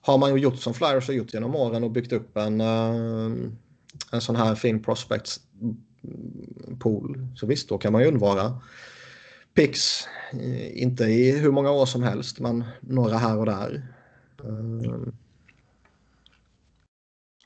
har 0.00 0.18
man 0.18 0.34
ju 0.34 0.40
gjort 0.40 0.58
som 0.58 0.74
Flyers 0.74 1.06
har 1.06 1.14
gjort 1.14 1.34
genom 1.34 1.54
åren 1.54 1.84
och 1.84 1.90
byggt 1.90 2.12
upp 2.12 2.36
en, 2.36 2.60
eh, 2.60 3.30
en 4.12 4.20
sån 4.20 4.36
här 4.36 4.54
fin 4.54 4.82
prospects 4.82 5.40
pool. 6.78 7.28
Så 7.36 7.46
visst, 7.46 7.68
då 7.68 7.78
kan 7.78 7.92
man 7.92 8.02
ju 8.02 8.08
undvara 8.08 8.60
picks. 9.54 10.08
Eh, 10.32 10.82
inte 10.82 11.04
i 11.04 11.38
hur 11.38 11.52
många 11.52 11.70
år 11.70 11.86
som 11.86 12.02
helst, 12.02 12.40
men 12.40 12.64
några 12.80 13.16
här 13.16 13.38
och 13.38 13.46
där. 13.46 13.86
Eh, 14.44 15.12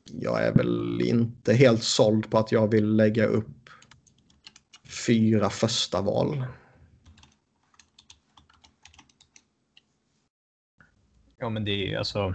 jag 0.04 0.42
är 0.42 0.54
väl 0.54 1.00
inte 1.00 1.52
helt 1.52 1.82
såld 1.82 2.30
på 2.30 2.38
att 2.38 2.52
jag 2.52 2.70
vill 2.70 2.96
lägga 2.96 3.26
upp 3.26 3.59
fyra 5.06 5.50
första 5.50 6.00
val. 6.00 6.44
Ja, 11.38 11.48
men 11.48 11.64
det 11.64 11.70
är 11.70 11.86
ju 11.86 11.96
alltså. 11.96 12.34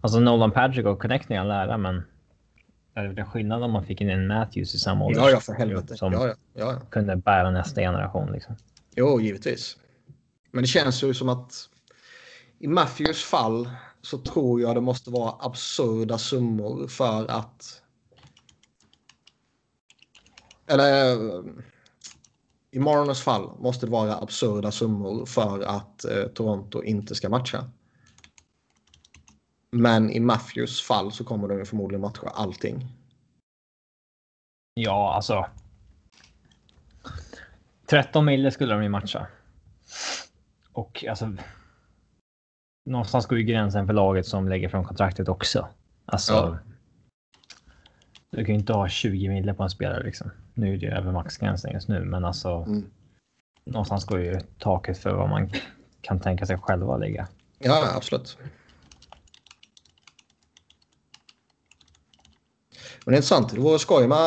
Alltså 0.00 0.20
Nolan 0.20 0.50
Patrick 0.50 0.86
och 0.86 1.02
connecting 1.02 1.36
all 1.36 1.50
ära, 1.50 1.78
men. 1.78 2.02
Det 2.94 3.00
är 3.00 3.18
en 3.18 3.26
skillnad 3.26 3.62
om 3.62 3.70
man 3.70 3.84
fick 3.84 4.00
in 4.00 4.10
en 4.10 4.26
Matthews 4.26 4.74
i 4.74 4.78
samma 4.78 5.04
ålder. 5.04 5.20
Ja, 5.20 5.30
ja, 5.30 5.40
för 5.40 5.52
helvete. 5.52 5.96
Som 5.96 6.12
ja, 6.12 6.26
ja, 6.26 6.34
ja. 6.54 6.80
kunde 6.90 7.16
bära 7.16 7.50
nästa 7.50 7.80
generation 7.80 8.32
liksom. 8.32 8.56
Jo, 8.96 9.20
givetvis. 9.20 9.76
Men 10.50 10.62
det 10.62 10.68
känns 10.68 11.02
ju 11.02 11.14
som 11.14 11.28
att 11.28 11.68
i 12.58 12.68
Matthews 12.68 13.24
fall 13.24 13.70
så 14.02 14.18
tror 14.18 14.60
jag 14.60 14.76
det 14.76 14.80
måste 14.80 15.10
vara 15.10 15.34
absurda 15.40 16.18
summor 16.18 16.88
för 16.88 17.30
att... 17.30 17.82
Eller 20.66 21.12
eh, 21.12 21.44
i 22.70 22.78
Marners 22.78 23.22
fall 23.22 23.50
måste 23.58 23.86
det 23.86 23.92
vara 23.92 24.16
absurda 24.16 24.72
summor 24.72 25.26
för 25.26 25.60
att 25.60 26.04
eh, 26.04 26.22
Toronto 26.22 26.82
inte 26.82 27.14
ska 27.14 27.28
matcha. 27.28 27.70
Men 29.70 30.10
i 30.10 30.20
Matthews 30.20 30.82
fall 30.82 31.12
så 31.12 31.24
kommer 31.24 31.48
de 31.48 31.64
förmodligen 31.64 32.00
matcha 32.00 32.28
allting. 32.28 32.86
Ja, 34.74 35.14
alltså. 35.14 35.46
13 37.86 38.24
mille 38.24 38.50
skulle 38.50 38.74
de 38.74 38.82
ju 38.82 38.88
matcha. 38.88 39.26
Och 40.72 41.04
alltså. 41.08 41.36
Någonstans 42.86 43.26
går 43.26 43.38
ju 43.38 43.44
gränsen 43.44 43.86
för 43.86 43.94
laget 43.94 44.26
som 44.26 44.48
lägger 44.48 44.68
från 44.68 44.84
kontraktet 44.84 45.28
också. 45.28 45.68
Alltså. 46.04 46.32
Ja. 46.32 46.58
Du 48.30 48.44
kan 48.44 48.54
ju 48.54 48.60
inte 48.60 48.72
ha 48.72 48.88
20 48.88 49.28
mille 49.28 49.54
på 49.54 49.62
en 49.62 49.70
spelare 49.70 50.02
liksom. 50.02 50.30
Nu 50.54 50.74
är 50.74 50.78
det 50.78 50.86
över 50.86 51.12
maxgränsen 51.12 51.72
just 51.72 51.88
nu, 51.88 52.04
men 52.04 52.24
alltså. 52.24 52.48
Mm. 52.48 52.90
Någonstans 53.64 54.04
går 54.04 54.20
ju 54.20 54.40
taket 54.58 54.98
för 54.98 55.14
vad 55.14 55.28
man 55.28 55.50
kan 56.00 56.20
tänka 56.20 56.46
sig 56.46 56.58
själva 56.58 56.96
ligga. 56.96 57.28
Ja, 57.58 57.92
absolut. 57.96 58.38
Men 63.04 63.12
det 63.12 63.14
är 63.14 63.16
intressant. 63.16 63.54
Det 63.54 63.60
vore 63.60 63.78
skoj 63.78 64.08
med 64.08 64.18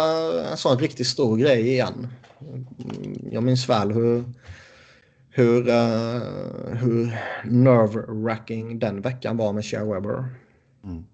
en 0.51 0.57
sån 0.57 0.79
riktigt 0.79 1.07
stor 1.07 1.37
grej 1.37 1.69
igen. 1.69 2.07
Jag 3.31 3.43
minns 3.43 3.69
väl 3.69 3.91
hur, 3.91 4.23
hur, 5.29 5.69
eh, 5.69 6.21
hur 6.71 7.17
nerve-wracking 7.43 8.79
den 8.79 9.01
veckan 9.01 9.37
var 9.37 9.53
med 9.53 9.65
Shea 9.65 9.85
Weber. 9.85 10.25
Mm. 10.83 11.05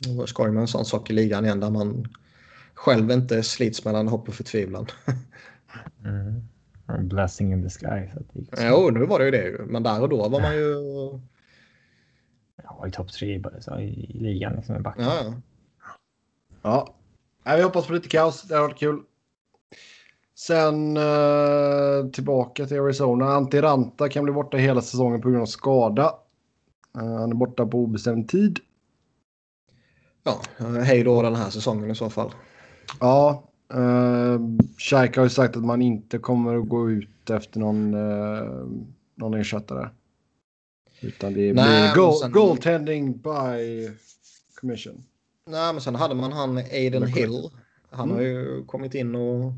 Det 0.00 0.10
vore 0.16 0.26
skoj 0.26 0.50
med 0.50 0.60
en 0.60 0.68
sån 0.68 0.84
sak 0.84 1.10
i 1.10 1.12
ligan 1.12 1.44
igen 1.44 1.60
där 1.60 1.70
man 1.70 2.08
själv 2.74 3.10
inte 3.10 3.42
slits 3.42 3.84
mellan 3.84 4.08
hopp 4.08 4.28
och 4.28 4.34
förtvivlan. 4.34 4.86
Mm. 6.04 7.08
Blessing 7.08 7.52
in 7.52 7.62
the 7.62 7.70
sky. 7.70 8.10
Så 8.12 8.20
att 8.20 8.32
det 8.32 8.40
gick 8.40 8.56
så. 8.56 8.62
jo, 8.68 8.90
nu 8.90 9.06
var 9.06 9.18
det 9.18 9.24
ju 9.24 9.30
det. 9.30 9.64
Men 9.66 9.82
där 9.82 10.02
och 10.02 10.08
då 10.08 10.28
var 10.28 10.40
man 10.40 10.54
ju... 10.54 10.74
Jag 12.62 12.76
var 12.78 12.86
i 12.86 12.90
topp 12.90 13.12
tre 13.12 13.38
bara, 13.38 13.60
så, 13.60 13.78
i, 13.78 14.10
ligan 14.14 14.56
liksom 14.56 14.76
i 14.76 14.80
backen. 14.80 15.04
Ja, 15.04 15.22
ja. 16.62 16.94
Ja. 17.44 17.56
Vi 17.56 17.62
hoppas 17.62 17.86
på 17.86 17.92
lite 17.92 18.08
kaos. 18.08 18.42
Det 18.42 18.54
har 18.54 18.62
varit 18.62 18.78
kul. 18.78 19.02
Sen 20.34 20.96
eh, 20.96 22.10
tillbaka 22.12 22.66
till 22.66 22.80
Arizona. 22.80 23.24
Antti 23.24 23.60
Ranta 23.60 24.08
kan 24.08 24.24
bli 24.24 24.32
borta 24.32 24.56
hela 24.56 24.82
säsongen 24.82 25.20
på 25.20 25.28
grund 25.30 25.42
av 25.42 25.46
skada. 25.46 26.14
Eh, 26.98 27.14
han 27.18 27.30
är 27.30 27.36
borta 27.36 27.66
på 27.66 27.78
obestämd 27.78 28.28
tid. 28.28 28.58
Ja. 30.22 30.40
Hej 30.84 31.04
då 31.04 31.22
den 31.22 31.34
här 31.34 31.50
säsongen 31.50 31.90
i 31.90 31.94
så 31.94 32.10
fall. 32.10 32.32
Ja, 33.00 33.44
eh, 33.72 34.40
Shaik 34.78 35.16
har 35.16 35.24
ju 35.24 35.30
sagt 35.30 35.56
att 35.56 35.64
man 35.64 35.82
inte 35.82 36.18
kommer 36.18 36.56
att 36.58 36.68
gå 36.68 36.90
ut 36.90 37.30
efter 37.30 37.60
någon, 37.60 37.94
eh, 37.94 38.66
någon 39.14 39.34
ersättare. 39.34 39.88
Utan 41.00 41.34
det 41.34 41.52
blir 41.52 41.94
goal, 41.94 42.14
sen- 42.20 42.32
goaltending 42.32 43.12
by 43.12 43.88
commission. 44.60 45.04
Nej, 45.46 45.72
men 45.72 45.80
sen 45.80 45.94
hade 45.94 46.14
man 46.14 46.32
han 46.32 46.56
Aiden 46.58 47.06
Hill. 47.06 47.50
Han 47.90 48.04
Mm. 48.10 48.16
har 48.16 48.22
ju 48.22 48.64
kommit 48.64 48.94
in 48.94 49.14
och 49.14 49.52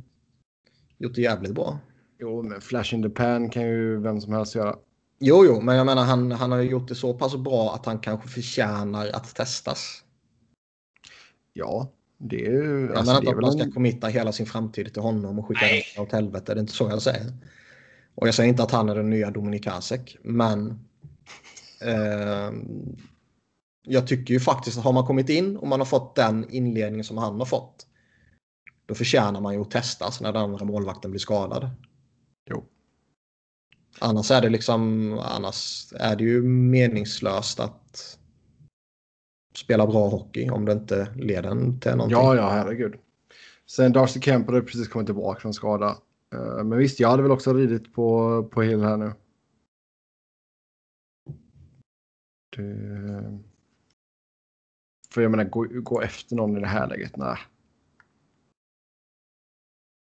gjort 0.98 1.14
det 1.14 1.20
jävligt 1.22 1.52
bra. 1.54 1.78
Jo, 2.18 2.42
men 2.42 2.60
flash 2.60 2.94
in 2.94 3.02
the 3.02 3.08
pan 3.10 3.50
kan 3.50 3.62
ju 3.62 4.00
vem 4.00 4.20
som 4.20 4.32
helst 4.32 4.54
göra. 4.54 4.76
Jo, 5.18 5.44
jo, 5.46 5.60
men 5.60 5.76
jag 5.76 5.86
menar 5.86 6.04
han, 6.04 6.32
han 6.32 6.52
har 6.52 6.58
ju 6.58 6.70
gjort 6.70 6.88
det 6.88 6.94
så 6.94 7.14
pass 7.14 7.36
bra 7.36 7.74
att 7.74 7.86
han 7.86 7.98
kanske 7.98 8.28
förtjänar 8.28 9.08
att 9.12 9.34
testas. 9.34 10.04
Ja, 11.52 11.92
det 12.18 12.46
är 12.46 12.50
ju... 12.50 12.80
Jag 12.80 12.96
alltså, 12.96 13.04
menar 13.04 13.18
inte 13.20 13.30
att 13.30 13.42
man 13.42 13.52
ska 13.52 13.62
en- 13.62 13.72
committa 13.72 14.06
hela 14.06 14.32
sin 14.32 14.46
framtid 14.46 14.92
till 14.92 15.02
honom 15.02 15.38
och 15.38 15.46
skicka 15.46 15.66
den 15.66 16.02
åt 16.04 16.12
helvete. 16.12 16.54
Det 16.54 16.58
är 16.58 16.60
inte 16.60 16.72
så 16.72 16.88
jag 16.88 17.02
säger. 17.02 17.32
Och 18.14 18.28
jag 18.28 18.34
säger 18.34 18.48
inte 18.48 18.62
att 18.62 18.70
han 18.70 18.88
är 18.88 18.94
den 18.94 19.10
nya 19.10 19.30
Dominik 19.30 19.66
Hasek, 19.66 20.16
men 20.22 20.80
ehm, 21.80 22.96
jag 23.86 24.06
tycker 24.06 24.34
ju 24.34 24.40
faktiskt 24.40 24.78
att 24.78 24.84
har 24.84 24.92
man 24.92 25.06
kommit 25.06 25.28
in 25.28 25.56
och 25.56 25.68
man 25.68 25.80
har 25.80 25.84
fått 25.84 26.14
den 26.14 26.50
inledningen 26.50 27.04
som 27.04 27.18
han 27.18 27.38
har 27.38 27.46
fått, 27.46 27.86
då 28.86 28.94
förtjänar 28.94 29.40
man 29.40 29.54
ju 29.54 29.60
att 29.60 29.70
testas 29.70 30.20
när 30.20 30.32
den 30.32 30.42
andra 30.42 30.64
målvakten 30.64 31.10
blir 31.10 31.20
skadad. 31.20 31.70
Jo. 32.50 32.64
Annars 33.98 34.30
är 34.30 34.40
det 34.40 34.48
liksom, 34.48 35.12
annars 35.18 35.92
är 35.92 36.16
det 36.16 36.24
ju 36.24 36.42
meningslöst 36.42 37.60
att 37.60 38.18
spela 39.52 39.86
bra 39.86 40.08
hockey 40.08 40.50
om 40.50 40.64
det 40.64 40.72
inte 40.72 41.08
leder 41.16 41.50
en 41.50 41.80
till 41.80 41.90
någonting. 41.90 42.18
Ja, 42.18 42.36
ja, 42.36 42.48
herregud. 42.48 42.94
Sen 43.66 43.92
Darcy 43.92 44.20
Kemper 44.20 44.52
har 44.52 44.60
precis 44.60 44.88
kommit 44.88 45.06
tillbaka 45.06 45.40
från 45.40 45.54
skada. 45.54 45.98
Eh, 46.32 46.64
Men 46.64 46.78
visst, 46.78 47.00
jag 47.00 47.08
hade 47.08 47.22
väl 47.22 47.32
också 47.32 47.54
ridit 47.54 47.94
på, 47.94 48.42
på 48.52 48.62
Hill 48.62 48.80
här 48.82 48.96
nu. 48.96 49.12
Det... 52.56 53.40
För 55.14 55.22
jag 55.22 55.30
menar, 55.30 55.44
gå, 55.44 55.66
gå 55.70 56.00
efter 56.00 56.36
någon 56.36 56.56
i 56.56 56.60
det 56.60 56.66
här 56.66 56.88
läget? 56.88 57.16
Nej. 57.16 57.36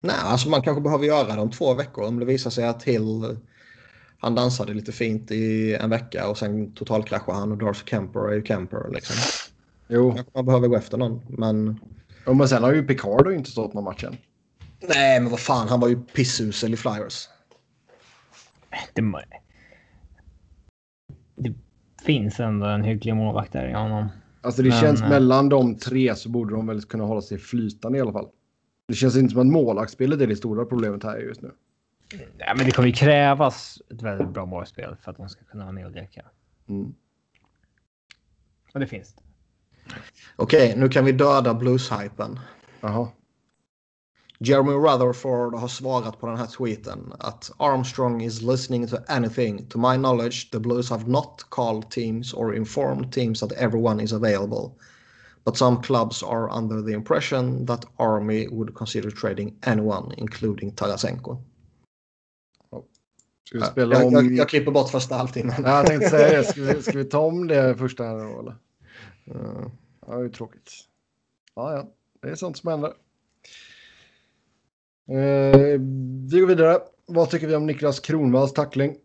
Nej, 0.01 0.15
alltså 0.23 0.49
man 0.49 0.61
kanske 0.61 0.81
behöver 0.81 1.05
göra 1.05 1.35
det 1.35 1.41
om 1.41 1.51
två 1.51 1.73
veckor 1.73 2.07
om 2.07 2.19
det 2.19 2.25
visar 2.25 2.49
sig 2.49 2.67
att 2.67 2.83
Hill 2.83 3.37
han 4.19 4.35
dansade 4.35 4.73
lite 4.73 4.91
fint 4.91 5.31
i 5.31 5.75
en 5.75 5.89
vecka 5.89 6.29
och 6.29 6.37
sen 6.37 6.71
totalkraschade 6.71 7.37
han 7.37 7.51
och 7.51 7.57
Darcy 7.57 7.85
Kemper 7.85 8.19
är 8.19 8.33
ju 8.35 8.43
Kemper 8.43 8.89
liksom. 8.93 9.15
Jo, 9.87 10.17
man 10.33 10.45
behöver 10.45 10.67
gå 10.67 10.75
efter 10.75 10.97
någon, 10.97 11.21
men 11.27 11.79
Ja, 12.25 12.33
men 12.33 12.47
sen 12.47 12.63
har 12.63 12.73
ju 12.73 12.83
Picardo 12.87 13.31
inte 13.31 13.51
stått 13.51 13.73
någon 13.73 13.83
match 13.83 14.03
än. 14.03 14.17
nej, 14.87 15.19
men 15.21 15.31
vad 15.31 15.39
fan, 15.39 15.67
han 15.67 15.79
var 15.79 15.87
ju 15.87 16.01
pissusel 16.01 16.73
i 16.73 16.77
Flyers. 16.77 17.27
Det, 18.95 19.01
det 21.35 21.53
finns 22.05 22.39
ändå 22.39 22.65
en 22.65 22.83
hygglig 22.83 23.15
målvakt 23.15 23.53
där 23.53 23.69
i 23.69 23.73
honom. 23.73 24.07
Alltså 24.41 24.61
det 24.61 24.69
Men, 24.69 24.79
känns 24.79 25.01
eh, 25.01 25.09
mellan 25.09 25.49
de 25.49 25.75
tre 25.75 26.15
så 26.15 26.29
borde 26.29 26.55
de 26.55 26.67
väl 26.67 26.81
kunna 26.81 27.03
hålla 27.03 27.21
sig 27.21 27.37
flytande 27.37 27.97
i 27.97 28.01
alla 28.01 28.11
fall. 28.11 28.27
Det 28.87 28.93
känns 28.93 29.17
inte 29.17 29.31
som 29.31 29.41
att 29.41 29.47
målvaktsspelet 29.47 30.21
är 30.21 30.27
det 30.27 30.35
stora 30.35 30.65
problemet 30.65 31.03
här 31.03 31.17
just 31.17 31.41
nu. 31.41 31.51
Ja, 32.37 32.53
men 32.55 32.65
det 32.65 32.71
kommer 32.71 32.87
ju 32.87 32.93
krävas 32.93 33.81
ett 33.91 34.01
väldigt 34.01 34.29
bra 34.29 34.45
målspel 34.45 34.95
för 35.01 35.11
att 35.11 35.17
de 35.17 35.29
ska 35.29 35.43
kunna 35.43 35.63
vara 35.63 35.73
med 35.73 35.85
och 35.85 35.91
leka. 35.91 36.25
Mm. 36.69 36.95
Och 38.73 38.79
det 38.79 38.87
finns 38.87 39.13
det. 39.13 39.21
Okej, 40.35 40.73
nu 40.77 40.89
kan 40.89 41.05
vi 41.05 41.11
döda 41.11 41.53
blues-hypen. 41.53 42.39
Jaha. 42.81 43.07
Jeremy 44.41 44.71
Rutherford 44.71 45.55
har 45.55 45.67
svarat 45.67 46.19
på 46.19 46.27
den 46.27 46.37
här 46.37 46.47
tweeten 46.47 47.13
att 47.19 47.51
Armstrong 47.57 48.21
is 48.21 48.41
listening 48.41 48.87
to 48.87 48.95
anything. 49.07 49.67
To 49.67 49.77
my 49.77 49.97
knowledge, 49.97 50.51
the 50.51 50.59
Blues 50.59 50.89
have 50.89 51.07
not 51.07 51.45
called 51.49 51.91
teams 51.91 52.33
or 52.33 52.55
informed 52.55 53.13
teams 53.13 53.39
that 53.39 53.51
everyone 53.51 54.03
is 54.03 54.13
available. 54.13 54.71
But 55.43 55.57
some 55.57 55.83
clubs 55.83 56.23
are 56.23 56.49
under 56.57 56.81
the 56.81 56.93
impression 56.93 57.65
that 57.65 57.85
Army 57.97 58.47
would 58.47 58.75
consider 58.75 59.11
trading 59.11 59.57
anyone, 59.63 60.13
including 60.17 60.71
Tarasenko. 60.71 61.41
Ska 63.49 63.59
vi 63.59 63.65
spela 63.65 63.95
Jag, 63.95 64.07
om... 64.07 64.13
jag, 64.13 64.31
jag 64.31 64.49
klipper 64.49 64.71
bort 64.71 64.89
första 64.89 65.15
halvtimmen. 65.15 65.55
Ja, 65.63 65.77
jag 65.77 65.87
tänkte 65.87 66.09
säga 66.09 66.37
det. 66.37 66.43
Ska 66.43 66.61
vi, 66.61 66.81
ska 66.81 66.97
vi 66.97 67.05
ta 67.05 67.19
om 67.19 67.47
det 67.47 67.77
första 67.77 68.03
här 68.03 68.15
då, 68.15 68.39
eller? 68.39 68.55
Ja, 69.25 69.71
det 70.07 70.13
är 70.13 70.23
ju 70.23 70.29
tråkigt. 70.29 70.71
Ja, 71.55 71.73
ja. 71.73 71.91
Det 72.21 72.29
är 72.29 72.35
sånt 72.35 72.57
som 72.57 72.69
händer. 72.69 72.93
Eh, 75.09 75.79
vi 76.31 76.39
går 76.39 76.47
vidare. 76.47 76.79
Vad 77.05 77.29
tycker 77.29 77.47
vi 77.47 77.55
om 77.55 77.65
Niklas 77.65 77.99
Kronvalls 77.99 78.53
tackling? 78.53 78.97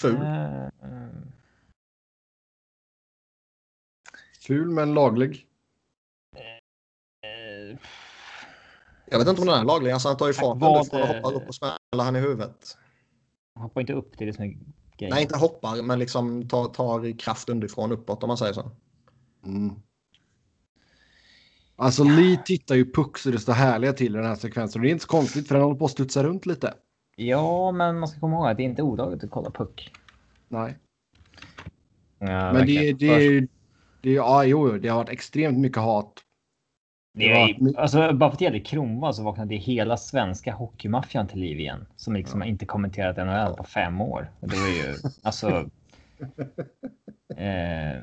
Ful. 0.00 0.14
Eh, 0.16 0.68
Ful 4.46 4.70
men 4.70 4.94
laglig. 4.94 5.46
eh, 6.36 7.78
Jag 9.06 9.18
vet 9.18 9.28
inte 9.28 9.40
om 9.40 9.46
den 9.48 9.60
är 9.60 9.64
laglig. 9.64 9.90
Alltså, 9.90 10.08
han 10.08 10.16
tar 10.16 10.26
ju 10.26 10.32
fart 10.32 10.58
Vad, 10.58 10.70
underifrån 10.70 11.00
och 11.02 11.08
eh, 11.08 11.14
hoppar 11.22 11.42
upp 11.42 11.48
och 11.48 11.54
smäller 11.94 12.04
han 12.04 12.16
i 12.16 12.20
huvudet. 12.20 12.78
Hoppa 13.54 13.80
inte 13.80 13.92
upp, 13.92 14.18
det 14.18 14.24
är 14.24 14.26
det 14.26 14.32
som 14.32 14.44
är 14.44 14.48
grejen. 14.48 15.14
Nej, 15.14 15.22
inte 15.22 15.38
hoppar, 15.38 15.82
men 15.82 15.98
liksom 15.98 16.48
tar, 16.48 16.64
tar 16.64 17.18
kraft 17.18 17.48
underifrån 17.48 17.92
uppåt 17.92 18.22
om 18.22 18.28
man 18.28 18.36
säger 18.36 18.52
så. 18.52 18.70
Mm. 19.46 19.74
Alltså 21.76 22.04
Lee 22.04 22.42
tittar 22.44 22.74
ju 22.74 22.92
puck 22.92 23.18
så 23.18 23.30
det 23.30 23.38
står 23.38 23.52
härliga 23.52 23.92
till 23.92 24.14
i 24.14 24.16
den 24.16 24.26
här 24.26 24.34
sekvensen. 24.34 24.82
Det 24.82 24.88
är 24.88 24.90
inte 24.90 25.02
så 25.02 25.08
konstigt 25.08 25.48
för 25.48 25.54
den 25.54 25.64
håller 25.64 25.78
på 25.78 25.84
att 25.84 25.90
studsa 25.90 26.24
runt 26.24 26.46
lite. 26.46 26.74
Ja, 27.16 27.72
men 27.72 27.98
man 27.98 28.08
ska 28.08 28.20
komma 28.20 28.36
ihåg 28.36 28.46
att 28.46 28.56
det 28.56 28.62
är 28.62 28.64
inte 28.64 28.82
olagligt 28.82 29.24
att 29.24 29.30
kolla 29.30 29.50
puck. 29.50 29.92
Nej. 30.48 30.78
Ja, 32.18 32.52
Men 32.52 32.66
det, 32.66 32.92
det, 32.92 32.92
det, 32.92 33.48
det, 34.00 34.10
ja, 34.12 34.44
jo, 34.44 34.68
jo, 34.68 34.78
det 34.78 34.88
har 34.88 34.96
varit 34.96 35.08
extremt 35.08 35.58
mycket 35.58 35.82
hat. 35.82 36.12
Det 37.16 37.32
är, 37.32 37.78
alltså, 37.78 38.12
bara 38.12 38.30
för 38.30 38.34
att 38.34 38.38
det 38.38 38.44
gäller 38.44 38.64
Kronwall 38.64 39.14
så 39.14 39.22
vaknade 39.22 39.54
hela 39.54 39.96
svenska 39.96 40.54
hockeymaffian 40.54 41.26
till 41.28 41.40
liv 41.40 41.60
igen. 41.60 41.86
Som 41.96 42.14
liksom 42.14 42.40
har 42.40 42.48
inte 42.48 42.66
kommenterat 42.66 43.16
NHL 43.16 43.56
på 43.56 43.64
fem 43.64 44.00
år. 44.00 44.30
Och 44.40 44.48
det 44.48 44.56
var 44.56 44.68
ju 44.68 44.94
alltså. 45.22 45.48
eh, 47.36 48.02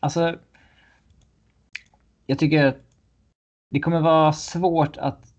alltså. 0.00 0.38
Jag 2.26 2.38
tycker 2.38 2.64
att 2.64 2.76
det 3.70 3.80
kommer 3.80 4.00
vara 4.00 4.32
svårt 4.32 4.96
att 4.96 5.34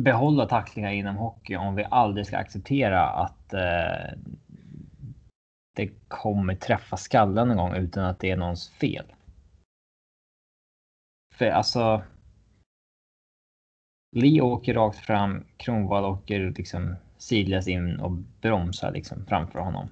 behålla 0.00 0.46
tacklingar 0.46 0.90
inom 0.90 1.16
hockey 1.16 1.56
om 1.56 1.74
vi 1.74 1.86
aldrig 1.90 2.26
ska 2.26 2.36
acceptera 2.36 3.08
att 3.08 3.52
eh, 3.52 4.18
det 5.76 5.90
kommer 6.08 6.54
träffa 6.54 6.96
skallen 6.96 7.50
en 7.50 7.56
gång 7.56 7.74
utan 7.74 8.04
att 8.04 8.18
det 8.18 8.30
är 8.30 8.36
någons 8.36 8.68
fel. 8.70 9.04
För 11.38 11.46
alltså. 11.46 12.02
Lee 14.16 14.40
åker 14.40 14.74
rakt 14.74 14.98
fram, 14.98 15.44
Kronwall 15.56 16.04
åker 16.04 16.50
liksom 16.56 16.96
sidledes 17.18 17.68
in 17.68 18.00
och 18.00 18.10
bromsar 18.40 18.92
liksom 18.92 19.26
framför 19.26 19.58
honom. 19.58 19.88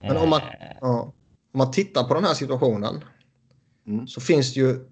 Men 0.00 0.16
om 0.16 0.30
man- 0.30 0.40
Eh, 0.42 0.76
Ja. 0.80 1.12
Om 1.52 1.58
man 1.58 1.70
tittar 1.70 2.04
på 2.04 2.14
den 2.14 2.24
här 2.24 2.34
situationen 2.34 3.04
Mm. 3.86 4.06
så 4.06 4.20
finns 4.20 4.54
det 4.54 4.60
ju, 4.60 4.90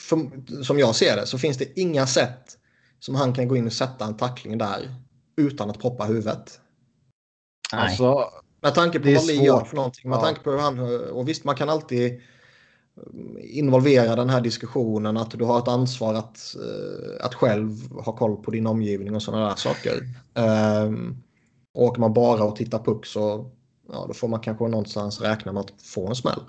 för, 0.00 0.16
som 0.62 0.78
jag 0.78 0.94
ser 0.94 1.16
det, 1.16 1.26
så 1.26 1.38
finns 1.38 1.58
det 1.58 1.80
inga 1.80 2.06
sätt 2.06 2.58
som 2.98 3.14
han 3.14 3.32
kan 3.34 3.48
gå 3.48 3.56
in 3.56 3.66
och 3.66 3.72
sätta 3.72 4.04
en 4.04 4.16
tackling 4.16 4.58
där 4.58 4.94
utan 5.36 5.70
att 5.70 5.78
proppa 5.80 6.04
huvudet. 6.04 6.60
nej. 7.72 7.82
Alltså, 7.82 8.30
Med 8.60 8.74
tanke 8.74 9.00
på 9.00 9.04
vad 9.14 9.26
Lee 9.26 9.44
gör 9.44 9.64
för 9.64 9.76
någonting. 9.76 10.10
Med 10.10 10.16
Ja. 10.16 10.20
tanke 10.22 10.40
på 10.40 10.50
hur 10.50 10.58
han, 10.58 10.78
och 11.10 11.28
visst, 11.28 11.44
man 11.44 11.56
kan 11.56 11.68
alltid 11.68 12.22
involvera 13.40 14.16
den 14.16 14.30
här 14.30 14.40
diskussionen 14.40 15.16
att 15.16 15.30
du 15.30 15.44
har 15.44 15.58
ett 15.58 15.68
ansvar 15.68 16.14
att, 16.14 16.56
eh, 16.56 17.26
att 17.26 17.34
själv 17.34 17.90
ha 17.92 18.16
koll 18.16 18.36
på 18.36 18.50
din 18.50 18.66
omgivning 18.66 19.14
och 19.14 19.22
sådana 19.22 19.48
där 19.48 19.54
saker. 19.56 20.02
Um, 20.86 21.22
åker 21.74 22.00
man 22.00 22.12
bara 22.12 22.44
och 22.44 22.56
tittar 22.56 22.78
puck 22.78 23.06
så 23.06 23.50
ja, 23.92 24.04
då 24.08 24.14
får 24.14 24.28
man 24.28 24.40
kanske 24.40 24.68
någonstans 24.68 25.20
räkna 25.20 25.52
med 25.52 25.60
att 25.60 25.72
få 25.82 26.08
en 26.08 26.14
smäll. 26.16 26.40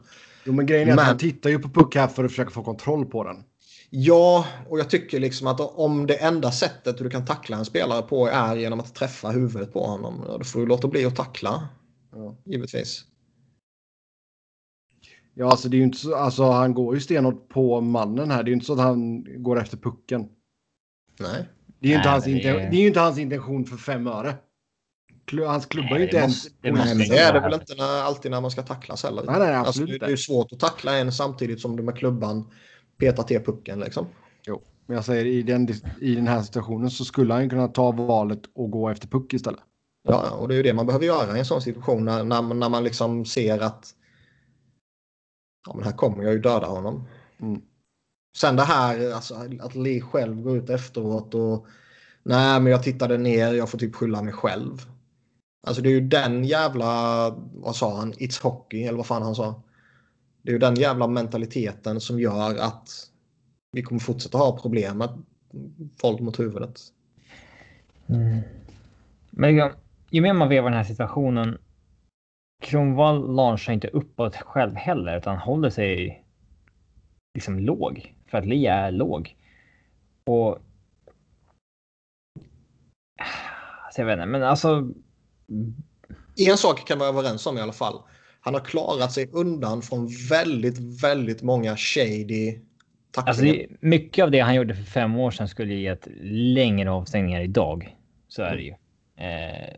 jo, 0.45 0.53
men 0.53 0.65
grejen 0.65 0.88
är 0.88 0.91
att 0.91 0.95
Men- 0.95 1.06
han 1.06 1.18
tittar 1.18 1.49
ju 1.49 1.60
på 1.60 1.69
puck 1.69 1.95
här 1.95 2.07
för 2.07 2.24
att 2.24 2.32
försöka 2.32 2.49
få 2.52 2.64
kontroll 2.64 3.06
på 3.06 3.24
den. 3.24 3.44
Ja, 3.90 4.45
och 4.69 4.80
jag 4.80 4.90
tycker 4.90 5.19
liksom 5.19 5.48
att 5.48 5.60
om 5.60 6.07
det 6.07 6.15
enda 6.15 6.52
sättet 6.52 6.98
du 6.98 7.10
kan 7.10 7.26
tackla 7.26 7.57
en 7.57 7.65
spelare 7.65 8.02
på 8.02 8.28
är 8.28 8.56
genom 8.56 8.80
att 8.80 8.95
träffa 8.95 9.30
huvudet 9.30 9.74
på 9.74 9.84
honom, 9.84 10.26
då 10.40 10.44
får 10.44 10.60
du 10.60 10.65
låta 10.65 10.88
bli 10.88 11.06
att 11.06 11.15
tackla. 11.15 11.68
Ja. 12.15 12.36
Givetvis. 12.45 13.03
Ja, 15.39 15.51
alltså 15.51 15.69
det 15.69 15.76
är 15.76 15.80
ju 15.80 15.84
inte 15.84 15.97
så, 15.97 16.15
alltså 16.15 16.43
han 16.51 16.73
går 16.73 16.95
ju 16.95 17.01
stenhårt 17.01 17.49
på 17.49 17.81
mannen 17.81 18.31
här. 18.31 18.43
Det 18.43 18.47
är 18.47 18.51
ju 18.51 18.53
inte 18.53 18.65
så 18.65 18.73
att 18.73 18.80
han 18.80 19.26
går 19.43 19.59
efter 19.61 19.77
pucken. 19.77 20.27
Nej. 21.19 21.49
Det 21.80 21.88
är 21.88 21.91
ju 21.91 21.95
inte, 21.97 22.05
Nej, 22.07 22.11
hans, 22.14 22.23
det- 22.26 22.31
inten- 22.31 22.72
det 22.72 22.77
är 22.77 22.81
ju 22.81 22.88
inte 22.88 22.99
hans 22.99 23.18
intention 23.18 23.65
för 23.65 23.77
fem 23.77 24.07
öre. 24.07 24.35
Hans 25.47 25.65
klubba 25.65 25.89
är 25.89 25.97
ju 25.97 26.03
inte 26.03 26.15
det 26.18 26.22
ens... 26.22 26.43
det 26.43 26.51
Nej, 26.61 26.72
måste 26.72 26.95
det 27.14 27.18
är 27.19 27.34
det 27.34 27.39
väl 27.39 27.53
inte 27.53 27.76
när, 27.76 28.01
alltid 28.03 28.31
när 28.31 28.41
man 28.41 28.51
ska 28.51 28.61
tacklas 28.61 29.03
heller. 29.03 29.23
Nej, 29.23 29.39
nej, 29.39 29.53
Alltså, 29.55 29.69
absolut 29.69 29.89
det 29.89 29.93
inte. 29.95 30.05
är 30.05 30.09
ju 30.09 30.18
svårt 30.18 30.51
att 30.51 30.59
tackla 30.59 30.97
en 30.97 31.11
samtidigt 31.11 31.61
som 31.61 31.76
du 31.76 31.84
med 31.84 31.97
klubban 31.97 32.51
petar 32.99 33.23
till 33.23 33.39
pucken. 33.39 33.80
Liksom. 33.80 34.05
Jo, 34.47 34.61
men 34.85 34.95
jag 34.95 35.05
säger 35.05 35.26
i 35.26 35.41
den, 35.43 35.68
i 36.01 36.15
den 36.15 36.27
här 36.27 36.41
situationen 36.41 36.89
så 36.91 37.05
skulle 37.05 37.34
han 37.34 37.43
ju 37.43 37.49
kunna 37.49 37.68
ta 37.68 37.91
valet 37.91 38.41
och 38.55 38.72
gå 38.72 38.89
efter 38.89 39.07
puck 39.07 39.34
istället. 39.34 39.59
Ja, 40.07 40.30
och 40.31 40.47
det 40.47 40.53
är 40.53 40.57
ju 40.57 40.64
det 40.64 40.73
man 40.73 40.85
behöver 40.85 41.05
göra 41.05 41.35
i 41.35 41.39
en 41.39 41.45
sån 41.45 41.61
situation 41.61 42.05
när, 42.05 42.23
när, 42.23 42.41
man- 42.41 42.59
när 42.59 42.69
man 42.69 42.84
liksom 42.84 43.26
ser 43.26 43.59
att 43.59 43.85
ja, 45.68 45.73
men 45.76 45.84
här 45.84 45.91
kommer 45.91 46.23
jag 46.23 46.34
ju 46.34 46.39
döda 46.39 46.68
honom. 46.68 47.07
Mm. 47.39 47.61
Sen 48.38 48.56
det 48.56 48.64
här 48.64 49.11
alltså, 49.11 49.35
att 49.61 49.76
Lee 49.76 50.02
själv 50.02 50.41
går 50.41 50.57
ut 50.57 50.69
efteråt 50.69 51.34
och 51.34 51.65
nej, 52.23 52.60
men 52.60 52.72
jag 52.72 52.84
tittade 52.84 53.18
ner, 53.18 53.53
jag 53.53 53.69
får 53.69 53.77
typ 53.77 53.95
skylla 53.95 54.22
mig 54.22 54.34
själv. 54.34 54.81
Alltså 55.68 55.81
det 55.81 55.89
är 55.89 55.94
ju 55.94 56.07
den 56.07 56.44
jävla, 56.44 57.30
vad 57.53 57.76
sa 57.76 57.98
han, 57.98 58.14
it's 58.14 58.44
hockey 58.44 58.84
eller 58.84 58.98
vad 58.98 59.06
fan 59.06 59.22
han 59.22 59.35
sa. 59.35 59.64
Det 60.41 60.49
är 60.52 60.53
ju 60.53 60.60
den 60.60 60.76
jävla 60.76 61.07
mentaliteten 61.07 62.02
som 62.02 62.19
gör 62.19 62.57
att 62.57 62.89
vi 63.72 63.81
kommer 63.81 63.99
fortsätta 63.99 64.38
ha 64.38 64.60
problem 64.60 64.98
med 64.98 65.23
våld 66.02 66.22
mot 66.22 66.39
huvudet. 66.39 66.80
Mm. 68.07 68.41
Men 69.30 69.56
ju, 70.10 70.22
mer 70.22 70.34
man 70.34 70.49
vevar 70.49 70.69
den 70.69 70.77
här 70.77 70.84
situationen. 70.84 71.57
Kronwall 72.68 73.35
launchar 73.35 73.73
inte 73.73 73.88
uppåt 73.88 74.35
själv 74.35 74.76
heller 74.76 75.18
utan 75.18 75.38
håller 75.38 75.69
sig 75.69 76.23
liksom 77.34 77.60
låg. 77.60 78.15
För 78.27 78.38
att 78.38 78.45
Lee 78.45 78.72
är 78.72 78.91
låg. 78.91 79.35
Och... 80.23 80.60
Alltså 83.85 84.02
jag 84.02 84.06
vet 84.06 84.14
inte, 84.14 84.26
men 84.26 84.44
alltså... 84.44 84.91
En 86.48 86.57
sak 86.57 86.88
kan 86.88 86.98
vi 86.98 86.99
vara 86.99 87.10
överens 87.10 87.45
om 87.45 87.57
i 87.57 87.61
alla 87.61 87.73
fall. 87.73 88.02
Han 88.39 88.53
har 88.53 88.61
klarat 88.61 89.11
sig 89.11 89.30
undan 89.31 89.81
från 89.81 90.10
väldigt, 90.30 91.03
väldigt 91.03 91.41
många 91.41 91.77
shady 91.77 92.60
Alltså 93.15 93.45
mycket 93.80 94.23
av 94.23 94.31
det 94.31 94.39
han 94.39 94.56
gjorde 94.56 94.76
för 94.76 94.84
fem 94.84 95.15
år 95.15 95.31
sedan 95.31 95.48
skulle 95.48 95.73
ge 95.73 95.88
ett 95.88 96.07
längre 96.22 96.91
avstängningar 96.91 97.41
idag. 97.41 97.95
Så 98.27 98.41
är 98.41 98.56
det 98.56 98.61
ju. 98.61 98.73
Eh, 99.26 99.76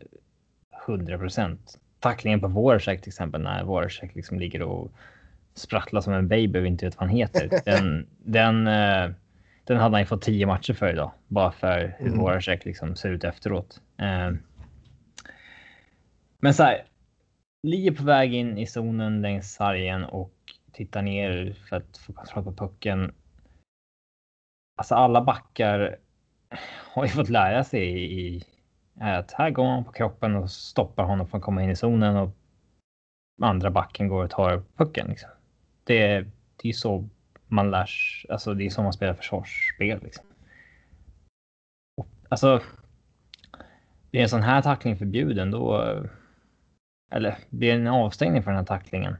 100 0.88 1.18
procent. 1.18 1.80
Tacklingen 1.99 2.39
på 2.39 2.47
Voracek 2.47 3.01
till 3.01 3.09
exempel 3.09 3.41
när 3.41 3.63
Voracek 3.63 4.15
liksom 4.15 4.39
ligger 4.39 4.61
och 4.61 4.91
sprattlar 5.53 6.01
som 6.01 6.13
en 6.13 6.27
baby 6.27 6.59
och 6.59 6.65
inte 6.67 6.85
vet 6.85 6.97
vad 6.97 7.09
han 7.09 7.17
heter. 7.17 7.49
Den, 7.65 8.07
den, 8.17 8.67
eh, 8.67 9.11
den 9.63 9.77
hade 9.77 9.95
han 9.95 10.01
ju 10.01 10.05
fått 10.05 10.21
tio 10.21 10.45
matcher 10.45 10.73
för 10.73 10.89
idag. 10.93 11.11
Bara 11.27 11.51
för 11.51 11.95
hur 11.99 12.07
Mm. 12.07 12.19
Voracek 12.19 12.65
liksom 12.65 12.95
ser 12.95 13.09
ut 13.09 13.23
efteråt. 13.23 13.81
Eh, 13.97 14.31
men 16.39 16.53
så 16.53 16.63
här. 16.63 16.85
Är 17.63 17.91
på 17.91 18.03
väg 18.03 18.34
in 18.34 18.57
i 18.57 18.65
zonen 18.65 19.21
längs 19.21 19.53
sargen 19.53 20.03
och 20.03 20.34
tittar 20.71 21.01
ner 21.01 21.53
för 21.69 21.76
att 21.76 21.97
få 21.97 22.13
kontroll 22.13 22.43
på 22.43 22.53
pucken. 22.53 23.11
Alltså 24.77 24.95
alla 24.95 25.21
backar 25.21 25.97
har 26.93 27.03
ju 27.03 27.09
fått 27.09 27.30
lära 27.30 27.63
sig 27.63 27.81
i, 27.84 28.19
i 28.19 28.43
är 28.99 29.19
att 29.19 29.31
här 29.31 29.49
går 29.49 29.63
man 29.63 29.84
på 29.84 29.91
kroppen 29.91 30.35
och 30.35 30.51
stoppar 30.51 31.03
honom 31.03 31.27
från 31.27 31.38
att 31.38 31.45
komma 31.45 31.63
in 31.63 31.69
i 31.69 31.76
zonen 31.76 32.15
och 32.17 32.30
andra 33.41 33.71
backen 33.71 34.07
går 34.07 34.23
och 34.23 34.30
tar 34.30 34.63
pucken. 34.76 35.07
Liksom. 35.07 35.30
Det, 35.84 36.26
det 36.55 36.69
är 36.69 36.73
så 36.73 37.09
man 37.47 37.71
lär 37.71 37.85
sig, 37.85 38.31
alltså 38.31 38.53
det 38.53 38.65
är 38.65 38.69
så 38.69 38.84
man 38.84 38.93
spelar 38.93 39.13
försvarsspel. 39.13 39.99
Liksom. 40.03 40.26
Och, 41.97 42.07
alltså, 42.30 42.61
blir 44.11 44.21
en 44.21 44.30
sån 44.30 44.43
här 44.43 44.61
tackling 44.61 44.97
förbjuden 44.97 45.51
då. 45.51 45.95
eller 47.11 47.38
blir 47.49 47.73
en 47.73 47.88
avstängning 47.88 48.43
för 48.43 48.51
den 48.51 48.57
här 48.57 48.65
tacklingen. 48.65 49.17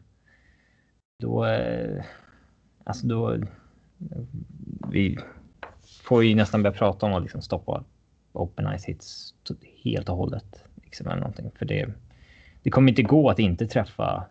Då, 1.19 1.45
eh, 1.45 2.03
alltså 2.84 3.07
då, 3.07 3.38
vi 4.91 5.19
får 6.03 6.23
ju 6.23 6.35
nästan 6.35 6.64
börja 6.64 6.77
prata 6.77 7.06
om 7.06 7.14
att 7.14 7.22
liksom 7.22 7.41
stoppa 7.41 7.84
open 8.31 8.80
ice 8.80 8.85
hits 8.85 9.34
helt 9.84 10.10
och 10.10 10.15
hållet. 10.15 10.64
Liksom, 10.84 11.07
eller 11.07 11.19
någonting. 11.19 11.51
För 11.56 11.65
det, 11.65 11.89
det 12.64 12.69
kommer 12.69 12.89
inte 12.89 13.03
gå 13.03 13.30
att 13.30 13.39
inte 13.39 13.68
träffa 13.68 14.26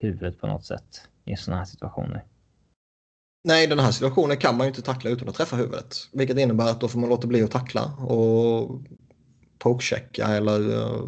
huvudet 0.00 0.40
på 0.40 0.46
något 0.46 0.64
sätt 0.64 1.08
i 1.24 1.36
sådana 1.36 1.58
här 1.58 1.66
situationer. 1.66 2.24
Nej, 3.44 3.66
den 3.66 3.78
här 3.78 3.90
situationen 3.90 4.36
kan 4.36 4.56
man 4.56 4.66
ju 4.66 4.68
inte 4.68 4.82
tackla 4.82 5.10
utan 5.10 5.28
att 5.28 5.34
träffa 5.34 5.56
huvudet. 5.56 5.96
Vilket 6.12 6.38
innebär 6.38 6.70
att 6.70 6.80
då 6.80 6.88
får 6.88 6.98
man 6.98 7.10
låta 7.10 7.26
bli 7.26 7.42
att 7.42 7.50
tackla 7.50 7.84
och 7.84 8.80
pokechecka 9.58 10.26
eller 10.26 10.76
eh, 10.76 11.02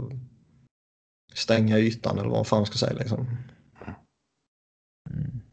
stänga 1.35 1.79
ytan 1.79 2.19
eller 2.19 2.29
vad 2.29 2.47
fan 2.47 2.59
man 2.59 2.67
ska 2.67 2.79
säga. 2.79 2.99
Liksom. 2.99 3.27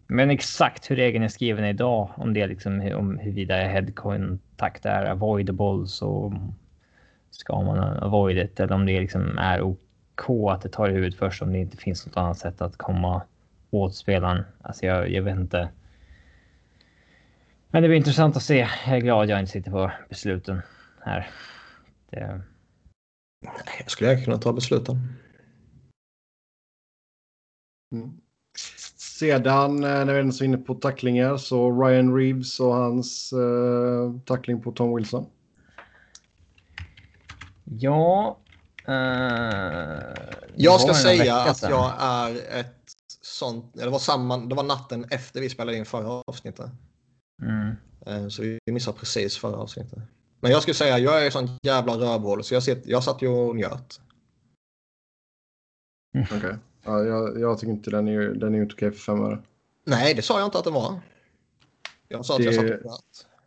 Men 0.08 0.30
exakt 0.30 0.92
hur 0.92 0.96
regeln 0.96 1.24
är 1.24 1.28
skriven 1.28 1.66
idag, 1.66 2.10
om 2.16 2.34
det 2.34 2.42
är 2.42 2.48
liksom 2.48 2.92
om 2.96 3.18
huruvida 3.18 3.56
head 3.56 3.92
contact 3.96 4.86
är 4.86 5.06
avoidable 5.06 5.88
så 5.88 6.34
ska 7.30 7.62
man 7.62 7.80
avoid 7.80 8.38
it 8.38 8.60
eller 8.60 8.76
om 8.76 8.86
det 8.86 9.00
liksom 9.00 9.38
är 9.38 9.62
OK 9.62 10.30
att 10.52 10.62
det 10.62 10.70
tar 10.70 10.90
i 10.90 10.94
huvudet 10.94 11.20
först 11.20 11.42
om 11.42 11.54
det 11.54 11.60
inte 11.60 11.78
finns 11.78 12.06
något 12.06 12.18
annat 12.18 12.38
sätt 12.38 12.62
att 12.62 12.78
komma 12.78 13.22
åt 13.70 13.96
spelaren. 13.96 14.44
Alltså 14.62 14.86
jag, 14.86 15.10
jag 15.12 15.24
vet 15.24 15.36
inte. 15.36 15.70
Men 17.70 17.82
det 17.82 17.88
blir 17.88 17.98
intressant 17.98 18.36
att 18.36 18.44
se. 18.44 18.68
Jag 18.86 18.98
är 18.98 19.02
glad 19.02 19.30
jag 19.30 19.40
inte 19.40 19.52
sitter 19.52 19.72
på 19.72 19.92
besluten 20.10 20.62
här. 21.02 21.30
Det... 22.10 22.42
Jag 23.80 23.92
skulle 23.92 24.22
kunna 24.22 24.38
ta 24.38 24.54
besluten. 24.54 24.96
Mm. 27.92 28.22
Sedan 29.20 29.84
eh, 29.84 30.06
när 30.06 30.14
vi 30.14 30.20
är 30.20 30.32
så 30.32 30.44
inne 30.44 30.58
på 30.58 30.76
tacklingar 30.76 31.38
så 31.38 31.84
Ryan 31.84 32.16
Reeves 32.16 32.60
och 32.60 32.74
hans 32.74 33.34
uh, 33.34 34.20
tackling 34.26 34.62
på 34.62 34.72
Tom 34.72 34.96
Wilson. 34.96 35.26
Ja. 37.64 38.38
Uh, 38.90 38.94
jag 40.56 40.82
ska 40.82 40.94
säga 40.94 41.36
att 41.36 41.62
jag 41.62 41.94
är 42.00 42.60
ett 42.60 42.76
sånt. 43.22 43.74
Det 43.74 43.90
var, 43.90 44.00
samma, 44.00 44.38
det 44.38 44.56
var 44.56 44.64
natten 44.64 45.06
efter 45.10 45.42
vi 45.42 45.50
spelade 45.50 45.78
in 45.78 45.86
förra 45.86 46.24
avsnittet. 46.28 46.70
Mm. 47.42 47.76
Uh, 48.08 48.30
så 48.30 48.42
vi 48.42 48.60
missade 48.66 48.98
precis 48.98 49.38
förra 49.38 49.58
avsnittet. 49.58 50.00
Men 50.40 50.52
jag 50.52 50.62
skulle 50.62 50.76
säga 50.76 51.00
jag 51.00 51.26
är 51.26 51.30
sånt 51.30 51.52
jävla 51.62 51.94
rövhål 51.94 52.44
så 52.44 52.54
jag, 52.54 52.64
sitter, 52.64 52.92
jag 52.92 53.04
satt 53.04 53.22
ju 53.22 53.28
och 53.28 53.56
njöt. 53.56 54.02
Mm. 56.16 56.28
Okej. 56.32 56.38
Okay. 56.38 56.56
Ja, 56.88 57.04
jag, 57.04 57.40
jag, 57.40 57.60
tycker 57.60 57.74
inte 57.74 57.90
den 57.90 58.08
är, 58.08 58.20
den 58.20 58.56
är 58.56 58.62
inte 58.62 58.74
okej 58.74 58.92
för 58.92 59.00
fem 59.00 59.24
öre. 59.24 59.40
Nej, 59.86 60.14
det 60.14 60.22
sa 60.22 60.40
jag 60.40 60.48
inte 60.48 60.58
att 60.58 60.64
det 60.64 60.72
var. 60.72 61.00
Jag 62.08 62.26
sa 62.26 62.34
att 62.34 62.40
det, 62.40 62.46
jag 62.46 62.82
satt 62.82 62.82
och 62.84 63.00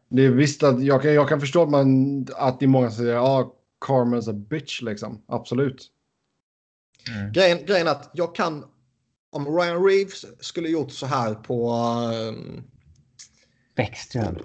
Det 0.09 0.25
är 0.25 0.31
visst 0.31 0.63
att 0.63 0.85
jag 0.85 1.03
kan, 1.03 1.15
jag 1.15 1.29
kan 1.29 1.41
förstå 1.41 1.63
att, 1.63 1.71
man, 1.71 2.27
att 2.37 2.61
det 2.61 2.67
är 2.67 2.69
många 2.69 2.91
som 2.91 2.97
säger 2.97 3.15
ja, 3.15 3.55
Carmen's 3.81 4.31
a 4.31 4.33
bitch 4.33 4.83
liksom. 4.83 5.23
Absolut. 5.27 5.91
Mm. 7.11 7.33
Grejen, 7.33 7.59
grejen 7.67 7.87
är 7.87 7.91
att 7.91 8.11
jag 8.13 8.35
kan, 8.35 8.65
om 9.31 9.57
Ryan 9.57 9.85
Reeves 9.85 10.27
skulle 10.41 10.69
gjort 10.69 10.93
så 10.93 11.07
här 11.07 11.35
på... 11.35 11.73
Um, 12.29 12.63
Bäckström. 13.77 14.39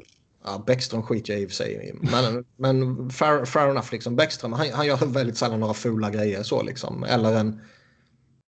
Ja, 0.43 0.63
Bäckström 0.67 1.03
skiter 1.03 1.33
jag 1.33 1.41
i 1.41 1.45
och 1.45 1.49
för 1.49 1.55
sig 1.55 1.95
Men, 2.01 2.45
men 2.55 3.09
fair, 3.09 3.45
fair 3.45 3.69
enough 3.69 3.87
liksom. 3.91 4.15
Bäckström, 4.15 4.53
han, 4.53 4.69
han 4.73 4.87
gör 4.87 5.05
väldigt 5.05 5.37
sällan 5.37 5.59
några 5.59 5.73
fula 5.73 6.09
grejer 6.09 6.43
så 6.43 6.63
liksom. 6.63 7.03
Eller 7.03 7.39
en 7.39 7.61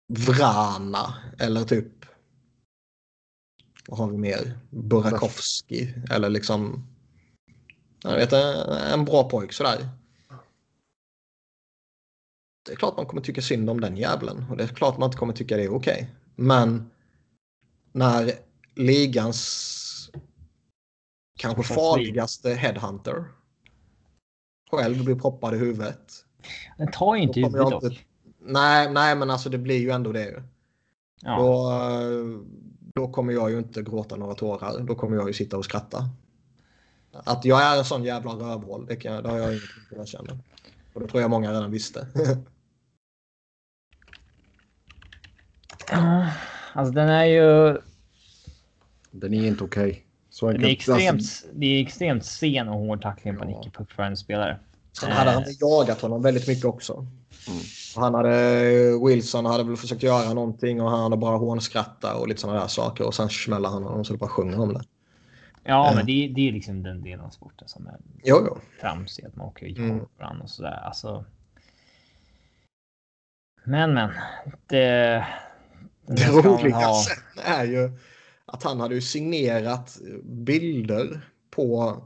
Vrana 0.09 1.13
eller 1.39 1.63
typ 1.63 2.05
vad 3.87 3.99
har 3.99 4.09
vi 4.09 4.17
mer? 4.17 4.59
Burakovsky 4.69 5.93
eller 6.11 6.29
liksom 6.29 6.87
jag 8.03 8.15
vet, 8.15 8.33
en 8.33 9.05
bra 9.05 9.29
pojk 9.29 9.53
sådär. 9.53 9.89
Det 12.65 12.71
är 12.71 12.75
klart 12.75 12.97
man 12.97 13.05
kommer 13.05 13.21
tycka 13.21 13.41
synd 13.41 13.69
om 13.69 13.81
den 13.81 13.97
jävlen 13.97 14.45
och 14.49 14.57
det 14.57 14.63
är 14.63 14.67
klart 14.67 14.97
man 14.97 15.07
inte 15.07 15.17
kommer 15.17 15.33
tycka 15.33 15.57
det 15.57 15.63
är 15.63 15.75
okej. 15.75 15.93
Okay. 15.93 16.07
Men 16.35 16.91
när 17.91 18.31
ligans 18.75 20.11
kanske 21.39 21.63
farligaste 21.63 22.53
headhunter 22.53 23.25
själv 24.71 25.05
blir 25.05 25.15
proppad 25.15 25.55
i 25.55 25.57
huvudet. 25.57 26.25
Den 26.77 26.91
tar 26.91 27.15
ju 27.15 27.21
inte 27.21 27.39
huvudet 27.39 27.69
dock. 27.69 28.08
Nej, 28.49 28.91
nej, 28.91 29.15
men 29.15 29.29
alltså 29.29 29.49
det 29.49 29.57
blir 29.57 29.77
ju 29.77 29.89
ändå 29.89 30.11
det. 30.11 30.25
Ju. 30.25 30.41
Ja. 31.21 31.37
Då, 31.37 31.81
då 32.95 33.07
kommer 33.07 33.33
jag 33.33 33.51
ju 33.51 33.57
inte 33.57 33.81
gråta 33.81 34.15
några 34.15 34.35
tårar. 34.35 34.79
Då 34.79 34.95
kommer 34.95 35.17
jag 35.17 35.27
ju 35.27 35.33
sitta 35.33 35.57
och 35.57 35.65
skratta. 35.65 36.09
Att 37.11 37.45
jag 37.45 37.61
är 37.61 37.77
en 37.77 37.85
sån 37.85 38.03
jävla 38.03 38.31
rövhål, 38.31 38.85
det, 38.85 38.95
kan, 38.95 39.23
det 39.23 39.29
har 39.29 39.37
jag 39.37 39.51
inget 39.51 39.63
att 39.91 39.97
erkänna. 39.97 40.39
Och 40.93 41.01
det 41.01 41.07
tror 41.07 41.21
jag 41.21 41.29
många 41.29 41.51
redan 41.51 41.71
visste. 41.71 42.07
ja, 45.91 46.31
alltså 46.73 46.93
den 46.93 47.09
är 47.09 47.25
ju... 47.25 47.77
Den 49.11 49.33
är 49.33 49.47
inte 49.47 49.63
okej. 49.63 50.05
Okay. 50.41 50.57
Det, 50.57 50.67
är 50.67 50.71
extremt, 50.71 51.13
alltså... 51.13 51.47
det 51.53 51.65
är 51.65 51.81
extremt 51.81 52.25
sen 52.25 52.69
och 52.69 52.79
hård 52.79 53.01
tackling 53.01 53.37
på 53.37 53.45
ja. 53.45 53.49
en 53.49 53.53
icke-puckförande 53.61 54.17
spelare. 54.17 54.59
Sen 54.91 55.11
hade 55.11 55.31
han 55.31 55.43
jagat 55.59 56.01
honom 56.01 56.21
väldigt 56.21 56.47
mycket 56.47 56.65
också. 56.65 56.93
Mm. 57.47 57.59
Han 57.95 58.13
hade, 58.13 58.99
Wilson 59.05 59.45
hade 59.45 59.63
väl 59.63 59.77
försökt 59.77 60.03
göra 60.03 60.33
någonting 60.33 60.81
och 60.81 60.91
han 60.91 60.99
hade 60.99 61.17
bara 61.17 61.37
hånskrattat 61.37 62.19
och 62.19 62.27
lite 62.27 62.41
sådana 62.41 62.59
där 62.59 62.67
saker 62.67 63.07
och 63.07 63.15
sen 63.15 63.29
smäller 63.29 63.69
han 63.69 63.83
honom 63.83 64.05
så 64.05 64.13
det 64.13 64.19
bara 64.19 64.29
sjunger 64.29 64.59
om 64.59 64.73
det. 64.73 64.83
Ja, 65.63 65.91
men 65.95 66.05
det, 66.05 66.31
det 66.35 66.47
är 66.47 66.51
liksom 66.51 66.83
den 66.83 67.01
delen 67.01 67.25
av 67.25 67.29
sporten 67.29 67.67
som 67.67 67.87
är 67.87 67.97
jo, 68.23 68.43
jo. 68.45 68.57
tramsig. 68.81 69.25
Att 69.25 69.35
man 69.35 69.47
åker 69.47 69.65
i 69.65 69.77
mm. 69.77 70.05
varandra 70.17 70.43
och 70.43 70.49
sådär. 70.49 70.81
Alltså. 70.85 71.25
Men, 73.63 73.93
men. 73.93 74.09
Det, 74.67 75.25
det 76.07 76.27
roliga 76.27 76.75
ha... 76.75 77.03
är 77.45 77.65
ju 77.65 77.91
att 78.45 78.63
han 78.63 78.79
hade 78.79 78.95
ju 78.95 79.01
signerat 79.01 79.97
bilder 80.23 81.21
på. 81.49 81.97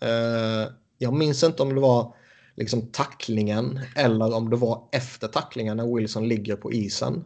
Eh, 0.00 0.72
jag 0.98 1.12
minns 1.12 1.44
inte 1.44 1.62
om 1.62 1.74
det 1.74 1.80
var 1.80 2.14
liksom 2.60 2.86
tacklingen 2.86 3.80
eller 3.96 4.34
om 4.34 4.50
det 4.50 4.56
var 4.56 4.88
efter 4.92 5.28
tacklingen 5.28 5.76
när 5.76 5.96
Wilson 5.96 6.28
ligger 6.28 6.56
på 6.56 6.72
isen. 6.72 7.24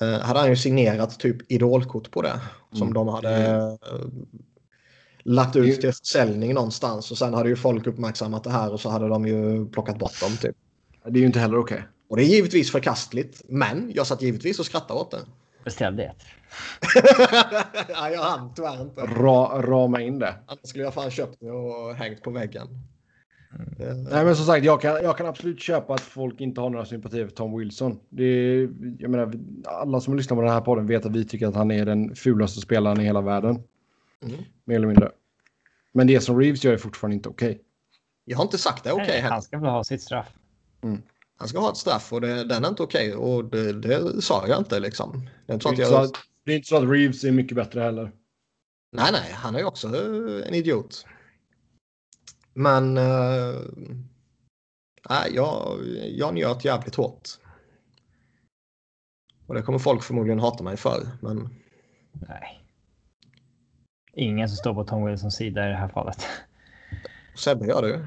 Eh, 0.00 0.18
hade 0.20 0.40
han 0.40 0.48
ju 0.48 0.56
signerat 0.56 1.20
typ 1.20 1.52
idolkort 1.52 2.10
på 2.10 2.22
det 2.22 2.40
som 2.72 2.82
mm. 2.82 2.94
de 2.94 3.08
hade 3.08 3.46
eh, 3.46 3.74
lagt 5.22 5.56
ut 5.56 5.80
till 5.80 5.92
försäljning 5.92 6.54
någonstans 6.54 7.10
och 7.10 7.18
sen 7.18 7.34
hade 7.34 7.48
ju 7.48 7.56
folk 7.56 7.86
uppmärksammat 7.86 8.44
det 8.44 8.50
här 8.50 8.72
och 8.72 8.80
så 8.80 8.88
hade 8.88 9.08
de 9.08 9.26
ju 9.26 9.68
plockat 9.68 9.98
bort 9.98 10.20
dem. 10.20 10.36
Typ. 10.36 10.56
Det 11.04 11.18
är 11.18 11.20
ju 11.20 11.26
inte 11.26 11.40
heller 11.40 11.58
okej. 11.58 11.74
Okay. 11.74 11.88
Och 12.08 12.16
det 12.16 12.22
är 12.22 12.26
givetvis 12.26 12.72
förkastligt, 12.72 13.42
men 13.48 13.92
jag 13.94 14.06
satt 14.06 14.22
givetvis 14.22 14.58
och 14.58 14.66
skrattade 14.66 15.00
åt 15.00 15.10
det. 15.10 15.20
Beställ 15.64 15.96
det. 15.96 16.14
ja, 17.88 18.10
jag 18.10 18.22
hann 18.22 18.54
tyvärr 18.54 18.82
inte. 18.82 19.00
Ra, 19.00 19.62
rama 19.62 20.00
in 20.00 20.18
det. 20.18 20.34
Annars 20.46 20.68
skulle 20.68 20.84
jag 20.84 20.94
fan 20.94 21.10
köpt 21.10 21.40
det 21.40 21.50
och 21.50 21.94
hängt 21.94 22.22
på 22.22 22.30
väggen. 22.30 22.68
Mm. 23.58 24.02
Nej, 24.02 24.24
men 24.24 24.36
som 24.36 24.46
sagt, 24.46 24.64
jag 24.64 24.80
kan, 24.80 24.94
jag 25.02 25.16
kan 25.16 25.26
absolut 25.26 25.60
köpa 25.60 25.94
att 25.94 26.00
folk 26.00 26.40
inte 26.40 26.60
har 26.60 26.70
några 26.70 26.84
sympatier 26.84 27.26
för 27.26 27.34
Tom 27.34 27.58
Wilson. 27.58 28.00
Det 28.08 28.24
är, 28.24 28.68
jag 28.98 29.10
menar, 29.10 29.32
alla 29.64 30.00
som 30.00 30.16
lyssnar 30.16 30.36
på 30.36 30.42
den 30.42 30.52
här 30.52 30.60
podden 30.60 30.86
vet 30.86 31.06
att 31.06 31.12
vi 31.12 31.24
tycker 31.24 31.46
att 31.46 31.54
han 31.54 31.70
är 31.70 31.86
den 31.86 32.14
fulaste 32.14 32.60
spelaren 32.60 33.00
i 33.00 33.04
hela 33.04 33.20
världen. 33.20 33.62
Mm. 34.24 34.36
Mer 34.64 34.76
eller 34.76 34.86
mindre. 34.86 35.10
Men 35.92 36.06
det 36.06 36.20
som 36.20 36.40
Reeves 36.40 36.64
gör 36.64 36.72
är 36.72 36.76
fortfarande 36.76 37.14
inte 37.14 37.28
okej. 37.28 37.50
Okay. 37.50 37.62
Jag 38.24 38.36
har 38.36 38.44
inte 38.44 38.58
sagt 38.58 38.84
det 38.84 38.92
okej. 38.92 39.04
Okay 39.04 39.20
han 39.20 39.42
ska 39.42 39.58
väl 39.58 39.70
ha 39.70 39.84
sitt 39.84 40.02
straff. 40.02 40.28
Mm. 40.82 41.02
Han 41.36 41.48
ska 41.48 41.58
ha 41.58 41.70
ett 41.70 41.76
straff 41.76 42.12
och 42.12 42.20
det, 42.20 42.44
den 42.44 42.64
är 42.64 42.68
inte 42.68 42.82
okej 42.82 43.16
okay, 43.16 43.32
och 43.32 43.44
det, 43.44 43.72
det, 43.72 44.22
sa 44.22 44.46
jag 44.48 44.58
inte 44.58 44.80
liksom. 44.80 45.28
Det 45.46 45.52
är 45.52 45.54
inte 45.54 45.86
så 45.86 45.96
att, 45.96 46.02
jag... 46.02 46.10
det 46.44 46.52
är 46.52 46.56
inte 46.56 46.68
så 46.68 46.76
att 46.76 46.90
Reeves 46.90 47.24
är 47.24 47.32
mycket 47.32 47.56
bättre 47.56 47.80
heller. 47.80 48.12
Nej, 48.92 49.08
nej, 49.12 49.32
han 49.32 49.54
är 49.54 49.58
ju 49.58 49.64
också 49.64 49.88
en 50.46 50.54
idiot. 50.54 51.06
Men 52.58 52.96
äh, 52.96 53.54
jag, 55.34 55.78
jag 56.16 56.34
njöt 56.34 56.64
jävligt 56.64 56.94
hårt. 56.94 57.28
Och 59.46 59.54
det 59.54 59.62
kommer 59.62 59.78
folk 59.78 60.02
förmodligen 60.02 60.38
hata 60.38 60.64
mig 60.64 60.76
för. 60.76 61.08
Men... 61.20 61.48
Nej. 62.12 62.60
Ingen 64.12 64.48
som 64.48 64.56
står 64.56 64.74
på 64.74 64.84
Tom 64.84 65.04
Wilsons 65.04 65.36
sida 65.36 65.66
i 65.66 65.70
det 65.70 65.76
här 65.76 65.88
fallet. 65.88 66.26
Sebbe 67.34 67.66
gör 67.66 67.82
det 67.82 68.06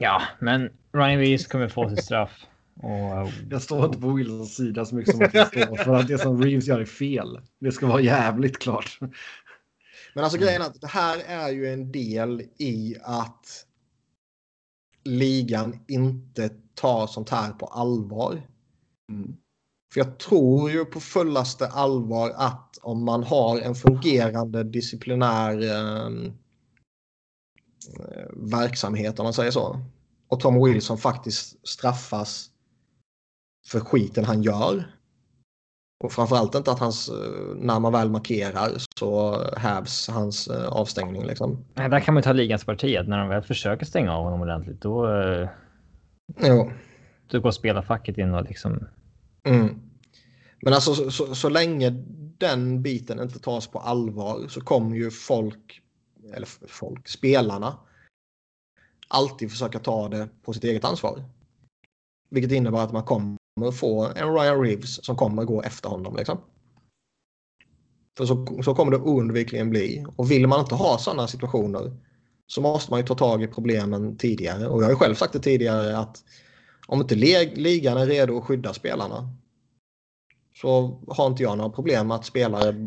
Ja, 0.00 0.22
men 0.38 0.62
Ryan 0.92 1.18
Reeves 1.18 1.46
kommer 1.46 1.68
få 1.68 1.90
sitt 1.90 2.04
straff. 2.04 2.46
Och... 2.82 2.90
Eh, 2.90 3.28
jag 3.50 3.62
står 3.62 3.84
inte 3.84 3.98
på 3.98 4.12
Wilsons 4.12 4.56
sida 4.56 4.84
så 4.84 4.94
mycket 4.94 5.14
som 5.14 5.24
att 5.24 5.34
jag 5.34 5.46
står 5.46 5.76
för 5.76 5.94
att 5.94 6.08
det 6.08 6.18
som 6.18 6.42
Reeves 6.42 6.66
gör 6.66 6.80
är 6.80 6.84
fel. 6.84 7.40
Det 7.60 7.72
ska 7.72 7.86
vara 7.86 8.00
jävligt 8.00 8.58
klart. 8.58 8.98
Men 10.14 10.24
alltså 10.24 10.38
grejen 10.38 10.62
är 10.62 10.66
att 10.66 10.80
det 10.80 10.86
här 10.86 11.18
är 11.18 11.50
ju 11.50 11.72
en 11.72 11.92
del 11.92 12.42
i 12.56 12.96
att 13.02 13.66
ligan 15.04 15.84
inte 15.88 16.50
tar 16.74 17.06
sånt 17.06 17.30
här 17.30 17.52
på 17.52 17.66
allvar. 17.66 18.48
Mm. 19.08 19.36
För 19.92 20.00
jag 20.00 20.18
tror 20.18 20.70
ju 20.70 20.84
på 20.84 21.00
fullaste 21.00 21.68
allvar 21.68 22.30
att 22.30 22.78
om 22.82 23.04
man 23.04 23.22
har 23.22 23.60
en 23.60 23.74
fungerande 23.74 24.64
disciplinär 24.64 25.62
eh, 25.62 26.10
verksamhet 28.32 29.18
om 29.18 29.24
man 29.24 29.34
säger 29.34 29.50
så. 29.50 29.80
Och 30.28 30.40
Tom 30.40 30.64
Wilson 30.64 30.98
faktiskt 30.98 31.68
straffas 31.68 32.50
för 33.66 33.80
skiten 33.80 34.24
han 34.24 34.42
gör. 34.42 34.96
Och 36.04 36.12
framförallt 36.12 36.54
inte 36.54 36.70
att 36.70 36.78
hans, 36.78 37.08
eh, 37.08 37.56
när 37.56 37.80
man 37.80 37.92
väl 37.92 38.10
markerar 38.10 38.72
så 38.98 39.42
hävs 39.56 40.08
hans 40.08 40.48
eh, 40.48 40.68
avstängning 40.68 41.24
liksom. 41.26 41.64
Nej, 41.74 41.88
där 41.88 42.00
kan 42.00 42.14
man 42.14 42.22
ta 42.22 42.32
ligans 42.32 42.64
parti 42.64 42.96
att 42.96 43.08
när 43.08 43.18
de 43.18 43.28
väl 43.28 43.42
försöker 43.42 43.86
stänga 43.86 44.12
av 44.16 44.24
honom 44.24 44.40
ordentligt 44.40 44.80
då. 44.80 45.20
eh, 45.20 45.48
Jo. 46.42 46.70
Då 47.26 47.40
går 47.40 47.50
spelarfacket 47.50 48.18
in 48.18 48.34
och 48.34 48.44
liksom. 48.44 48.86
Mm. 49.44 49.80
Men 50.62 50.72
alltså 50.72 50.94
så, 50.94 51.10
så, 51.10 51.34
så 51.34 51.48
länge 51.48 51.90
den 52.38 52.82
biten 52.82 53.20
inte 53.20 53.38
tas 53.38 53.66
på 53.66 53.78
allvar 53.78 54.48
så 54.48 54.60
kommer 54.60 54.96
ju 54.96 55.10
folk, 55.10 55.82
eller 56.34 56.48
folk, 56.68 57.08
spelarna 57.08 57.76
alltid 59.08 59.50
försöka 59.50 59.78
ta 59.78 60.08
det 60.08 60.28
på 60.42 60.52
sitt 60.52 60.64
eget 60.64 60.84
ansvar. 60.84 61.24
Vilket 62.30 62.52
innebär 62.52 62.78
att 62.78 62.92
man 62.92 63.02
kommer 63.02 63.36
få 63.74 64.04
en 64.16 64.34
Ryan 64.34 64.60
Reeves 64.62 65.04
som 65.04 65.16
kommer 65.16 65.44
gå 65.44 65.62
efter 65.62 65.88
honom. 65.88 66.16
Liksom. 66.16 66.40
För 68.16 68.26
så, 68.26 68.62
så 68.62 68.74
kommer 68.74 68.92
det 68.92 68.98
oundvikligen 68.98 69.70
bli. 69.70 70.06
Och 70.16 70.30
vill 70.30 70.46
man 70.46 70.60
inte 70.60 70.74
ha 70.74 70.98
sådana 70.98 71.28
situationer 71.28 71.96
så 72.46 72.60
måste 72.60 72.90
man 72.90 73.00
ju 73.00 73.06
ta 73.06 73.14
tag 73.14 73.42
i 73.42 73.46
problemen 73.46 74.16
tidigare. 74.16 74.68
Och 74.68 74.82
jag 74.82 74.86
har 74.86 74.90
ju 74.90 74.96
själv 74.96 75.14
sagt 75.14 75.32
det 75.32 75.38
tidigare 75.38 75.98
att 75.98 76.24
om 76.86 77.00
inte 77.00 77.14
ligan 77.14 77.98
är 77.98 78.06
redo 78.06 78.38
att 78.38 78.44
skydda 78.44 78.74
spelarna 78.74 79.28
så 80.54 81.00
har 81.08 81.26
inte 81.26 81.42
jag 81.42 81.58
några 81.58 81.70
problem 81.70 82.08
med 82.08 82.14
att 82.14 82.24
spelare 82.24 82.86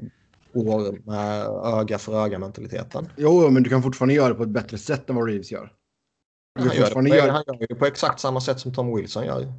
går 0.54 1.00
med 1.06 1.46
öga 1.80 1.98
för 1.98 2.26
öga 2.26 2.40
mentaliteten. 2.40 3.10
Jo, 3.18 3.50
men 3.50 3.64
du 3.64 3.70
kan 3.70 3.84
fortfarande 3.84 4.14
göra 4.14 4.30
det 4.30 4.36
på 4.36 4.44
ett 4.44 4.50
bättre 4.50 4.78
sätt 4.78 5.10
än 5.10 5.16
vad 5.16 5.28
Reeves 5.28 5.52
gör. 5.52 5.74
Han 6.60 6.76
gör, 6.76 6.92
på, 6.92 7.08
göra... 7.08 7.32
han 7.32 7.44
gör 7.48 7.68
det 7.68 7.76
på 7.76 7.86
exakt 7.86 8.20
samma 8.20 8.42
sätt 8.42 8.60
som 8.60 8.74
Tom 8.74 8.96
Wilson 8.96 9.26
gör. 9.26 9.54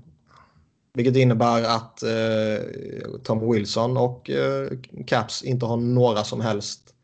Vilket 0.98 1.16
innebär 1.16 1.62
att 1.62 2.02
eh, 2.02 3.20
Tom 3.22 3.52
Wilson 3.52 3.96
och 3.96 4.30
eh, 4.30 4.68
Caps 5.06 5.42
inte 5.42 5.66
har 5.66 5.76
några 5.76 6.24
som 6.24 6.40
helst 6.40 6.94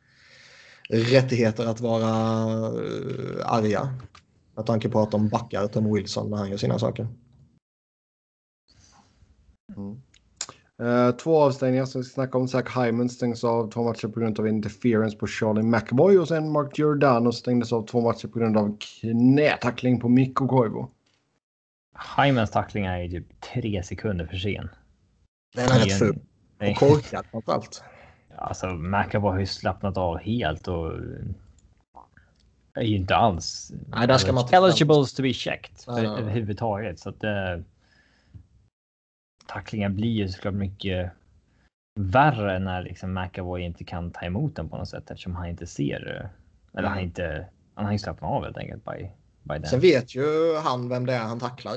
rättigheter 0.88 1.66
att 1.66 1.80
vara 1.80 2.08
eh, 2.08 3.52
arga. 3.52 3.94
Med 4.56 4.66
tanke 4.66 4.88
på 4.88 5.00
att 5.00 5.10
de 5.10 5.28
backar 5.28 5.66
Tom 5.66 5.94
Wilson 5.94 6.30
när 6.30 6.36
han 6.36 6.50
gör 6.50 6.56
sina 6.56 6.78
saker. 6.78 7.08
Mm. 9.76 10.00
Eh, 10.82 11.16
två 11.16 11.42
avstängningar 11.42 11.84
som 11.84 12.00
vi 12.00 12.04
ska 12.04 12.14
snacka 12.14 12.38
om. 12.38 12.48
Zach 12.48 12.76
Hyman 12.76 13.08
stängs 13.08 13.44
av 13.44 13.70
två 13.70 13.82
matcher 13.84 14.08
på 14.08 14.20
grund 14.20 14.40
av 14.40 14.48
interference 14.48 15.16
på 15.16 15.26
Charlie 15.26 15.62
McAvoy 15.62 16.18
och 16.18 16.28
sen 16.28 16.52
Mark 16.52 16.78
Giordano 16.78 17.32
stängdes 17.32 17.72
av 17.72 17.86
två 17.86 18.00
matcher 18.00 18.28
på 18.28 18.38
grund 18.38 18.56
av 18.56 18.76
knätackling 18.78 20.00
på 20.00 20.08
Mikko 20.08 20.48
Koivu. 20.48 20.86
Hymans 22.16 22.50
tackling 22.50 22.84
är 22.86 22.98
ju 22.98 23.08
typ 23.10 23.40
tre 23.40 23.82
sekunder 23.82 24.26
för 24.26 24.36
sen. 24.36 24.68
Den 25.54 25.64
är 25.70 25.78
rätt 25.84 25.98
ful. 25.98 26.18
Och 26.70 26.76
korkad 26.76 27.26
framförallt. 27.30 27.84
Alltså 28.36 28.66
McAvoy 28.66 29.30
har 29.32 29.38
ju 29.38 29.46
slappnat 29.46 29.96
av 29.96 30.18
helt 30.18 30.68
och. 30.68 30.92
Är 32.76 32.82
ju 32.82 32.96
inte 32.96 33.16
alls. 33.16 33.72
Nej, 33.88 34.06
där 34.08 34.18
ska 34.18 34.32
man 34.32 34.42
inte- 34.44 34.56
Eligibles 34.56 35.14
to 35.14 35.22
be 35.22 35.32
checked 35.32 35.76
Nej, 35.86 36.02
nej, 36.02 36.10
nej. 36.12 36.20
överhuvudtaget 36.22 36.98
så 36.98 37.08
att. 37.08 37.24
Eh, 37.24 37.58
tacklingen 39.46 39.94
blir 39.96 40.10
ju 40.10 40.28
såklart 40.28 40.54
mycket 40.54 41.10
värre 42.00 42.58
när 42.58 42.82
liksom 42.82 43.14
McAvoy 43.14 43.62
inte 43.62 43.84
kan 43.84 44.10
ta 44.10 44.20
emot 44.26 44.56
den 44.56 44.68
på 44.68 44.76
något 44.76 44.88
sätt 44.88 45.10
eftersom 45.10 45.34
han 45.34 45.46
inte 45.48 45.66
ser. 45.66 46.30
Eller 46.72 46.88
han 46.88 46.98
Mm. 46.98 47.04
inte. 47.08 47.46
Han 47.74 47.84
har 47.84 47.92
ju 47.92 47.98
slappnat 47.98 48.30
av 48.30 48.44
helt 48.44 48.56
enkelt 48.58 48.84
by 48.84 49.08
Sen 49.48 49.62
den. 49.70 49.80
vet 49.80 50.14
ju 50.14 50.54
han 50.56 50.88
vem 50.88 51.06
det 51.06 51.12
är 51.14 51.18
han 51.24 51.40
tacklar. 51.40 51.76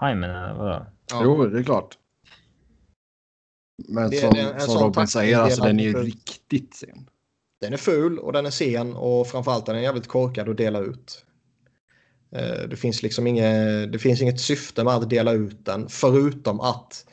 Hyman, 0.00 0.30
eller 0.30 0.54
vadå? 0.54 0.86
Ja. 1.10 1.20
Jo, 1.24 1.46
det 1.46 1.58
är 1.58 1.62
klart. 1.62 1.98
Men 3.88 4.10
Det- 4.10 4.16
som, 4.16 4.30
det 4.34 4.60
som 4.60 4.82
Robin 4.82 5.06
säger, 5.08 5.38
alltså, 5.38 5.62
den 5.62 5.80
är 5.80 5.84
ju 5.84 5.94
riktigt 6.02 6.74
sen. 6.74 7.10
Den 7.60 7.72
är 7.72 7.76
ful 7.76 8.18
och 8.18 8.32
den 8.32 8.46
är 8.46 8.50
sen 8.50 8.96
och 8.96 9.26
framförallt 9.26 9.66
den 9.66 9.76
är 9.76 9.80
jävligt 9.80 10.06
korkad 10.08 10.48
att 10.48 10.56
dela 10.56 10.80
ut. 10.80 11.24
Eh, 12.30 12.68
Det 12.68 12.76
finns 12.76 13.02
liksom 13.02 13.26
inget, 13.26 13.92
det 13.92 13.98
finns 13.98 14.22
inget 14.22 14.40
syfte 14.40 14.84
med 14.84 14.94
att 14.94 15.10
dela 15.10 15.32
ut 15.32 15.64
den 15.64 15.88
förutom 15.88 16.60
att 16.60 17.06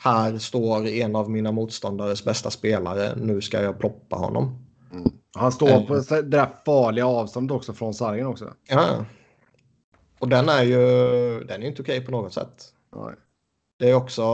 här 0.00 0.38
står 0.38 0.86
en 0.86 1.16
av 1.16 1.30
mina 1.30 1.52
motståndares 1.52 2.24
bästa 2.24 2.50
spelare. 2.50 3.16
Nu 3.16 3.40
ska 3.40 3.62
jag 3.62 3.78
ploppa 3.78 4.16
honom. 4.16 4.66
Han 5.38 5.52
står 5.52 5.86
på 5.86 5.94
det 5.94 6.22
där 6.22 6.48
farliga 6.64 7.06
avståndet 7.06 7.56
också 7.56 7.72
från 7.72 7.94
sargen 7.94 8.26
också. 8.26 8.54
Ja. 8.68 9.04
Och 10.18 10.28
den 10.28 10.48
är 10.48 10.62
ju 10.62 10.78
den 11.44 11.62
är 11.62 11.66
inte 11.66 11.82
okej 11.82 12.00
på 12.00 12.10
något 12.10 12.32
sätt. 12.32 12.74
Nej. 12.96 13.14
Det 13.78 13.90
är 13.90 13.94
också 13.94 14.24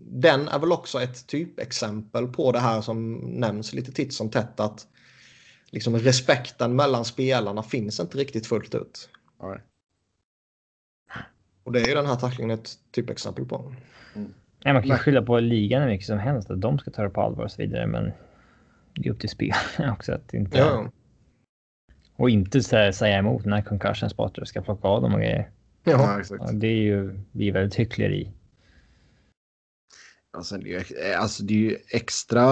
den 0.00 0.48
är 0.48 0.58
väl 0.58 0.72
också 0.72 1.02
ett 1.02 1.26
typexempel 1.26 2.26
på 2.26 2.52
det 2.52 2.58
här 2.58 2.80
som 2.80 3.14
nämns 3.14 3.72
lite 3.72 3.92
titt 3.92 4.14
som 4.14 4.30
tätt 4.30 4.60
att 4.60 4.86
liksom 5.70 5.98
respekten 5.98 6.76
mellan 6.76 7.04
spelarna 7.04 7.62
finns 7.62 8.00
inte 8.00 8.18
riktigt 8.18 8.46
fullt 8.46 8.74
ut. 8.74 9.08
Nej. 9.42 9.50
Mm. 9.50 9.60
Och 11.64 11.72
det 11.72 11.80
är 11.80 11.88
ju 11.88 11.94
den 11.94 12.06
här 12.06 12.16
tacklingen 12.16 12.58
ett 12.58 12.70
typexempel 12.90 13.44
på. 13.44 13.74
Nej, 14.64 14.74
man 14.74 14.82
kan 14.82 14.90
ju 14.90 14.96
skylla 14.96 15.22
på 15.22 15.40
ligan 15.40 15.82
hur 15.82 15.88
mycket 15.88 16.06
som 16.06 16.18
helst 16.18 16.50
att 16.50 16.60
de 16.60 16.78
ska 16.78 16.90
ta 16.90 17.02
det 17.02 17.10
på 17.10 17.20
allvar 17.20 17.44
och 17.44 17.52
så 17.52 17.62
vidare. 17.62 17.86
Men 17.86 18.12
det 18.96 19.08
är 19.08 19.12
upp 19.12 19.20
till 19.20 19.28
spelarna 19.28 19.92
också 19.92 20.12
att 20.12 20.34
inte. 20.34 20.58
Ja, 20.58 20.90
Och 22.16 22.30
inte 22.30 22.58
sä- 22.58 22.92
säga 22.92 23.18
emot 23.18 23.44
när 23.44 23.62
concussion 23.62 24.10
spotter 24.10 24.44
ska 24.44 24.62
plocka 24.62 24.88
av 24.88 25.02
dem 25.02 25.14
och 25.14 25.20
grejer. 25.20 25.50
ja. 25.84 25.92
Ja, 25.92 26.20
exakt. 26.20 26.42
Ja, 26.46 26.52
det 26.52 26.66
är 26.66 26.82
ju 26.82 27.20
vi 27.32 27.48
är 27.48 27.52
väldigt 27.52 27.74
hyckleri. 27.74 28.32
Alltså, 30.36 30.56
det, 30.58 30.74
är, 30.74 30.92
ju- 31.08 31.12
alltså, 31.14 31.42
det 31.42 31.54
är 31.54 31.58
ju 31.58 31.76
extra, 31.90 32.42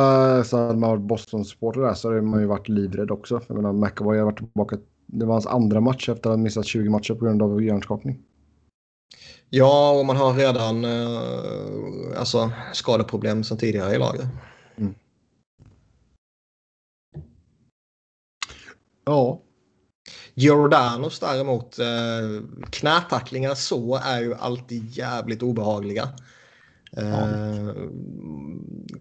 så 0.45 0.57
hade 0.59 0.79
man 0.79 0.91
varit 0.91 1.03
Boston-supporter 1.03 1.81
där 1.81 1.95
så 1.95 2.09
hade 2.09 2.23
man 2.23 2.41
ju 2.41 2.47
varit 2.47 2.69
livrädd 2.69 3.11
också. 3.11 3.41
Jag 3.49 3.57
menar, 3.57 3.73
McAvoy 3.73 4.19
har 4.19 4.25
varit 4.25 4.37
tillbaka. 4.39 4.79
Det 5.07 5.25
var 5.27 5.33
hans 5.35 5.47
andra 5.47 5.81
match 5.81 6.09
efter 6.09 6.31
att 6.31 6.37
ha 6.37 6.43
missat 6.43 6.67
20 6.67 6.89
matcher 6.91 7.15
på 7.15 7.25
grund 7.25 7.43
av 7.43 7.63
hjärnskakning. 7.63 8.23
ja, 9.51 9.99
och 10.01 10.07
man 10.07 10.17
har 10.17 10.35
redan 10.35 10.85
eh, 10.85 12.19
alltså, 12.21 12.51
skadeproblem 12.73 13.45
sedan 13.45 13.59
tidigare 13.59 13.95
i 13.95 13.99
laget. 13.99 14.27
Ja. 19.05 19.41
Giordanos 20.35 21.21
däremot, 21.21 21.79
eh, 21.79 22.43
knätacklingar 22.71 23.55
så 23.55 23.97
är 23.97 24.21
ju 24.21 24.35
alltid 24.35 24.91
jävligt 24.91 25.43
obehagliga. 25.43 26.09
Eh, 26.97 27.71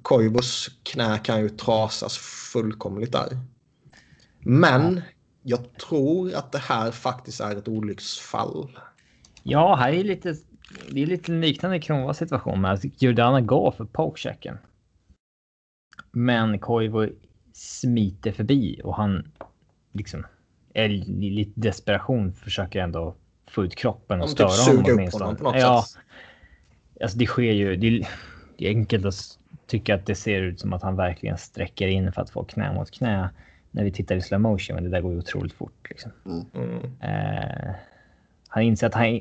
Koivus 0.02 0.70
knä 0.84 1.18
kan 1.18 1.42
ju 1.42 1.50
trasas 1.50 2.18
fullkomligt 2.54 3.12
där. 3.12 3.38
Men 4.40 5.02
jag 5.44 5.78
tror 5.78 6.34
att 6.34 6.52
det 6.52 6.58
här 6.58 6.92
faktiskt 6.92 7.42
är 7.42 7.56
ett 7.56 7.68
olycksfall. 7.68 8.80
Ja, 9.44 9.76
här 9.76 9.92
är 9.92 10.04
lite. 10.04 10.36
Det 10.92 11.04
är 11.04 11.08
lite 11.08 11.32
liknande 11.32 11.80
Kronvalls 11.80 12.18
situation 12.18 12.62
med 12.62 12.74
att 12.74 13.02
Giordana 13.02 13.42
går 13.42 13.72
för 13.72 13.86
pokechecken. 13.86 14.58
Men 16.12 16.60
Koivu 16.60 17.16
smiter 17.54 18.32
förbi 18.32 18.82
och 18.84 18.96
han 18.96 19.32
liksom 19.94 20.26
är 20.74 20.90
i 20.90 21.30
lite 21.30 21.60
desperation 21.60 22.34
försöker 22.34 22.80
ändå 22.80 23.16
få 23.48 23.66
ut 23.66 23.76
kroppen 23.76 24.22
och 24.22 24.30
störa 24.30 24.50
typ 24.50 24.68
honom 24.68 24.86
åtminstone. 24.94 25.26
honom 25.26 25.38
på 25.38 25.44
något 25.44 25.56
ja, 25.62 25.86
sätt. 25.88 26.02
alltså 27.02 27.18
det 27.18 27.26
sker 27.26 27.52
ju. 27.52 27.76
Det 27.76 28.08
det 28.58 28.66
är 28.66 28.70
enkelt 28.70 29.06
att 29.06 29.40
tycka 29.68 29.96
att 29.96 30.06
det 30.06 30.16
ser 30.16 30.42
ut 30.42 30.60
som 30.60 30.74
att 30.74 30.82
han 30.82 30.96
verkligen 30.96 31.38
sträcker 31.38 31.88
in 31.88 32.12
för 32.12 32.22
att 32.22 32.30
få 32.30 32.44
knä 32.44 32.74
mot 32.74 32.92
knä 32.92 33.30
när 33.72 33.84
vi 33.84 33.92
tittar 33.92 34.16
i 34.16 34.22
slow 34.22 34.42
motion, 34.42 34.76
men 34.76 34.84
det 34.84 34.90
där 34.90 35.02
går 35.02 35.12
ju 35.12 35.18
otroligt 35.18 35.54
fort. 35.54 35.88
Liksom. 35.90 36.12
Mm. 36.26 36.78
Eh, 37.00 37.76
han 38.48 38.64
inser 38.64 38.88
att 38.88 38.94
han, 38.94 39.20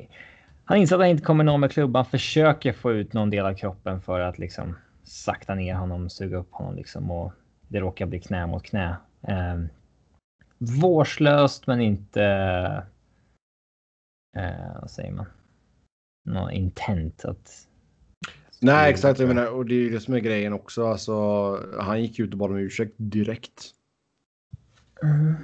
han 0.65 0.77
inser 0.77 0.95
att 0.95 1.01
han 1.01 1.09
inte 1.09 1.23
kommer 1.23 1.43
nå 1.43 1.57
med 1.57 1.71
klubban, 1.71 2.05
försöker 2.05 2.73
få 2.73 2.91
ut 2.91 3.13
någon 3.13 3.29
del 3.29 3.45
av 3.45 3.53
kroppen 3.53 4.01
för 4.01 4.19
att 4.19 4.39
liksom 4.39 4.75
sakta 5.03 5.55
ner 5.55 5.75
honom, 5.75 6.09
suga 6.09 6.37
upp 6.37 6.51
honom 6.51 6.75
liksom 6.75 7.11
och 7.11 7.33
det 7.67 7.79
råkar 7.79 8.05
bli 8.05 8.19
knä 8.19 8.47
mot 8.47 8.63
knä. 8.63 8.95
Eh, 9.27 9.55
vårdslöst 10.81 11.67
men 11.67 11.81
inte... 11.81 12.23
Eh, 14.37 14.81
vad 14.81 14.91
säger 14.91 15.11
man? 15.11 15.25
Någon 16.25 16.51
intent 16.51 17.25
att... 17.25 17.67
Nej, 18.61 18.91
exakt. 18.91 19.19
Jag 19.19 19.27
menar, 19.27 19.47
och 19.47 19.65
det 19.65 19.75
är 19.75 19.79
ju 19.79 19.89
det 19.89 19.99
som 19.99 20.13
är 20.13 20.19
grejen 20.19 20.53
också. 20.53 20.85
Alltså, 20.85 21.13
han 21.79 22.01
gick 22.01 22.19
ut 22.19 22.31
och 22.31 22.37
bad 22.37 22.51
om 22.51 22.57
ursäkt 22.57 22.93
direkt. 22.97 23.71
Mm. 25.03 25.35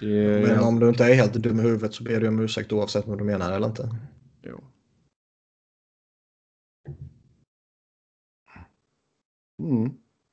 Det... 0.00 0.46
Men 0.46 0.60
om 0.60 0.80
du 0.80 0.88
inte 0.88 1.04
är 1.04 1.14
helt 1.14 1.34
dum 1.34 1.60
i 1.60 1.62
huvudet 1.62 1.94
så 1.94 2.04
ber 2.04 2.20
du 2.20 2.28
om 2.28 2.40
ursäkt 2.40 2.72
oavsett 2.72 3.06
vad 3.06 3.18
du 3.18 3.24
menar 3.24 3.52
eller 3.52 3.66
inte. 3.66 3.90
Jo. 4.42 4.64
Mm. 9.62 9.92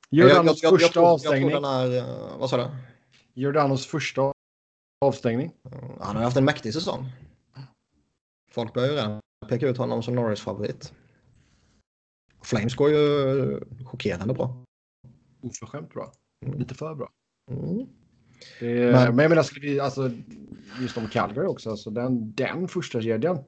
Gör 0.09 0.27
jag, 0.27 0.45
jag, 0.45 0.55
jag, 0.61 0.73
jag. 0.73 0.81
Jag 0.81 0.91
tror 0.91 1.49
den 1.49 1.65
är, 1.65 1.97
eh, 1.97 2.37
vad 2.39 2.49
sa 2.49 2.57
du? 2.57 2.67
Giordanos 3.35 3.87
första 3.87 4.33
avstängning. 5.01 5.51
Han 5.99 6.15
har 6.15 6.23
haft 6.23 6.37
en 6.37 6.45
mäktig 6.45 6.73
säsong. 6.73 7.11
Folk 8.51 8.73
börjar 8.73 8.89
ju 8.89 8.95
redan 8.95 9.21
peka 9.47 9.67
ut 9.67 9.77
honom 9.77 10.03
som 10.03 10.15
Norris-favorit. 10.15 10.93
Flames 12.43 12.75
går 12.75 12.89
ju 12.89 13.59
chockerande 13.85 14.33
bra. 14.33 14.63
Oförskämt 15.41 15.93
bra. 15.93 16.11
Mm. 16.45 16.59
Lite 16.59 16.75
för 16.75 16.95
bra. 16.95 17.09
Mm. 17.51 17.87
Är, 18.59 18.91
men, 18.91 19.15
Men- 19.15 19.23
jag 19.23 19.29
menar, 19.29 19.43
skulle 19.43 19.67
vi, 19.67 19.79
alltså, 19.79 20.11
just 20.81 20.97
om 20.97 21.07
Calgary 21.07 21.47
också, 21.47 21.69
alltså, 21.69 21.89
den, 21.89 22.33
den 22.33 22.67
första 22.67 23.01
kedjan. 23.01 23.43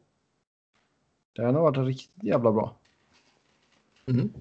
Den 1.35 1.55
har 1.55 1.61
varit 1.61 1.77
riktigt 1.87 2.23
jävla 2.23 2.51
bra. 2.51 2.77
Mm. 4.05 4.33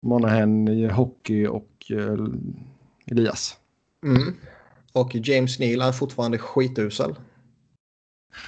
Monahan, 0.00 0.68
i 0.68 0.86
hockey 0.88 1.46
och 1.46 1.90
eh, 1.90 2.26
Elias. 3.06 3.58
Mm. 4.02 4.36
Och 4.92 5.14
James 5.14 5.58
Neal 5.58 5.80
är 5.80 5.92
fortfarande 5.92 6.38
skitusel. 6.38 7.14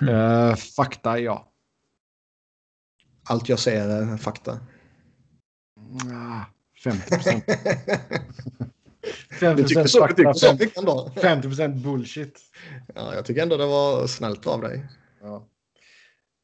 Eh, 0.09 0.55
fakta, 0.55 1.19
ja. 1.19 1.53
Allt 3.25 3.49
jag 3.49 3.59
ser 3.59 3.89
är 3.89 4.17
fakta. 4.17 4.61
Ah, 6.13 6.45
50 6.85 7.11
procent. 7.11 7.45
Du 9.31 9.47
50 9.47 9.65
tycker 9.65 9.81
procent 9.83 10.03
fakta, 10.03 10.17
tycker 10.17 10.33
så 10.33 10.47
50 10.47 10.65
mycket 10.65 10.79
ändå? 10.79 11.11
50 11.23 11.49
procent 11.49 11.77
bullshit. 11.77 12.41
Ja, 12.95 13.15
jag 13.15 13.25
tycker 13.25 13.43
ändå 13.43 13.57
det 13.57 13.67
var 13.67 14.07
snällt 14.07 14.47
av 14.47 14.61
dig. 14.61 14.87
Ja. 15.23 15.49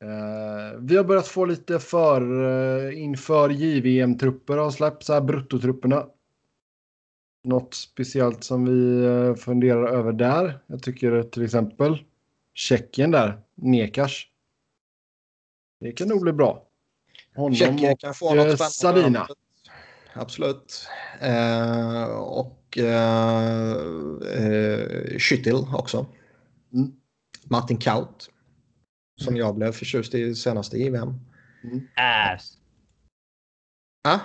Eh, 0.05 0.79
vi 0.81 0.97
har 0.97 1.05
börjat 1.05 1.27
få 1.27 1.45
lite 1.45 1.79
för 1.79 2.43
uh, 2.43 3.03
inför 3.03 3.49
JVM-trupper 3.49 4.57
har 4.57 4.71
släppts, 4.71 5.09
här 5.09 5.21
bruttotrupperna. 5.21 6.07
Något 7.49 7.75
speciellt 7.75 8.45
som 8.45 8.65
vi 8.65 9.05
eh, 9.05 9.35
funderar 9.35 9.87
över 9.87 10.13
där. 10.13 10.59
Jag 10.67 10.83
tycker 10.83 11.23
till 11.23 11.45
exempel 11.45 11.99
Tjeckien 12.55 13.11
där, 13.11 13.41
Nekas. 13.55 14.13
Det 15.81 15.93
kan 15.93 16.09
nog 16.09 16.23
bli 16.23 16.33
bra. 16.33 16.69
Honom 17.35 17.55
Tjeckien 17.55 17.97
kan 17.97 18.15
få 18.15 18.37
eh, 18.37 18.37
något 18.37 18.73
spännande. 18.73 19.03
Salina. 19.03 19.29
Absolut. 20.13 20.89
Eh, 21.21 22.05
och 22.17 22.79
eh, 22.79 23.73
eh, 25.47 25.75
också. 25.75 26.07
Mm. 26.73 26.93
Martin 27.45 27.79
Kaut. 27.79 28.31
Som 29.21 29.37
jag 29.37 29.55
blev 29.55 29.73
förtjust 29.73 30.15
i 30.15 30.35
senaste 30.35 30.79
JVM. 30.79 31.21
Avs. 32.33 32.59
Ah? 34.09 34.21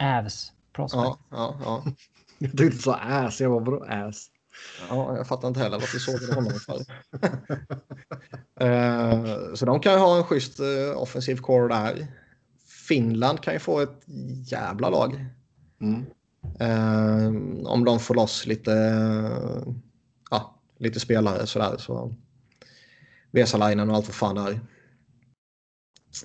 Avs. 0.00 0.52
Prospect. 0.72 1.02
Ja, 1.02 1.18
ja, 1.30 1.58
ja. 1.62 1.84
Jag 2.38 2.50
tyckte 2.58 2.64
du 2.64 2.82
sa 2.82 2.94
ass, 2.94 3.40
jag 3.40 3.50
var 3.50 3.60
vadå 3.60 3.84
ass? 3.84 4.30
ja, 4.88 5.16
jag 5.16 5.26
fattar 5.26 5.48
inte 5.48 5.60
heller 5.60 5.78
varför 5.78 5.98
såg 5.98 6.20
det 6.20 6.34
honom 6.34 6.52
för. 6.52 6.80
eh, 8.64 9.54
så 9.54 9.66
de 9.66 9.80
kan 9.80 9.92
ju 9.92 9.98
ha 9.98 10.16
en 10.18 10.24
schysst 10.24 10.60
eh, 10.60 10.96
offensiv 11.02 11.36
core 11.36 11.68
där. 11.74 12.06
Finland 12.88 13.40
kan 13.40 13.54
ju 13.54 13.60
få 13.60 13.80
ett 13.80 14.02
jävla 14.44 14.90
lag. 14.90 15.26
Mm. 15.80 16.04
Eh, 16.60 17.26
om 17.66 17.84
de 17.84 18.00
får 18.00 18.14
loss 18.14 18.46
lite, 18.46 18.70
ja, 20.30 20.54
lite 20.78 21.00
spelare 21.00 21.46
sådär. 21.46 21.76
Så 21.78 22.14
Vesalainen 23.30 23.90
och 23.90 23.96
allt 23.96 24.06
vad 24.06 24.14
fan 24.14 24.34
det 24.34 24.40
är. 24.42 24.60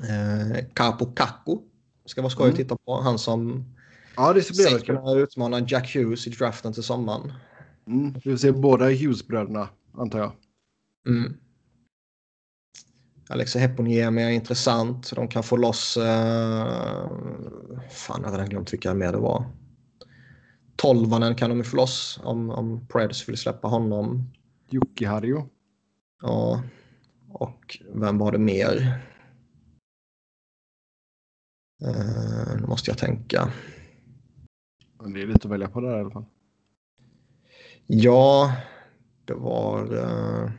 Eh, 0.10 0.66
Capo 0.74 1.06
Kakko 1.14 1.62
ska 2.06 2.22
vara 2.22 2.30
skoj 2.30 2.44
att 2.50 2.54
Mm. 2.54 2.64
titta 2.64 2.78
på. 2.86 3.02
Han 3.02 3.20
som 3.20 3.66
Ja, 4.16 4.34
det 4.34 4.42
sägs 4.42 4.66
väldigt 4.66 4.86
kul. 4.86 4.96
kunna 4.96 5.12
utmana 5.12 5.60
Jack 5.60 5.96
Hughes 5.96 6.28
i 6.28 6.30
draften 6.30 6.74
till 6.74 6.84
sommaren. 6.84 7.34
Mm. 7.88 8.14
Vi 8.14 8.22
får 8.22 8.38
se 8.38 8.52
båda 8.52 8.86
Hughes-bröderna, 8.86 9.70
antar 9.94 10.20
jag. 10.20 10.32
Mm. 11.08 11.34
Alexa 13.30 13.60
Heponiemi 13.60 14.24
är 14.24 14.30
intressant. 14.30 15.12
De 15.16 15.28
kan 15.28 15.44
få 15.44 15.58
loss... 15.58 15.98
Eh, 15.98 17.12
fan, 17.92 18.22
jag 18.24 18.34
redan 18.34 18.50
glömt 18.50 18.74
vilka 18.74 18.94
mer 18.94 19.12
det 19.12 19.18
var. 19.18 19.46
Tolvanen 20.76 21.36
kan 21.36 21.50
de 21.50 21.64
få 21.64 21.76
loss 21.78 22.20
om, 22.24 22.50
om 22.50 22.88
Preds 22.88 23.30
vill 23.30 23.38
släppa 23.38 23.68
honom. 23.68 24.32
Jocke 24.70 25.08
Harjo. 25.08 25.50
Ja. 26.22 26.64
Och 27.30 27.80
vem 27.94 28.18
var 28.18 28.32
det 28.32 28.38
mer? 28.38 29.02
Eh, 31.84 32.56
nu 32.62 32.68
måste 32.68 32.92
jag 32.92 32.98
tänka. 32.98 33.52
Det 35.06 35.22
är 35.22 35.28
lite 35.28 35.48
att 35.48 35.52
välja 35.52 35.70
på 35.70 35.82
där 35.82 35.98
i 35.98 36.00
alla 36.00 36.12
fall. 36.12 36.26
Ja, 37.88 38.56
det 39.26 39.34
var... 39.34 39.96
Eh... 39.98 40.52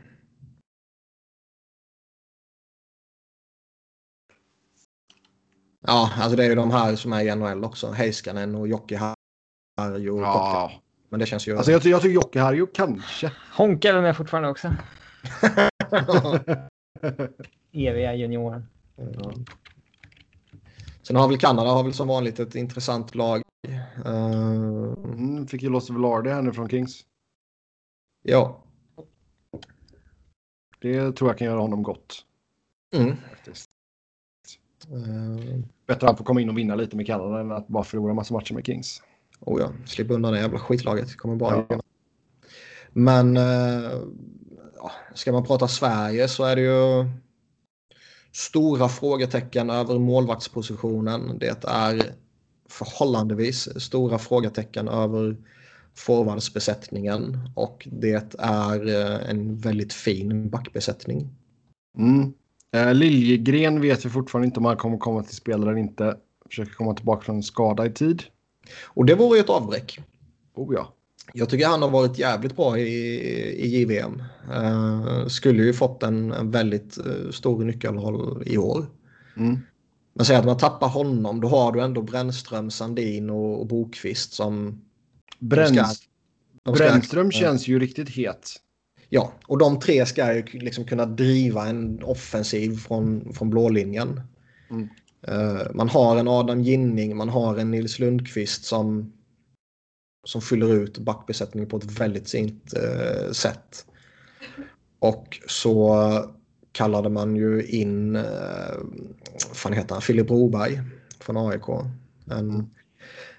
Ja, 5.87 6.11
alltså 6.17 6.35
det 6.37 6.45
är 6.45 6.49
ju 6.49 6.55
de 6.55 6.71
här 6.71 6.95
som 6.95 7.13
är 7.13 7.23
i 7.23 7.35
NHL 7.35 7.63
också. 7.63 7.91
Heiskanen 7.91 8.55
och 8.55 8.67
Jocke 8.67 9.13
Harju 9.77 10.11
och 10.11 10.23
Kotka. 10.23 10.39
Ja. 10.39 10.71
Men 11.09 11.19
det 11.19 11.25
känns 11.25 11.47
ju... 11.47 11.57
Alltså 11.57 11.71
jag, 11.71 11.83
ty- 11.83 11.89
jag 11.89 12.01
tycker 12.01 12.15
Jocke 12.15 12.41
Harjo 12.41 12.67
kanske. 12.73 13.31
Honka 13.51 13.89
är 13.89 13.93
väl 13.93 14.01
med 14.01 14.17
fortfarande 14.17 14.49
också. 14.49 14.71
Eviga 17.71 18.15
junioren. 18.15 18.67
Ja. 18.95 19.33
Sen 21.07 21.15
har 21.15 21.27
väl 21.27 21.37
Kanada 21.37 21.69
har 21.69 21.83
väl 21.83 21.93
som 21.93 22.07
vanligt 22.07 22.39
ett 22.39 22.55
intressant 22.55 23.15
lag. 23.15 23.41
Eh, 24.05 24.93
Mm, 25.03 25.47
fick 25.47 25.63
ju 25.63 25.69
loss 25.69 25.89
Velarde 25.89 26.33
här 26.33 26.41
nu 26.41 26.53
från 26.53 26.69
Kings. 26.69 27.05
ja. 28.23 28.61
Det 30.81 31.11
tror 31.11 31.29
jag 31.29 31.37
kan 31.37 31.47
göra 31.47 31.59
honom 31.59 31.83
gott. 31.83 32.25
Mm. 32.95 33.09
Eh, 33.09 33.17
Bättre 35.87 36.09
att 36.09 36.17
får 36.17 36.25
komma 36.25 36.41
in 36.41 36.49
och 36.49 36.57
vinna 36.57 36.75
lite 36.75 36.95
med 36.95 37.07
Kanada 37.07 37.39
än 37.39 37.51
att 37.51 37.67
bara 37.67 37.83
förlora 37.83 38.13
massa 38.13 38.33
matcher 38.33 38.53
med 38.53 38.65
Kings. 38.65 39.03
Oh 39.39 39.61
ja, 39.61 39.71
slippa 39.85 40.13
undan 40.13 40.33
det 40.33 40.39
jävla 40.39 40.59
skitlaget. 40.59 41.17
Kommer 41.17 41.35
bara 41.35 41.65
Ja. 41.69 41.81
Men 42.89 43.35
ja, 44.75 44.91
ska 45.13 45.31
man 45.31 45.43
prata 45.43 45.67
Sverige 45.67 46.27
så 46.27 46.43
är 46.43 46.55
det 46.55 46.61
ju 46.61 47.09
stora 48.35 48.89
frågetecken 48.89 49.69
över 49.69 49.99
målvaktspositionen. 49.99 51.39
Det 51.39 51.65
är 51.65 52.01
förhållandevis 52.69 53.81
stora 53.83 54.17
frågetecken 54.17 54.87
över 54.87 55.37
forwardsbesättningen 55.95 57.49
och 57.55 57.87
det 57.91 58.35
är 58.39 58.87
eh, 58.87 59.29
en 59.29 59.57
väldigt 59.57 59.93
fin 59.93 60.49
backbesättning. 60.49 61.29
Mm. 61.97 62.33
Eh, 62.71 62.93
Liljegren 62.93 63.81
vet 63.81 64.05
vi 64.05 64.09
fortfarande 64.09 64.45
inte 64.45 64.59
om 64.59 64.65
han 64.65 64.77
kommer 64.77 64.97
komma 64.97 65.23
till 65.23 65.35
spel 65.35 65.61
eller 65.61 65.77
inte. 65.77 66.17
Försöker 66.45 66.73
komma 66.73 66.93
tillbaka 66.93 67.21
från 67.21 67.35
en 67.35 67.43
skada 67.43 67.85
i 67.85 67.91
tid. 67.91 68.23
Och 68.83 69.05
det 69.05 69.15
vore 69.15 69.37
ju 69.37 69.43
ett 69.43 69.49
avbräck. 69.49 69.99
Oh 70.55 70.73
ja. 70.73 70.93
Jag 71.33 71.49
tycker 71.49 71.67
han 71.67 71.81
har 71.81 71.89
varit 71.89 72.19
jävligt 72.19 72.55
bra 72.55 72.77
i, 72.79 72.87
i 73.57 73.67
JVM. 73.67 74.23
Uh, 74.51 75.27
skulle 75.27 75.63
ju 75.63 75.73
fått 75.73 76.03
en, 76.03 76.31
en 76.31 76.51
väldigt 76.51 76.97
eh, 76.97 77.31
stor 77.31 77.63
nyckelroll 77.63 78.43
i 78.45 78.57
år. 78.57 78.85
Mm. 79.37 79.59
Men 80.13 80.25
säg 80.25 80.35
att 80.35 80.45
man 80.45 80.57
tappar 80.57 80.87
honom, 80.87 81.41
då 81.41 81.47
har 81.47 81.71
du 81.71 81.81
ändå 81.81 82.01
Brännström, 82.01 82.71
Sandin 82.71 83.29
och, 83.29 83.59
och 83.59 83.67
Bokvist 83.67 84.33
som... 84.33 84.81
Bränns, 85.39 86.07
de 86.63 86.75
ska- 86.75 86.85
Brännström 86.85 87.31
känns 87.31 87.67
ju 87.67 87.79
riktigt 87.79 88.09
het. 88.09 88.55
Ja, 89.09 89.33
och 89.47 89.57
de 89.57 89.79
tre 89.79 90.05
ska 90.05 90.33
ju 90.33 90.43
liksom 90.51 90.85
kunna 90.85 91.05
driva 91.05 91.67
en 91.67 92.03
offensiv 92.03 92.77
från, 92.77 93.33
från 93.33 93.49
blålinjen. 93.49 94.21
Mm. 94.69 94.87
Eh, 95.27 95.67
man 95.73 95.89
har 95.89 96.17
en 96.17 96.27
Adam 96.27 96.61
Ginning, 96.61 97.17
man 97.17 97.29
har 97.29 97.57
en 97.57 97.71
Nils 97.71 97.99
Lundqvist 97.99 98.65
som, 98.65 99.13
som 100.25 100.41
fyller 100.41 100.73
ut 100.73 100.97
backbesättningen 100.97 101.69
på 101.69 101.77
ett 101.77 101.99
väldigt 101.99 102.31
fint 102.31 102.73
eh, 102.73 103.31
sätt. 103.31 103.85
Och 104.99 105.39
så 105.47 105.95
kallade 106.71 107.09
man 107.09 107.35
ju 107.35 107.63
in, 107.63 108.15
eh, 108.15 108.23
vad 109.47 109.57
fan 109.57 109.73
heter 109.73 109.95
han, 109.95 110.01
Filip 110.01 110.27
Broberg 110.27 110.81
från 111.19 111.37
AIK. 111.37 111.69
En, 112.31 112.69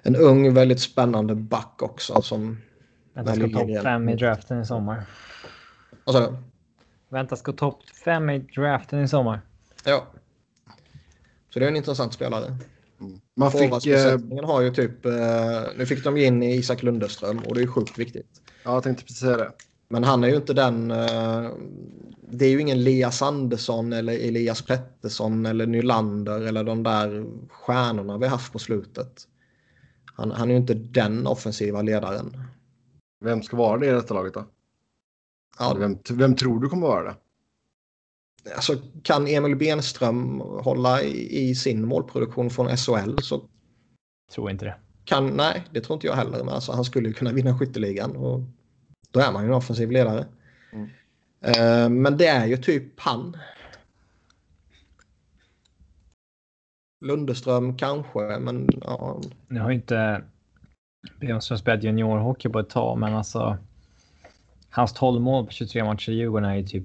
en 0.02 0.16
ung, 0.16 0.54
väldigt 0.54 0.80
spännande 0.80 1.34
back 1.34 1.82
också 1.82 2.22
som... 2.22 2.58
Väntas 3.14 3.38
gå 3.38 3.48
topp 3.48 3.82
fem 3.82 4.08
i 4.08 4.16
draften 4.16 4.60
i 4.60 4.66
sommar. 4.66 5.04
Vad 6.04 6.14
sa 6.14 6.20
du? 6.20 6.36
Väntas 7.08 7.42
gå 7.42 7.52
topp 7.52 7.88
fem 8.04 8.30
i 8.30 8.38
draften 8.38 9.02
i 9.02 9.08
sommar. 9.08 9.40
Ja. 9.84 10.06
Så 11.50 11.58
det 11.58 11.64
är 11.64 11.68
en 11.68 11.76
intressant 11.76 12.12
spelare. 12.12 12.56
Man 13.36 13.50
fick, 13.50 13.86
eh, 13.86 14.18
har 14.44 14.60
ju 14.60 14.70
typ... 14.70 15.06
Eh, 15.06 15.62
nu 15.76 15.86
fick 15.86 16.04
de 16.04 16.16
in 16.16 16.42
Isak 16.42 16.82
Lundeström 16.82 17.38
och 17.38 17.54
det 17.54 17.62
är 17.62 17.66
sjukt 17.66 17.98
viktigt. 17.98 18.42
ja, 18.64 18.74
jag 18.74 18.82
tänkte 18.82 19.04
precis 19.04 19.20
säga 19.20 19.36
det. 19.36 19.52
Men 19.88 20.04
han 20.04 20.24
är 20.24 20.28
ju 20.28 20.36
inte 20.36 20.54
den... 20.54 20.90
Eh, 20.90 21.50
det 22.30 22.44
är 22.44 22.50
ju 22.50 22.60
ingen 22.60 22.78
Elias 22.78 23.22
Andersson 23.22 23.92
eller 23.92 24.12
Elias 24.12 24.62
Pettersson 24.62 25.46
eller 25.46 25.66
Nylander 25.66 26.40
eller 26.40 26.64
de 26.64 26.82
där 26.82 27.26
stjärnorna 27.48 28.18
vi 28.18 28.26
haft 28.26 28.52
på 28.52 28.58
slutet. 28.58 29.28
Han, 30.04 30.30
han 30.30 30.48
är 30.48 30.54
ju 30.54 30.60
inte 30.60 30.74
den 30.74 31.26
offensiva 31.26 31.82
ledaren. 31.82 32.40
Vem 33.24 33.42
ska 33.42 33.56
vara 33.56 33.78
det 33.78 33.86
i 33.86 33.90
detta 33.90 34.14
laget 34.14 34.34
då? 34.34 34.44
Ja, 35.58 35.76
Vem, 35.78 35.98
vem 36.10 36.36
tror 36.36 36.60
du 36.60 36.68
kommer 36.68 36.86
vara 36.86 37.04
det? 37.04 37.14
Alltså, 38.54 38.76
kan 39.02 39.26
Emil 39.26 39.56
Benström 39.56 40.40
hålla 40.40 41.02
i, 41.02 41.48
i 41.48 41.54
sin 41.54 41.86
målproduktion 41.86 42.50
från 42.50 42.76
SHL 42.76 43.18
så 43.22 43.48
Tror 44.34 44.50
inte 44.50 44.64
det. 44.64 44.74
kan, 45.04 45.26
nej, 45.26 45.64
det 45.70 45.80
tror 45.80 45.94
inte 45.94 46.06
jag 46.06 46.14
heller. 46.14 46.38
Men 46.38 46.48
alltså, 46.48 46.72
han 46.72 46.84
skulle 46.84 47.08
ju 47.08 47.14
kunna 47.14 47.32
vinna 47.32 47.58
skytteligan 47.58 48.16
och 48.16 48.40
då 49.10 49.20
är 49.20 49.32
man 49.32 49.42
ju 49.42 49.48
en 49.48 49.54
offensiv 49.54 49.90
ledare. 49.90 50.26
Mm. 50.72 50.88
Eh, 51.40 51.88
men 51.88 52.16
det 52.16 52.26
är 52.26 52.46
ju 52.46 52.56
typ 52.56 53.00
han. 53.00 53.36
Lundeström 57.04 57.76
kanske, 57.76 58.38
men 58.38 58.68
ja, 58.82 59.20
Nu 59.48 59.60
har 59.60 59.70
ju 59.70 59.76
inte 59.76 60.22
Björnström 61.20 61.58
spelat 61.58 61.82
juniorhockey 61.84 62.48
på 62.48 62.58
ett 62.58 62.70
tag, 62.70 62.98
men 62.98 63.14
alltså. 63.14 63.58
Hans 64.70 64.92
12 64.92 65.22
mål 65.22 65.46
på 65.46 65.52
23 65.52 65.84
matcher 65.84 66.10
i 66.10 66.14
Djurgården 66.14 66.50
är 66.50 66.54
ju 66.54 66.66
typ. 66.66 66.84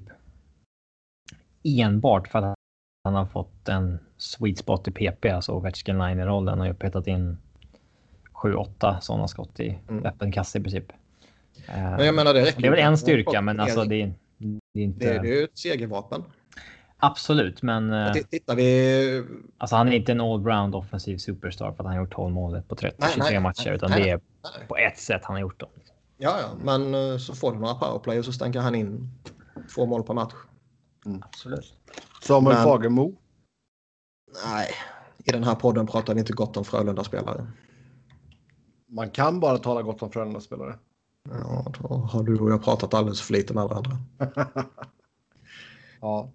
Enbart 1.64 2.28
för 2.28 2.38
att 2.38 2.54
han 3.04 3.14
har 3.14 3.26
fått 3.26 3.68
en 3.68 3.98
sweet 4.16 4.58
spot 4.58 4.88
i 4.88 4.90
PP, 4.90 5.30
alltså 5.30 5.52
Ovechkin 5.52 5.98
line 5.98 6.20
rollen 6.26 6.60
och 6.60 6.66
har 6.66 6.72
petat 6.74 7.06
in 7.06 7.38
7-8 8.34 9.00
sådana 9.00 9.28
skott 9.28 9.60
i 9.60 9.78
Mm. 9.88 10.04
öppen 10.06 10.32
kasse 10.32 10.58
i 10.58 10.62
princip. 10.62 10.84
men 11.66 12.06
jag 12.06 12.14
menar 12.14 12.34
det 12.34 12.44
räcker 12.44 12.60
det 12.62 12.66
är 12.66 12.70
väl 12.70 12.80
en 12.80 12.98
styrka, 12.98 13.40
men 13.42 13.60
alltså 13.60 13.84
det 13.84 14.02
är, 14.02 14.14
det 14.74 14.80
är 14.80 14.84
inte. 14.84 14.98
det, 15.22 15.28
är 15.28 15.34
ju 15.38 15.44
ett 15.44 15.58
segervapen. 15.58 16.24
Absolut, 16.96 17.62
men 17.62 17.92
eh, 17.92 18.12
Tittar 18.12 18.56
vi... 18.56 19.24
alltså 19.58 19.76
han 19.76 19.88
är 19.88 19.92
inte 19.92 20.12
en 20.12 20.20
allround 20.20 20.74
offensiv 20.74 21.16
superstar 21.16 21.64
för 21.66 21.72
att 21.72 21.78
han 21.78 21.86
har 21.86 22.02
gjort 22.04 22.12
12 22.14 22.34
mål 22.34 22.62
på 22.68 22.74
30, 22.76 22.96
Nej, 22.98 23.10
23 23.14 23.30
nej, 23.30 23.40
matcher, 23.40 23.66
nej, 23.66 23.74
utan 23.74 23.90
det 23.90 24.10
är 24.10 24.20
på 24.68 24.76
ett 24.76 24.98
sätt 24.98 25.20
han 25.24 25.34
har 25.34 25.40
gjort 25.40 25.60
dem. 25.60 25.68
Ja, 26.18 26.36
ja, 26.40 26.48
men 26.64 26.94
eh, 26.94 27.18
så 27.18 27.34
får 27.34 27.52
du 27.52 27.58
några 27.58 27.74
powerplay 27.74 28.18
och 28.18 28.24
så 28.24 28.32
stänker 28.32 28.60
han 28.60 28.74
in 28.74 29.10
två 29.74 29.86
mål 29.86 30.02
per 30.02 30.14
match. 30.14 30.34
Absolut. 31.22 31.74
Samuel 32.22 32.54
Men- 32.56 32.64
Fagemo. 32.64 33.16
Nej, 34.44 34.70
i 35.24 35.30
den 35.32 35.44
här 35.44 35.54
podden 35.54 35.86
pratar 35.86 36.14
vi 36.14 36.20
inte 36.20 36.32
gott 36.32 36.56
om 36.56 36.64
Frölunda-spelare. 36.64 37.46
Man 38.88 39.10
kan 39.10 39.40
bara 39.40 39.58
tala 39.58 39.82
gott 39.82 40.02
om 40.02 40.10
Frölunda-spelare. 40.10 40.78
Ja, 41.28 41.72
då 41.80 41.88
har 41.88 42.22
du 42.22 42.38
och 42.38 42.50
jag 42.50 42.64
pratat 42.64 42.94
alldeles 42.94 43.20
för 43.20 43.32
lite 43.32 43.54
med 43.54 43.64
varandra. 43.68 43.96
Ja. 46.00 46.30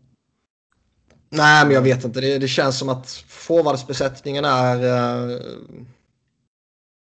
Nej, 1.29 1.65
men 1.65 1.73
jag 1.73 1.81
vet 1.81 2.03
inte. 2.03 2.21
Det, 2.21 2.37
det 2.37 2.47
känns 2.47 2.79
som 2.79 2.89
att 2.89 3.09
forwardsbesättningen 3.27 4.45
är 4.45 4.83
eh, 4.83 5.39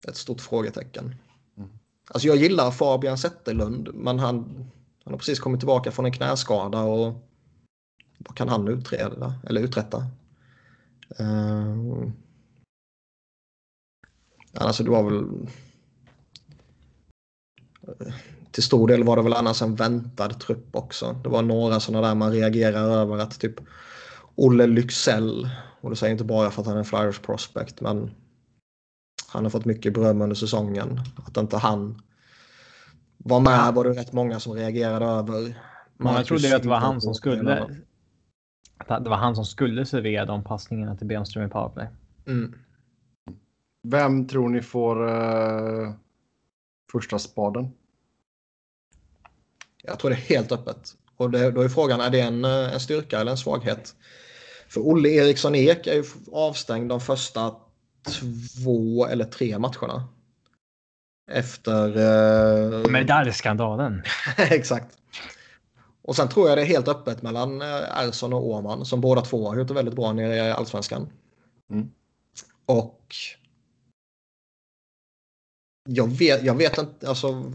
ett 0.08 0.16
stort 0.16 0.40
frågetecken. 0.40 1.14
Mm. 1.56 1.70
Alltså 2.10 2.28
jag 2.28 2.36
gillar 2.36 2.70
Fabian 2.70 3.18
Zetterlund, 3.18 3.90
men 3.94 4.18
han, 4.18 4.36
han 5.04 5.12
har 5.12 5.18
precis 5.18 5.40
kommit 5.40 5.60
tillbaka 5.60 5.90
från 5.92 6.04
en 6.04 6.12
knäskada 6.12 6.80
och 6.80 7.14
vad 8.18 8.36
kan 8.36 8.48
han 8.48 8.68
utreda 8.68 9.34
eller 9.46 9.60
uträtta? 9.60 10.06
Uh, 11.20 12.08
alltså 14.54 14.84
det 14.84 14.90
var 14.90 15.10
väl 15.10 15.48
till 18.50 18.62
stor 18.62 18.88
del 18.88 19.04
var 19.04 19.16
det 19.16 19.22
väl 19.22 19.32
annars 19.32 19.62
en 19.62 19.74
väntad 19.74 20.28
trupp 20.28 20.76
också. 20.76 21.20
Det 21.22 21.28
var 21.28 21.42
några 21.42 21.80
sådana 21.80 22.08
där 22.08 22.14
man 22.14 22.32
reagerar 22.32 22.88
över 22.88 23.18
att 23.18 23.40
typ 23.40 23.54
Olle 24.34 24.66
Lycksell, 24.66 25.48
och 25.80 25.90
det 25.90 25.96
säger 25.96 26.10
jag 26.10 26.14
inte 26.14 26.24
bara 26.24 26.50
för 26.50 26.60
att 26.62 26.66
han 26.66 26.76
är 26.76 26.78
en 26.78 26.84
Flyers 26.84 27.18
prospect, 27.18 27.80
men 27.80 28.10
han 29.28 29.44
har 29.44 29.50
fått 29.50 29.64
mycket 29.64 29.94
beröm 29.94 30.20
under 30.20 30.36
säsongen. 30.36 31.00
Att 31.26 31.36
inte 31.36 31.56
han 31.56 32.02
var 33.16 33.40
med 33.40 33.74
var 33.74 33.84
det 33.84 33.90
rätt 33.90 34.12
många 34.12 34.40
som 34.40 34.52
reagerade 34.52 35.06
över. 35.06 35.62
Man 35.96 36.14
jag 36.14 36.26
trodde 36.26 36.48
ju 36.48 36.54
att 36.54 36.62
det 36.62 36.68
var 36.68 36.78
han 36.78 37.00
som 37.00 37.14
skulle. 37.14 37.68
Att 38.78 39.04
det 39.04 39.10
var 39.10 39.16
han 39.16 39.34
som 39.34 39.44
skulle 39.44 39.86
servera 39.86 40.24
de 40.24 40.44
passningarna 40.44 40.96
till 40.96 41.06
Björnström 41.06 41.46
i 41.46 41.48
powerplay. 41.48 41.86
Mm. 42.26 42.54
Vem 43.88 44.28
tror 44.28 44.48
ni 44.48 44.62
får 44.62 45.08
eh, 45.08 45.92
första 46.92 47.18
spaden? 47.18 47.72
Jag 49.82 49.98
tror 49.98 50.10
det 50.10 50.16
är 50.16 50.20
helt 50.20 50.52
öppet. 50.52 50.94
Och 51.16 51.30
det, 51.30 51.50
då 51.50 51.60
är 51.60 51.68
frågan, 51.68 52.00
är 52.00 52.10
det 52.10 52.20
en, 52.20 52.44
eh, 52.44 52.74
en 52.74 52.80
styrka 52.80 53.20
eller 53.20 53.30
en 53.30 53.36
svaghet? 53.36 53.94
För 54.68 54.80
Olle 54.80 55.08
Eriksson 55.08 55.54
Ek 55.54 55.86
är 55.86 55.94
ju 55.94 56.04
avstängd 56.32 56.88
de 56.88 57.00
första 57.00 57.54
två 58.08 59.06
eller 59.06 59.24
tre 59.24 59.58
matcherna. 59.58 60.08
Efter... 61.30 61.96
Eh, 61.96 62.90
Medaljskandalen. 62.90 64.02
exakt. 64.36 64.98
Och 66.04 66.16
sen 66.16 66.28
tror 66.28 66.48
jag 66.48 66.58
det 66.58 66.62
är 66.62 66.66
helt 66.66 66.88
öppet 66.88 67.22
mellan 67.22 67.62
eh, 67.62 67.98
Ersson 67.98 68.32
och 68.32 68.46
Åman 68.46 68.84
som 68.84 69.00
båda 69.00 69.20
två 69.20 69.48
har 69.48 69.56
gjort 69.56 69.68
det 69.68 69.74
väldigt 69.74 69.94
bra 69.94 70.12
nere 70.12 70.36
i 70.36 70.50
Allsvenskan. 70.50 71.12
Mm. 71.70 71.90
Och 72.66 73.14
jag 75.88 76.10
vet, 76.10 76.44
jag 76.44 76.54
vet 76.54 76.78
inte, 76.78 77.08
alltså. 77.08 77.52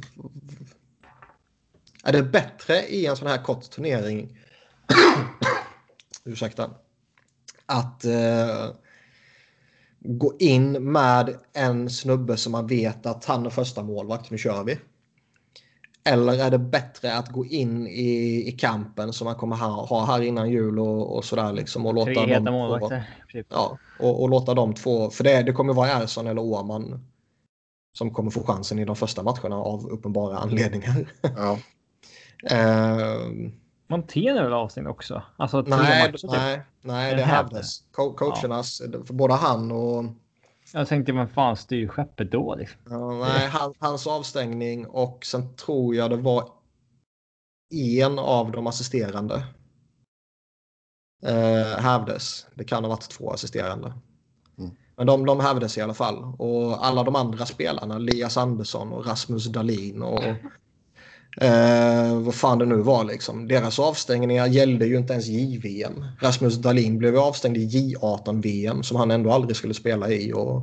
Är 2.03 2.11
det 2.13 2.23
bättre 2.23 2.87
i 2.87 3.05
en 3.05 3.17
sån 3.17 3.27
här 3.27 3.43
kort 3.43 3.69
turnering? 3.69 4.37
ursäkta. 6.23 6.71
Att 7.65 8.05
eh, 8.05 8.69
gå 9.99 10.33
in 10.39 10.91
med 10.91 11.37
en 11.53 11.89
snubbe 11.89 12.37
som 12.37 12.51
man 12.51 12.67
vet 12.67 13.05
att 13.05 13.25
han 13.25 13.45
är 13.45 13.49
första 13.49 13.83
målvakt, 13.83 14.31
nu 14.31 14.37
kör 14.37 14.63
vi. 14.63 14.79
Eller 16.09 16.45
är 16.45 16.51
det 16.51 16.57
bättre 16.57 17.13
att 17.17 17.29
gå 17.29 17.45
in 17.45 17.87
i, 17.87 18.43
i 18.47 18.51
kampen 18.51 19.13
som 19.13 19.25
man 19.25 19.35
kommer 19.35 19.55
ha, 19.55 19.85
ha 19.85 20.05
här 20.05 20.21
innan 20.21 20.49
jul 20.49 20.79
och, 20.79 21.17
och 21.17 21.25
sådär 21.25 21.53
liksom. 21.53 21.85
Och 21.85 21.93
låta 21.93 22.05
Tre 22.05 22.13
dem 22.15 22.29
heta 22.29 22.43
två- 22.45 22.51
målvakter. 22.51 23.03
Typ. 23.31 23.47
Ja, 23.49 23.77
och, 23.99 24.21
och 24.21 24.29
låta 24.29 24.53
de 24.53 24.73
två, 24.73 25.09
för 25.09 25.23
det, 25.23 25.43
det 25.43 25.51
kommer 25.51 25.73
vara 25.73 25.89
Ersson 25.89 26.27
eller 26.27 26.41
Åman 26.41 27.05
som 27.97 28.13
kommer 28.13 28.31
få 28.31 28.43
chansen 28.43 28.79
i 28.79 28.85
de 28.85 28.95
första 28.95 29.23
matcherna 29.23 29.55
av 29.55 29.87
uppenbara 29.89 30.37
anledningar. 30.37 31.11
Ja. 31.37 31.57
Ehm, 32.49 33.51
Montén 33.87 34.37
är 34.37 34.43
väl 34.43 34.53
avstängd 34.53 34.87
också? 34.87 35.23
Alltså 35.37 35.61
nej, 35.61 36.11
typ. 36.11 36.31
nej, 36.31 36.61
nej, 36.81 37.09
Den 37.09 37.17
det 37.19 37.23
hävde. 37.25 37.55
hävdes. 37.55 37.83
Co 37.91 38.13
coachernas, 38.13 38.81
för 39.05 39.13
både 39.13 39.33
han 39.33 39.71
och 39.71 40.05
Jag 40.73 40.87
tänkte, 40.87 41.11
vem 41.11 41.27
fan 41.27 41.57
styr 41.57 41.87
skeppet 41.87 42.31
då? 42.31 42.55
Liksom? 42.55 42.81
ja, 42.89 43.19
nej, 43.19 43.47
han, 43.47 43.73
hans 43.79 44.07
avstängning 44.07 44.87
och 44.87 45.25
sen 45.25 45.55
tror 45.55 45.95
jag 45.95 46.09
det 46.09 46.17
var 46.17 46.49
en 48.03 48.19
av 48.19 48.51
de 48.51 48.67
assisterande. 48.67 49.43
Eh, 51.23 51.81
hävdes. 51.81 52.47
Det 52.55 52.63
kan 52.63 52.83
ha 52.83 52.89
varit 52.89 53.09
två 53.09 53.31
assisterande. 53.31 53.93
Mm. 54.57 54.71
Men 54.95 55.07
de, 55.07 55.25
de 55.25 55.39
hävdes 55.39 55.77
i 55.77 55.81
alla 55.81 55.93
fall. 55.93 56.35
Och 56.37 56.85
alla 56.85 57.03
de 57.03 57.15
andra 57.15 57.45
spelarna, 57.45 57.97
Lias 57.97 58.37
Andersson 58.37 58.93
och 58.93 59.05
Rasmus 59.05 59.45
Dahlin 59.45 60.01
och 60.01 60.23
eh, 61.41 62.19
vad 62.19 62.35
fan 62.35 62.59
det 62.59 62.65
nu 62.65 62.75
var 62.75 63.03
liksom. 63.03 63.47
Deras 63.47 63.79
avstängningar 63.79 64.47
gällde 64.47 64.85
ju 64.85 64.97
inte 64.97 65.13
ens 65.13 65.27
JVM. 65.27 66.05
Rasmus 66.21 66.55
Dahlin 66.57 66.97
blev 66.97 67.17
avstängd 67.17 67.57
i 67.57 67.65
J18-VM 67.67 68.83
som 68.83 68.97
han 68.97 69.11
ändå 69.11 69.31
aldrig 69.31 69.55
skulle 69.55 69.73
spela 69.73 70.09
i. 70.09 70.33
Och, 70.33 70.61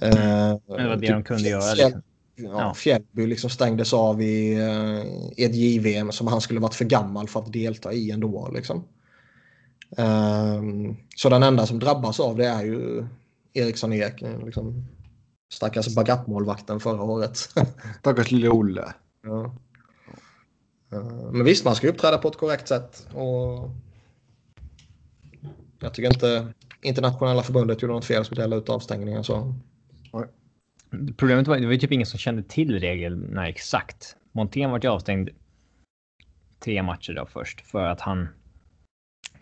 eh, 0.00 0.10
Det 0.10 0.60
var 0.66 0.96
det 0.96 1.12
de 1.12 1.22
kunde 1.24 1.48
göra. 1.48 1.60
Fjäll- 1.74 1.84
Liksom. 1.84 2.02
Ja, 2.36 2.50
Ja. 2.58 2.74
Fjällby 2.74 3.26
liksom 3.26 3.50
stängdes 3.50 3.92
av 3.92 4.22
i, 4.22 4.54
eh, 4.54 5.02
i 5.36 5.44
ett 5.44 5.54
JVM 5.54 6.12
som 6.12 6.26
han 6.26 6.40
skulle 6.40 6.60
varit 6.60 6.74
för 6.74 6.84
gammal 6.84 7.28
för 7.28 7.40
att 7.40 7.52
delta 7.52 7.92
i 7.92 8.10
ändå. 8.10 8.50
Liksom. 8.54 8.84
Ehm, 9.96 10.96
så 11.16 11.28
den 11.28 11.42
enda 11.42 11.66
som 11.66 11.78
drabbas 11.78 12.20
av 12.20 12.36
det 12.36 12.46
är 12.46 12.64
ju 12.64 13.06
Eriksson 13.54 13.92
Ek. 13.92 14.22
eh, 14.22 14.44
Liksom, 14.44 14.84
stackars 15.52 15.94
bagattmålvakten 15.94 16.80
förra 16.80 17.02
året. 17.02 17.36
Stackars 18.00 18.30
lille 18.30 18.48
Olle. 18.48 18.84
Ja. 19.22 19.54
Eh, 20.92 21.30
Men 21.32 21.44
visst, 21.44 21.64
man 21.64 21.74
ska 21.74 21.88
uppträda 21.88 22.18
på 22.18 22.28
ett 22.28 22.38
korrekt 22.38 22.68
sätt. 22.68 23.08
Och 23.14 23.70
jag 25.80 25.94
tycker 25.94 26.08
inte 26.12 26.52
internationella 26.82 27.42
förbundet 27.42 27.82
gjorde 27.82 27.94
något 27.94 28.04
fel 28.04 28.24
som 28.24 28.34
delade 28.34 28.62
ut 28.62 28.68
avstängningar. 28.68 29.22
Så. 29.22 29.54
Problemet 31.16 31.48
var 31.48 31.58
det 31.58 31.66
var 31.66 31.72
ju 31.72 31.78
typ 31.78 31.92
ingen 31.92 32.06
som 32.06 32.18
kände 32.18 32.42
till 32.42 32.80
reglerna 32.80 33.48
exakt. 33.48 34.16
Montén 34.32 34.70
var 34.70 34.80
ju 34.82 34.88
avstängd 34.88 35.30
tre 36.64 36.82
matcher 36.82 37.12
då 37.12 37.26
först 37.26 37.60
för 37.60 37.84
att 37.86 38.00
han 38.00 38.28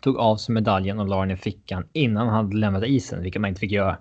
tog 0.01 0.17
av 0.17 0.37
sig 0.37 0.53
medaljen 0.55 0.99
och 0.99 1.09
la 1.09 1.21
den 1.21 1.31
i 1.31 1.37
fickan 1.37 1.89
innan 1.93 2.29
han 2.29 2.37
hade 2.45 2.57
lämnat 2.57 2.85
isen, 2.85 3.23
vilket 3.23 3.41
man 3.41 3.49
inte 3.49 3.61
fick 3.61 3.73
göra. 3.73 3.99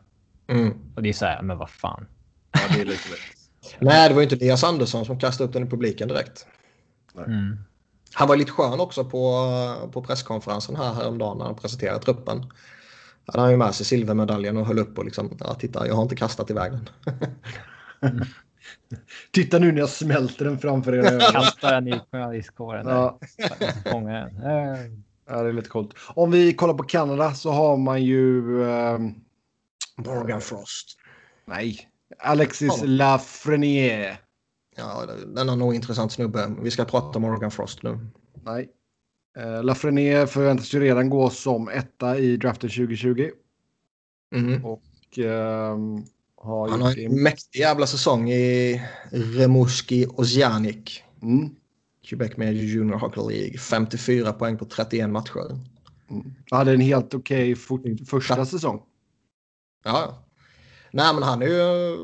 Mm. 0.48 0.74
Och 0.96 1.04
det 1.04 1.10
är 1.10 1.14
så 1.14 1.26
här, 1.26 1.42
men 1.42 1.58
vad 1.58 1.70
fan. 1.70 2.08
Ja, 2.52 2.60
det 2.74 2.82
är 2.82 2.86
lite 2.86 3.10
lätt. 3.10 3.37
Nej, 3.80 4.10
det 4.10 4.16
var 4.16 4.22
ju 4.22 4.26
inte 4.26 4.36
Elias 4.36 4.64
Andersson 4.64 5.06
som 5.06 5.20
kastade 5.20 5.48
upp 5.48 5.54
den 5.54 5.68
i 5.68 5.70
publiken 5.70 6.08
direkt. 6.08 6.46
Mm. 7.18 7.58
Han 8.14 8.28
var 8.28 8.36
lite 8.36 8.52
skön 8.52 8.80
också 8.80 9.06
på, 9.06 9.50
på 9.92 10.02
presskonferensen 10.02 10.76
här 10.76 10.94
häromdagen 10.94 11.38
när 11.38 11.46
han 11.46 11.56
presenterade 11.56 12.00
truppen. 12.00 12.46
hade 13.26 13.42
han 13.42 13.52
ju 13.52 13.58
med 13.58 13.76
sig 13.76 13.86
silvermedaljen 13.86 14.58
och 14.58 14.66
höll 14.66 14.80
upp 14.80 14.98
och 14.98 15.06
liksom, 15.06 15.38
ja 15.40 15.54
titta 15.54 15.88
jag 15.88 15.96
har 15.96 16.04
inte 16.04 16.16
kastat 16.16 16.50
iväg 16.50 16.72
den. 16.72 16.90
Titta 19.32 19.60
nu 19.60 19.72
när 19.72 19.80
jag 19.80 19.90
smälter 19.90 20.46
den 20.46 20.60
framför 20.60 20.94
er. 20.96 21.32
Kastar 21.32 21.72
den 21.72 21.88
i 21.88 22.00
journalistkåren. 22.12 22.88
ja. 22.88 23.20
Eh, 23.86 24.92
ja, 25.28 25.44
det 25.44 25.50
är 25.50 25.54
lite 25.54 25.70
coolt. 25.70 25.94
Om 26.08 26.32
vi 26.32 26.54
kollar 26.54 26.74
på 26.74 26.84
Kanada 26.84 27.34
så 27.34 27.52
har 27.52 27.78
man 27.78 28.04
ju... 28.04 28.64
ehm, 28.70 29.14
Morgan 29.98 30.42
Frost. 30.42 30.98
nej, 31.46 31.88
Alexis 32.20 32.74
Ja. 32.82 32.86
Lafreniere. 32.86 34.18
Ja, 34.78 35.06
den 35.28 35.50
är 35.50 35.56
nog 35.56 35.76
intressant 35.76 36.12
snubbe. 36.12 36.56
Vi 36.62 36.72
ska 36.72 36.86
prata 36.86 37.20
Morgan 37.20 37.52
Frost 37.52 37.84
nu. 37.84 38.00
Nej. 38.46 38.70
Uh, 39.38 39.64
Lafreniere 39.64 40.28
förväntas 40.28 40.74
ju 40.74 40.80
redan 40.80 41.10
gå 41.10 41.30
som 41.30 41.70
etta 41.70 42.18
i 42.18 42.38
draften 42.38 42.70
2020. 42.70 43.30
Mhm. 44.36 44.66
Och 44.66 44.84
ehm, 45.18 46.04
har 46.36 46.70
Han 46.70 46.82
har 46.82 47.00
en 47.00 47.24
mäktig 47.24 47.60
jävla 47.60 47.88
säsong 47.88 48.30
i 48.30 48.82
Remuski 49.12 50.06
Ozianik. 50.10 51.04
Mm. 51.22 51.50
Quebec 52.10 52.38
Major 52.38 52.54
Junior 52.54 52.98
Hockey 52.98 53.22
League. 53.22 53.58
54 53.58 54.34
poäng 54.34 54.58
på 54.58 54.66
31 54.66 55.10
matcher. 55.10 55.60
Mm. 56.10 56.34
Hade 56.52 56.74
en 56.74 56.82
helt 56.82 57.14
okej 57.14 57.56
for- 57.56 58.06
första 58.06 58.46
säsong. 58.46 58.82
Ja. 59.84 60.24
Nej, 60.98 61.14
men 61.14 61.24
han 61.24 61.42
är 61.42 61.48
ju... 61.48 61.98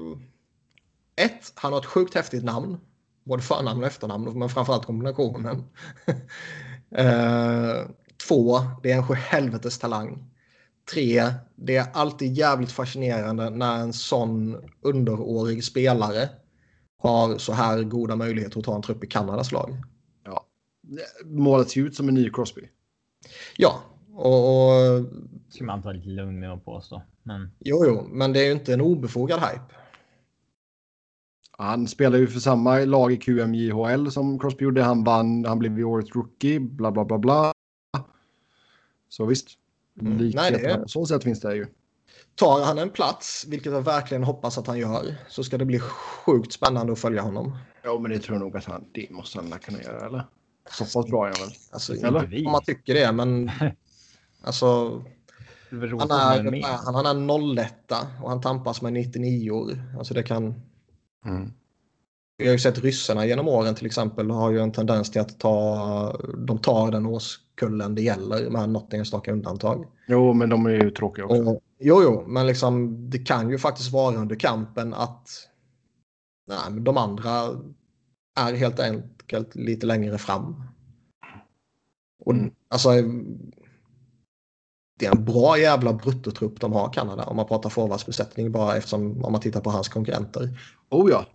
Ett, 1.15 1.51
han 1.55 1.73
har 1.73 1.79
ett 1.79 1.85
sjukt 1.85 2.15
häftigt 2.15 2.43
namn. 2.43 2.77
Både 3.23 3.43
förnamn 3.43 3.81
och 3.81 3.87
efternamn, 3.87 4.39
men 4.39 4.49
framförallt 4.49 4.85
kombinationen. 4.85 5.63
Eh, 6.95 7.87
två, 8.27 8.59
det 8.83 8.91
är 8.91 8.95
en 8.95 9.07
sjuhelvetes 9.07 9.79
talang. 9.79 10.31
Tre, 10.91 11.23
det 11.55 11.75
är 11.75 11.87
alltid 11.93 12.33
jävligt 12.33 12.71
fascinerande 12.71 13.49
när 13.49 13.79
en 13.79 13.93
sån 13.93 14.57
underårig 14.81 15.63
spelare 15.63 16.29
har 16.97 17.37
så 17.37 17.53
här 17.53 17.83
goda 17.83 18.15
möjligheter 18.15 18.59
att 18.59 18.65
ta 18.65 18.75
en 18.75 18.81
trupp 18.81 19.03
i 19.03 19.07
Kanadas 19.07 19.51
lag. 19.51 19.77
Målats 21.25 21.75
ju 21.75 21.87
ut 21.87 21.95
som 21.95 22.07
en 22.07 22.13
ny 22.13 22.29
Crosby. 22.29 22.69
Ja, 23.57 23.83
och, 24.13 24.65
och 24.97 25.05
Ska 25.49 25.63
man 25.63 25.81
ta 25.81 25.91
lite 25.91 26.09
lugn 26.09 26.39
med 26.39 26.51
att 26.53 26.65
påstå. 26.65 27.01
Men 27.23 27.51
jo, 27.59 27.83
jo, 27.85 28.07
men 28.11 28.33
det 28.33 28.39
är 28.39 28.45
ju 28.45 28.51
inte 28.51 28.73
en 28.73 28.81
obefogad 28.81 29.39
hype. 29.39 29.75
Han 31.57 31.87
spelar 31.87 32.17
ju 32.17 32.27
för 32.27 32.39
samma 32.39 32.77
lag 32.79 33.11
i 33.11 33.17
QMJHL 33.17 34.09
som 34.09 34.39
Crosby 34.39 34.63
gjorde. 34.63 34.83
Han 34.83 35.03
vann, 35.03 35.45
han 35.45 35.59
blev 35.59 35.77
ju 35.77 35.83
årets 35.83 36.15
rookie, 36.15 36.59
bla 36.59 36.91
bla 36.91 37.05
bla 37.05 37.17
bla. 37.17 37.51
Så 39.09 39.25
visst. 39.25 39.47
Mm. 40.01 40.17
Likheter 40.17 40.51
Nej, 40.51 40.61
det 40.61 40.69
är- 40.71 40.81
på 40.81 40.87
så 40.87 41.05
sätt 41.05 41.23
finns 41.23 41.39
det 41.39 41.55
ju. 41.55 41.67
Tar 42.35 42.65
han 42.65 42.77
en 42.77 42.89
plats, 42.89 43.45
vilket 43.49 43.71
jag 43.73 43.81
verkligen 43.81 44.23
hoppas 44.23 44.57
att 44.57 44.67
han 44.67 44.79
gör, 44.79 45.15
så 45.27 45.43
ska 45.43 45.57
det 45.57 45.65
bli 45.65 45.79
sjukt 45.79 46.53
spännande 46.53 46.93
att 46.93 46.99
följa 46.99 47.21
honom. 47.21 47.57
Ja, 47.83 47.99
men 47.99 48.11
det 48.11 48.19
tror 48.19 48.35
jag 48.35 48.41
nog 48.43 48.57
att 48.57 48.65
han, 48.65 48.85
det 48.93 49.11
måste 49.11 49.39
han 49.39 49.59
kunna 49.59 49.81
göra, 49.81 50.05
eller? 50.05 50.25
Så 50.69 50.83
pass 50.83 51.07
bra 51.11 51.27
är 51.27 51.31
han 51.37 51.47
väl? 51.47 51.55
Alltså, 51.71 51.93
Eller? 51.93 52.45
om 52.45 52.51
man 52.51 52.61
tycker 52.63 52.93
det, 52.93 53.11
men 53.11 53.51
alltså, 54.43 55.01
han 55.71 56.11
är, 56.11 56.63
han, 56.85 57.05
han 57.05 57.29
är 57.29 57.61
01 57.61 57.73
och 58.23 58.29
han 58.29 58.41
tampas 58.41 58.81
med 58.81 58.93
99 58.93 59.51
år. 59.51 59.71
Alltså 59.97 60.13
det 60.13 60.23
kan... 60.23 60.61
Vi 62.37 62.45
har 62.45 62.53
ju 62.53 62.59
sett 62.59 62.79
ryssarna 62.79 63.25
genom 63.25 63.47
åren 63.47 63.75
till 63.75 63.85
exempel 63.85 64.31
har 64.31 64.51
ju 64.51 64.59
en 64.59 64.71
tendens 64.71 65.11
till 65.11 65.21
att 65.21 65.39
ta, 65.39 66.21
de 66.47 66.57
tar 66.57 66.91
den 66.91 67.05
årskullen 67.05 67.95
det 67.95 68.01
gäller 68.01 68.49
med 68.49 68.69
något 68.69 68.93
enstaka 68.93 69.31
undantag. 69.31 69.85
Jo, 70.07 70.33
men 70.33 70.49
de 70.49 70.65
är 70.65 70.69
ju 70.69 70.91
tråkiga 70.91 71.25
också. 71.25 71.43
Och, 71.43 71.61
jo, 71.79 72.01
jo, 72.03 72.23
men 72.27 72.47
liksom 72.47 72.95
det 73.09 73.19
kan 73.19 73.49
ju 73.49 73.57
faktiskt 73.57 73.91
vara 73.91 74.15
under 74.15 74.35
kampen 74.35 74.93
att 74.93 75.29
nej, 76.47 76.71
men 76.71 76.83
de 76.83 76.97
andra 76.97 77.31
är 78.39 78.53
helt 78.53 78.79
enkelt 78.79 79.55
lite 79.55 79.85
längre 79.85 80.17
fram. 80.17 80.63
Och 82.25 82.33
Mm. 82.33 82.51
alltså 82.69 82.89
det 84.99 85.05
är 85.05 85.11
en 85.15 85.25
bra 85.25 85.57
jävla 85.57 85.93
bruttotrupp 85.93 86.59
de 86.59 86.73
har 86.73 86.93
Kanada 86.93 87.23
om 87.23 87.35
man 87.35 87.47
pratar 87.47 87.69
forwardsbesättning 87.69 88.51
bara 88.51 88.75
eftersom 88.75 89.23
om 89.25 89.31
man 89.31 89.41
tittar 89.41 89.61
på 89.61 89.69
hans 89.69 89.89
konkurrenter. 89.89 90.59
Oh 90.89 91.11
ja. 91.11 91.25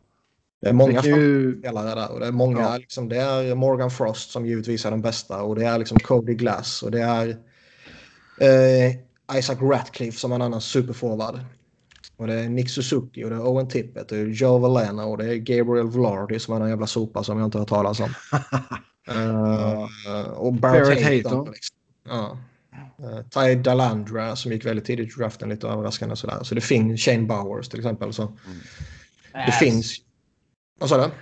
Det 0.61 0.69
är 0.69 0.73
många 0.73 1.03
ju... 1.03 1.59
spelare 1.59 1.95
där 1.95 2.13
och 2.13 2.21
det 2.21 2.27
är 2.27 2.33
många, 2.33 2.61
Ja. 2.61 2.77
liksom, 2.77 3.09
det 3.09 3.17
är 3.17 3.55
Morgan 3.55 3.91
Frost 3.91 4.31
som 4.31 4.47
givetvis 4.47 4.85
är 4.87 4.91
den 4.91 5.03
bästa 5.03 5.43
och 5.43 5.55
det 5.57 5.65
är 5.65 5.79
liksom 5.79 5.99
Cody 5.99 6.35
Glass 6.35 6.83
och 6.83 6.91
det 6.91 7.01
är 7.03 7.29
eh, 8.41 9.39
Isaac 9.39 9.57
Ratcliffe 9.61 10.19
som 10.19 10.33
är 10.33 10.37
en 10.37 10.43
annan 10.43 10.61
superforward. 10.61 11.41
Och 12.17 12.27
det 12.27 12.35
är 12.35 12.49
Nick 12.49 12.71
Suzuki 12.71 13.25
och 13.25 13.31
det 13.31 13.37
är 13.37 13.47
Owen 13.47 13.69
Tippett 13.69 14.13
och 14.13 14.19
Joe 14.19 14.59
Valena 14.59 15.05
och 15.05 15.19
det 15.19 15.25
är 15.25 15.37
Gabriel 15.37 15.87
Vlardy 15.87 16.39
som 16.39 16.55
är 16.55 16.61
en 16.61 16.69
jävla 16.69 16.87
sopa 16.87 17.25
som 17.25 17.39
jag 17.39 17.47
inte 17.47 17.59
har 17.59 17.63
hört 17.63 17.69
talas 17.69 18.01
om. 18.01 18.15
Eh, 19.11 20.31
och 20.31 20.53
Barrett. 20.53 21.03
Hayton. 21.03 21.51
Liksom. 21.53 21.77
Ja. 22.09 22.39
Uh, 23.01 23.21
Ty 23.31 23.55
Dalandra 23.55 24.37
som 24.37 24.53
gick 24.53 24.65
väldigt 24.67 24.85
tidigt 24.85 25.17
i 25.17 25.21
draften 25.21 25.49
lite 25.49 25.67
överraskande 25.69 26.13
och 26.13 26.19
sådär. 26.19 26.43
Så 26.43 26.55
det 26.55 26.61
finns 26.61 27.01
Shane 27.01 27.23
Bowers 27.27 27.69
till 27.69 27.79
exempel. 27.79 28.13
Så 28.13 28.33
det 29.33 29.39
Ass. 29.45 29.59
finns. 29.59 29.97
Vad 30.81 30.89
sa 30.89 30.97
du? 31.07 31.13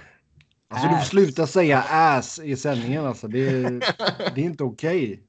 Alltså 0.69 0.89
du 0.89 0.97
får 0.97 1.05
sluta 1.05 1.47
säga 1.47 1.83
ass 1.91 2.39
i 2.39 2.57
sändningen 2.57 3.07
alltså. 3.07 3.29
Det 3.29 3.49
är, 3.49 3.71
det 4.35 4.41
är 4.41 4.45
inte 4.45 4.65
okej. 4.65 5.23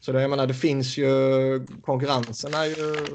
Så 0.00 0.12
det, 0.12 0.20
jag 0.20 0.30
menar, 0.30 0.46
det 0.46 0.54
finns 0.54 0.96
ju 0.98 1.06
konkurrensen 1.82 2.54
är 2.54 2.64
ju 2.64 3.06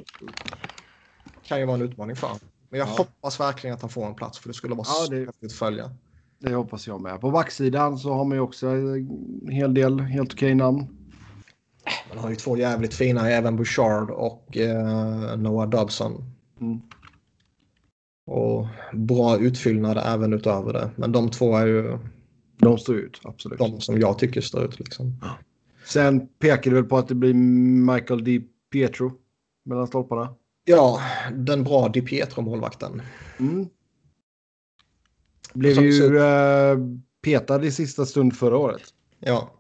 kan 1.47 1.59
ju 1.59 1.65
vara 1.65 1.76
en 1.76 1.81
utmaning 1.81 2.15
för. 2.15 2.30
Men 2.69 2.80
jag 2.80 2.88
Ja. 2.89 2.95
hoppas 2.97 3.39
verkligen 3.39 3.73
att 3.76 3.81
han 3.81 3.89
får 3.89 4.05
en 4.07 4.15
plats 4.15 4.39
för 4.39 4.47
det 4.47 4.53
skulle 4.53 4.76
vara 4.76 4.88
Ja, 4.88 5.05
så 5.05 5.11
det- 5.11 5.26
häftigt 5.26 5.51
att 5.51 5.57
följa. 5.57 5.91
Det 6.39 6.53
hoppas 6.55 6.88
jag 6.88 7.01
med. 7.01 7.22
På 7.22 7.31
backsidan 7.31 7.97
så 7.97 8.13
har 8.13 8.26
man 8.26 8.38
ju 8.38 8.41
också 8.41 8.68
en 8.68 9.47
hel 9.51 9.73
del 9.73 9.99
helt 9.99 10.34
okej 10.34 10.55
namn. 10.55 10.88
Man 12.09 12.17
har 12.17 12.29
ju 12.29 12.35
två 12.35 12.57
jävligt 12.57 12.93
fina, 12.93 13.29
även 13.29 13.55
Bouchard 13.55 14.09
och 14.09 14.57
eh, 14.57 15.37
Noah 15.37 15.69
Dobson. 15.69 16.23
Mm. 16.61 16.81
Och 18.25 18.67
bra 18.93 19.37
utfyllnad 19.37 19.97
även 20.05 20.33
utöver 20.33 20.73
det. 20.73 20.91
Men 20.95 21.11
de 21.11 21.29
två 21.31 21.57
är 21.57 21.67
ju 21.67 21.97
De 22.57 22.77
står 22.77 22.95
ut, 22.95 23.21
absolut. 23.23 23.59
de 23.59 23.81
som 23.81 23.99
jag 23.99 24.19
tycker 24.19 24.41
står 24.41 24.63
ut. 24.63 24.79
Liksom. 24.79 25.15
Sen 25.85 26.27
pekar 26.27 26.71
det 26.71 26.75
väl 26.75 26.85
på 26.85 26.97
att 26.97 27.07
det 27.07 27.15
blir 27.15 27.33
Michael 27.93 28.23
Di 28.23 28.39
Pietro 28.71 29.11
mellan 29.65 29.87
stolparna. 29.87 30.35
Ja, 30.65 31.01
den 31.33 31.63
bra 31.63 31.89
Di 31.89 32.01
Pietro-målvakten. 32.01 33.01
Mm. 33.39 33.67
Blev 35.53 35.81
ju 35.83 35.91
så- 35.91 36.15
eh, 36.15 36.77
petad 37.21 37.63
i 37.65 37.71
sista 37.71 38.05
stund 38.05 38.35
förra 38.35 38.57
året. 38.57 38.81
Ja, 39.19 39.51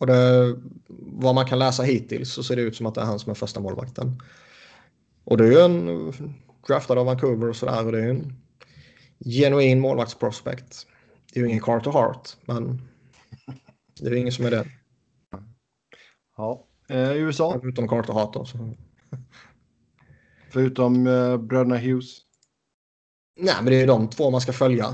och 0.00 0.06
det, 0.06 0.56
vad 0.88 1.34
man 1.34 1.46
kan 1.46 1.58
läsa 1.58 1.82
hittills 1.82 2.32
så 2.32 2.42
ser 2.42 2.56
det 2.56 2.62
ut 2.62 2.76
som 2.76 2.86
att 2.86 2.94
det 2.94 3.00
är 3.00 3.04
han 3.04 3.18
som 3.18 3.30
är 3.30 3.34
första 3.34 3.60
målvakten. 3.60 4.22
Och 5.24 5.36
det 5.36 5.44
är 5.44 5.50
ju 5.50 5.60
en 5.60 6.12
draftad 6.66 6.98
av 6.98 7.06
Vancouver 7.06 7.48
och 7.48 7.56
sådär 7.56 7.86
och 7.86 7.92
det 7.92 7.98
är 7.98 8.02
ju 8.02 8.10
en 8.10 8.32
genuin 9.24 9.80
målvaktsprospect. 9.80 10.86
Det 11.32 11.40
är 11.40 11.44
ju 11.44 11.48
ingen 11.48 11.62
Carter 11.62 11.90
Hart, 11.90 12.28
men 12.44 12.88
det 14.00 14.06
är 14.06 14.10
ju 14.10 14.18
ingen 14.18 14.32
som 14.32 14.46
är 14.46 14.50
det. 14.50 14.66
Ja. 16.36 16.66
Eh, 16.88 17.12
USA, 17.12 17.60
Utom 17.62 17.88
Carter 17.88 18.12
Hart 18.12 18.34
då. 18.34 18.44
Så. 18.44 18.74
förutom 20.50 21.06
eh, 21.06 21.36
bröderna 21.36 21.76
Hughes. 21.76 22.18
Nej, 23.40 23.54
men 23.56 23.66
det 23.66 23.76
är 23.76 23.80
ju 23.80 23.86
de 23.86 24.08
två 24.08 24.30
man 24.30 24.40
ska 24.40 24.52
följa. 24.52 24.86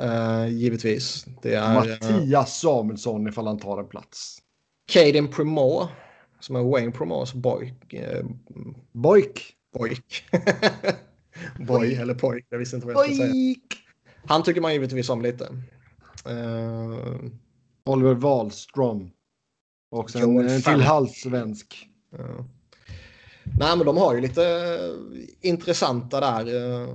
Eh, 0.00 0.48
givetvis. 0.48 1.26
Det 1.42 1.54
är 1.54 1.74
Mattias 1.74 2.60
Samuelsson 2.60 3.28
ifall 3.28 3.46
han 3.46 3.58
tar 3.58 3.78
en 3.78 3.88
plats. 3.88 4.38
Caden 4.90 5.28
Primo, 5.28 5.88
som 6.40 6.56
är 6.56 6.62
Wayne 6.62 6.92
Primos 6.92 7.34
boy. 7.34 7.74
Eh, 7.88 8.24
Boik. 8.92 9.56
Pojk. 9.78 10.24
Boy 11.66 11.94
eller 11.94 12.14
pojk, 12.14 12.46
jag 12.48 12.58
visste 12.58 12.76
inte 12.76 12.86
vad 12.86 12.96
jag 12.96 13.04
skulle 13.04 13.32
säga. 13.32 13.54
Han 14.26 14.42
tycker 14.42 14.60
man 14.60 14.72
givetvis 14.72 15.08
om 15.08 15.22
lite. 15.22 15.44
Eh, 16.26 17.30
Oliver 17.84 18.14
Wahlström. 18.14 19.10
Och 19.90 20.10
sen 20.10 20.20
Joel 20.20 20.48
en 20.48 20.62
till 20.62 20.80
halvsvensk. 20.80 21.88
ja. 22.10 22.46
Nej, 23.58 23.76
men 23.76 23.86
de 23.86 23.96
har 23.96 24.14
ju 24.14 24.20
lite 24.20 24.42
intressanta 25.40 26.20
där. 26.20 26.80
eh, 26.82 26.88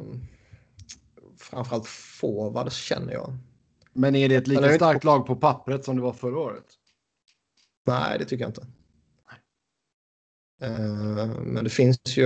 framförallt 1.38 1.88
forwards 1.88 2.76
känner 2.76 3.14
jag. 3.14 3.34
Men 3.94 4.16
är 4.16 4.30
det 4.30 4.36
ett 4.36 4.48
lika 4.48 4.76
starkt 4.76 5.04
lag 5.04 5.26
på 5.28 5.36
pappret 5.36 5.86
som 5.86 5.96
det 5.96 6.02
var 6.02 6.14
förra 6.14 6.40
året? 6.40 6.66
Nej, 7.86 8.20
det 8.20 8.26
tycker 8.26 8.44
jag 8.44 8.50
inte. 8.50 8.68
Eh, 10.62 11.42
men 11.42 11.64
det 11.64 11.70
finns 11.70 11.98
ju 12.08 12.26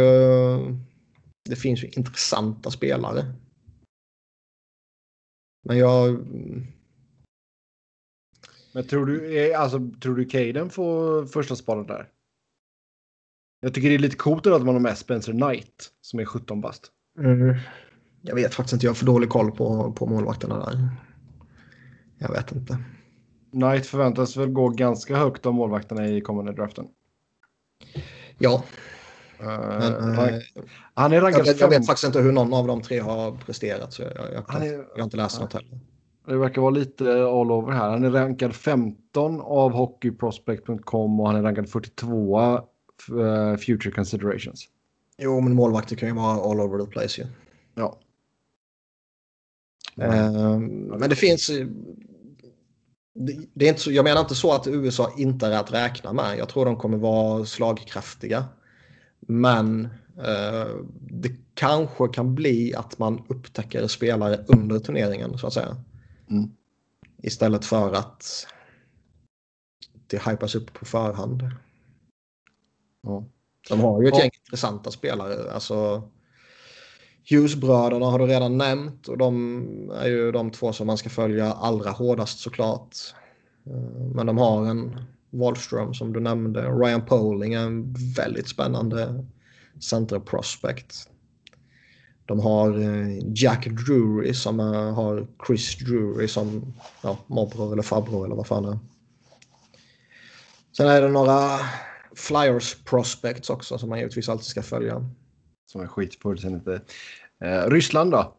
det 1.50 1.56
finns 1.56 1.84
ju 1.84 1.88
intressanta 1.88 2.72
spelare. 2.72 3.34
Men 5.64 5.78
jag... 5.78 6.28
Men 8.74 8.88
tror 8.88 9.06
du, 9.06 9.38
eh, 9.38 9.62
alltså, 9.62 9.92
tror 10.02 10.16
du 10.16 10.26
Caden 10.26 10.70
får 10.70 11.26
första 11.26 11.56
spaden 11.56 11.88
där? 11.88 12.10
Jag 13.62 13.74
tycker 13.74 13.90
det 13.90 13.96
är 13.96 14.00
lite 14.00 14.16
coolt 14.16 14.48
att 14.48 14.66
man 14.66 14.76
har 14.76 14.80
med 14.80 14.98
Spencer 14.98 15.32
Knight 15.32 15.92
som 16.02 16.20
är 16.20 16.26
17 16.26 16.62
bast. 16.62 16.92
Mm. 17.20 17.56
Jag 18.22 18.36
vet 18.36 18.54
faktiskt 18.54 18.74
inte, 18.74 18.86
jag 18.86 18.92
har 18.92 18.96
för 18.96 19.06
dålig 19.06 19.30
koll 19.30 19.52
på, 19.52 19.94
på 19.94 20.06
målvakterna 20.06 20.66
där. 20.66 20.90
Jag 22.18 22.32
vet 22.32 22.52
inte. 22.52 22.84
Knight 23.52 23.86
förväntas 23.86 24.38
väl 24.38 24.50
gå 24.50 24.70
ganska 24.70 25.16
högt 25.16 25.46
av 25.46 25.54
målvakterna 25.54 26.08
i 26.08 26.22
kommande 26.22 26.52
draften. 26.52 26.88
Ja. 28.38 28.64
Uh, 29.42 29.46
Men, 29.48 30.16
han, 30.16 30.30
eh, 30.30 30.40
han 30.94 31.14
är 31.14 31.22
rankad 31.22 31.40
jag, 31.40 31.46
vet, 31.46 31.60
jag 31.60 31.72
fem- 31.72 31.80
vet 31.80 31.88
faktiskt 31.88 32.08
inte 32.08 32.20
hur 32.20 32.32
någon 32.32 32.54
av 32.54 32.68
de 32.68 32.82
tre 32.82 33.00
har 33.00 33.32
presterat. 33.32 33.94
Så 33.94 34.02
jag, 34.02 34.12
jag, 34.16 34.34
jag, 34.34 34.44
Han 34.48 34.62
är- 34.62 34.74
jag 34.74 34.98
har 34.98 35.04
inte 35.04 35.18
läst 35.18 35.40
något 35.42 35.54
heller. 35.54 35.80
Det 36.28 36.38
verkar 36.38 36.62
vara 36.62 36.72
lite 36.72 37.12
all 37.24 37.52
over 37.52 37.72
här. 37.74 37.90
Han 37.90 38.04
är 38.04 38.10
rankad 38.10 38.56
15 38.56 39.42
av 39.42 39.72
hockeyprospect.com 39.72 41.20
och 41.20 41.28
han 41.28 41.36
är 41.36 41.42
rankad 41.44 41.70
42 41.70 42.40
uh, 42.50 43.56
future 43.58 43.92
considerations. 43.92 44.68
Jo, 45.18 45.42
men 45.42 45.56
målvakter 45.56 45.96
kan 45.96 46.10
ju 46.10 46.16
vara 46.16 46.52
all 46.52 46.60
over 46.62 46.86
the 46.86 46.92
place 46.92 47.22
ju. 47.22 47.28
Ja. 47.76 48.00
Ehm, 50.02 50.66
Men 50.68 51.10
det 51.10 51.16
finns... 51.16 51.52
det 53.54 53.66
är 53.66 53.70
inte 53.70 53.82
så, 53.82 53.92
jag 53.92 54.04
menar 54.04 54.22
inte 54.22 54.36
så 54.36 54.52
att 54.54 54.68
USA 54.68 55.14
inte 55.18 55.48
är 55.48 55.52
att 55.52 55.74
räkna 55.74 56.14
med. 56.14 56.38
Jag 56.38 56.50
tror 56.50 56.66
de 56.66 56.78
kommer 56.78 56.98
vara 56.98 57.46
slagkraftiga. 57.46 58.46
Men 59.20 59.86
eh, 60.18 60.68
det 61.02 61.32
kanske 61.54 62.08
kan 62.08 62.36
bli 62.36 62.76
att 62.76 63.00
man 63.00 63.24
upptäcker 63.28 63.88
spelare 63.88 64.46
under 64.48 64.80
turneringen 64.80 65.38
så 65.38 65.48
att 65.48 65.54
säga. 65.54 65.78
Mm. 66.30 66.52
Istället 67.24 67.66
för 67.66 67.94
att 67.94 68.48
det 70.08 70.30
hypas 70.30 70.56
upp 70.56 70.74
på 70.74 70.86
förhand. 70.86 71.44
Ja. 73.02 73.24
De 73.70 73.80
har 73.80 74.02
ju 74.02 74.08
ett 74.08 74.14
Ja. 74.14 74.20
gäng 74.20 74.32
intressanta 74.46 74.92
spelare. 74.92 75.52
Alltså, 75.54 76.10
Hughes-bröderna 77.30 78.06
har 78.06 78.20
du 78.20 78.26
redan 78.26 78.58
nämnt 78.58 79.08
och 79.08 79.18
de 79.18 79.92
är 79.96 80.08
ju 80.08 80.32
de 80.32 80.52
två 80.52 80.74
som 80.74 80.88
man 80.88 80.98
ska 80.98 81.10
följa 81.10 81.54
allra 81.54 81.92
hårdast 81.92 82.40
såklart. 82.40 82.96
Eh, 83.66 84.06
men 84.16 84.26
de 84.26 84.38
har 84.38 84.66
en 84.66 85.02
Wallström 85.30 85.94
som 85.94 86.14
du 86.14 86.20
nämnde. 86.20 86.62
Ryan 86.62 87.06
Poling 87.06 87.54
är 87.54 87.60
en 87.60 87.96
väldigt 88.16 88.48
spännande 88.48 89.26
center 89.80 90.20
prospect. 90.20 91.10
De 92.26 92.40
har 92.40 92.80
eh, 92.80 93.20
Jack 93.36 93.68
Drury 93.68 94.34
som 94.34 94.60
har 94.60 95.28
Chris 95.48 95.78
Drury 95.78 96.28
som 96.28 96.74
ja, 97.02 97.18
morbror 97.28 97.74
eller 97.74 97.84
farbror 97.84 98.26
eller 98.26 98.36
vad 98.36 98.48
fan 98.48 98.64
det 98.64 98.70
är. 98.70 98.80
Sen 100.78 100.88
är 100.88 101.02
det 101.02 101.10
några 101.10 101.60
Flyers 102.16 102.76
prospects 102.84 103.50
också 103.50 103.78
som 103.78 103.90
man 103.90 104.00
givetvis 104.00 104.30
alltid 104.30 104.46
ska 104.46 104.62
följa. 104.62 105.06
Som 105.70 105.82
är 105.82 105.88
skitfullständigt. 105.88 106.68
Uh, 107.46 107.70
Ryssland 107.70 108.12
då? 108.12 108.36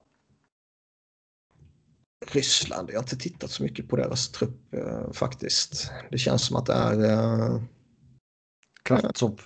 Ryssland, 2.27 2.91
jag 2.91 2.95
har 2.95 3.03
inte 3.03 3.17
tittat 3.17 3.51
så 3.51 3.63
mycket 3.63 3.89
på 3.89 3.97
deras 3.97 4.29
trupp 4.29 4.75
eh, 4.75 5.13
faktiskt. 5.13 5.91
Det 6.11 6.19
känns 6.19 6.47
som 6.47 6.57
att 6.57 6.67
det 6.67 6.73
är... 6.73 7.05
Eh, 7.05 7.63
Kraftsov. 8.83 9.41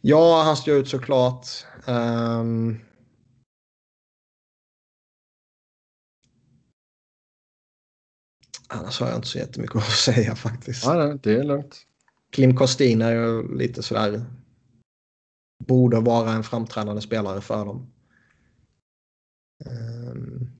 ja, 0.00 0.42
han 0.42 0.56
står 0.56 0.74
ut 0.74 0.88
såklart. 0.88 1.46
Um, 1.86 2.80
annars 8.68 9.00
har 9.00 9.08
jag 9.08 9.16
inte 9.16 9.28
så 9.28 9.38
jättemycket 9.38 9.76
att 9.76 9.84
säga 9.84 10.34
faktiskt. 10.34 10.84
Ja, 10.84 10.94
nej, 10.94 11.18
det 11.22 11.32
är 11.32 11.44
lugnt. 11.44 11.86
Klim 12.30 12.56
Kostin 12.56 13.02
är 13.02 13.12
ju 13.12 13.56
lite 13.56 13.82
sådär... 13.82 14.24
Borde 15.68 16.00
vara 16.00 16.32
en 16.32 16.44
framträdande 16.44 17.02
spelare 17.02 17.40
för 17.40 17.64
dem. 17.64 17.92
Ehm. 19.64 20.50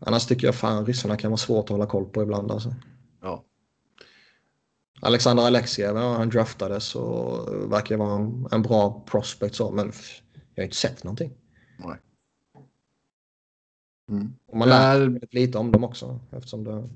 Annars 0.00 0.26
tycker 0.26 0.46
jag 0.46 0.54
fan 0.54 0.86
ryssarna 0.86 1.16
kan 1.16 1.30
vara 1.30 1.38
svårt 1.38 1.64
att 1.64 1.70
hålla 1.70 1.86
koll 1.86 2.04
på 2.04 2.22
ibland. 2.22 2.50
Alltså. 2.50 2.74
Ja. 3.20 3.44
Alexander 5.00 5.42
Alexiev, 5.42 5.96
ja, 5.96 6.16
han 6.16 6.28
draftades 6.28 6.94
och 6.94 7.72
verkar 7.72 7.96
vara 7.96 8.14
en, 8.14 8.48
en 8.52 8.62
bra 8.62 9.04
prospect 9.10 9.54
så, 9.54 9.70
men 9.70 9.92
jag 10.54 10.62
har 10.62 10.64
inte 10.64 10.76
sett 10.76 11.04
någonting. 11.04 11.32
Nej. 11.78 11.96
Mm. 14.10 14.34
Och 14.46 14.56
man 14.56 14.68
lär 14.68 14.96
sig 14.96 15.08
väldigt 15.08 15.34
lite 15.34 15.58
om 15.58 15.72
dem 15.72 15.84
också 15.84 16.20
eftersom 16.30 16.64
det, 16.64 16.88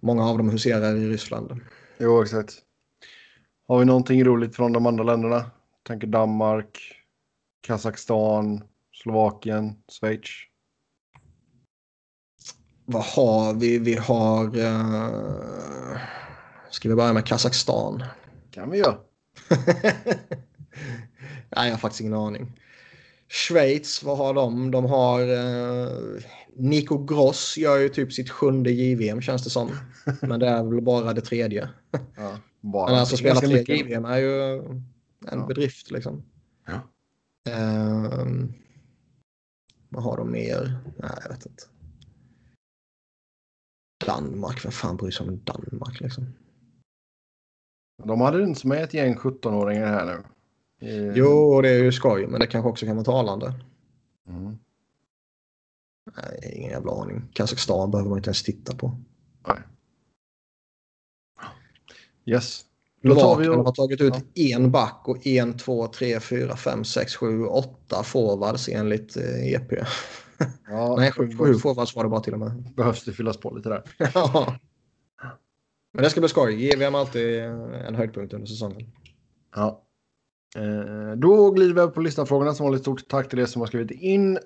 många 0.00 0.24
av 0.24 0.38
dem 0.38 0.50
huserar 0.50 0.96
i 0.96 1.08
Ryssland. 1.08 1.60
jo, 1.98 2.22
exakt. 2.22 2.62
Har 3.68 3.78
vi 3.78 3.84
någonting 3.84 4.24
roligt 4.24 4.56
från 4.56 4.72
de 4.72 4.86
andra 4.86 5.04
länderna? 5.04 5.50
Tänker 5.86 6.06
Danmark, 6.06 6.78
Kazakstan, 7.60 8.64
Slovakien, 9.02 9.76
Schweiz. 9.88 10.30
Vad 12.84 13.04
har 13.04 13.54
vi? 13.54 13.78
Vi 13.78 13.94
har... 13.94 14.56
Uh, 14.56 15.98
ska 16.70 16.88
vi 16.88 16.94
börja 16.94 17.12
med 17.12 17.26
Kazakstan? 17.26 18.04
Kan 18.50 18.70
vi 18.70 18.78
göra. 18.78 18.96
Nej, 21.48 21.68
jag 21.68 21.70
har 21.70 21.78
faktiskt 21.78 22.00
ingen 22.00 22.14
aning. 22.14 22.60
Schweiz, 23.28 24.02
vad 24.02 24.18
har 24.18 24.34
de? 24.34 24.70
De 24.70 24.84
har... 24.84 25.20
Uh, 25.20 26.20
Nico 26.56 27.04
Gross 27.04 27.56
gör 27.56 27.78
ju 27.78 27.88
typ 27.88 28.12
sitt 28.12 28.30
sjunde 28.30 28.70
JVM 28.70 29.20
känns 29.20 29.44
det 29.44 29.50
som. 29.50 29.70
Men 30.20 30.40
det 30.40 30.48
är 30.48 30.62
väl 30.62 30.80
bara 30.80 31.12
det 31.12 31.20
tredje. 31.20 31.68
Ja, 32.16 32.38
bara. 32.62 32.90
Men 32.90 33.00
alltså 33.00 33.16
spela 33.16 33.40
tre 33.40 33.48
mycket. 33.54 33.78
JVM 33.78 34.04
är 34.04 34.18
ju 34.18 34.56
en 34.58 34.84
Ja. 35.38 35.46
bedrift 35.46 35.90
liksom. 35.90 36.22
Ja. 36.66 36.80
Ehm, 37.52 38.52
vad 39.88 40.02
har 40.04 40.16
de 40.16 40.30
mer? 40.30 40.78
Nej, 40.98 41.10
jag 41.22 41.28
vet 41.28 41.46
inte. 41.46 41.62
Danmark, 44.06 44.64
vem 44.64 44.72
fan 44.72 44.96
bryr 44.96 45.10
sig 45.10 45.28
om 45.28 45.40
Danmark 45.44 46.00
liksom? 46.00 46.26
De 48.04 48.20
hade 48.20 48.42
inte 48.44 48.66
med 48.66 48.82
ett 48.84 48.94
gäng 48.94 49.14
17-åringar 49.16 49.86
här 49.86 50.06
nu. 50.06 50.22
I- 50.88 51.12
Jo, 51.16 51.60
det 51.62 51.68
är 51.70 51.82
ju 51.84 51.92
skoj, 51.92 52.26
men 52.26 52.40
det 52.40 52.46
kanske 52.46 52.68
också 52.68 52.86
kan 52.86 52.96
vara 52.96 53.04
talande. 53.04 53.54
Mm. 54.28 54.58
Nej, 56.16 56.52
ingen 56.56 56.70
jävla 56.70 56.92
aning. 56.92 57.28
Kazakstan 57.32 57.90
behöver 57.90 58.08
man 58.10 58.18
inte 58.18 58.28
ens 58.28 58.42
titta 58.42 58.76
på. 58.76 58.96
Yes. 62.26 62.64
Då 63.02 63.14
tar 63.14 63.36
vi 63.38 63.48
och... 63.48 63.64
har 63.64 63.72
tagit 63.72 64.00
ut 64.00 64.14
en 64.34 64.70
back 64.70 65.02
och 65.04 65.26
en, 65.26 65.56
två, 65.56 65.86
tre, 65.86 66.20
fyra, 66.20 66.56
fem, 66.56 66.84
sex, 66.84 67.16
sju, 67.16 67.44
åtta 67.44 68.02
forwards 68.02 68.68
enligt 68.68 69.16
eh, 69.16 69.52
EP. 69.52 69.72
Ja, 70.68 70.96
Nej, 70.98 71.12
sju, 71.12 71.36
sju 71.38 71.54
forwards 71.54 71.96
var 71.96 72.04
det 72.04 72.10
bara 72.10 72.20
till 72.20 72.32
och 72.32 72.38
med. 72.38 72.72
behövs 72.76 73.04
det 73.04 73.12
fyllas 73.12 73.36
på 73.36 73.50
lite 73.50 73.68
där. 73.68 73.82
Ja. 74.14 74.56
Men 75.94 76.02
det 76.02 76.10
ska 76.10 76.20
bli 76.20 76.28
skoj. 76.28 76.56
GVM 76.56 76.94
är 76.94 76.98
alltid 76.98 77.38
en 77.86 77.94
höjdpunkt 77.94 78.34
under 78.34 78.46
säsongen. 78.46 78.92
Ja. 79.54 79.82
Eh, 80.56 81.16
då 81.16 81.50
glider 81.50 81.74
vi 81.74 81.80
över 81.80 81.92
på 81.92 82.00
lyssnarfrågorna 82.00 82.54
som 82.54 82.64
vanligt. 82.64 82.82
Stort 82.82 83.08
tack 83.08 83.28
till 83.28 83.38
er 83.38 83.46
som 83.46 83.62
har 83.62 83.66
skrivit 83.66 83.90
in. 83.90 84.38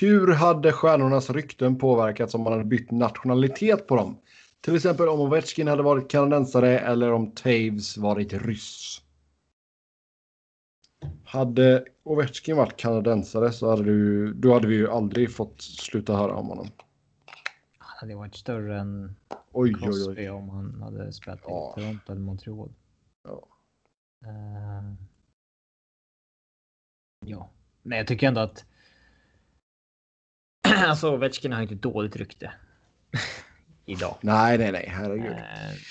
Hur 0.00 0.32
hade 0.32 0.72
stjärnornas 0.72 1.30
rykten 1.30 1.78
påverkats 1.78 2.34
om 2.34 2.40
man 2.40 2.52
hade 2.52 2.64
bytt 2.64 2.90
nationalitet 2.90 3.86
på 3.86 3.96
dem? 3.96 4.18
Till 4.62 4.76
exempel 4.76 5.08
om 5.08 5.20
Ovechkin 5.20 5.68
hade 5.68 5.82
varit 5.82 6.10
kanadensare 6.10 6.78
eller 6.78 7.12
om 7.12 7.30
Taves 7.30 7.96
varit 7.96 8.32
ryss. 8.32 9.02
Hade 11.24 11.84
Ovechkin 12.02 12.56
varit 12.56 12.76
kanadensare 12.76 13.52
så 13.52 13.70
hade, 13.70 13.82
du, 13.84 14.32
då 14.34 14.54
hade 14.54 14.66
vi 14.68 14.74
ju 14.74 14.88
aldrig 14.90 15.34
fått 15.34 15.62
sluta 15.62 16.16
höra 16.16 16.34
om 16.34 16.48
honom. 16.48 16.68
Han 17.78 17.96
hade 18.00 18.14
varit 18.14 18.34
större 18.34 18.80
än 18.80 19.16
Oj, 19.28 19.74
oj, 19.74 19.74
Crosby 19.80 20.22
oj. 20.22 20.30
om 20.30 20.48
han 20.48 20.82
hade 20.82 21.12
spelat 21.12 21.38
i 21.40 21.42
Ja. 21.46 21.72
Toronto 21.76 22.12
eller 22.12 22.20
Montreal. 22.22 22.72
Ja. 23.24 23.48
Eh, 24.24 24.94
ja, 27.26 27.50
men 27.82 27.98
jag 27.98 28.06
tycker 28.06 28.28
ändå 28.28 28.40
att. 28.40 28.64
alltså 30.86 31.14
Ovechkin 31.14 31.52
har 31.52 31.62
inte 31.62 31.74
dåligt 31.74 32.16
rykte. 32.16 32.52
Idag. 33.86 34.16
Nej, 34.20 34.58
nej, 34.58 34.72
nej, 34.72 34.88
herregud. 34.88 35.36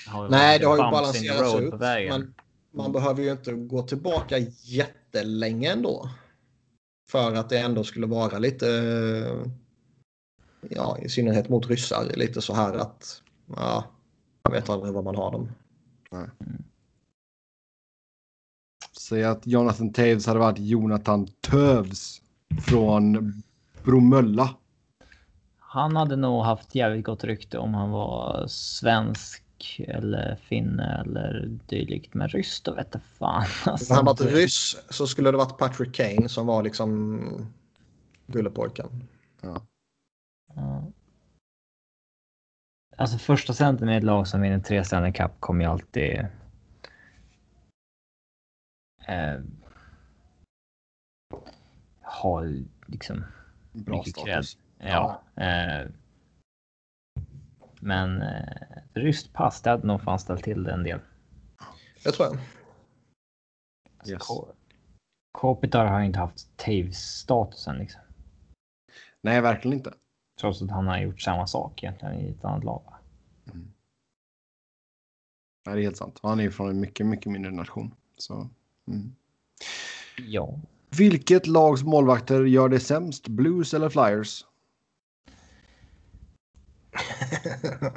Har 0.06 0.28
Nej, 0.28 0.58
det 0.58 0.66
har 0.66 0.76
ju 0.76 0.82
balanserats 0.82 1.54
ut. 1.54 1.80
Men 2.08 2.34
man 2.70 2.92
behöver 2.92 3.22
ju 3.22 3.32
inte 3.32 3.52
gå 3.52 3.82
tillbaka 3.82 4.38
jättelänge 4.62 5.72
ändå. 5.72 6.10
För 7.10 7.34
att 7.34 7.48
det 7.48 7.58
ändå 7.58 7.84
skulle 7.84 8.06
vara 8.06 8.38
lite, 8.38 8.66
ja 10.70 10.98
i 10.98 11.08
synnerhet 11.08 11.48
mot 11.48 11.66
ryssar, 11.66 12.04
lite 12.16 12.42
så 12.42 12.54
här 12.54 12.74
att 12.74 13.22
ja, 13.56 13.84
man 14.44 14.52
vet 14.52 14.68
aldrig 14.68 14.94
var 14.94 15.02
man 15.02 15.16
har 15.16 15.32
dem. 15.32 15.48
Säg 18.98 19.24
att 19.24 19.46
Jonathan 19.46 19.92
Taves 19.92 20.26
hade 20.26 20.38
varit 20.38 20.58
Jonathan 20.58 21.26
Tövs 21.40 22.22
från 22.60 23.32
Bromölla. 23.84 24.56
Han 25.72 25.96
hade 25.96 26.16
nog 26.16 26.44
haft 26.44 26.74
jävligt 26.74 27.04
gott 27.04 27.24
rykte 27.24 27.58
om 27.58 27.74
han 27.74 27.90
var 27.90 28.46
svensk 28.48 29.42
eller 29.78 30.36
finne 30.36 31.00
eller 31.00 31.58
dylikt. 31.66 32.14
Men 32.14 32.28
ryss 32.28 32.60
då 32.60 32.74
vet 32.74 32.88
jag 32.92 33.02
fan. 33.02 33.44
Alltså, 33.66 33.94
han 33.94 34.04
varit 34.04 34.20
ryss 34.20 34.76
så 34.90 35.06
skulle 35.06 35.30
det 35.30 35.36
varit 35.36 35.58
Patrick 35.58 35.94
Kane 35.94 36.28
som 36.28 36.46
var 36.46 36.62
liksom 36.62 37.52
gullepojken. 38.26 39.08
Ja. 39.40 39.62
Ja. 40.54 40.84
Alltså 42.96 43.18
första 43.18 43.52
centern 43.54 43.88
i 43.88 43.96
ett 43.96 44.04
lag 44.04 44.28
som 44.28 44.40
vinner 44.40 44.60
tre 44.60 44.84
Stanley 44.84 45.12
Cup 45.12 45.32
kommer 45.40 45.64
ju 45.64 45.70
alltid... 45.70 46.26
Eh, 49.06 49.40
ha 52.02 52.42
liksom 52.86 53.24
Bra 53.72 53.96
mycket 53.96 54.12
status. 54.12 54.58
Ja. 54.82 55.22
Eh, 55.36 55.86
men 57.80 58.22
eh, 58.22 58.78
ryskt 58.94 59.32
pass, 59.32 59.62
det 59.62 59.70
hade 59.70 59.86
nog 59.86 60.02
fan 60.02 60.18
ställt 60.18 60.44
till 60.44 60.64
det 60.64 60.72
en 60.72 60.82
del. 60.82 61.00
Det 62.04 62.12
tror 62.12 62.26
jag. 62.28 62.38
Alltså, 63.98 64.12
Yes. 64.12 64.22
Ko- 64.26 64.48
Kopitar 65.32 65.86
har 65.86 66.00
inte 66.00 66.18
haft 66.18 66.56
Taves-statusen 66.56 67.78
liksom. 67.78 68.00
Nej, 69.20 69.40
verkligen 69.40 69.76
inte. 69.78 69.94
Trots 70.40 70.62
att 70.62 70.70
han 70.70 70.86
har 70.86 70.98
gjort 70.98 71.20
samma 71.20 71.46
sak 71.46 71.82
egentligen 71.82 72.14
i 72.14 72.30
ett 72.30 72.44
annat 72.44 72.64
lag. 72.64 72.82
Nej, 75.66 75.74
det 75.74 75.80
är 75.80 75.82
helt 75.82 75.96
sant. 75.96 76.18
Han 76.22 76.38
är 76.38 76.42
ju 76.44 76.50
från 76.50 76.70
en 76.70 76.80
mycket, 76.80 77.06
mycket 77.06 77.32
mindre 77.32 77.50
nation. 77.52 77.94
Så, 78.16 78.48
mm. 78.88 79.14
Ja. 80.18 80.58
Vilket 80.90 81.46
lags 81.46 81.82
målvakter 81.82 82.44
gör 82.44 82.68
det 82.68 82.80
sämst? 82.80 83.28
Blues 83.28 83.74
eller 83.74 83.88
Flyers? 83.88 84.44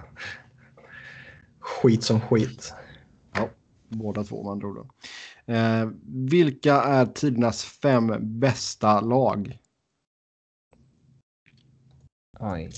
skit 1.59 2.03
som 2.03 2.21
skit. 2.21 2.73
Båda 3.87 4.23
två 4.23 4.43
med 4.43 4.51
andra 4.51 4.67
ord. 4.67 4.89
Eh, 5.45 5.89
vilka 6.07 6.75
är 6.75 7.05
tidernas 7.05 7.63
fem 7.63 8.15
bästa 8.39 9.01
lag? 9.01 9.57
Oj. 12.39 12.71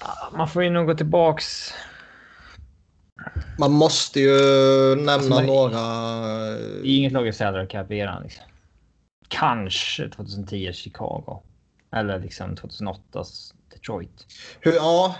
Ja, 0.00 0.30
Man 0.36 0.48
får 0.48 0.64
ju 0.64 0.70
nog 0.70 0.86
gå 0.86 0.94
tillbaks. 0.94 1.72
Man 3.58 3.72
måste 3.72 4.20
ju 4.20 4.32
nämna 4.96 5.12
Alltså, 5.12 5.40
några. 5.40 5.80
Det 6.82 6.88
är 6.88 6.96
inget 6.96 7.12
lag 7.12 7.28
i 7.28 7.32
salary 7.32 7.68
cap 7.68 7.92
eran 7.92 8.22
liksom. 8.22 8.44
Kanske 9.28 10.08
2010 10.08 10.72
Chicago. 10.72 11.42
Eller 11.92 12.18
liksom 12.18 12.56
2008 12.56 13.24
Detroit. 13.72 14.26
Hur, 14.60 14.72
ja, 14.72 15.16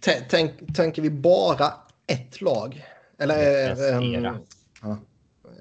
tä- 0.00 0.24
tänk, 0.28 0.74
tänker 0.76 1.02
vi 1.02 1.10
bara 1.10 1.72
ett 2.06 2.40
lag? 2.40 2.84
Eller 3.18 3.92
en. 3.92 4.22
Ja. 4.82 4.98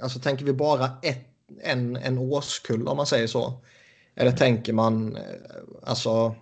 alltså 0.01 0.19
tänker 0.19 0.45
vi 0.45 0.53
bara 0.53 0.89
ett, 1.03 1.27
en, 1.61 1.95
en 1.95 2.17
årskull 2.17 2.87
om 2.87 2.97
man 2.97 3.05
säger 3.05 3.27
så? 3.27 3.61
Eller 4.15 4.31
tänker 4.31 4.73
man 4.73 5.15
eh, 5.15 5.23
alltså. 5.83 6.35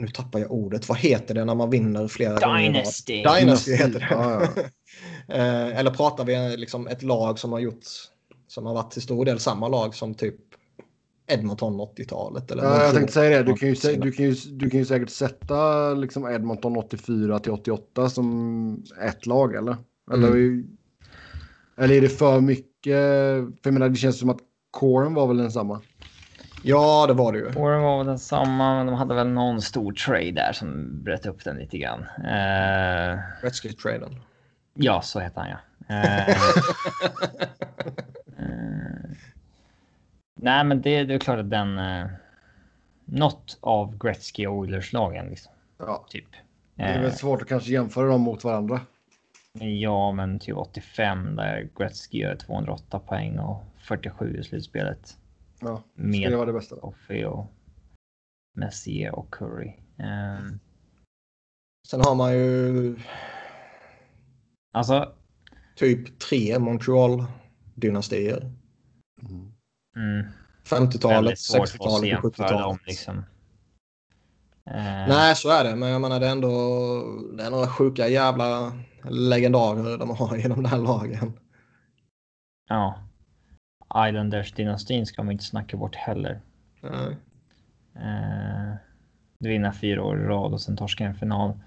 Nu 0.00 0.08
tappar 0.08 0.38
jag 0.38 0.52
ordet. 0.52 0.88
Vad 0.88 0.98
heter 0.98 1.34
det 1.34 1.44
när 1.44 1.54
man 1.54 1.70
vinner 1.70 2.08
flera 2.08 2.40
gånger 2.40 2.60
i 2.60 2.66
rad? 2.66 2.72
Dynasty. 2.74 3.16
Dynasty 3.22 3.72
heter 3.74 4.00
det. 4.00 4.08
Ja, 4.10 4.40
ja. 4.56 4.62
Eh, 5.28 5.78
Eller 5.78 5.90
pratar 5.90 6.24
vi 6.24 6.34
eh, 6.34 6.56
liksom 6.56 6.86
ett 6.86 7.02
lag 7.02 7.38
som 7.38 7.52
har 7.52 7.58
gjort 7.58 7.84
som 8.46 8.66
har 8.66 8.74
varit 8.74 8.90
till 8.92 9.02
stor 9.02 9.24
del 9.24 9.40
samma 9.40 9.68
lag 9.68 9.94
som 9.94 10.14
typ 10.14 10.36
Edmonton 11.26 11.80
80-talet? 11.80 12.50
Eller 12.50 12.64
Ja, 12.64 12.82
jag 12.84 12.94
tänkte 12.94 13.12
säga 13.12 13.38
det. 13.38 13.44
Du 13.44 13.54
kan 13.56 13.68
ju, 13.68 13.74
du 13.96 14.12
kan 14.12 14.24
ju, 14.24 14.34
du 14.50 14.70
kan 14.70 14.80
ju 14.80 14.86
säkert 14.86 15.10
sätta 15.10 15.90
liksom 15.94 16.26
Edmonton 16.30 16.76
84 16.76 17.38
till 17.38 17.52
88 17.52 18.08
som 18.10 18.84
ett 19.02 19.26
lag, 19.26 19.54
eller? 19.54 19.76
Eller, 20.12 20.28
Mm. 20.28 20.66
eller 21.76 21.94
är 21.94 22.00
det 22.00 22.08
för 22.08 22.40
mycket? 22.40 22.70
För 22.82 23.60
jag 23.62 23.72
menar, 23.72 23.88
det 23.88 23.96
känns 23.96 24.18
som 24.18 24.30
att 24.30 24.38
Coren 24.70 25.14
var 25.14 25.26
väl 25.26 25.36
densamma. 25.36 25.80
Ja, 26.62 27.06
det 27.06 27.12
var 27.14 27.32
det 27.32 27.38
ju. 27.38 27.46
Åren 27.56 27.82
var 27.82 27.98
väl 27.98 28.06
densamma, 28.06 28.74
men 28.76 28.86
de 28.86 28.94
hade 28.94 29.14
väl 29.14 29.28
någon 29.28 29.62
stor 29.62 29.92
trade 29.92 30.30
där 30.32 30.52
som 30.52 31.00
bröt 31.02 31.26
upp 31.26 31.44
den 31.44 31.56
lite 31.56 31.78
grann. 31.78 32.00
Eh, 32.18 33.18
Gretzky-traden. 33.42 34.16
ja, 34.74 35.02
så 35.02 35.20
heter 35.20 35.40
han 35.40 35.50
ja. 35.50 35.56
Eh, 35.94 36.36
nej, 40.44 40.64
men 40.64 40.82
det, 40.82 41.04
det 41.04 41.14
är 41.14 41.18
klart 41.18 41.38
att 41.38 41.50
den... 41.50 41.78
Eh, 41.78 42.06
något 43.04 43.58
av 43.60 43.98
Gretzky 43.98 44.46
och 44.46 44.54
Oilers-lagen 44.54 45.26
liksom, 45.26 45.52
Ja. 45.78 46.06
typ. 46.08 46.26
Det 46.74 46.82
är 46.82 46.98
väl 46.98 47.10
Eh, 47.10 47.14
svårt 47.14 47.42
att 47.42 47.48
kanske 47.48 47.72
jämföra 47.72 48.06
dem 48.08 48.20
mot 48.20 48.44
varandra. 48.44 48.80
Ja, 49.60 50.12
men 50.12 50.38
typ 50.38 50.56
85 50.56 51.36
där 51.36 51.68
Gretzky 51.78 52.18
gör 52.18 52.36
208 52.36 52.98
poäng 52.98 53.38
och 53.38 53.62
47 53.78 54.36
i 54.38 54.44
slutspelet. 54.44 55.18
Ja, 55.60 55.82
det 55.94 56.02
Med 56.02 56.32
var 56.38 56.46
det 56.46 56.52
bästa. 56.52 56.76
Coffey 56.76 57.24
och 57.24 57.46
Messier 58.56 59.14
och 59.14 59.30
Curry. 59.34 59.72
Ehm, 59.98 60.58
Sen 61.88 62.00
har 62.00 62.14
man 62.14 62.32
ju 62.32 62.96
alltså, 64.72 65.12
typ 65.76 66.18
tre 66.18 66.58
Montreal-dynastier. 66.58 68.52
mm, 69.22 69.53
50-talet, 70.64 71.16
väldigt 71.16 71.38
svårt 71.38 71.68
för 71.68 71.76
att 71.76 71.80
60-talet 71.80 72.00
och 72.00 72.06
jämföra 72.06 72.48
dem 72.48 72.60
70-talet. 72.60 72.86
liksom. 72.86 73.18
Eh, 74.70 75.08
Nej, 75.08 75.36
så 75.36 75.50
är 75.50 75.64
det. 75.64 75.76
Men 75.76 75.88
jag 75.88 76.00
menar 76.00 76.20
det 76.20 76.26
är 76.26 76.32
ändå 76.32 76.48
det 77.36 77.42
är 77.44 77.50
några 77.50 77.66
sjuka 77.66 78.08
jävla 78.08 78.72
legendarer 79.10 79.98
de 79.98 80.10
har 80.10 80.36
i 80.46 80.48
de 80.48 80.62
där 80.62 80.78
lagen. 80.78 81.32
Ja. 82.68 82.98
Islanders-dynastin 83.94 85.04
ska 85.06 85.22
man 85.22 85.32
inte 85.32 85.44
snacka 85.44 85.76
bort 85.76 85.94
heller. 85.96 86.40
Nej. 86.80 87.16
Eh, 87.96 88.74
vinna 89.38 89.72
fyra 89.72 90.02
år 90.04 90.20
i 90.20 90.24
rad 90.24 90.52
och 90.52 90.60
sen 90.60 90.76
torska 90.76 91.04
en 91.04 91.14
final. 91.14 91.60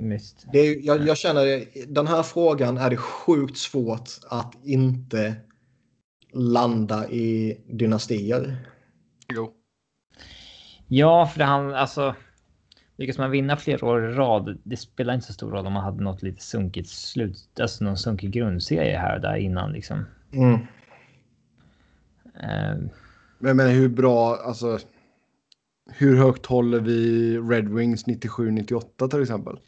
Visst. 0.00 0.46
Det 0.52 0.58
är, 0.58 0.86
jag, 0.86 1.06
jag 1.06 1.16
känner 1.16 1.64
den 1.86 2.06
här 2.06 2.22
frågan 2.22 2.76
är 2.76 2.90
det 2.90 2.96
sjukt 2.96 3.58
svårt 3.58 4.10
att 4.28 4.54
inte 4.64 5.36
landa 6.32 7.10
i 7.10 7.60
dynastier. 7.66 8.56
Jo. 9.34 9.52
Ja, 10.86 11.26
för 11.26 11.38
det 11.38 11.44
han 11.44 11.74
alltså. 11.74 12.14
Lyckas 12.96 13.18
man 13.18 13.30
vinna 13.30 13.56
flera 13.56 13.86
år 13.86 14.10
i 14.10 14.12
rad, 14.12 14.58
det 14.64 14.76
spelar 14.76 15.14
inte 15.14 15.26
så 15.26 15.32
stor 15.32 15.50
roll 15.50 15.66
om 15.66 15.72
man 15.72 15.84
hade 15.84 16.02
något 16.02 16.22
lite 16.22 16.42
sunkigt 16.42 16.88
slut, 16.88 17.60
alltså 17.60 17.84
någon 17.84 17.96
sunkig 17.96 18.30
grundserie 18.30 18.98
här 18.98 19.16
och 19.16 19.22
där 19.22 19.36
innan 19.36 19.72
liksom. 19.72 20.04
Mm. 20.32 20.54
Eh, 22.34 22.90
Men 23.38 23.56
menar 23.56 23.70
hur 23.70 23.88
bra, 23.88 24.36
alltså. 24.36 24.78
Hur 25.90 26.16
högt 26.16 26.46
håller 26.46 26.80
vi 26.80 27.38
Red 27.38 27.68
Wings 27.68 28.06
97-98 28.06 29.10
till 29.10 29.22
exempel? 29.22 29.58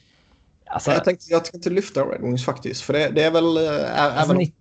Alltså, 0.71 0.91
Jag, 0.91 1.05
tänkte, 1.05 1.27
jag 1.31 1.45
tänkte 1.45 1.71
lyfta 1.71 2.05
Red 2.05 2.23
Wings 2.23 2.45
faktiskt. 2.45 2.83
För 2.83 2.93
det, 2.93 3.09
det 3.09 3.23
är 3.23 3.31
väl... 3.31 3.57
Äh, 3.57 4.19
alltså 4.19 4.33
ni, 4.33 4.53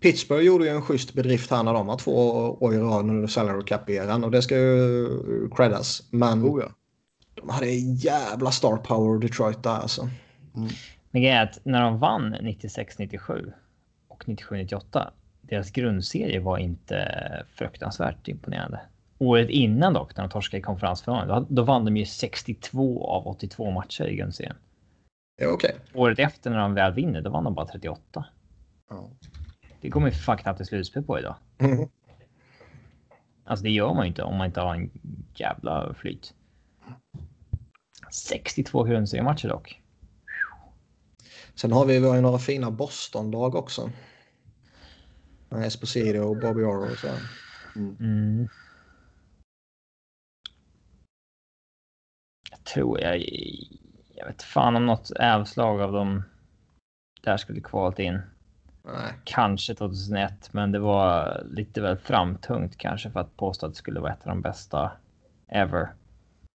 Pittsburgh 0.00 0.44
gjorde 0.44 0.64
ju 0.64 0.70
en 0.70 0.82
schysst 0.82 1.14
bedrift 1.14 1.50
här 1.50 1.62
när 1.62 1.72
de 1.72 1.88
har 1.88 1.98
två 1.98 2.12
år 2.60 2.74
i 2.74 2.78
rad 2.78 3.10
under 3.10 3.28
salary 3.28 3.64
cap-eran 3.64 4.24
och 4.24 4.30
det 4.30 4.42
ska 4.42 4.56
ju 4.56 5.08
creddas. 5.56 6.02
Men 6.10 6.44
Oh 6.44 6.62
ja. 6.62 6.72
de 7.34 7.48
hade 7.48 7.66
en 7.66 7.94
jävla 7.94 8.50
star 8.50 8.76
power 8.76 9.20
Detroit 9.20 9.62
där 9.62 9.70
alltså. 9.70 10.08
men 11.10 11.22
grejen 11.22 11.36
är 11.36 11.42
att 11.42 11.58
när 11.62 11.82
de 11.82 11.98
vann 11.98 12.34
96-97 12.34 13.52
och 14.08 14.24
97-98, 14.24 15.10
deras 15.40 15.70
grundserie 15.70 16.40
var 16.40 16.58
inte 16.58 17.08
fruktansvärt 17.54 18.28
imponerande. 18.28 18.80
Året 19.22 19.50
innan 19.50 19.92
dock, 19.92 20.16
när 20.16 20.24
de 20.24 20.30
torskade 20.30 20.58
i 20.58 20.62
konferensfinalen, 20.62 21.28
då, 21.28 21.46
då 21.48 21.62
vann 21.62 21.84
de 21.84 21.96
ju 21.96 22.06
62 22.06 23.06
av 23.06 23.26
82 23.26 23.70
matcher 23.70 24.04
i 24.04 24.16
grundserien. 24.16 24.56
Är 25.40 25.46
okej. 25.46 25.76
Året 25.94 26.18
efter 26.18 26.50
när 26.50 26.58
de 26.58 26.74
väl 26.74 26.92
vinner, 26.92 27.20
då 27.20 27.30
vann 27.30 27.44
de 27.44 27.54
bara 27.54 27.66
38. 27.66 28.24
ja. 28.90 29.10
Det 29.80 29.90
kommer 29.90 30.06
ju 30.06 30.12
fan 30.12 30.38
knappt 30.38 30.56
till 30.56 30.66
slutspel 30.66 31.02
på 31.02 31.18
idag. 31.18 31.34
Mhm. 31.58 31.88
Alltså 33.44 33.62
det 33.62 33.70
gör 33.70 33.94
man 33.94 34.04
ju 34.04 34.08
inte 34.08 34.22
om 34.22 34.36
man 34.36 34.46
inte 34.46 34.60
har 34.60 34.74
en 34.74 34.90
jävla 35.34 35.94
flyt. 35.94 36.34
62 38.12 38.84
grundseriematcher 38.84 39.48
dock. 39.48 39.80
Sen 41.54 41.72
har 41.72 41.86
vi, 41.86 41.98
vi 41.98 42.08
har 42.08 42.14
ju 42.14 42.20
några 42.20 42.38
fina 42.38 42.70
Boston-lag 42.70 43.54
också. 43.54 43.90
Esposito 45.50 46.18
och 46.18 46.36
Bobby 46.36 46.62
Orr 46.62 46.92
och 46.92 46.98
så. 46.98 47.08
Mm. 47.76 47.96
Jag 48.40 48.48
tror 52.74 53.00
jag... 53.00 53.18
Jag 54.14 54.26
vet 54.26 54.42
fan 54.42 54.76
om 54.76 54.86
något 54.86 55.10
ävslag 55.10 55.80
av 55.80 55.92
dem 55.92 56.22
där 57.22 57.36
skulle 57.36 57.60
kvalat 57.60 57.98
in. 57.98 58.20
Nej. 58.84 59.12
Kanske 59.24 59.74
2001, 59.74 60.52
men 60.52 60.72
det 60.72 60.78
var 60.78 61.42
lite 61.50 61.80
väl 61.80 61.96
framtungt 61.96 62.78
kanske 62.78 63.10
för 63.10 63.20
att 63.20 63.36
påstå 63.36 63.66
att 63.66 63.72
det 63.72 63.78
skulle 63.78 64.00
vara 64.00 64.12
ett 64.12 64.22
av 64.22 64.28
de 64.28 64.40
bästa 64.42 64.92
ever. 65.48 65.92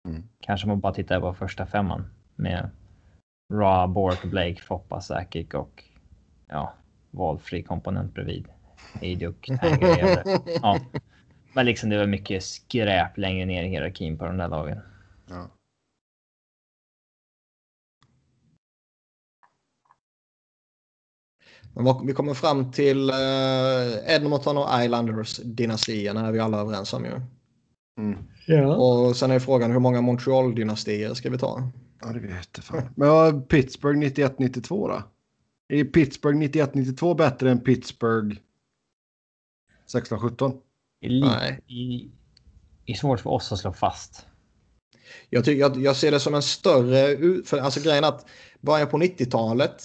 Mm. 0.08 0.24
Kanske 0.40 0.68
man 0.68 0.80
bara 0.80 0.94
tittar 0.94 1.20
på 1.20 1.34
första 1.34 1.66
femman 1.66 2.06
med 2.36 2.70
Ra, 3.54 3.88
Bork, 3.88 4.24
Blake, 4.24 4.62
Foppa, 4.62 5.02
Sakic 5.02 5.54
och 5.54 5.84
ja, 6.48 6.74
valfri 7.12 7.64
komponent 7.64 8.14
bredvid. 8.14 8.48
Tanger, 9.62 10.24
ja. 10.62 10.80
Men 11.54 11.66
liksom 11.66 11.90
det 11.90 11.98
var 11.98 12.06
mycket 12.06 12.44
skräp 12.44 13.18
längre 13.18 13.46
ner 13.46 13.64
i 13.64 13.68
hierarkin 13.68 14.18
på 14.18 14.26
de 14.26 14.38
där 14.38 14.48
lagen. 14.48 14.80
Ja. 15.30 15.48
Men 21.76 22.08
vi 22.08 22.14
kommer 22.14 22.34
fram 22.34 22.72
till 22.72 23.10
eh, 23.10 24.16
Edmonton 24.16 24.58
och 24.58 24.68
Islanders-dynastierna 24.84 26.28
är 26.28 26.32
vi 26.32 26.40
alla 26.40 26.62
överens 26.62 26.94
om 26.94 27.06
ju. 27.06 27.22
Mm. 28.00 28.18
Ja. 28.48 28.76
Och 28.76 29.16
sen 29.16 29.32
är 29.32 29.40
frågan 29.40 29.72
hur 29.72 29.80
många 29.80 30.02
Montreal-dynastier 30.02 31.14
ska 31.14 31.30
vi 31.30 31.38
ta? 31.38 31.72
ja, 32.02 32.08
det 32.08 32.20
vet 32.20 32.50
jag 32.56 32.64
fan. 32.64 32.90
Men 32.96 33.42
Pittsburgh 33.42 34.00
91-92 34.00 34.88
då? 34.88 35.04
Är 35.76 35.84
Pittsburgh 35.84 36.38
91-92 36.38 37.16
bättre 37.18 37.52
än 37.52 37.60
Pittsburgh 37.60 38.38
16-17? 39.94 40.54
Det 41.02 41.08
är, 41.08 41.12
li- 41.12 41.22
Nej. 41.22 41.60
i, 41.68 42.12
det 42.86 42.92
är 42.92 42.96
svårt 42.96 43.20
för 43.20 43.30
oss 43.30 43.52
att 43.52 43.60
slå 43.60 43.74
fast. 43.74 44.26
Jag, 45.30 45.46
ty- 45.46 45.58
jag, 45.58 45.78
jag 45.78 45.96
ser 45.96 46.12
det 46.12 46.20
som 46.20 46.36
en 46.36 46.42
större... 46.42 47.18
För, 47.46 47.58
alltså 47.58 47.82
grejen 47.82 48.04
att 48.04 48.26
början 48.62 48.88
på 48.88 48.98
90-talet 48.98 49.84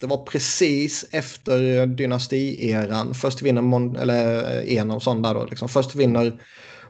det 0.00 0.06
var 0.06 0.24
precis 0.24 1.04
efter 1.10 1.86
dynastieran. 1.86 3.14
Först 3.14 3.42
vinner 3.42 3.62
Mon, 3.62 3.96
eller 3.96 4.56
eh, 4.56 4.76
en 4.78 4.90
av 4.90 5.00
sådana 5.00 5.28
där 5.28 5.40
då. 5.40 5.46
Liksom. 5.46 5.68
Först 5.68 5.94
vinner 5.94 6.42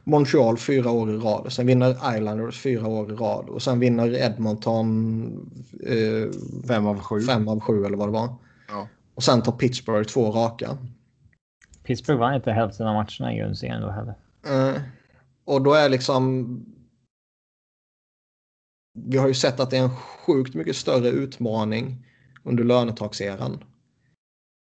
Montreal 0.03 0.57
fyra 0.57 0.91
år 0.91 1.11
i 1.11 1.17
rad. 1.17 1.53
Sen 1.53 1.67
vinner 1.67 2.15
Islanders 2.15 2.59
fyra 2.59 2.87
år 2.87 3.11
i 3.11 3.15
rad. 3.15 3.49
Och 3.49 3.61
sen 3.61 3.79
vinner 3.79 4.15
Edmonton 4.15 5.49
eh, 5.85 6.31
Fem 6.67 6.85
av 6.85 6.99
sju. 6.99 7.21
fem 7.21 7.47
av 7.47 7.59
sju 7.59 7.85
eller 7.85 7.97
vad 7.97 8.07
det 8.07 8.13
var. 8.13 8.35
Ja. 8.67 8.87
Och 9.15 9.23
sen 9.23 9.41
tar 9.41 9.51
Pittsburgh 9.51 10.07
två 10.07 10.31
raka. 10.31 10.77
Pittsburgh 11.83 12.19
vann 12.19 12.35
inte 12.35 12.51
hälften 12.51 12.87
av 12.87 12.93
matcherna 12.93 13.33
i 13.33 13.37
grundserien 13.37 13.81
då 13.81 13.89
heller. 13.89 14.15
Eh, 14.47 14.81
och 15.45 15.61
då 15.61 15.73
är 15.73 15.89
liksom... 15.89 16.45
Vi 18.93 19.17
har 19.17 19.27
ju 19.27 19.33
sett 19.33 19.59
att 19.59 19.69
det 19.69 19.77
är 19.77 19.83
en 19.83 19.95
sjukt 19.95 20.55
mycket 20.55 20.75
större 20.75 21.09
utmaning 21.09 22.05
under 22.43 22.63
lönetagseran. 22.63 23.63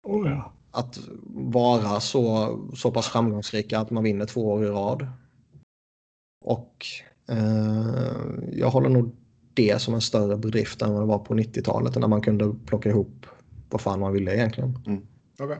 Oh, 0.03 0.29
ja. 0.29 0.53
Att 0.71 0.99
vara 1.33 1.99
så, 1.99 2.57
så 2.75 2.91
pass 2.91 3.07
framgångsrika 3.07 3.79
att 3.79 3.91
man 3.91 4.03
vinner 4.03 4.25
två 4.25 4.47
år 4.47 4.63
i 4.63 4.67
rad. 4.67 5.07
Och 6.45 6.85
eh, 7.29 8.11
jag 8.51 8.69
håller 8.69 8.89
nog 8.89 9.15
det 9.53 9.81
som 9.81 9.93
en 9.93 10.01
större 10.01 10.37
bedrift 10.37 10.81
än 10.81 10.93
vad 10.93 11.01
det 11.01 11.05
var 11.05 11.19
på 11.19 11.33
90-talet 11.33 11.95
när 11.95 12.07
man 12.07 12.21
kunde 12.21 12.55
plocka 12.65 12.89
ihop 12.89 13.25
vad 13.69 13.81
fan 13.81 13.99
man 13.99 14.13
ville 14.13 14.35
egentligen. 14.35 14.79
Okej. 15.39 15.59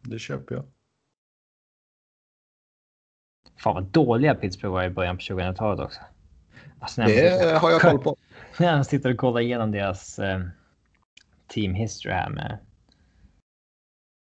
Det 0.00 0.18
köper 0.18 0.54
jag. 0.54 0.64
Fan 3.56 3.74
vad 3.74 3.84
dåliga 3.84 4.34
Pittsburgh 4.34 4.72
var 4.72 4.84
i 4.84 4.90
början 4.90 5.16
på 5.16 5.22
2000-talet 5.22 5.80
också. 5.80 6.00
Alltså, 6.80 7.02
Det 7.02 7.58
har 7.58 7.70
jag 7.70 7.80
koll 7.80 7.98
på. 7.98 8.16
När 8.60 8.76
jag 8.76 8.86
sitter 8.86 9.10
och 9.10 9.16
kollar 9.16 9.40
igenom 9.40 9.70
deras 9.70 10.18
eh, 10.18 10.40
team 11.48 11.74
history 11.74 12.12
här 12.14 12.30
med. 12.30 12.58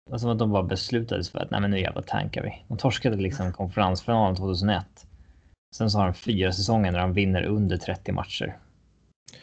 Det 0.07 0.11
var 0.11 0.19
som 0.19 0.31
att 0.31 0.39
de 0.39 0.51
bara 0.53 0.63
beslutades 0.63 1.31
för 1.31 1.39
att 1.39 1.51
nej 1.51 1.61
men 1.61 1.71
nu 1.71 1.81
jävlar 1.81 2.03
tankar 2.03 2.43
vi. 2.43 2.65
De 2.69 2.79
torskade 2.79 3.17
liksom 3.17 3.53
konferensfinalen 3.53 4.37
2001. 4.37 5.07
Sen 5.77 5.91
så 5.91 5.99
har 5.99 6.05
de 6.05 6.15
fyra 6.15 6.53
säsonger 6.53 6.93
där 6.93 6.99
de 6.99 7.13
vinner 7.13 7.43
under 7.43 7.77
30 7.77 8.13
matcher. 8.13 8.59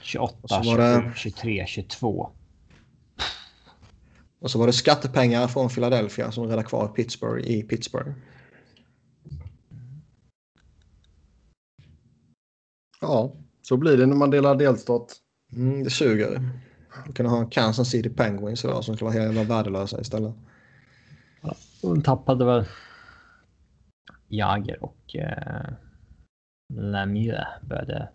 28, 0.02 0.38
Och 0.42 0.50
så 0.50 0.56
var 0.56 0.78
det- 0.78 1.02
27, 1.02 1.14
23, 1.16 1.66
22. 1.68 2.30
Och 4.40 4.52
så 4.52 4.60
var 4.60 4.68
det 4.68 4.74
skattepengar 4.74 5.48
från 5.48 5.70
Philadelphia 5.70 6.32
som 6.32 6.44
räddade 6.44 6.64
kvar 6.64 6.88
Pittsburgh 6.88 7.48
i 7.48 7.64
Pittsburgh. 7.64 8.12
Ja, 13.02 13.34
så 13.68 13.78
blir 13.78 13.98
det 13.98 14.06
när 14.06 14.16
man 14.16 14.30
delar 14.30 14.56
delstat. 14.56 15.16
Mm, 15.54 15.84
det 15.84 15.90
suger. 15.90 16.50
Vi 17.08 17.14
kunde 17.14 17.32
ha 17.32 17.46
Kansas 17.46 17.90
City 17.90 18.10
Penguins 18.10 18.66
idag 18.66 18.84
som 18.84 18.96
skulle 18.96 19.12
vara 19.12 19.24
helt 19.24 19.50
värdelösa 19.50 20.02
istället. 20.02 20.34
Och 21.84 21.96
de 21.96 22.02
tappade 22.02 22.46
väl 22.46 22.66
Jager 24.28 24.84
och 24.84 25.16
eh, 25.16 25.74
Lemieux 26.74 27.48
började 27.62 28.10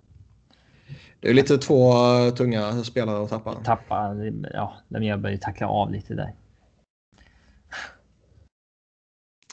Det 1.20 1.30
är 1.30 1.34
lite 1.34 1.58
två 1.58 1.92
eh, 1.92 2.34
tunga 2.34 2.84
spelare 2.84 3.24
att 3.24 3.30
tappa. 3.30 3.54
tappa. 3.64 4.14
Ja, 4.52 4.76
Lemieux 4.88 5.22
började 5.22 5.42
tackla 5.42 5.68
av 5.68 5.90
lite 5.90 6.14
där. 6.14 6.34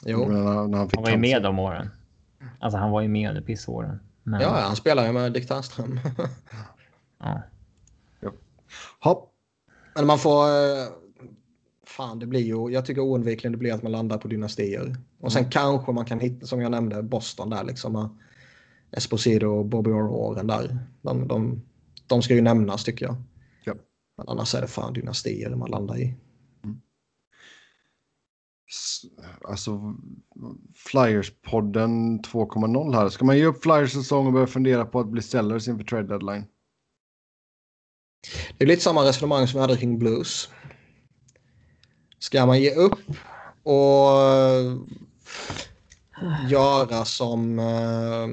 Jo. 0.06 0.28
Men 0.28 0.44
När, 0.44 0.68
när 0.68 0.78
han 0.78 0.88
fick 0.88 0.96
Han 0.96 1.04
var 1.04 1.10
ju 1.10 1.18
med 1.18 1.42
de 1.42 1.58
åren. 1.58 1.90
Alltså 2.58 2.78
han 2.78 2.90
var 2.90 3.00
ju 3.00 3.08
med 3.08 3.28
under 3.28 3.42
pissåren. 3.42 4.00
Men, 4.30 4.40
Ja, 4.40 4.48
han 4.60 4.76
spelar 4.76 5.06
ju 5.06 5.12
med 5.12 5.32
Dick 5.32 5.48
Ternström. 5.48 6.00
ja. 7.18 7.42
Hopp. 9.00 9.32
Men 9.94 10.06
man 10.06 10.18
får... 10.18 10.44
eh, 10.48 10.86
Fan, 11.86 12.18
det 12.18 12.26
blir 12.26 12.40
ju... 12.40 12.70
Jag 12.72 12.86
tycker 12.86 13.00
oundvikligen 13.00 13.52
det 13.52 13.58
blir 13.58 13.74
att 13.74 13.82
man 13.82 13.92
landar 13.92 14.18
på 14.18 14.28
dynastier. 14.28 14.96
Och 15.20 15.32
sen 15.32 15.50
kanske 15.50 15.92
man 15.92 16.04
kan 16.04 16.20
hitta, 16.20 16.46
som 16.46 16.60
jag 16.60 16.70
nämnde, 16.70 17.02
Boston 17.02 17.50
där 17.50 17.64
liksom. 17.64 18.18
Esposito 18.90 19.46
och 19.46 19.66
Bobby 19.66 19.90
Orr-åren 19.90 20.46
där. 20.46 20.78
De, 21.02 21.28
de, 21.28 21.62
de 22.06 22.22
ska 22.22 22.34
ju 22.34 22.40
nämnas 22.40 22.84
tycker 22.84 23.06
jag. 23.06 23.16
Ja. 23.64 23.74
Men 24.16 24.28
annars 24.28 24.54
är 24.54 24.60
det 24.60 24.66
fan 24.66 24.92
dynastier 24.92 25.50
man 25.50 25.70
landar 25.70 25.98
i. 25.98 26.14
Alltså 29.48 29.94
Flyers-podden 30.74 32.20
2.0 32.22 32.94
här. 32.94 33.08
Ska 33.08 33.24
man 33.24 33.38
ge 33.38 33.44
upp 33.44 33.62
Flyers 33.62 33.92
säsong 33.92 34.26
och 34.26 34.32
börja 34.32 34.46
fundera 34.46 34.84
på 34.84 35.00
att 35.00 35.08
bli 35.08 35.22
sellers 35.22 35.68
inför 35.68 35.84
trade 35.84 36.08
deadline? 36.08 36.44
Det 38.58 38.64
är 38.64 38.68
lite 38.68 38.82
samma 38.82 39.04
resonemang 39.04 39.46
som 39.46 39.58
vi 39.58 39.60
hade 39.60 39.76
kring 39.76 39.98
Blues. 39.98 40.48
Ska 42.18 42.46
man 42.46 42.60
ge 42.60 42.74
upp 42.74 43.00
och 43.62 44.22
eh, 44.22 44.76
göra 46.48 47.04
som 47.04 47.58
eh, 47.58 48.28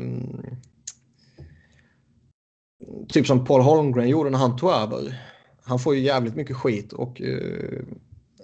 typ 3.10 3.28
som 3.28 3.46
Paul 3.46 3.62
Holmgren 3.62 4.10
gjorde 4.10 4.30
när 4.30 4.40
han 4.40 4.58
tog 4.58 4.72
över. 4.72 5.22
Han 5.64 5.80
får 5.80 5.96
ju 5.96 6.02
jävligt 6.02 6.36
mycket 6.36 6.56
skit 6.56 6.94
och 6.94 7.22
eh, 7.22 7.84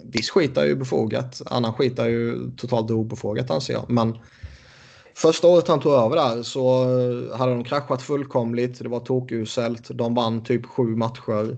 viss 0.03 0.29
skit 0.29 0.57
är 0.57 0.65
ju 0.65 0.75
befogat. 0.75 1.41
Annan 1.45 1.73
skit 1.73 1.99
är 1.99 2.07
ju 2.07 2.51
totalt 2.57 2.91
obefogat 2.91 3.51
anser 3.51 3.73
jag. 3.73 3.89
Men 3.89 4.17
första 5.15 5.47
året 5.47 5.67
han 5.67 5.79
tog 5.79 5.93
över 5.93 6.15
där 6.15 6.43
så 6.43 6.85
hade 7.35 7.51
de 7.51 7.63
kraschat 7.63 8.01
fullkomligt. 8.01 8.79
Det 8.79 8.89
var 8.89 8.99
tokuselt. 8.99 9.89
De 9.89 10.13
vann 10.13 10.43
typ 10.43 10.65
sju 10.65 10.95
matcher. 10.95 11.57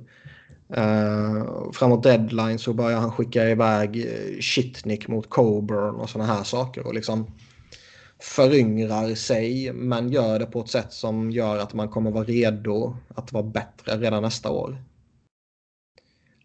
Uh, 0.77 1.71
framåt 1.71 2.03
deadline 2.03 2.59
så 2.59 2.73
började 2.73 3.01
han 3.01 3.11
skicka 3.11 3.49
iväg 3.49 3.97
eh, 3.97 4.39
Shitnik 4.39 5.07
mot 5.07 5.29
Coburn 5.29 5.95
och 5.95 6.09
sådana 6.09 6.33
här 6.33 6.43
saker. 6.43 6.87
Och 6.87 6.93
liksom 6.93 7.27
föryngrar 8.19 9.15
sig 9.15 9.73
men 9.73 10.09
gör 10.09 10.39
det 10.39 10.45
på 10.45 10.59
ett 10.59 10.69
sätt 10.69 10.93
som 10.93 11.31
gör 11.31 11.57
att 11.57 11.73
man 11.73 11.89
kommer 11.89 12.11
vara 12.11 12.23
redo 12.23 12.97
att 13.15 13.33
vara 13.33 13.43
bättre 13.43 13.97
redan 13.97 14.23
nästa 14.23 14.51
år. 14.51 14.77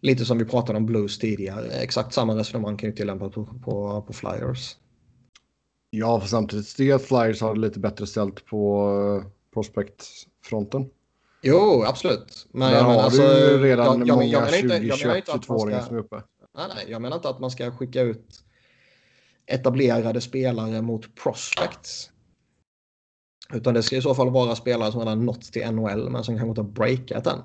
Lite 0.01 0.25
som 0.25 0.37
vi 0.37 0.45
pratade 0.45 0.77
om 0.77 0.85
Blues 0.85 1.19
tidigare. 1.19 1.67
Exakt 1.71 2.13
samma 2.13 2.35
resonemang 2.35 2.77
kan 2.77 2.89
ju 2.89 2.95
tillämpas 2.95 3.33
på, 3.33 3.45
på, 3.45 4.01
på 4.07 4.13
Flyers. 4.13 4.75
Ja, 5.89 6.19
för 6.19 6.27
samtidigt 6.27 6.67
tycker 6.75 6.89
jag 6.89 6.95
att 6.95 7.05
Flyers 7.07 7.41
har 7.41 7.55
lite 7.55 7.79
bättre 7.79 8.07
ställt 8.07 8.45
på 8.45 8.89
uh, 8.91 9.25
prospect-fronten. 9.53 10.89
Jo, 11.41 11.83
absolut. 11.87 12.47
Men 12.51 12.71
Där 12.71 12.77
jag 12.77 12.83
har 12.85 13.01
alltså, 13.01 13.21
du 13.21 13.39
ju 13.39 13.57
redan 13.63 13.85
jag- 13.99 14.07
jag- 14.07 14.15
många 14.15 14.25
jag 14.27 14.41
menar 14.41 14.57
inte- 14.57 14.67
jag 14.75 14.81
menar 14.81 14.97
20, 14.97 15.17
inte 15.17 15.33
att 15.33 15.47
man 15.47 15.57
22-åringar 15.57 15.79
ska- 15.79 15.87
som 15.87 15.95
är 15.95 15.99
uppe. 16.01 16.15
Nej, 16.57 16.65
nej, 16.75 16.85
jag 16.89 17.01
menar 17.01 17.15
inte 17.15 17.29
att 17.29 17.39
man 17.39 17.51
ska 17.51 17.71
skicka 17.71 18.01
ut 18.01 18.43
etablerade 19.45 20.21
spelare 20.21 20.81
mot 20.81 21.15
prospects. 21.23 22.09
Utan 23.53 23.73
det 23.73 23.83
ska 23.83 23.95
i 23.97 24.01
så 24.01 24.15
fall 24.15 24.29
vara 24.29 24.55
spelare 24.55 24.91
som 24.91 24.99
redan 25.01 25.25
nått 25.25 25.41
till 25.41 25.71
NHL 25.71 26.09
men 26.09 26.23
som 26.23 26.35
kanske 26.37 26.49
inte 26.49 26.61
har 26.61 26.69
breakat 26.69 27.27
än. 27.27 27.39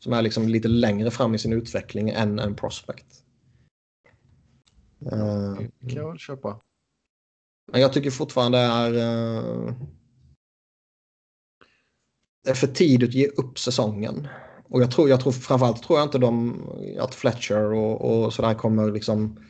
Som 0.00 0.12
är 0.12 0.22
liksom 0.22 0.48
lite 0.48 0.68
längre 0.68 1.10
fram 1.10 1.34
i 1.34 1.38
sin 1.38 1.52
utveckling 1.52 2.10
än 2.10 2.38
en 2.38 2.54
prospect. 2.56 3.06
Eh, 5.12 5.54
Det 5.80 5.88
kan 5.88 6.02
jag 6.02 6.08
väl 6.08 6.18
köpa. 6.18 6.60
men 7.72 7.80
jag 7.80 7.92
tycker 7.92 8.10
fortfarande 8.10 8.58
det 8.58 8.64
är... 8.64 8.92
eh, 8.94 9.74
det 12.44 12.50
är 12.50 12.54
för 12.54 12.66
tidigt 12.66 13.08
att 13.08 13.14
ge 13.14 13.26
upp 13.26 13.58
säsongen. 13.58 14.28
Och 14.64 14.82
jag 14.82 14.90
tror, 14.90 15.08
jag 15.08 15.20
tror 15.20 15.32
framförallt 15.32 15.82
tror 15.82 15.98
jag 15.98 16.06
inte 16.06 16.18
de, 16.18 16.62
att 17.00 17.14
Fletcher 17.14 17.72
och, 17.72 18.24
och 18.24 18.32
sådär 18.32 18.54
kommer 18.54 18.92
liksom 18.92 19.44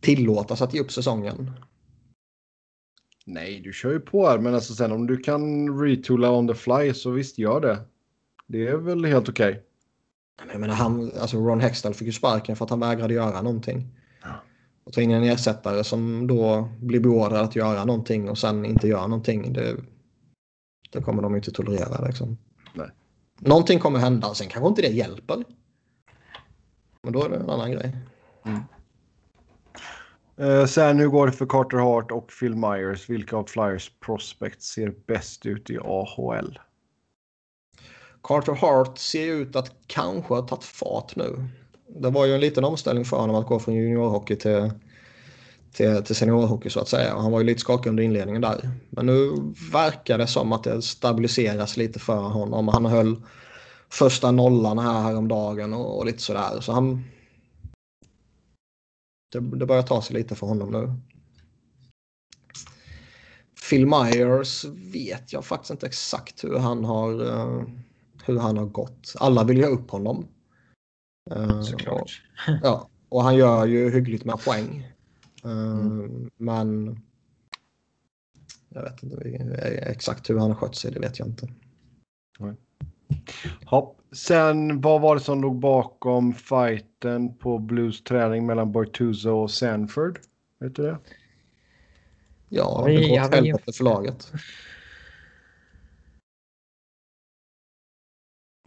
tillåtas 0.00 0.62
att 0.62 0.74
ge 0.74 0.80
upp 0.80 0.92
säsongen. 0.92 1.50
Nej, 3.26 3.60
du 3.60 3.72
kör 3.72 3.92
ju 3.92 4.00
på 4.00 4.26
här, 4.26 4.38
men 4.38 4.54
alltså 4.54 4.74
sen 4.74 4.92
om 4.92 5.06
du 5.06 5.16
kan 5.16 5.78
retoola 5.80 6.32
on 6.32 6.48
the 6.48 6.54
fly 6.54 6.94
så 6.94 7.10
visst 7.10 7.38
gör 7.38 7.60
det. 7.60 7.78
Det 8.46 8.66
är 8.66 8.76
väl 8.76 9.04
helt 9.04 9.28
okej. 9.28 9.50
Okay. 9.50 9.62
Jag 10.46 10.60
menar, 10.60 10.74
han, 10.74 11.12
alltså 11.20 11.36
Ron 11.36 11.60
Hextall 11.60 11.94
fick 11.94 12.06
ju 12.06 12.12
sparken 12.12 12.56
för 12.56 12.64
att 12.64 12.70
han 12.70 12.80
vägrade 12.80 13.14
göra 13.14 13.42
någonting. 13.42 13.88
Ja. 14.22 14.28
Och 14.84 14.92
ta 14.92 15.00
in 15.00 15.10
en 15.10 15.22
ersättare 15.22 15.84
som 15.84 16.26
då 16.26 16.68
blir 16.80 17.00
beordrad 17.00 17.44
att 17.44 17.56
göra 17.56 17.84
någonting 17.84 18.28
och 18.30 18.38
sen 18.38 18.64
inte 18.64 18.88
gör 18.88 19.08
någonting. 19.08 19.52
Det, 19.52 19.76
det 20.90 21.02
kommer 21.02 21.22
de 21.22 21.36
inte 21.36 21.50
tolerera 21.50 22.06
liksom. 22.06 22.38
Nej. 22.74 22.90
Någonting 23.38 23.78
kommer 23.78 23.98
hända, 23.98 24.34
sen 24.34 24.48
kanske 24.48 24.68
inte 24.68 24.82
det 24.82 24.88
hjälper. 24.88 25.44
Men 27.02 27.12
då 27.12 27.24
är 27.24 27.28
det 27.28 27.36
en 27.36 27.50
annan 27.50 27.72
grej. 27.72 27.96
Mm. 28.44 28.60
Eh, 30.36 30.66
sen 30.66 30.98
hur 30.98 31.08
går 31.08 31.26
det 31.26 31.32
för 31.32 31.46
Carter 31.46 31.78
Hart 31.78 32.10
och 32.10 32.30
Phil 32.40 32.54
Myers? 32.54 33.10
Vilka 33.10 33.36
av 33.36 33.44
Flyers 33.44 33.92
prospects 34.00 34.66
ser 34.66 34.94
bäst 35.06 35.46
ut 35.46 35.70
i 35.70 35.78
AHL? 35.78 36.58
Carter 38.22 38.52
Hart 38.52 38.98
ser 38.98 39.32
ut 39.32 39.56
att 39.56 39.72
kanske 39.86 40.34
ha 40.34 40.42
tagit 40.42 40.64
fart 40.64 41.16
nu. 41.16 41.48
Det 41.88 42.10
var 42.10 42.26
ju 42.26 42.34
en 42.34 42.40
liten 42.40 42.64
omställning 42.64 43.04
för 43.04 43.16
honom 43.16 43.36
att 43.36 43.46
gå 43.46 43.58
från 43.58 43.74
juniorhockey 43.74 44.36
till, 44.36 44.70
till, 45.72 46.04
till 46.04 46.16
seniorhockey 46.16 46.70
så 46.70 46.80
att 46.80 46.88
säga. 46.88 47.14
Han 47.16 47.32
var 47.32 47.40
ju 47.40 47.46
lite 47.46 47.60
skakig 47.60 47.90
under 47.90 48.02
inledningen 48.02 48.42
där. 48.42 48.70
Men 48.90 49.06
nu 49.06 49.30
verkar 49.72 50.18
det 50.18 50.26
som 50.26 50.52
att 50.52 50.64
det 50.64 50.82
stabiliseras 50.82 51.76
lite 51.76 51.98
för 51.98 52.20
honom. 52.20 52.68
Han 52.68 52.86
höll 52.86 53.22
första 53.90 54.30
nollan 54.30 54.78
här 54.78 55.02
häromdagen 55.02 55.74
och, 55.74 55.98
och 55.98 56.06
lite 56.06 56.22
sådär. 56.22 56.60
Så 56.60 56.72
han... 56.72 57.04
Det, 59.32 59.40
det 59.40 59.66
börjar 59.66 59.82
ta 59.82 60.02
sig 60.02 60.16
lite 60.16 60.34
för 60.34 60.46
honom 60.46 60.70
nu. 60.70 60.92
Phil 63.70 63.86
Myers 63.86 64.64
vet 64.64 65.32
jag 65.32 65.44
faktiskt 65.44 65.70
inte 65.70 65.86
exakt 65.86 66.44
hur 66.44 66.58
han 66.58 66.84
har, 66.84 67.22
uh, 67.22 67.62
hur 68.28 68.38
han 68.38 68.56
har 68.56 68.66
gått. 68.66 69.14
Alla 69.18 69.44
vill 69.44 69.56
ju 69.56 69.64
ha 69.64 69.70
upp 69.70 69.90
honom. 69.90 70.26
Uh, 71.36 71.62
Såklart. 71.62 72.22
Och, 72.48 72.54
ja, 72.62 72.88
och 73.08 73.22
han 73.22 73.36
gör 73.36 73.66
ju 73.66 73.90
hyggligt 73.90 74.24
med 74.24 74.44
poäng. 74.44 74.88
Uh, 75.44 75.80
mm. 75.80 76.30
Men 76.36 77.00
jag 78.68 78.82
vet 78.82 79.02
inte 79.02 79.24
exakt 79.86 80.30
hur 80.30 80.38
han 80.38 80.50
har 80.50 80.56
skött 80.56 80.76
sig, 80.76 80.92
det 80.92 81.00
vet 81.00 81.18
jag 81.18 81.28
inte. 81.28 81.48
Nej. 82.38 82.54
Hopp. 83.64 83.94
Sen 84.12 84.80
vad 84.80 85.00
var 85.00 85.14
det 85.14 85.20
som 85.20 85.42
låg 85.42 85.58
bakom 85.58 86.34
fighten 86.34 87.34
på 87.34 87.58
Blues 87.58 88.04
träning 88.04 88.46
mellan 88.46 88.72
Bortuzzo 88.72 89.30
och 89.30 89.50
Sanford? 89.50 90.20
Vet 90.60 90.76
du 90.76 90.82
det? 90.82 90.98
Ja, 92.48 92.82
det 92.86 93.08
går 93.08 93.24
åt 93.24 93.34
helvete 93.34 93.72
för 93.72 93.84
laget. 93.84 94.32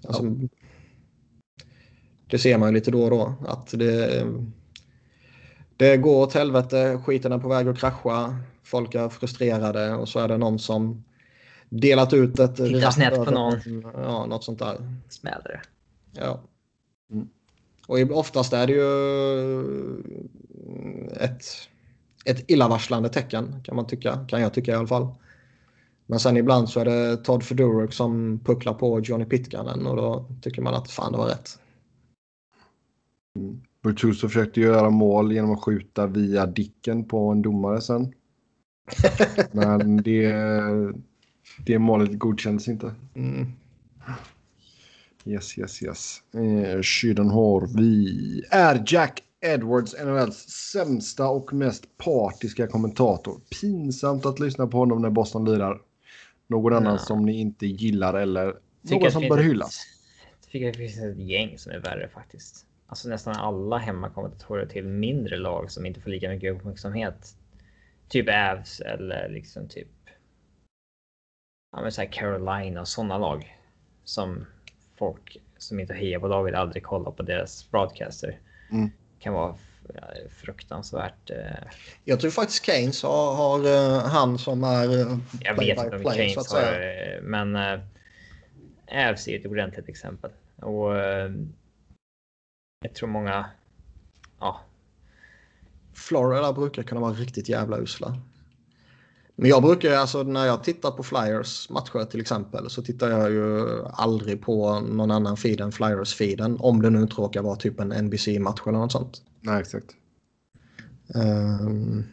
Alltså, 0.07 0.23
ja. 0.26 0.48
Det 2.28 2.40
ser 2.40 2.57
man 2.57 2.69
ju 2.69 2.76
lite 2.76 2.91
då 2.91 3.03
och 3.03 3.10
då. 3.10 3.36
Att 3.48 3.68
det, 3.72 4.26
det 5.78 5.98
går 5.98 6.23
åt 6.23 6.34
helvete, 6.34 7.02
skiten 7.06 7.32
är 7.32 7.38
på 7.38 7.49
väg 7.49 7.68
att 7.68 7.80
krascha. 7.80 8.36
Folk 8.64 8.95
är 8.95 9.10
frustrerade 9.10 9.94
och 9.94 10.10
så 10.10 10.19
är 10.19 10.28
det 10.28 10.38
någon 10.38 10.60
som 10.60 11.03
delat 11.69 12.14
ut 12.14 12.40
ett... 12.40 12.56
Tittar 12.56 12.91
snett 12.91 13.15
på 13.15 13.32
någon. 13.32 13.84
Ja, 13.94 14.26
något 14.26 14.44
sånt 14.44 14.60
där. 14.60 14.78
Smäller 15.10 15.44
det. 15.44 15.61
Ja. 16.22 16.41
Mm. 17.11 17.28
Och 17.88 18.18
oftast 18.18 18.53
är 18.53 18.68
det 18.68 18.73
ju 18.73 20.02
ett, 21.19 21.44
ett 22.26 22.52
illavarslande 22.52 23.10
tecken 23.10 23.64
kan 23.64 23.76
man 23.76 23.88
tycka. 23.88 24.26
Kan 24.30 24.41
jag 24.41 24.53
tycka 24.53 24.72
i 24.72 24.76
alla 24.76 24.88
fall. 24.88 25.07
Men 26.12 26.20
sen 26.20 26.38
ibland 26.38 26.70
så 26.70 26.80
är 26.80 26.86
det 26.86 27.18
Todd 27.18 27.44
Fedoruk 27.44 27.94
som 27.94 28.40
pucklar 28.40 28.74
på 28.74 29.00
Johnny 29.00 29.26
Pitkanen 29.26 29.88
och 29.88 29.96
då 29.96 30.26
tycker 30.42 30.62
man 30.62 30.74
att 30.74 30.92
fan 30.92 31.12
det 31.12 31.18
var 31.18 31.28
rätt. 31.28 31.60
Mm. 33.40 33.62
Bertuso 33.84 34.28
försökte 34.28 34.62
göra 34.62 34.90
mål 34.90 35.32
genom 35.32 35.52
att 35.52 35.64
skjuta 35.64 36.08
via 36.08 36.46
dicken 36.46 37.06
på 37.06 37.30
en 37.30 37.42
domare 37.42 37.82
sen. 37.82 38.14
Men 39.52 39.98
det, 39.98 40.34
det 41.66 41.80
målet 41.80 42.20
godkändes 42.20 42.68
inte. 42.68 42.96
Mm. 43.16 43.48
Yes, 45.26 45.58
yes, 45.58 45.84
yes. 45.84 46.22
Eh, 46.34 46.82
sedan 46.82 47.30
har 47.30 47.78
vi... 47.78 48.44
Är 48.52 48.84
Jack 48.88 49.24
Edwards 49.42 49.96
NHLs 50.04 50.50
sämsta 50.50 51.30
och 51.30 51.54
mest 51.54 51.98
partiska 51.98 52.68
kommentator? 52.68 53.40
Pinsamt 53.62 54.26
att 54.26 54.40
lyssna 54.40 54.68
på 54.68 54.78
honom 54.78 55.02
när 55.02 55.10
Boston 55.10 55.46
lirar. 55.46 55.82
Någon 56.52 56.73
annan 56.73 56.99
som 56.99 57.26
ni 57.26 57.40
inte 57.40 57.65
gillar 57.65 58.14
eller 58.14 58.56
någon 58.82 59.11
som 59.11 59.28
bör 59.28 59.38
hyllas? 59.38 59.88
Jag 60.41 60.52
tycker 60.52 60.65
det 60.65 60.78
finns 60.78 60.98
ett 60.98 61.18
gäng 61.18 61.57
som 61.57 61.72
är 61.72 61.80
värre 61.80 62.10
faktiskt. 62.10 62.65
Alltså 62.88 63.10
nästan 63.10 63.36
alla 63.36 63.78
hemmakommentatorer 63.78 64.65
till 64.65 64.88
mindre 64.88 65.38
lag 65.38 65.72
som 65.72 65.86
inte 65.86 66.02
får 66.02 66.10
lika 66.10 66.30
mycket 66.30 66.56
uppmärksamhet. 66.56 67.36
Typ 68.07 68.30
Avs 68.30 68.80
eller 68.80 69.30
liksom 69.30 69.68
typ 69.68 69.88
ja, 71.72 71.82
men 71.82 71.91
så 71.91 72.06
Carolina 72.11 72.82
och 72.82 72.88
sådana 72.88 73.18
lag 73.18 73.57
som 74.03 74.45
folk 74.98 75.38
som 75.57 75.80
inte 75.80 75.94
hejar 75.94 76.19
på 76.19 76.28
laget 76.28 76.56
aldrig 76.56 76.84
kollar 76.84 77.11
på 77.11 77.23
deras 77.23 77.72
broadcaster. 77.72 78.40
Mm. 78.72 78.90
Kan 79.19 79.34
vara 79.34 79.56
fruktansvärt. 80.30 81.30
Eh... 81.30 81.68
Jag 82.04 82.20
tror 82.20 82.32
faktiskt 82.32 82.66
Keynes 82.66 83.04
har, 83.04 83.36
har 83.36 83.60
uh, 83.60 84.00
han 84.00 84.38
som 84.38 84.64
är. 84.64 84.88
Uh, 84.88 85.18
jag 85.40 85.56
vet 85.56 85.78
inte 85.78 85.96
om 85.96 86.14
Keynes 86.14 86.52
har, 86.52 87.22
men 87.22 87.56
Avs 88.92 89.28
är 89.28 89.40
ett 89.40 89.46
ordentligt 89.46 89.90
exempel 89.90 90.32
och 90.56 90.96
jag 92.82 92.94
tror 92.96 93.10
många. 93.10 93.46
Ja. 94.40 94.62
Florida 95.94 96.54
brukar 96.54 96.84
kunna 96.84 97.02
vara 97.02 97.14
riktigt 97.14 97.50
jävla 97.50 97.78
usla. 97.78 98.18
Men 99.36 99.50
jag 99.50 99.62
brukar 99.62 99.92
alltså 99.92 100.24
när 100.24 100.46
jag 100.46 100.64
tittar 100.64 100.92
på 100.92 101.04
Flyers 101.04 101.70
matcher 101.70 102.06
till 102.06 102.22
exempel 102.22 102.70
så 102.70 102.82
tittar 102.82 103.10
jag 103.10 103.32
ju 103.32 103.66
aldrig 103.94 104.42
på 104.42 104.80
någon 104.80 105.12
annan 105.12 105.38
feed 105.38 105.62
än 105.62 105.72
Flyers-feeden. 105.72 106.58
Om 106.60 106.82
det 106.82 106.90
nu 106.90 107.02
inte 107.02 107.16
råkar 107.16 107.42
vara 107.42 107.56
typ 107.56 107.80
en 107.80 107.94
NBC-match 108.06 108.62
eller 108.68 108.78
något 108.78 108.92
sånt. 108.92 109.22
Nej, 109.42 109.62
exakt. 109.62 109.96
Um, 111.16 112.04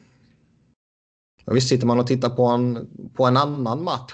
visst 1.47 1.69
sitter 1.69 1.87
man 1.87 2.01
och 2.01 2.07
tittar 2.07 2.31
på 2.31 2.47
en, 2.47 2.89
på 3.15 3.27
en 3.27 3.37
annan 3.37 3.85
match 3.85 4.13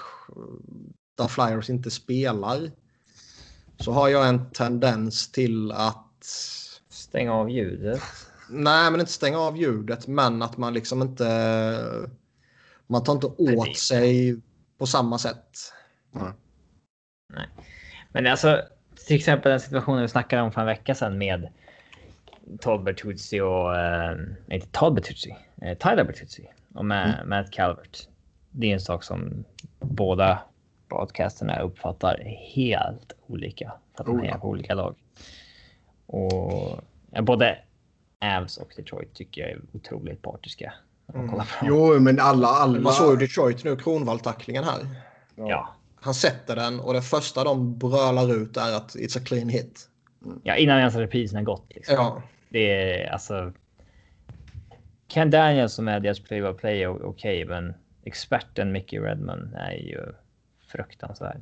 där 1.17 1.27
Flyers 1.27 1.69
inte 1.69 1.91
spelar 1.91 2.71
så 3.77 3.91
har 3.91 4.09
jag 4.09 4.27
en 4.27 4.49
tendens 4.49 5.31
till 5.31 5.71
att... 5.71 6.01
Stänga 6.89 7.33
av 7.33 7.49
ljudet? 7.49 8.01
Nej, 8.49 8.91
men 8.91 8.99
inte 8.99 9.11
stänga 9.11 9.39
av 9.39 9.57
ljudet, 9.57 10.07
men 10.07 10.41
att 10.41 10.57
man 10.57 10.73
liksom 10.73 11.01
inte 11.01 12.09
man 12.87 13.03
tar 13.03 13.13
inte 13.13 13.27
åt 13.27 13.65
Nej, 13.65 13.75
sig 13.75 14.41
på 14.77 14.85
samma 14.85 15.17
sätt. 15.17 15.73
Nej. 16.11 16.31
Nej. 17.33 17.49
Men 18.11 18.27
alltså, 18.27 18.61
till 19.07 19.15
exempel 19.15 19.49
den 19.49 19.59
situationen 19.59 20.01
vi 20.01 20.07
snackade 20.07 20.41
om 20.41 20.51
för 20.51 20.61
en 20.61 20.67
vecka 20.67 20.95
sedan 20.95 21.17
med 21.17 21.49
Todd 22.59 22.83
Bertuzzi 22.83 23.41
och... 23.41 23.77
Eh, 23.77 24.17
inte 24.47 24.67
Todd 24.71 24.93
Bertuzzi. 24.93 25.35
Eh, 25.61 25.77
Tyler 25.77 26.03
Bertuzzi 26.03 26.49
och 26.73 26.85
med, 26.85 27.13
mm. 27.15 27.29
Matt 27.29 27.51
Calvert. 27.51 28.07
Det 28.51 28.69
är 28.69 28.73
en 28.73 28.79
sak 28.79 29.03
som 29.03 29.43
båda 29.79 30.39
broadcasterna 30.89 31.59
uppfattar 31.59 32.37
helt 32.55 33.13
olika. 33.27 33.73
För 33.95 34.03
att 34.03 34.07
de 34.07 34.23
är 34.23 34.37
på 34.37 34.47
olika 34.47 34.73
lag. 34.73 34.95
Och 36.05 36.79
ja, 37.11 37.21
både 37.21 37.57
Avs 38.21 38.57
och 38.57 38.73
Detroit 38.75 39.13
tycker 39.13 39.41
jag 39.41 39.51
är 39.51 39.61
otroligt 39.73 40.21
partiska. 40.21 40.73
Mm. 41.13 41.41
Jo, 41.63 41.99
men 41.99 42.19
alla, 42.19 42.47
alla... 42.47 42.79
Man 42.79 42.93
såg 42.93 43.11
ju 43.11 43.17
Detroit 43.27 43.63
nu, 43.63 43.75
Kronwall-tacklingen 43.75 44.63
här. 44.63 44.87
Ja. 45.35 45.69
Han 45.95 46.13
sätter 46.13 46.55
den 46.55 46.79
och 46.79 46.93
det 46.93 47.01
första 47.01 47.43
de 47.43 47.77
brölar 47.77 48.35
ut 48.35 48.57
är 48.57 48.75
att 48.75 48.95
it's 48.95 49.17
a 49.17 49.21
clean 49.25 49.49
hit. 49.49 49.89
Mm. 50.25 50.39
Ja, 50.43 50.55
innan 50.55 50.79
ens 50.79 50.95
reprisen 50.95 51.35
har 51.37 51.43
gått. 51.43 51.65
Liksom. 51.69 51.95
Ja. 51.95 52.21
Det 52.55 52.71
är 52.71 53.13
alltså... 53.13 53.53
Ken 55.07 55.29
Daniels 55.29 55.73
som 55.73 55.87
är 55.87 55.99
deras 55.99 56.19
play 56.19 56.41
by 56.41 56.53
play 56.53 56.83
är 56.83 56.89
okej, 56.89 57.43
okay, 57.43 57.45
men 57.45 57.73
experten 58.03 58.71
Mickey 58.71 58.99
Redman 58.99 59.53
är 59.53 59.73
ju 59.73 59.99
fruktansvärd. 60.67 61.41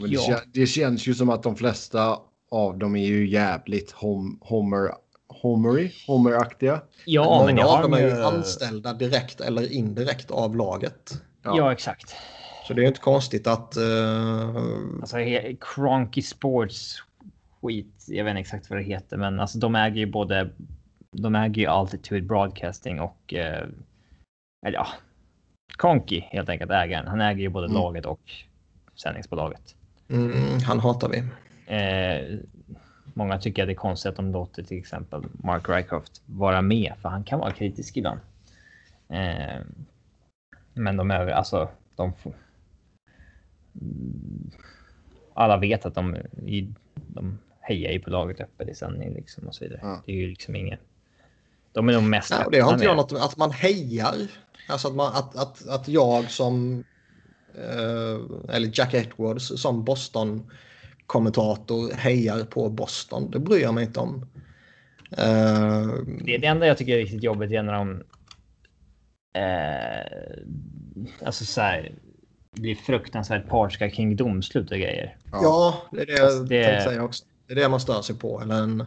Det, 0.00 0.18
kän, 0.18 0.38
det, 0.52 0.66
känns 0.66 1.06
ju 1.06 1.14
som 1.14 1.30
att 1.30 1.42
de 1.42 1.56
flesta 1.56 2.18
av 2.50 2.78
dem 2.78 2.96
är 2.96 3.06
ju 3.06 3.28
jävligt 3.28 3.90
hom 3.90 4.38
Homer 4.42 4.90
Homery, 5.28 5.92
Homer-aktiga. 6.06 6.80
Ja, 7.04 7.24
Många 7.24 7.54
men 7.54 7.64
av 7.64 7.82
dem 7.82 7.92
är 7.92 8.00
ju 8.00 8.22
anställda 8.22 8.92
direkt 8.92 9.40
eller 9.40 9.72
indirekt 9.72 10.30
av 10.30 10.56
laget. 10.56 11.22
Ja, 11.42 11.56
ja 11.56 11.72
exakt. 11.72 12.14
Så 12.66 12.74
det 12.74 12.82
är 12.82 12.86
inte 12.86 13.00
konstigt 13.00 13.46
att... 13.46 13.76
Uh... 13.76 14.56
Alltså 15.00 15.16
Cronky 15.60 16.22
Sports 16.22 17.02
skit. 17.64 18.04
Jag 18.08 18.24
vet 18.24 18.30
inte 18.30 18.40
exakt 18.40 18.70
vad 18.70 18.78
det 18.78 18.82
heter, 18.82 19.16
men 19.16 19.40
alltså 19.40 19.58
de 19.58 19.74
äger 19.74 19.96
ju 19.96 20.06
både. 20.06 20.50
De 21.10 21.34
äger 21.34 21.62
ju 21.62 21.66
Altitude 21.68 22.26
Broadcasting 22.26 23.00
och. 23.00 23.34
Uh, 23.36 23.68
eller 24.66 24.78
ja. 24.78 24.86
Cronky 25.78 26.20
helt 26.20 26.48
enkelt 26.48 26.70
ägaren. 26.70 27.06
Han 27.06 27.20
äger 27.20 27.40
ju 27.40 27.48
både 27.48 27.66
mm. 27.66 27.74
laget 27.74 28.06
och 28.06 28.30
sändningsbolaget. 28.94 29.74
Mm, 30.08 30.60
han 30.66 30.80
hatar 30.80 31.08
vi. 31.08 31.18
Eh, 31.66 32.38
många 33.04 33.38
tycker 33.38 33.62
att 33.62 33.68
det 33.68 33.72
är 33.72 33.76
konstigt 33.76 34.10
att 34.10 34.16
de 34.16 34.32
låter 34.32 34.62
till 34.62 34.78
exempel 34.78 35.22
Mark 35.32 35.68
Rycroft 35.68 36.22
vara 36.26 36.62
med, 36.62 36.92
för 37.02 37.08
han 37.08 37.24
kan 37.24 37.38
vara 37.38 37.50
kritisk 37.50 37.96
ibland. 37.96 38.20
Eh, 39.08 39.60
men 40.74 40.96
de 40.96 41.10
är 41.10 41.26
alltså, 41.28 41.68
de 41.96 42.12
alla 45.34 45.56
vet 45.56 45.86
att 45.86 45.94
de, 45.94 46.16
de 47.08 47.38
hejar 47.64 47.92
ju 47.92 48.00
på 48.00 48.10
laget 48.10 48.40
öppet 48.40 48.68
i 48.68 48.74
sändning 48.74 49.14
liksom 49.14 49.48
och 49.48 49.54
så 49.54 49.64
vidare. 49.64 49.80
Ja. 49.82 50.02
Det 50.06 50.12
är 50.12 50.16
ju 50.16 50.26
liksom 50.26 50.56
ingen. 50.56 50.78
De 51.72 51.88
är 51.88 51.92
nog 51.92 52.02
mest. 52.02 52.30
Ja, 52.30 52.48
det 52.52 52.60
har 52.60 52.72
inte 52.72 52.84
jag 52.84 52.96
något 52.96 53.12
att 53.12 53.36
man 53.36 53.50
hejar. 53.50 54.14
Alltså 54.68 54.88
att, 54.88 54.94
man, 54.94 55.12
att, 55.14 55.36
att, 55.36 55.68
att 55.68 55.88
jag 55.88 56.30
som 56.30 56.84
eh, 57.54 58.54
eller 58.54 58.70
Jack 58.72 58.94
Edwards 58.94 59.62
som 59.62 59.84
Boston 59.84 60.50
kommentator 61.06 61.92
hejar 61.92 62.44
på 62.44 62.68
Boston. 62.68 63.30
Det 63.30 63.38
bryr 63.38 63.62
jag 63.62 63.74
mig 63.74 63.84
inte 63.84 64.00
om. 64.00 64.26
Uh, 65.18 65.94
det, 66.24 66.38
det 66.38 66.46
enda 66.46 66.66
jag 66.66 66.78
tycker 66.78 66.92
är 66.92 66.98
riktigt 66.98 67.22
jobbigt 67.22 67.50
är 67.50 67.62
när 67.62 67.72
de. 67.72 67.90
Uh, 69.38 71.26
alltså 71.26 71.44
så 71.44 71.60
här. 71.60 71.92
Blir 72.50 72.74
fruktansvärt 72.74 73.48
partiska 73.48 73.90
kring 73.90 74.16
domslut 74.16 74.70
och 74.70 74.76
grejer. 74.76 75.16
Ja, 75.32 75.82
det 75.92 76.00
är 76.00 76.06
det 76.06 76.12
jag 76.12 76.24
alltså 76.24 76.42
det... 76.42 76.64
tänkte 76.64 76.90
säga 76.90 77.02
också. 77.02 77.24
Det 77.46 77.52
är 77.52 77.56
det 77.56 77.68
man 77.68 77.80
stör 77.80 78.02
sig 78.02 78.16
på. 78.16 78.40
Eller 78.40 78.62
en, 78.62 78.84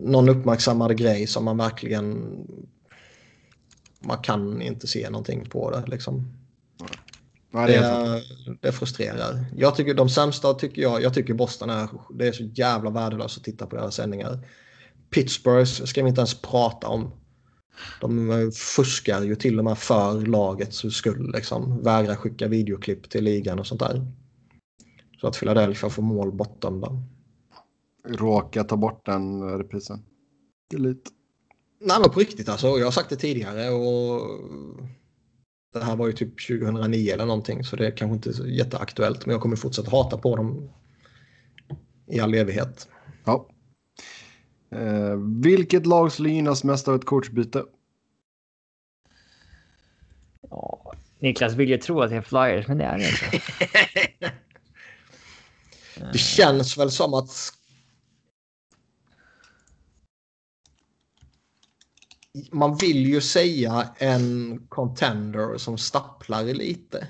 någon 0.00 0.28
uppmärksammad 0.28 0.96
grej 0.96 1.26
som 1.26 1.44
man 1.44 1.56
verkligen... 1.56 2.36
Man 4.00 4.18
kan 4.18 4.62
inte 4.62 4.86
se 4.86 5.10
någonting 5.10 5.48
på 5.50 5.70
det 5.70 5.84
liksom. 5.86 6.32
Ja, 7.52 7.66
det, 7.66 7.74
är 7.74 8.22
det, 8.60 8.72
frustrerar. 8.72 9.44
Jag 9.56 9.76
tycker 9.76 9.94
de 9.94 10.08
sämsta 10.08 10.54
tycker 10.54 10.82
jag, 10.82 11.02
jag 11.02 11.14
tycker 11.14 11.34
Boston 11.34 11.70
är, 11.70 11.88
det 12.14 12.28
är 12.28 12.32
så 12.32 12.42
jävla 12.42 12.90
värdelöst 12.90 13.38
att 13.38 13.44
titta 13.44 13.66
på 13.66 13.76
deras 13.76 13.94
sändningar. 13.94 14.48
Pittsburgh 15.10 15.64
ska 15.64 16.02
vi 16.02 16.08
inte 16.08 16.20
ens 16.20 16.40
prata 16.40 16.88
om. 16.88 17.10
De 18.00 18.52
fuskar 18.54 19.22
ju 19.22 19.36
till 19.36 19.58
och 19.58 19.64
med 19.64 19.78
för 19.78 20.26
lagets 20.26 20.84
skull. 20.90 21.32
Liksom. 21.34 21.82
Vägrar 21.82 22.14
skicka 22.14 22.48
videoklipp 22.48 23.10
till 23.10 23.24
ligan 23.24 23.58
och 23.58 23.66
sånt 23.66 23.80
där. 23.80 24.06
Så 25.24 25.28
att 25.28 25.38
Philadelphia 25.38 25.90
får 25.90 26.02
mål 26.02 26.32
bortdömda. 26.32 26.88
Råka 28.08 28.64
ta 28.64 28.76
bort 28.76 29.06
den 29.06 29.58
reprisen. 29.58 30.02
Delete. 30.70 31.10
Nej 31.80 31.96
men 32.00 32.10
på 32.10 32.20
riktigt 32.20 32.48
alltså. 32.48 32.66
Jag 32.66 32.84
har 32.84 32.90
sagt 32.90 33.10
det 33.10 33.16
tidigare 33.16 33.70
och 33.70 34.20
det 35.72 35.84
här 35.84 35.96
var 35.96 36.06
ju 36.06 36.12
typ 36.12 36.46
2009 36.48 37.12
eller 37.12 37.26
någonting 37.26 37.64
så 37.64 37.76
det 37.76 37.86
är 37.86 37.90
kanske 37.90 38.14
inte 38.14 38.32
så 38.32 38.46
jätteaktuellt 38.46 39.26
men 39.26 39.32
jag 39.32 39.42
kommer 39.42 39.56
fortsätta 39.56 39.90
hata 39.90 40.18
på 40.18 40.36
dem 40.36 40.70
i 42.06 42.20
all 42.20 42.34
evighet. 42.34 42.88
Ja. 43.24 43.48
Eh, 44.70 45.16
vilket 45.42 45.86
lag 45.86 46.12
skulle 46.12 46.30
gynnas 46.30 46.64
mest 46.64 46.88
av 46.88 46.94
ett 46.94 47.04
coachbyte? 47.04 47.64
Ja, 50.50 50.94
Niklas 51.18 51.54
vill 51.54 51.68
ju 51.68 51.78
tro 51.78 52.00
att 52.00 52.10
det 52.10 52.16
är 52.16 52.22
Flyers 52.22 52.68
men 52.68 52.78
det 52.78 52.84
är 52.84 52.98
det 52.98 53.08
inte. 53.08 53.40
det 56.12 56.18
känns 56.18 56.78
väl 56.78 56.90
som 56.90 57.14
att 57.14 57.52
man 62.52 62.76
vill 62.76 63.06
ju 63.06 63.20
säga 63.20 63.88
en 63.98 64.58
contender 64.68 65.58
som 65.58 65.78
stapplar 65.78 66.44
lite. 66.44 67.08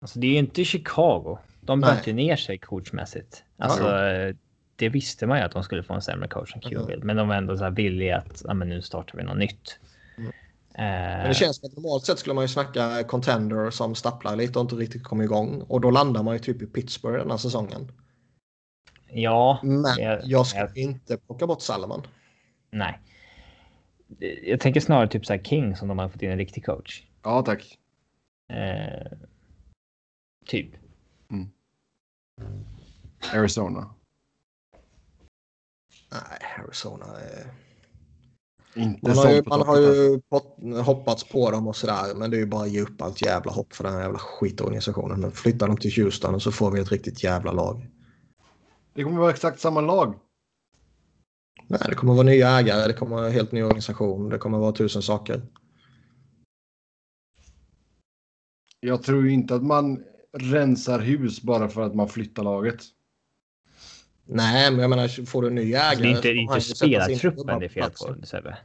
Alltså 0.00 0.18
det 0.18 0.26
är 0.26 0.30
ju 0.30 0.38
inte 0.38 0.64
Chicago. 0.64 1.38
De 1.60 1.80
böt 1.80 2.06
ner 2.06 2.36
sig 2.36 2.58
coachmässigt. 2.58 3.44
Alltså, 3.58 3.84
ja. 3.84 4.32
Det 4.76 4.88
visste 4.88 5.26
man 5.26 5.38
ju 5.38 5.44
att 5.44 5.52
de 5.52 5.62
skulle 5.62 5.82
få 5.82 5.94
en 5.94 6.02
sämre 6.02 6.28
coach 6.28 6.54
än 6.54 6.60
Cubill. 6.60 6.94
Mm. 6.94 7.06
Men 7.06 7.16
de 7.16 7.28
var 7.28 7.34
ändå 7.34 7.56
så 7.56 7.64
här 7.64 7.70
villiga 7.70 8.18
att 8.18 8.42
ja, 8.44 8.54
men 8.54 8.68
nu 8.68 8.82
startar 8.82 9.18
vi 9.18 9.24
något 9.24 9.38
nytt. 9.38 9.78
Men 10.76 11.28
det 11.28 11.34
känns 11.34 11.56
som 11.56 11.68
att 11.68 11.76
normalt 11.76 12.06
sett 12.06 12.18
skulle 12.18 12.34
man 12.34 12.44
ju 12.44 12.48
snacka 12.48 13.04
contender 13.04 13.70
som 13.70 13.94
stapplar 13.94 14.36
lite 14.36 14.58
och 14.58 14.62
inte 14.62 14.74
riktigt 14.74 15.04
kommer 15.04 15.24
igång. 15.24 15.62
Och 15.68 15.80
då 15.80 15.90
landar 15.90 16.22
man 16.22 16.34
ju 16.34 16.38
typ 16.38 16.62
i 16.62 16.66
Pittsburgh 16.66 17.18
den 17.18 17.30
här 17.30 17.38
säsongen. 17.38 17.92
Ja. 19.08 19.60
Men 19.62 19.98
jag, 19.98 20.20
jag 20.24 20.46
ska 20.46 20.58
jag... 20.58 20.78
inte 20.78 21.16
plocka 21.16 21.46
bort 21.46 21.62
Salomon. 21.62 22.02
Nej 22.70 22.98
jag 24.42 24.60
tänker 24.60 24.80
snarare 24.80 25.08
typ 25.08 25.26
så 25.26 25.32
här 25.32 25.42
King 25.42 25.76
som 25.76 25.88
de 25.88 25.98
har 25.98 26.08
fått 26.08 26.22
in 26.22 26.30
en 26.30 26.38
riktig 26.38 26.64
coach. 26.64 27.02
Ja, 27.22 27.42
tack. 27.42 27.78
Eh, 28.52 29.12
typ. 30.46 30.70
Mm. 31.30 31.50
Arizona. 33.34 33.94
Nej, 36.10 36.40
Arizona 36.58 37.04
är... 37.04 37.46
Inte 38.74 39.08
man 39.08 39.16
har 39.18 39.30
ju, 39.30 39.42
man 39.46 39.60
har 39.62 39.80
ju 39.80 40.20
hoppats 40.80 41.24
på 41.24 41.50
dem 41.50 41.68
och 41.68 41.76
sådär, 41.76 42.14
men 42.14 42.30
det 42.30 42.36
är 42.36 42.38
ju 42.38 42.46
bara 42.46 42.62
att 42.62 42.70
ge 42.70 42.80
upp 42.80 43.02
allt 43.02 43.22
jävla 43.22 43.52
hopp 43.52 43.74
för 43.74 43.84
den 43.84 43.92
här 43.92 44.00
jävla 44.00 44.18
skitorganisationen. 44.18 45.20
Men 45.20 45.32
flyttar 45.32 45.66
dem 45.68 45.76
till 45.76 46.04
Houston 46.04 46.40
så 46.40 46.52
får 46.52 46.70
vi 46.70 46.80
ett 46.80 46.92
riktigt 46.92 47.24
jävla 47.24 47.52
lag. 47.52 47.88
Det 48.94 49.04
kommer 49.04 49.18
vara 49.20 49.30
exakt 49.30 49.60
samma 49.60 49.80
lag. 49.80 50.18
Nej, 51.66 51.80
det 51.88 51.94
kommer 51.94 52.14
vara 52.14 52.22
nya 52.22 52.48
ägare, 52.48 52.86
det 52.86 52.92
kommer 52.92 53.16
vara 53.16 53.26
en 53.26 53.32
helt 53.32 53.52
ny 53.52 53.62
organisation, 53.62 54.28
det 54.28 54.38
kommer 54.38 54.58
vara 54.58 54.72
tusen 54.72 55.02
saker. 55.02 55.42
Jag 58.80 59.02
tror 59.02 59.28
inte 59.28 59.54
att 59.54 59.62
man 59.62 60.04
rensar 60.32 60.98
hus 60.98 61.42
bara 61.42 61.68
för 61.68 61.82
att 61.82 61.94
man 61.94 62.08
flyttar 62.08 62.42
laget. 62.42 62.80
Nej, 64.24 64.70
men 64.70 64.80
jag 64.80 64.90
menar, 64.90 65.26
får 65.26 65.42
du 65.42 65.48
en 65.48 65.54
ny 65.54 65.74
ägare... 65.74 65.86
Alltså, 65.86 66.02
det 66.02 66.08
är 66.08 66.34
inte, 66.34 66.54
inte 66.54 66.60
spelartruppen 66.60 67.58
det 67.58 67.64
är 67.64 67.68
fel 67.68 67.90
på, 67.90 68.26
Sebbe. 68.26 68.58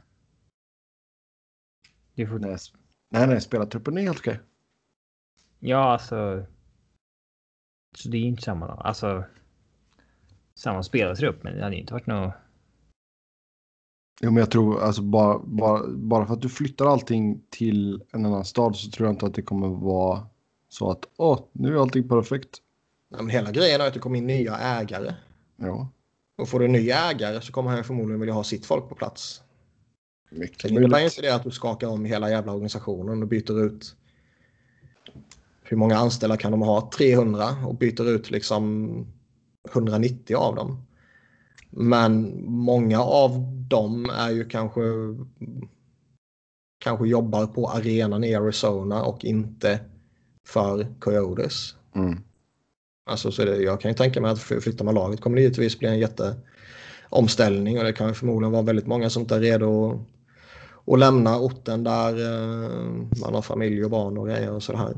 Får... 2.16 2.38
Nej, 2.38 2.56
nej, 3.10 3.26
nej, 3.26 3.40
spelartruppen 3.40 3.98
är 3.98 4.02
helt 4.02 4.18
okej. 4.18 4.40
Ja, 5.58 5.92
alltså... 5.92 6.46
Så 7.96 8.08
det 8.08 8.16
är 8.16 8.22
inte 8.22 8.42
samma, 8.42 8.66
alltså... 8.66 9.24
Samma 10.54 10.82
spelartrupp, 10.82 11.42
men 11.42 11.56
det 11.56 11.62
hade 11.62 11.76
inte 11.76 11.92
varit 11.92 12.06
något... 12.06 12.34
Jo, 14.20 14.30
men 14.30 14.36
jag 14.36 14.50
tror 14.50 14.82
alltså 14.82 15.02
bara, 15.02 15.38
bara, 15.38 15.88
bara 15.88 16.26
för 16.26 16.34
att 16.34 16.42
du 16.42 16.48
flyttar 16.48 16.86
allting 16.86 17.42
till 17.50 18.02
en 18.12 18.26
annan 18.26 18.44
stad 18.44 18.76
så 18.76 18.90
tror 18.90 19.06
jag 19.06 19.14
inte 19.14 19.26
att 19.26 19.34
det 19.34 19.42
kommer 19.42 19.68
vara 19.68 20.26
så 20.68 20.90
att 20.90 21.04
åh, 21.16 21.40
nu 21.52 21.76
är 21.76 21.82
allting 21.82 22.08
perfekt. 22.08 22.62
Ja, 23.08 23.16
men 23.16 23.28
hela 23.28 23.52
grejen 23.52 23.80
är 23.80 23.86
att 23.86 23.94
det 23.94 24.00
kommer 24.00 24.18
in 24.18 24.26
nya 24.26 24.56
ägare. 24.56 25.14
Ja. 25.58 25.88
Och 26.36 26.48
får 26.48 26.58
du 26.58 26.64
en 26.64 26.72
ny 26.72 26.90
ägare 26.90 27.40
så 27.40 27.52
kommer 27.52 27.70
han 27.70 27.84
förmodligen 27.84 28.20
vilja 28.20 28.34
ha 28.34 28.44
sitt 28.44 28.66
folk 28.66 28.88
på 28.88 28.94
plats. 28.94 29.42
Mycket 30.30 30.62
det 30.62 30.68
innebär 30.68 31.04
inte 31.04 31.22
det 31.22 31.34
att 31.34 31.44
du 31.44 31.50
skakar 31.50 31.86
om 31.86 32.04
hela 32.04 32.30
jävla 32.30 32.52
organisationen 32.52 33.22
och 33.22 33.28
byter 33.28 33.64
ut. 33.66 33.96
Hur 35.62 35.76
många 35.76 35.96
anställda 35.96 36.36
kan 36.36 36.50
de 36.50 36.62
ha? 36.62 36.90
300 36.96 37.44
och 37.66 37.74
byter 37.74 38.08
ut 38.08 38.30
liksom 38.30 39.06
190 39.72 40.36
av 40.36 40.54
dem. 40.54 40.82
Men 41.70 42.42
många 42.46 43.00
av 43.00 43.32
dem 43.68 44.10
är 44.10 44.30
ju 44.30 44.44
kanske 44.44 44.80
kanske 46.78 47.08
jobbar 47.08 47.46
på 47.46 47.68
arenan 47.68 48.24
i 48.24 48.34
Arizona 48.34 49.02
och 49.02 49.24
inte 49.24 49.80
för 50.46 50.86
Coyotes. 51.00 51.74
Mm. 51.94 52.20
Alltså, 53.08 53.32
så 53.32 53.44
det, 53.44 53.56
jag 53.56 53.80
kan 53.80 53.90
ju 53.90 53.94
tänka 53.94 54.20
mig 54.20 54.30
att 54.30 54.40
flyttar 54.40 54.84
man 54.84 54.94
laget 54.94 55.20
kommer 55.20 55.36
det 55.36 55.42
givetvis 55.42 55.78
bli 55.78 55.88
en 55.88 55.98
jätteomställning 55.98 57.78
och 57.78 57.84
det 57.84 57.92
kan 57.92 58.14
förmodligen 58.14 58.52
vara 58.52 58.62
väldigt 58.62 58.86
många 58.86 59.10
som 59.10 59.22
inte 59.22 59.36
är 59.36 59.40
redo 59.40 59.90
att, 59.90 60.92
att 60.92 60.98
lämna 60.98 61.38
orten 61.38 61.84
där 61.84 62.12
eh, 62.12 62.80
man 63.22 63.34
har 63.34 63.42
familj 63.42 63.84
och 63.84 63.90
barn 63.90 64.18
och 64.18 64.26
grejer 64.26 64.52
och 64.52 64.62
sådär. 64.62 64.94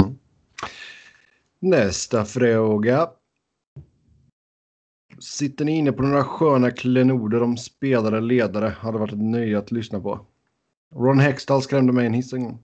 Mm. 0.00 0.18
Nästa 1.58 2.24
fråga. 2.24 3.10
Sitter 5.18 5.64
ni 5.64 5.72
inne 5.78 5.92
på 5.92 6.02
några 6.02 6.24
sköna 6.24 6.70
klenoder 6.70 7.42
om 7.42 7.56
spelare 7.56 8.20
ledare 8.20 8.68
hade 8.78 8.98
varit 8.98 9.12
ett 9.12 9.18
nöje 9.18 9.58
att 9.58 9.70
lyssna 9.70 10.00
på. 10.00 10.26
Ron 10.94 11.18
Hextall 11.18 11.62
skrämde 11.62 11.92
mig 11.92 12.06
en 12.06 12.14
hiss 12.14 12.32
en 12.32 12.44
gång. 12.44 12.62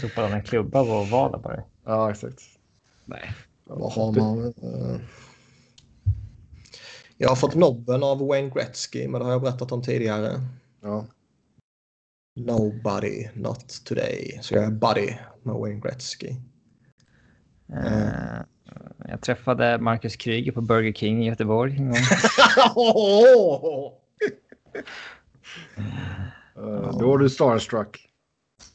Sopade 0.00 0.26
han 0.28 0.32
en 0.32 0.42
klubba 0.42 0.84
på 0.84 1.04
vaden 1.04 1.42
på 1.42 1.48
dig? 1.48 1.64
Ja, 1.84 2.10
exakt. 2.10 2.42
Nej. 3.04 3.34
Vad 3.64 3.92
har 3.92 4.12
man? 4.12 4.38
Uh... 4.38 5.00
Jag 7.16 7.28
har 7.28 7.36
fått 7.36 7.54
nobben 7.54 8.02
av 8.02 8.26
Wayne 8.26 8.50
Gretzky, 8.50 9.08
men 9.08 9.20
det 9.20 9.24
har 9.24 9.32
jag 9.32 9.42
berättat 9.42 9.72
om 9.72 9.82
tidigare. 9.82 10.40
Ja. 10.82 11.06
Nobody, 12.36 13.28
not 13.34 13.84
today. 13.84 14.38
Så 14.42 14.54
jag 14.54 14.64
är 14.64 14.70
buddy 14.70 15.14
med 15.42 15.54
Wayne 15.54 15.80
Gretzky. 15.80 16.36
Eh, 17.72 18.40
jag 19.08 19.20
träffade 19.20 19.78
Marcus 19.78 20.16
Kryger 20.16 20.52
på 20.52 20.60
Burger 20.60 20.92
King 20.92 21.24
i 21.24 21.28
Göteborg 21.28 21.76
en 21.76 21.88
gång. 21.88 21.96
Eh, 26.58 26.98
Då 26.98 27.14
är 27.14 27.18
du 27.18 27.30
starstruck. 27.30 28.08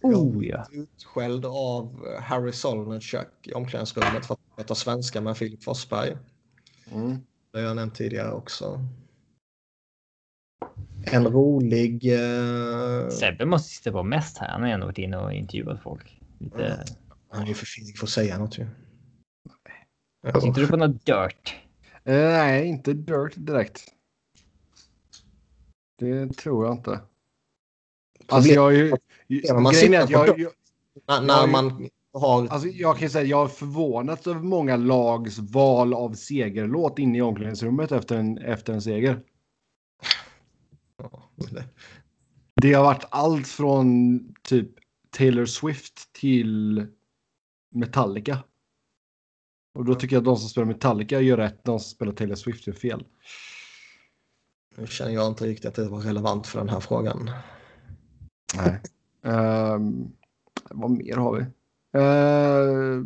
Oh 0.01 0.45
ja. 0.45 0.65
Utskälld 0.71 1.45
av 1.45 2.07
Harry 2.19 2.51
Solnerchuk 2.51 3.27
i 3.43 3.53
omklädningsrummet 3.53 4.25
för 4.25 4.33
att 4.33 4.55
prata 4.55 4.75
svenska 4.75 5.21
med 5.21 5.37
Filip 5.37 5.63
Forsberg. 5.63 6.17
Mm. 6.91 7.17
Det 7.51 7.59
har 7.59 7.67
jag 7.67 7.75
nämnt 7.75 7.95
tidigare 7.95 8.31
också. 8.31 8.79
En 11.11 11.27
rolig... 11.27 12.13
Eh... 12.13 13.09
Sebbe 13.09 13.45
måste 13.45 13.69
sitta 13.69 13.91
på 13.91 14.03
mest 14.03 14.37
här. 14.37 14.47
Han 14.47 14.61
har 14.61 14.69
ändå 14.69 14.85
varit 14.85 14.97
inne 14.97 15.17
och 15.17 15.33
intervjuat 15.33 15.81
folk. 15.81 16.21
Lite... 16.37 16.85
Han 17.29 17.43
är 17.43 17.47
ju 17.47 17.53
för 17.53 17.65
fin 17.65 17.93
för 17.97 18.05
att 18.05 18.09
säga 18.09 18.37
något 18.37 18.57
ju. 18.57 18.67
Sitter 20.41 20.61
du 20.61 20.67
på 20.67 20.77
något 20.77 21.05
dirt? 21.05 21.55
Eh, 22.03 22.15
nej, 22.15 22.65
inte 22.67 22.93
dirt 22.93 23.33
direkt. 23.35 23.81
Det 25.99 26.37
tror 26.37 26.65
jag 26.65 26.75
inte. 26.75 26.99
Alltså 28.27 28.51
jag 28.51 28.75
är 28.75 28.77
ju... 28.77 29.53
Man 29.53 29.73
grejen 29.73 29.93
är 29.93 29.99
att 29.99 30.11
på 30.11 30.13
jag, 30.13 30.39
jag, 30.39 31.23
När, 31.23 31.47
man 31.47 31.89
har... 32.13 32.47
alltså 32.47 32.67
jag 32.67 32.97
kan 32.97 33.09
säga 33.09 33.25
jag 33.25 33.43
är 33.43 33.47
förvånad 33.47 34.27
över 34.27 34.41
många 34.41 34.75
lags 34.75 35.39
val 35.39 35.93
av 35.93 36.13
segerlåt 36.13 36.99
inne 36.99 37.17
i 37.17 37.21
omklädningsrummet 37.21 37.91
efter 37.91 38.17
en, 38.17 38.37
efter 38.37 38.73
en 38.73 38.81
seger. 38.81 39.21
Det 42.61 42.73
har 42.73 42.83
varit 42.83 43.05
allt 43.09 43.47
från 43.47 44.19
typ 44.41 44.69
Taylor 45.17 45.45
Swift 45.45 46.13
till 46.13 46.85
Metallica. 47.71 48.43
Och 49.75 49.85
då 49.85 49.95
tycker 49.95 50.15
jag 50.15 50.21
att 50.21 50.25
de 50.25 50.37
som 50.37 50.49
spelar 50.49 50.67
Metallica 50.67 51.19
gör 51.21 51.37
rätt, 51.37 51.63
de 51.63 51.79
som 51.79 51.89
spelar 51.89 52.13
Taylor 52.13 52.35
Swift 52.35 52.67
gör 52.67 52.73
fel. 52.73 53.03
Nu 54.77 54.87
känner 54.87 55.11
jag 55.11 55.27
inte 55.27 55.45
riktigt 55.45 55.65
att 55.65 55.75
det 55.75 55.89
var 55.89 55.99
relevant 55.99 56.47
för 56.47 56.59
den 56.59 56.69
här 56.69 56.79
frågan. 56.79 57.31
Nej. 58.57 58.81
Ehm, 59.33 60.11
vad 60.69 60.91
mer 60.91 61.15
har 61.15 61.35
vi? 61.35 61.45
Uh, 61.97 63.05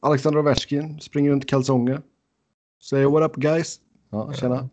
Alexander 0.00 0.40
Ovechkin 0.40 1.00
springer 1.00 1.30
runt 1.30 1.44
i 1.44 1.46
kalsonger. 1.46 2.02
Säger 2.82 3.06
what 3.06 3.30
up 3.30 3.36
guys. 3.36 3.80
Ja, 4.10 4.32
tjena. 4.32 4.68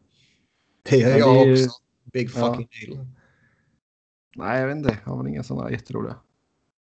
Det 0.83 0.97
gör 0.97 1.09
Ja, 1.09 1.17
jag 1.17 1.47
det 1.47 1.51
är- 1.51 1.65
också. 1.65 1.79
Big 2.13 2.29
Ja. 2.35 2.47
fucking 2.53 2.67
deal. 2.95 3.07
Nej, 4.35 4.59
jag 4.61 4.67
vet 4.67 4.77
inte. 4.77 4.97
Jag 5.03 5.11
har 5.11 5.17
väl 5.17 5.27
inga 5.27 5.43
sådana 5.43 5.71
jätteroliga. 5.71 6.15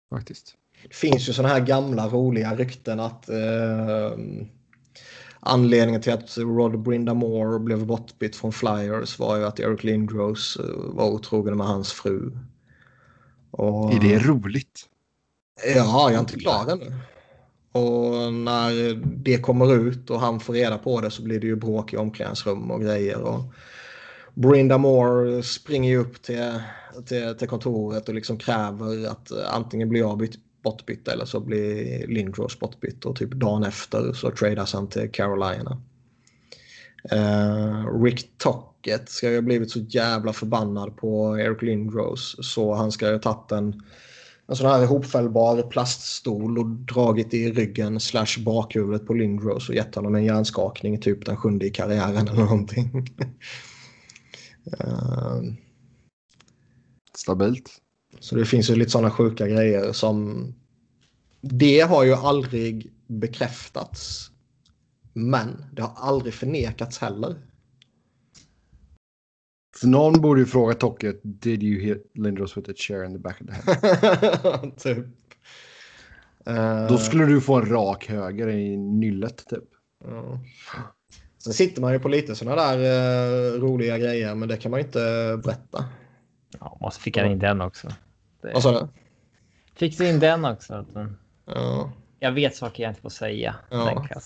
Faktiskt. 0.09 0.55
Det 0.87 0.95
finns 0.95 1.29
ju 1.29 1.33
sådana 1.33 1.53
här 1.53 1.65
gamla 1.65 2.07
roliga 2.07 2.55
rykten 2.55 2.99
att 2.99 3.29
eh, 3.29 4.11
anledningen 5.39 6.01
till 6.01 6.13
att 6.13 6.37
Rod 6.37 6.79
Brindamore 6.79 7.59
blev 7.59 7.85
bortbytt 7.85 8.35
från 8.35 8.51
Flyers 8.53 9.19
var 9.19 9.37
ju 9.37 9.45
att 9.45 9.59
Eric 9.59 9.83
Lindros 9.83 10.57
eh, 10.57 10.93
var 10.95 11.09
otrogen 11.11 11.57
med 11.57 11.67
hans 11.67 11.91
fru. 11.93 12.31
Och, 13.53 13.93
Är 13.93 13.99
det 13.99 14.19
roligt? 14.19 14.85
Ja, 15.75 16.09
jag 16.09 16.13
är 16.13 16.19
inte 16.19 16.39
klar 16.39 16.71
ännu. 16.71 16.93
Och 17.71 18.33
när 18.33 18.95
det 19.23 19.37
kommer 19.37 19.75
ut 19.75 20.09
och 20.09 20.19
han 20.19 20.39
får 20.39 20.53
reda 20.53 20.77
på 20.77 21.01
det 21.01 21.11
så 21.11 21.23
blir 21.23 21.39
det 21.39 21.47
ju 21.47 21.55
bråk 21.55 21.93
i 21.93 21.97
omklädningsrum 21.97 22.71
och 22.71 22.81
grejer. 22.81 23.21
Och 23.21 23.53
Brinda 24.33 24.77
Moore 24.77 25.43
springer 25.43 25.89
ju 25.89 25.97
upp 25.97 26.21
till, 26.21 26.59
till, 27.05 27.35
till 27.37 27.47
kontoret 27.47 28.09
och 28.09 28.15
liksom 28.15 28.37
kräver 28.37 29.07
att 29.07 29.31
antingen 29.31 29.89
blir 29.89 30.01
jag 30.01 30.17
bytt, 30.17 30.35
bortbytt 30.63 31.07
eller 31.07 31.25
så 31.25 31.39
blir 31.39 32.07
Lindros 32.07 32.59
bortbytt. 32.59 33.05
Och 33.05 33.15
typ 33.15 33.31
dagen 33.31 33.63
efter 33.63 34.13
så 34.13 34.31
tradas 34.31 34.73
han 34.73 34.87
till 34.87 35.11
Carolina. 35.11 35.81
Eh, 37.11 38.01
Rick 38.03 38.37
Tocket 38.83 39.09
ska 39.09 39.29
ju 39.29 39.35
ha 39.35 39.41
blivit 39.41 39.71
så 39.71 39.79
jävla 39.79 40.33
förbannad 40.33 40.97
på 40.97 41.39
Eric 41.39 41.61
Lindros 41.61 42.35
så 42.41 42.73
han 42.73 42.91
ska 42.91 43.07
ju 43.07 43.13
ha 43.13 43.19
tagit 43.19 43.51
en 43.51 43.81
en 44.47 44.55
sån 44.55 44.67
här 44.67 44.83
ihopfällbar 44.83 45.61
plaststol 45.61 46.59
och 46.59 46.65
dragit 46.65 47.33
i 47.33 47.51
ryggen 47.51 47.99
slash 47.99 48.43
bakhuvudet 48.45 49.07
på 49.07 49.13
Lindros 49.13 49.69
och 49.69 49.75
gett 49.75 49.95
honom 49.95 50.15
en 50.15 50.23
hjärnskakning 50.23 51.01
typ 51.01 51.25
den 51.25 51.37
sjunde 51.37 51.65
i 51.65 51.69
karriären 51.69 52.27
eller 52.27 52.43
någonting. 52.43 52.91
Ehm, 54.79 55.55
Stabilt. 57.17 57.69
så 58.19 58.35
det 58.35 58.45
finns 58.45 58.69
ju 58.69 58.75
lite 58.75 58.91
sådana 58.91 59.11
sjuka 59.11 59.47
grejer 59.47 59.93
som 59.93 60.47
det 61.41 61.79
har 61.79 62.03
ju 62.03 62.13
aldrig 62.13 62.93
bekräftats. 63.07 64.29
Men 65.13 65.65
det 65.73 65.81
har 65.81 65.93
aldrig 65.95 66.33
förnekats 66.33 66.97
heller. 66.97 67.35
Så 69.75 69.87
någon 69.87 70.21
borde 70.21 70.39
ju 70.39 70.45
fråga 70.45 70.73
Tocket, 70.73 71.19
did 71.23 71.63
you 71.63 71.81
hit 71.81 72.11
Lindros 72.15 72.57
with 72.57 72.69
a 72.69 72.73
chair 72.75 73.03
in 73.03 73.11
the 73.13 73.19
back 73.19 73.41
of 73.41 73.47
the 73.47 73.53
head? 73.53 74.71
typ. 74.77 75.05
Då 76.89 76.97
skulle 76.97 77.25
du 77.25 77.41
få 77.41 77.55
en 77.55 77.65
rak 77.69 78.07
höger 78.09 78.47
i 78.49 78.77
nyllet 78.77 79.43
typ. 79.49 79.63
Ja. 80.05 80.39
Sen 81.43 81.53
sitter 81.53 81.81
man 81.81 81.93
ju 81.93 81.99
på 81.99 82.07
lite 82.09 82.35
sådana 82.35 82.61
där 82.65 82.77
eh, 83.55 83.59
roliga 83.59 83.97
grejer 83.97 84.35
men 84.35 84.49
det 84.49 84.57
kan 84.57 84.71
man 84.71 84.79
ju 84.79 84.85
inte 84.85 84.99
berätta. 85.43 85.85
Ja, 86.59 86.77
måste 86.81 87.01
fixa 87.03 87.25
in 87.25 87.39
den 87.39 87.61
också. 87.61 87.87
Det... 88.41 88.51
Vad 88.53 88.63
sa 88.63 88.71
du? 88.81 88.87
Fixa 89.75 90.05
in 90.05 90.19
den 90.19 90.45
också. 90.45 90.73
att 90.73 90.93
den- 90.93 91.17
Ja. 91.45 91.91
Jag 92.19 92.31
vet 92.31 92.55
saker 92.55 92.83
jag 92.83 92.91
inte 92.91 93.01
får 93.01 93.09
säga. 93.09 93.55
Ja. 93.69 94.07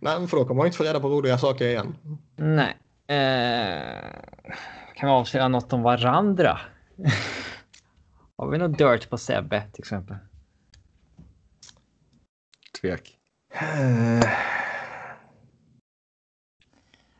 Nej, 0.00 0.18
men 0.18 0.28
för 0.28 0.36
då 0.36 0.44
kommer 0.44 0.54
man 0.58 0.64
ju 0.64 0.68
inte 0.68 0.76
få 0.78 0.84
reda 0.84 1.00
på 1.00 1.08
roliga 1.08 1.38
saker 1.38 1.64
igen. 1.66 1.94
Nej. 2.36 2.76
Eh, 3.06 4.10
kan 4.94 5.08
vi 5.08 5.14
avslöja 5.14 5.48
något 5.48 5.72
om 5.72 5.82
varandra? 5.82 6.60
Har 8.36 8.50
vi 8.50 8.58
något 8.58 8.78
dirt 8.78 9.10
på 9.10 9.18
Sebbe 9.18 9.62
till 9.72 9.82
exempel? 9.82 10.16
Tvek. 12.80 13.18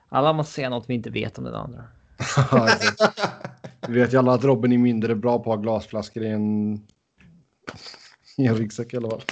Alla 0.09 0.33
måste 0.33 0.53
säga 0.53 0.71
något 0.71 0.91
vi 0.91 0.95
inte 0.95 1.11
vet 1.11 1.39
om 1.39 1.45
den 1.45 1.55
andra. 1.55 1.85
Vi 3.89 4.01
vet 4.01 4.13
ju 4.13 4.19
alla 4.19 4.35
att 4.35 4.45
Robin 4.45 4.73
är 4.73 4.79
mindre 4.79 5.15
bra 5.15 5.39
på 5.39 5.53
att 5.53 5.57
ha 5.57 5.63
glasflaskor 5.63 6.23
i 6.23 6.31
en, 6.31 6.75
i 8.37 8.47
en 8.47 8.57
ryggsäck 8.57 8.95
i 8.95 8.97
alla 8.97 9.11
fall. 9.11 9.23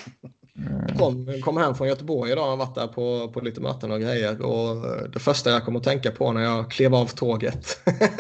Jag 0.89 0.99
kom, 0.99 1.27
kom 1.43 1.57
hem 1.57 1.75
från 1.75 1.89
Göteborg 1.89 2.33
idag 2.33 2.45
och 2.45 2.51
har 2.51 2.57
varit 2.57 2.75
där 2.75 2.87
på, 2.87 3.29
på 3.33 3.41
lite 3.41 3.61
möten 3.61 3.93
och 3.93 4.01
grejer. 4.01 4.43
Och 4.43 4.77
det 5.11 5.19
första 5.19 5.51
jag 5.51 5.65
kom 5.65 5.77
att 5.77 5.83
tänka 5.83 6.11
på 6.11 6.33
när 6.33 6.41
jag 6.43 6.71
klev 6.71 6.95
av 6.95 7.07
tåget. 7.07 7.67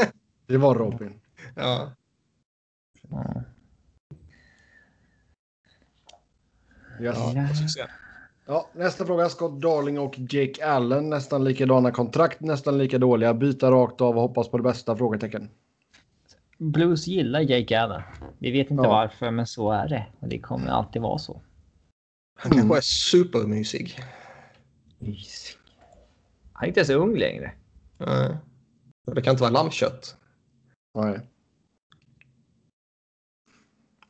Det 0.46 0.56
var 0.56 0.74
Robin. 0.74 1.20
ja. 1.56 1.92
Mm. 3.10 3.44
Yes. 7.00 7.16
Ja, 7.18 7.32
Ja. 7.76 7.86
Ja, 8.46 8.68
nästa 8.74 9.06
fråga. 9.06 9.28
Scott 9.28 9.60
Darling 9.62 9.98
och 9.98 10.14
Jake 10.18 10.66
Allen. 10.66 11.10
Nästan 11.10 11.44
likadana 11.44 11.90
kontrakt, 11.90 12.40
nästan 12.40 12.78
lika 12.78 12.98
dåliga. 12.98 13.34
Byta 13.34 13.70
rakt 13.70 14.00
av 14.00 14.16
och 14.16 14.22
hoppas 14.22 14.48
på 14.48 14.56
det 14.56 14.62
bästa? 14.62 14.96
Frågetecken. 14.96 15.50
Blues 16.58 17.06
gillar 17.06 17.40
Jake 17.40 17.80
Allen. 17.80 18.02
Vi 18.38 18.50
vet 18.50 18.70
inte 18.70 18.82
Ja. 18.84 18.90
varför, 18.90 19.30
men 19.30 19.46
så 19.46 19.70
är 19.72 19.88
det. 19.88 20.06
Och 20.20 20.28
det 20.28 20.38
kommer 20.38 20.68
alltid 20.70 21.02
vara 21.02 21.18
så. 21.18 21.40
Han 22.42 22.52
kanske 22.52 22.76
är 22.76 22.80
supermysig. 22.80 23.98
Mysig. 24.98 25.56
Han 26.52 26.64
är 26.64 26.68
inte 26.68 26.80
ens 26.80 26.90
ung 26.90 27.16
längre. 27.16 27.52
Nej. 27.98 28.36
Det 29.06 29.22
kan 29.22 29.30
inte 29.30 29.40
vara 29.40 29.50
lammkött. 29.50 30.16
Nej. 30.94 31.20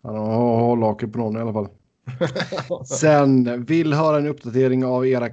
Han 0.02 0.14
har 0.14 0.60
hållhake 0.60 1.08
på 1.08 1.18
någon 1.18 1.36
i 1.36 1.40
alla 1.40 1.52
fall. 1.52 1.68
Sen 2.86 3.64
vill 3.64 3.92
höra 3.92 4.18
en 4.18 4.26
uppdatering 4.26 4.84
av 4.84 5.06
era 5.06 5.28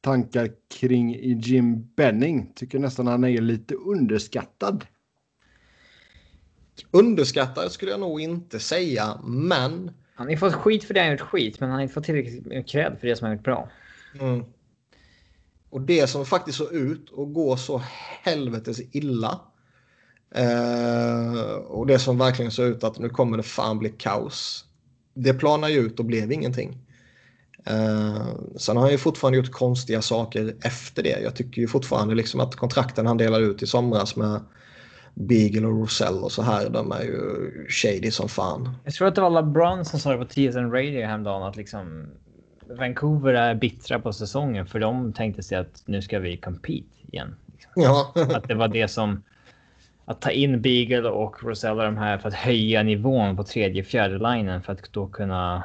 tankar 0.00 0.50
kring 0.80 1.40
Jim 1.40 1.94
Benning. 1.96 2.52
Tycker 2.54 2.78
nästan 2.78 3.06
han 3.06 3.24
är 3.24 3.40
lite 3.40 3.74
underskattad. 3.74 4.86
Underskattad 6.90 7.72
skulle 7.72 7.90
jag 7.90 8.00
nog 8.00 8.20
inte 8.20 8.60
säga, 8.60 9.20
men 9.24 9.90
han 10.14 10.26
har 10.26 10.30
ju 10.30 10.36
fått 10.36 10.54
skit 10.54 10.84
för 10.84 10.94
det 10.94 11.00
han 11.00 11.10
gjort 11.10 11.20
skit, 11.20 11.60
men 11.60 11.68
han 11.68 11.76
har 11.76 11.82
inte 11.82 11.94
fått 11.94 12.04
tillräckligt 12.04 12.46
med 12.46 12.68
cred 12.68 12.96
för 13.00 13.08
det 13.08 13.16
som 13.16 13.26
han 13.26 13.36
gjort 13.36 13.44
bra. 13.44 13.68
Mm. 14.20 14.44
Och 15.70 15.80
det 15.80 16.06
som 16.06 16.26
faktiskt 16.26 16.58
såg 16.58 16.72
ut 16.72 17.12
att 17.18 17.34
gå 17.34 17.56
så 17.56 17.82
helvetes 18.22 18.80
illa. 18.92 19.40
Eh, 20.34 21.54
och 21.54 21.86
det 21.86 21.98
som 21.98 22.18
verkligen 22.18 22.50
såg 22.50 22.66
ut 22.66 22.84
att 22.84 22.98
nu 22.98 23.08
kommer 23.08 23.36
det 23.36 23.42
fan 23.42 23.78
bli 23.78 23.88
kaos. 23.88 24.64
Det 25.14 25.34
planar 25.34 25.68
ju 25.68 25.78
ut 25.78 25.98
och 25.98 26.04
blev 26.04 26.32
ingenting. 26.32 26.78
Eh, 27.64 28.26
sen 28.56 28.76
har 28.76 28.82
han 28.82 28.92
ju 28.92 28.98
fortfarande 28.98 29.38
gjort 29.38 29.50
konstiga 29.50 30.02
saker 30.02 30.56
efter 30.64 31.02
det. 31.02 31.20
Jag 31.22 31.36
tycker 31.36 31.60
ju 31.60 31.68
fortfarande 31.68 32.14
liksom 32.14 32.40
att 32.40 32.56
kontrakten 32.56 33.06
han 33.06 33.16
delade 33.16 33.44
ut 33.44 33.62
i 33.62 33.66
somras 33.66 34.16
med 34.16 34.40
Beagle 35.14 35.66
och 35.66 35.80
Rosell 35.80 36.18
och 36.18 36.32
så 36.32 36.42
här, 36.42 36.70
de 36.70 36.92
är 36.92 37.02
ju 37.02 37.50
shady 37.68 38.10
som 38.10 38.28
fan. 38.28 38.76
Jag 38.84 38.94
tror 38.94 39.08
att 39.08 39.14
det 39.14 39.20
var 39.20 39.30
LeBron 39.30 39.84
som 39.84 40.00
sa 40.00 40.12
det 40.12 40.18
på 40.18 40.24
TSN 40.24 40.70
Radio 40.70 41.06
häromdagen 41.06 41.42
att 41.42 41.56
liksom 41.56 42.06
Vancouver 42.66 43.34
är 43.34 43.54
bittra 43.54 43.98
på 43.98 44.12
säsongen 44.12 44.66
för 44.66 44.80
de 44.80 45.12
tänkte 45.12 45.42
sig 45.42 45.58
att 45.58 45.82
nu 45.86 46.02
ska 46.02 46.18
vi 46.18 46.36
compete 46.36 46.86
igen. 47.12 47.36
Ja. 47.74 48.12
att 48.14 48.48
det 48.48 48.54
var 48.54 48.68
det 48.68 48.88
som 48.88 49.22
att 50.04 50.20
ta 50.20 50.30
in 50.30 50.62
Beagle 50.62 51.08
och 51.08 51.42
Rosella 51.42 51.84
de 51.84 51.96
här 51.96 52.18
för 52.18 52.28
att 52.28 52.34
höja 52.34 52.82
nivån 52.82 53.36
på 53.36 53.44
tredje 53.44 53.84
fjärde 53.84 54.18
linen 54.18 54.62
för 54.62 54.72
att 54.72 54.92
då 54.92 55.06
kunna 55.06 55.64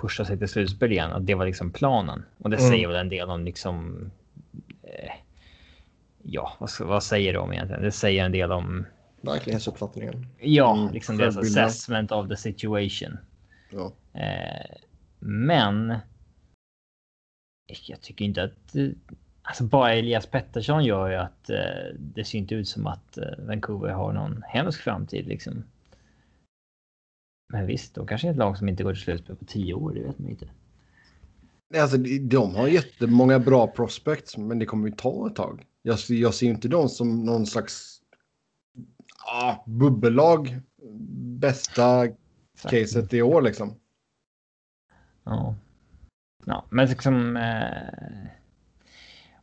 pusha 0.00 0.24
sig 0.24 0.38
till 0.38 0.48
slutspel 0.48 0.92
igen. 0.92 1.12
Att 1.12 1.26
det 1.26 1.34
var 1.34 1.46
liksom 1.46 1.70
planen 1.70 2.24
och 2.38 2.50
det 2.50 2.56
mm. 2.56 2.70
säger 2.70 2.88
väl 2.88 2.96
en 2.96 3.08
del 3.08 3.30
om 3.30 3.44
liksom. 3.44 4.10
Eh, 4.82 5.12
ja, 6.22 6.56
vad, 6.60 6.70
vad 6.80 7.02
säger 7.02 7.34
de 7.34 7.52
egentligen? 7.52 7.82
Det 7.82 7.92
säger 7.92 8.24
en 8.24 8.32
del 8.32 8.52
om 8.52 8.86
verklighetsuppfattningen. 9.20 10.26
Ja, 10.40 10.78
mm, 10.78 10.94
liksom 10.94 11.16
deras 11.16 11.36
assessment 11.36 12.12
of 12.12 12.28
the 12.28 12.36
situation. 12.36 13.18
Ja. 13.70 13.92
Eh, 14.20 14.76
men. 15.18 15.98
Jag 17.86 18.00
tycker 18.00 18.24
inte 18.24 18.42
att 18.42 18.76
Alltså 19.44 19.64
bara 19.64 19.94
Elias 19.94 20.26
Pettersson 20.26 20.84
gör 20.84 21.10
ju 21.10 21.16
att 21.16 21.50
eh, 21.50 21.94
det 21.98 22.24
ser 22.24 22.38
inte 22.38 22.54
ut 22.54 22.68
som 22.68 22.86
att 22.86 23.18
eh, 23.18 23.24
Vancouver 23.38 23.88
har 23.88 24.12
någon 24.12 24.42
hemsk 24.48 24.80
framtid 24.80 25.26
liksom. 25.26 25.64
Men 27.52 27.66
visst, 27.66 27.94
de 27.94 28.06
kanske 28.06 28.28
är 28.28 28.30
ett 28.30 28.36
lag 28.36 28.58
som 28.58 28.68
inte 28.68 28.82
går 28.82 28.94
till 28.94 29.02
slutspel 29.02 29.36
på 29.36 29.44
tio 29.44 29.74
år, 29.74 29.94
det 29.94 30.00
vet 30.00 30.18
man 30.18 30.30
inte. 30.30 30.46
Alltså, 31.76 31.96
de 32.20 32.54
har 32.54 32.68
jättemånga 32.68 33.38
bra 33.38 33.66
prospects, 33.66 34.36
men 34.36 34.58
det 34.58 34.66
kommer 34.66 34.88
ju 34.88 34.94
ta 34.94 35.26
ett 35.26 35.36
tag. 35.36 35.66
Jag, 35.82 35.98
jag 36.08 36.34
ser 36.34 36.46
inte 36.46 36.68
dem 36.68 36.88
som 36.88 37.24
någon 37.24 37.46
slags 37.46 38.00
ah, 39.26 39.54
bubbellag. 39.66 40.60
Bästa 41.38 42.08
caset 42.62 43.14
i 43.14 43.22
år 43.22 43.42
liksom. 43.42 43.74
Ja. 45.24 45.54
Ja, 46.44 46.64
men 46.70 46.88
liksom. 46.88 47.36
Eh 47.36 48.32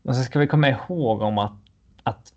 och 0.10 0.16
så 0.16 0.24
ska 0.24 0.40
vi 0.40 0.48
komma 0.48 0.70
ihåg 0.70 1.22
om 1.22 1.38
att, 1.38 1.58
att 2.04 2.34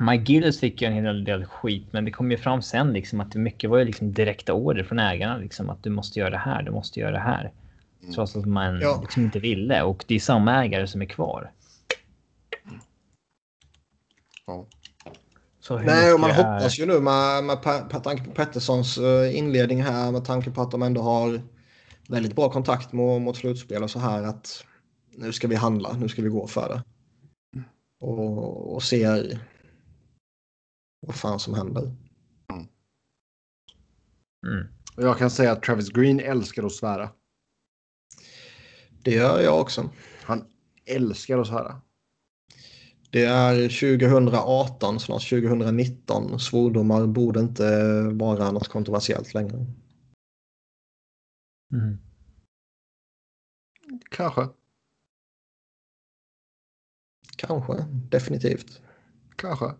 Mike 0.00 0.32
Gillis 0.32 0.60
fick 0.60 0.82
ju 0.82 0.88
en 0.88 1.04
hel 1.04 1.24
del 1.24 1.44
skit, 1.44 1.86
men 1.90 2.04
det 2.04 2.10
kom 2.10 2.30
ju 2.30 2.36
fram 2.36 2.62
sen 2.62 2.92
liksom 2.92 3.20
att 3.20 3.34
mycket 3.34 3.70
var 3.70 3.78
ju 3.78 3.84
liksom 3.84 4.12
direkta 4.12 4.52
order 4.52 4.84
från 4.84 4.98
ägarna 4.98 5.36
liksom 5.36 5.70
att 5.70 5.82
du 5.82 5.90
måste 5.90 6.18
göra 6.18 6.30
det 6.30 6.38
här, 6.38 6.62
du 6.62 6.70
måste 6.70 7.00
göra 7.00 7.10
det 7.10 7.18
här. 7.18 7.52
Mm. 8.02 8.14
Trots 8.14 8.36
att 8.36 8.46
man 8.46 8.80
ja. 8.80 8.98
liksom 9.00 9.22
inte 9.22 9.38
ville 9.38 9.82
och 9.82 10.04
det 10.08 10.14
är 10.14 10.20
samma 10.20 10.64
ägare 10.64 10.86
som 10.86 11.02
är 11.02 11.06
kvar. 11.06 11.50
Ja. 14.46 14.66
Nej, 15.70 16.12
och 16.12 16.20
man 16.20 16.30
är... 16.30 16.34
hoppas 16.34 16.78
ju 16.78 16.86
nu 16.86 17.00
med, 17.00 17.44
med, 17.44 17.58
med 17.92 18.04
tanke 18.04 18.24
på 18.24 18.30
Petterssons 18.30 18.98
eh, 18.98 19.38
inledning 19.38 19.82
här, 19.82 20.12
med 20.12 20.24
tanke 20.24 20.50
på 20.50 20.62
att 20.62 20.70
de 20.70 20.82
ändå 20.82 21.02
har 21.02 21.42
väldigt 22.08 22.36
bra 22.36 22.50
kontakt 22.50 22.92
mot, 22.92 23.22
mot 23.22 23.36
slutspel 23.36 23.82
och 23.82 23.90
så 23.90 23.98
här 23.98 24.22
att 24.22 24.64
nu 25.10 25.32
ska 25.32 25.48
vi 25.48 25.54
handla, 25.54 25.92
nu 25.92 26.08
ska 26.08 26.22
vi 26.22 26.28
gå 26.28 26.46
för 26.46 26.68
det. 26.68 26.82
Och, 28.00 28.74
och 28.74 28.82
ser 28.82 29.38
vad 31.06 31.14
fan 31.14 31.40
som 31.40 31.54
händer. 31.54 31.82
Mm. 32.52 32.66
Mm. 34.46 34.66
Jag 34.96 35.18
kan 35.18 35.30
säga 35.30 35.52
att 35.52 35.62
Travis 35.62 35.88
Green 35.88 36.20
älskar 36.20 36.64
att 36.64 36.72
svära. 36.72 37.10
Det 39.02 39.10
gör 39.10 39.40
jag 39.40 39.60
också. 39.60 39.90
Han 40.22 40.44
älskar 40.84 41.38
att 41.38 41.46
svära. 41.46 41.80
Det 43.12 43.24
är 43.24 43.68
2018, 43.68 45.00
snart 45.00 45.28
2019. 45.28 46.38
Svordomar 46.38 47.06
borde 47.06 47.40
inte 47.40 48.02
vara 48.12 48.50
något 48.50 48.68
kontroversiellt 48.68 49.34
längre. 49.34 49.66
Mm. 51.72 51.98
Kanske. 54.10 54.48
Kanske, 57.36 57.84
definitivt. 58.10 58.82
Kanske. 59.36 59.74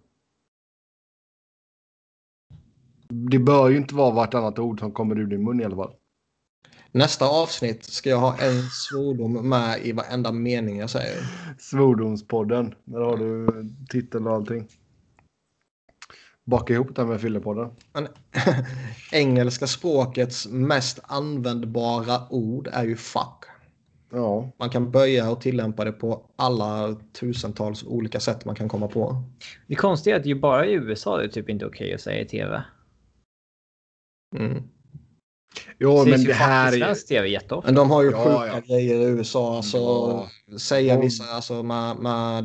Det 3.30 3.38
bör 3.38 3.68
ju 3.70 3.76
inte 3.76 3.94
vara 3.94 4.14
vartannat 4.14 4.58
ord 4.58 4.80
som 4.80 4.92
kommer 4.92 5.18
ur 5.18 5.26
din 5.26 5.44
mun 5.44 5.60
i 5.60 5.64
alla 5.64 5.76
fall. 5.76 5.94
Nästa 6.94 7.28
avsnitt 7.28 7.84
ska 7.84 8.10
jag 8.10 8.18
ha 8.18 8.38
en 8.38 8.62
svordom 8.62 9.48
med 9.48 9.86
i 9.86 9.92
varenda 9.92 10.32
mening 10.32 10.78
jag 10.78 10.90
säger. 10.90 11.22
Svordomspodden. 11.58 12.74
Där 12.84 13.00
har 13.00 13.16
du 13.16 13.48
titel 13.88 14.28
och 14.28 14.34
allting. 14.34 14.68
Baka 16.44 16.72
ihop 16.72 16.96
det 16.96 17.04
med 17.04 17.20
Fyllepodden. 17.20 17.70
engelska 19.12 19.66
språkets 19.66 20.48
mest 20.48 20.98
användbara 21.02 22.28
ord 22.30 22.68
är 22.72 22.84
ju 22.84 22.96
fuck. 22.96 23.44
Ja. 24.10 24.50
Man 24.58 24.70
kan 24.70 24.90
böja 24.90 25.30
och 25.30 25.40
tillämpa 25.40 25.84
det 25.84 25.92
på 25.92 26.22
alla 26.36 26.96
tusentals 27.12 27.84
olika 27.84 28.20
sätt 28.20 28.44
man 28.44 28.54
kan 28.54 28.68
komma 28.68 28.88
på. 28.88 29.22
Det 29.66 29.74
konstiga 29.74 30.14
är 30.14 30.18
att 30.18 30.22
det 30.22 30.28
ju 30.28 30.40
bara 30.40 30.66
i 30.66 30.72
USA 30.72 31.16
det 31.16 31.24
är 31.24 31.28
typ 31.28 31.48
inte 31.48 31.66
okej 31.66 31.84
okay 31.84 31.94
att 31.94 32.00
säga 32.00 32.20
i 32.20 32.28
tv. 32.28 32.62
Mm. 34.36 34.62
Jo, 35.78 36.04
men 36.04 36.24
det 36.24 36.32
här 36.32 36.72
är... 36.72 36.94
tv 36.94 37.28
jätteofta. 37.28 37.68
Men 37.68 37.74
de 37.74 37.90
har 37.90 38.02
ju 38.02 38.10
ja, 38.10 38.24
sjuka 38.24 38.46
ja. 38.46 38.74
grejer 38.74 38.94
i 38.94 39.02
USA. 39.02 39.56
Alltså, 39.56 39.78
ja. 39.78 40.58
Säga 40.58 41.00
vissa, 41.00 41.24
alltså 41.24 41.62
med, 41.62 41.96
med... 41.96 42.44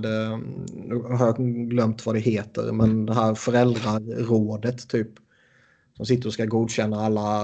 Nu 0.73 0.95
har 0.95 1.25
jag 1.25 1.37
glömt 1.69 2.05
vad 2.05 2.15
det 2.15 2.19
heter, 2.19 2.71
men 2.71 3.05
det 3.05 3.13
här 3.13 3.35
föräldrarådet 3.35 4.89
typ. 4.89 5.09
Som 5.93 6.05
sitter 6.05 6.27
och 6.27 6.33
ska 6.33 6.45
godkänna 6.45 7.05
alla... 7.05 7.43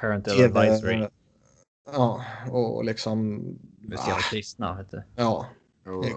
Parental 0.00 0.36
TV, 0.36 0.60
advisory. 0.60 1.06
Ja, 1.92 2.24
och 2.50 2.84
liksom... 2.84 3.42
Speciellt 3.86 4.18
ah, 4.18 4.30
kristna, 4.30 4.84
du. 4.90 5.02
Ja. 5.16 5.46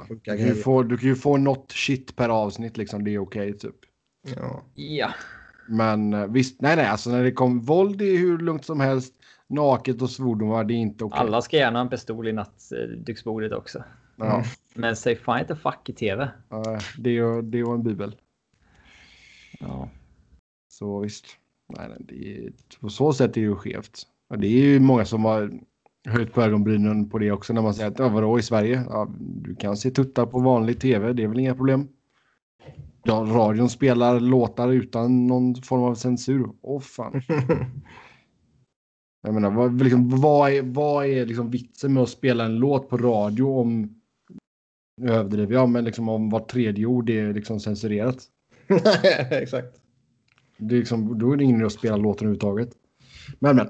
Du 0.10 0.19
kan, 0.19 0.38
ju 0.38 0.56
få, 0.56 0.84
du 0.84 0.98
kan 0.98 1.10
ju 1.10 1.16
få 1.16 1.38
något 1.38 1.72
shit 1.72 2.16
per 2.16 2.30
avsnitt 2.30 2.77
liksom, 2.77 3.03
det 3.03 3.14
är 3.14 3.19
okej 3.19 3.50
okay, 3.50 3.60
typ. 3.60 3.76
Ja. 4.35 4.64
ja. 4.76 5.14
Men 5.67 6.14
eh, 6.14 6.27
visst, 6.27 6.61
nej 6.61 6.75
nej, 6.75 6.85
alltså 6.85 7.09
när 7.09 7.23
det 7.23 7.31
kommer 7.31 7.61
våld 7.61 8.01
är 8.01 8.17
hur 8.17 8.38
lugnt 8.38 8.65
som 8.65 8.80
helst. 8.80 9.14
Naket 9.48 10.01
och 10.01 10.09
svordomar, 10.09 10.64
det 10.64 10.73
är 10.73 10.75
inte 10.75 11.03
okej. 11.03 11.15
Okay. 11.15 11.27
Alla 11.27 11.41
ska 11.41 11.57
gärna 11.57 11.80
ha 11.80 11.83
en 11.83 11.90
pistol 11.90 12.27
i 12.27 12.33
nattduksbordet 12.33 13.51
också. 13.51 13.83
Ja. 14.15 14.35
Mm. 14.35 14.45
Men 14.73 14.95
säg 14.95 15.15
fan 15.15 15.40
inte 15.40 15.56
fuck 15.56 15.90
i 15.90 15.93
tv. 15.93 16.30
Ja, 16.49 16.80
det 16.98 17.09
är 17.09 17.14
ju 17.14 17.41
det 17.41 17.59
är 17.59 17.73
en 17.73 17.83
bibel. 17.83 18.15
Ja. 19.59 19.90
Så 20.69 20.99
visst. 20.99 21.25
Nej, 21.77 21.88
nej, 21.90 21.98
det 21.99 22.38
är, 22.38 22.51
på 22.80 22.90
så 22.90 23.14
sätt 23.14 23.30
är 23.30 23.33
det 23.33 23.40
ju 23.41 23.56
skevt. 23.56 24.07
Ja, 24.30 24.35
det 24.35 24.48
är 24.48 24.65
ju 24.65 24.80
många 24.80 25.06
som 25.06 25.25
har 25.25 25.51
höjt 26.06 26.33
på 26.33 26.41
ögonbrynen 26.41 27.09
på 27.09 27.17
det 27.17 27.31
också 27.31 27.53
när 27.53 27.61
man 27.61 27.73
säger 27.73 27.91
att 27.91 27.99
ja, 27.99 28.09
vadå 28.09 28.40
i 28.40 28.41
Sverige? 28.41 28.83
Ja, 28.90 29.11
du 29.19 29.56
kan 29.56 29.77
se 29.77 29.91
tuttar 29.91 30.25
på 30.25 30.40
vanlig 30.40 30.80
tv, 30.80 31.14
det 31.14 31.23
är 31.23 31.27
väl 31.27 31.40
inga 31.40 31.56
problem. 31.56 31.88
Ja, 33.04 33.28
radion 33.30 33.70
spelar 33.70 34.20
låtar 34.20 34.70
utan 34.70 35.28
någon 35.28 35.56
form 35.56 35.84
av 35.84 35.96
censur. 35.96 36.50
Åh 36.62 36.78
oh, 36.78 36.82
fan. 36.82 37.22
Jag 39.24 39.34
menar, 39.34 39.52
vad, 39.52 39.82
liksom, 39.82 40.10
vad 40.22 40.52
är, 40.52 40.62
vad 40.62 41.06
är 41.06 41.26
liksom 41.26 41.50
vitsen 41.52 41.94
med 41.94 42.04
att 42.04 42.10
spela 42.10 42.46
en 42.46 42.56
låt 42.56 42.90
på 42.90 42.98
radio 42.98 43.44
om... 43.44 43.96
Nu 45.02 45.12
överdriver 45.12 45.54
jag, 45.54 45.70
men 45.70 45.84
liksom 45.84 46.10
om 46.10 46.30
var 46.30 46.40
tredje 46.40 46.86
ord 46.86 47.10
är 47.10 47.34
liksom 47.34 47.60
censurerat. 47.60 48.18
Exakt. 49.32 49.82
Det 50.58 50.76
är 50.76 50.80
liksom, 50.80 51.20
då 51.20 51.32
är 51.32 51.38
det 51.38 51.44
ingen 51.44 51.66
att 51.66 51.74
spela 51.74 51.98
låten 51.98 52.28
överhuvudtaget. 52.28 52.70
Men, 53.40 53.56
men. 53.56 53.68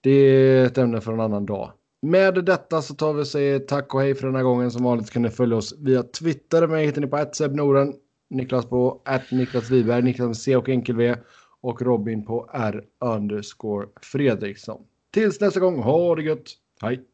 Det 0.00 0.10
är 0.10 0.66
ett 0.66 0.78
ämne 0.78 1.00
för 1.00 1.12
en 1.12 1.20
annan 1.20 1.46
dag. 1.46 1.72
Med 2.02 2.44
detta 2.44 2.82
så 2.82 2.94
tar 2.94 3.12
vi 3.12 3.22
och 3.22 3.26
säger 3.26 3.58
tack 3.58 3.94
och 3.94 4.00
hej 4.00 4.14
för 4.14 4.26
den 4.26 4.36
här 4.36 4.42
gången. 4.42 4.70
Som 4.70 4.84
vanligt 4.84 5.10
kan 5.10 5.22
ni 5.22 5.30
följa 5.30 5.56
oss 5.56 5.74
via 5.78 6.02
Twitter. 6.02 6.66
Mig 6.66 6.86
hittar 6.86 7.00
ni 7.00 7.06
på 7.06 7.56
Noren. 7.56 7.94
Niklas 8.32 8.66
på 8.66 9.02
att 9.04 9.30
Niklas 9.30 9.70
Wiberg, 9.70 10.02
Niklas 10.02 10.26
med 10.26 10.36
C 10.36 10.56
och 10.56 10.68
enkel 10.68 10.96
V 10.96 11.16
och 11.60 11.82
Robin 11.82 12.24
på 12.24 12.50
R 12.52 12.84
underscore 13.00 13.88
Fredriksson. 14.02 14.84
Tills 15.10 15.40
nästa 15.40 15.60
gång, 15.60 15.82
ha 15.82 16.14
det 16.16 16.22
gött. 16.22 16.48
Hej! 16.80 17.04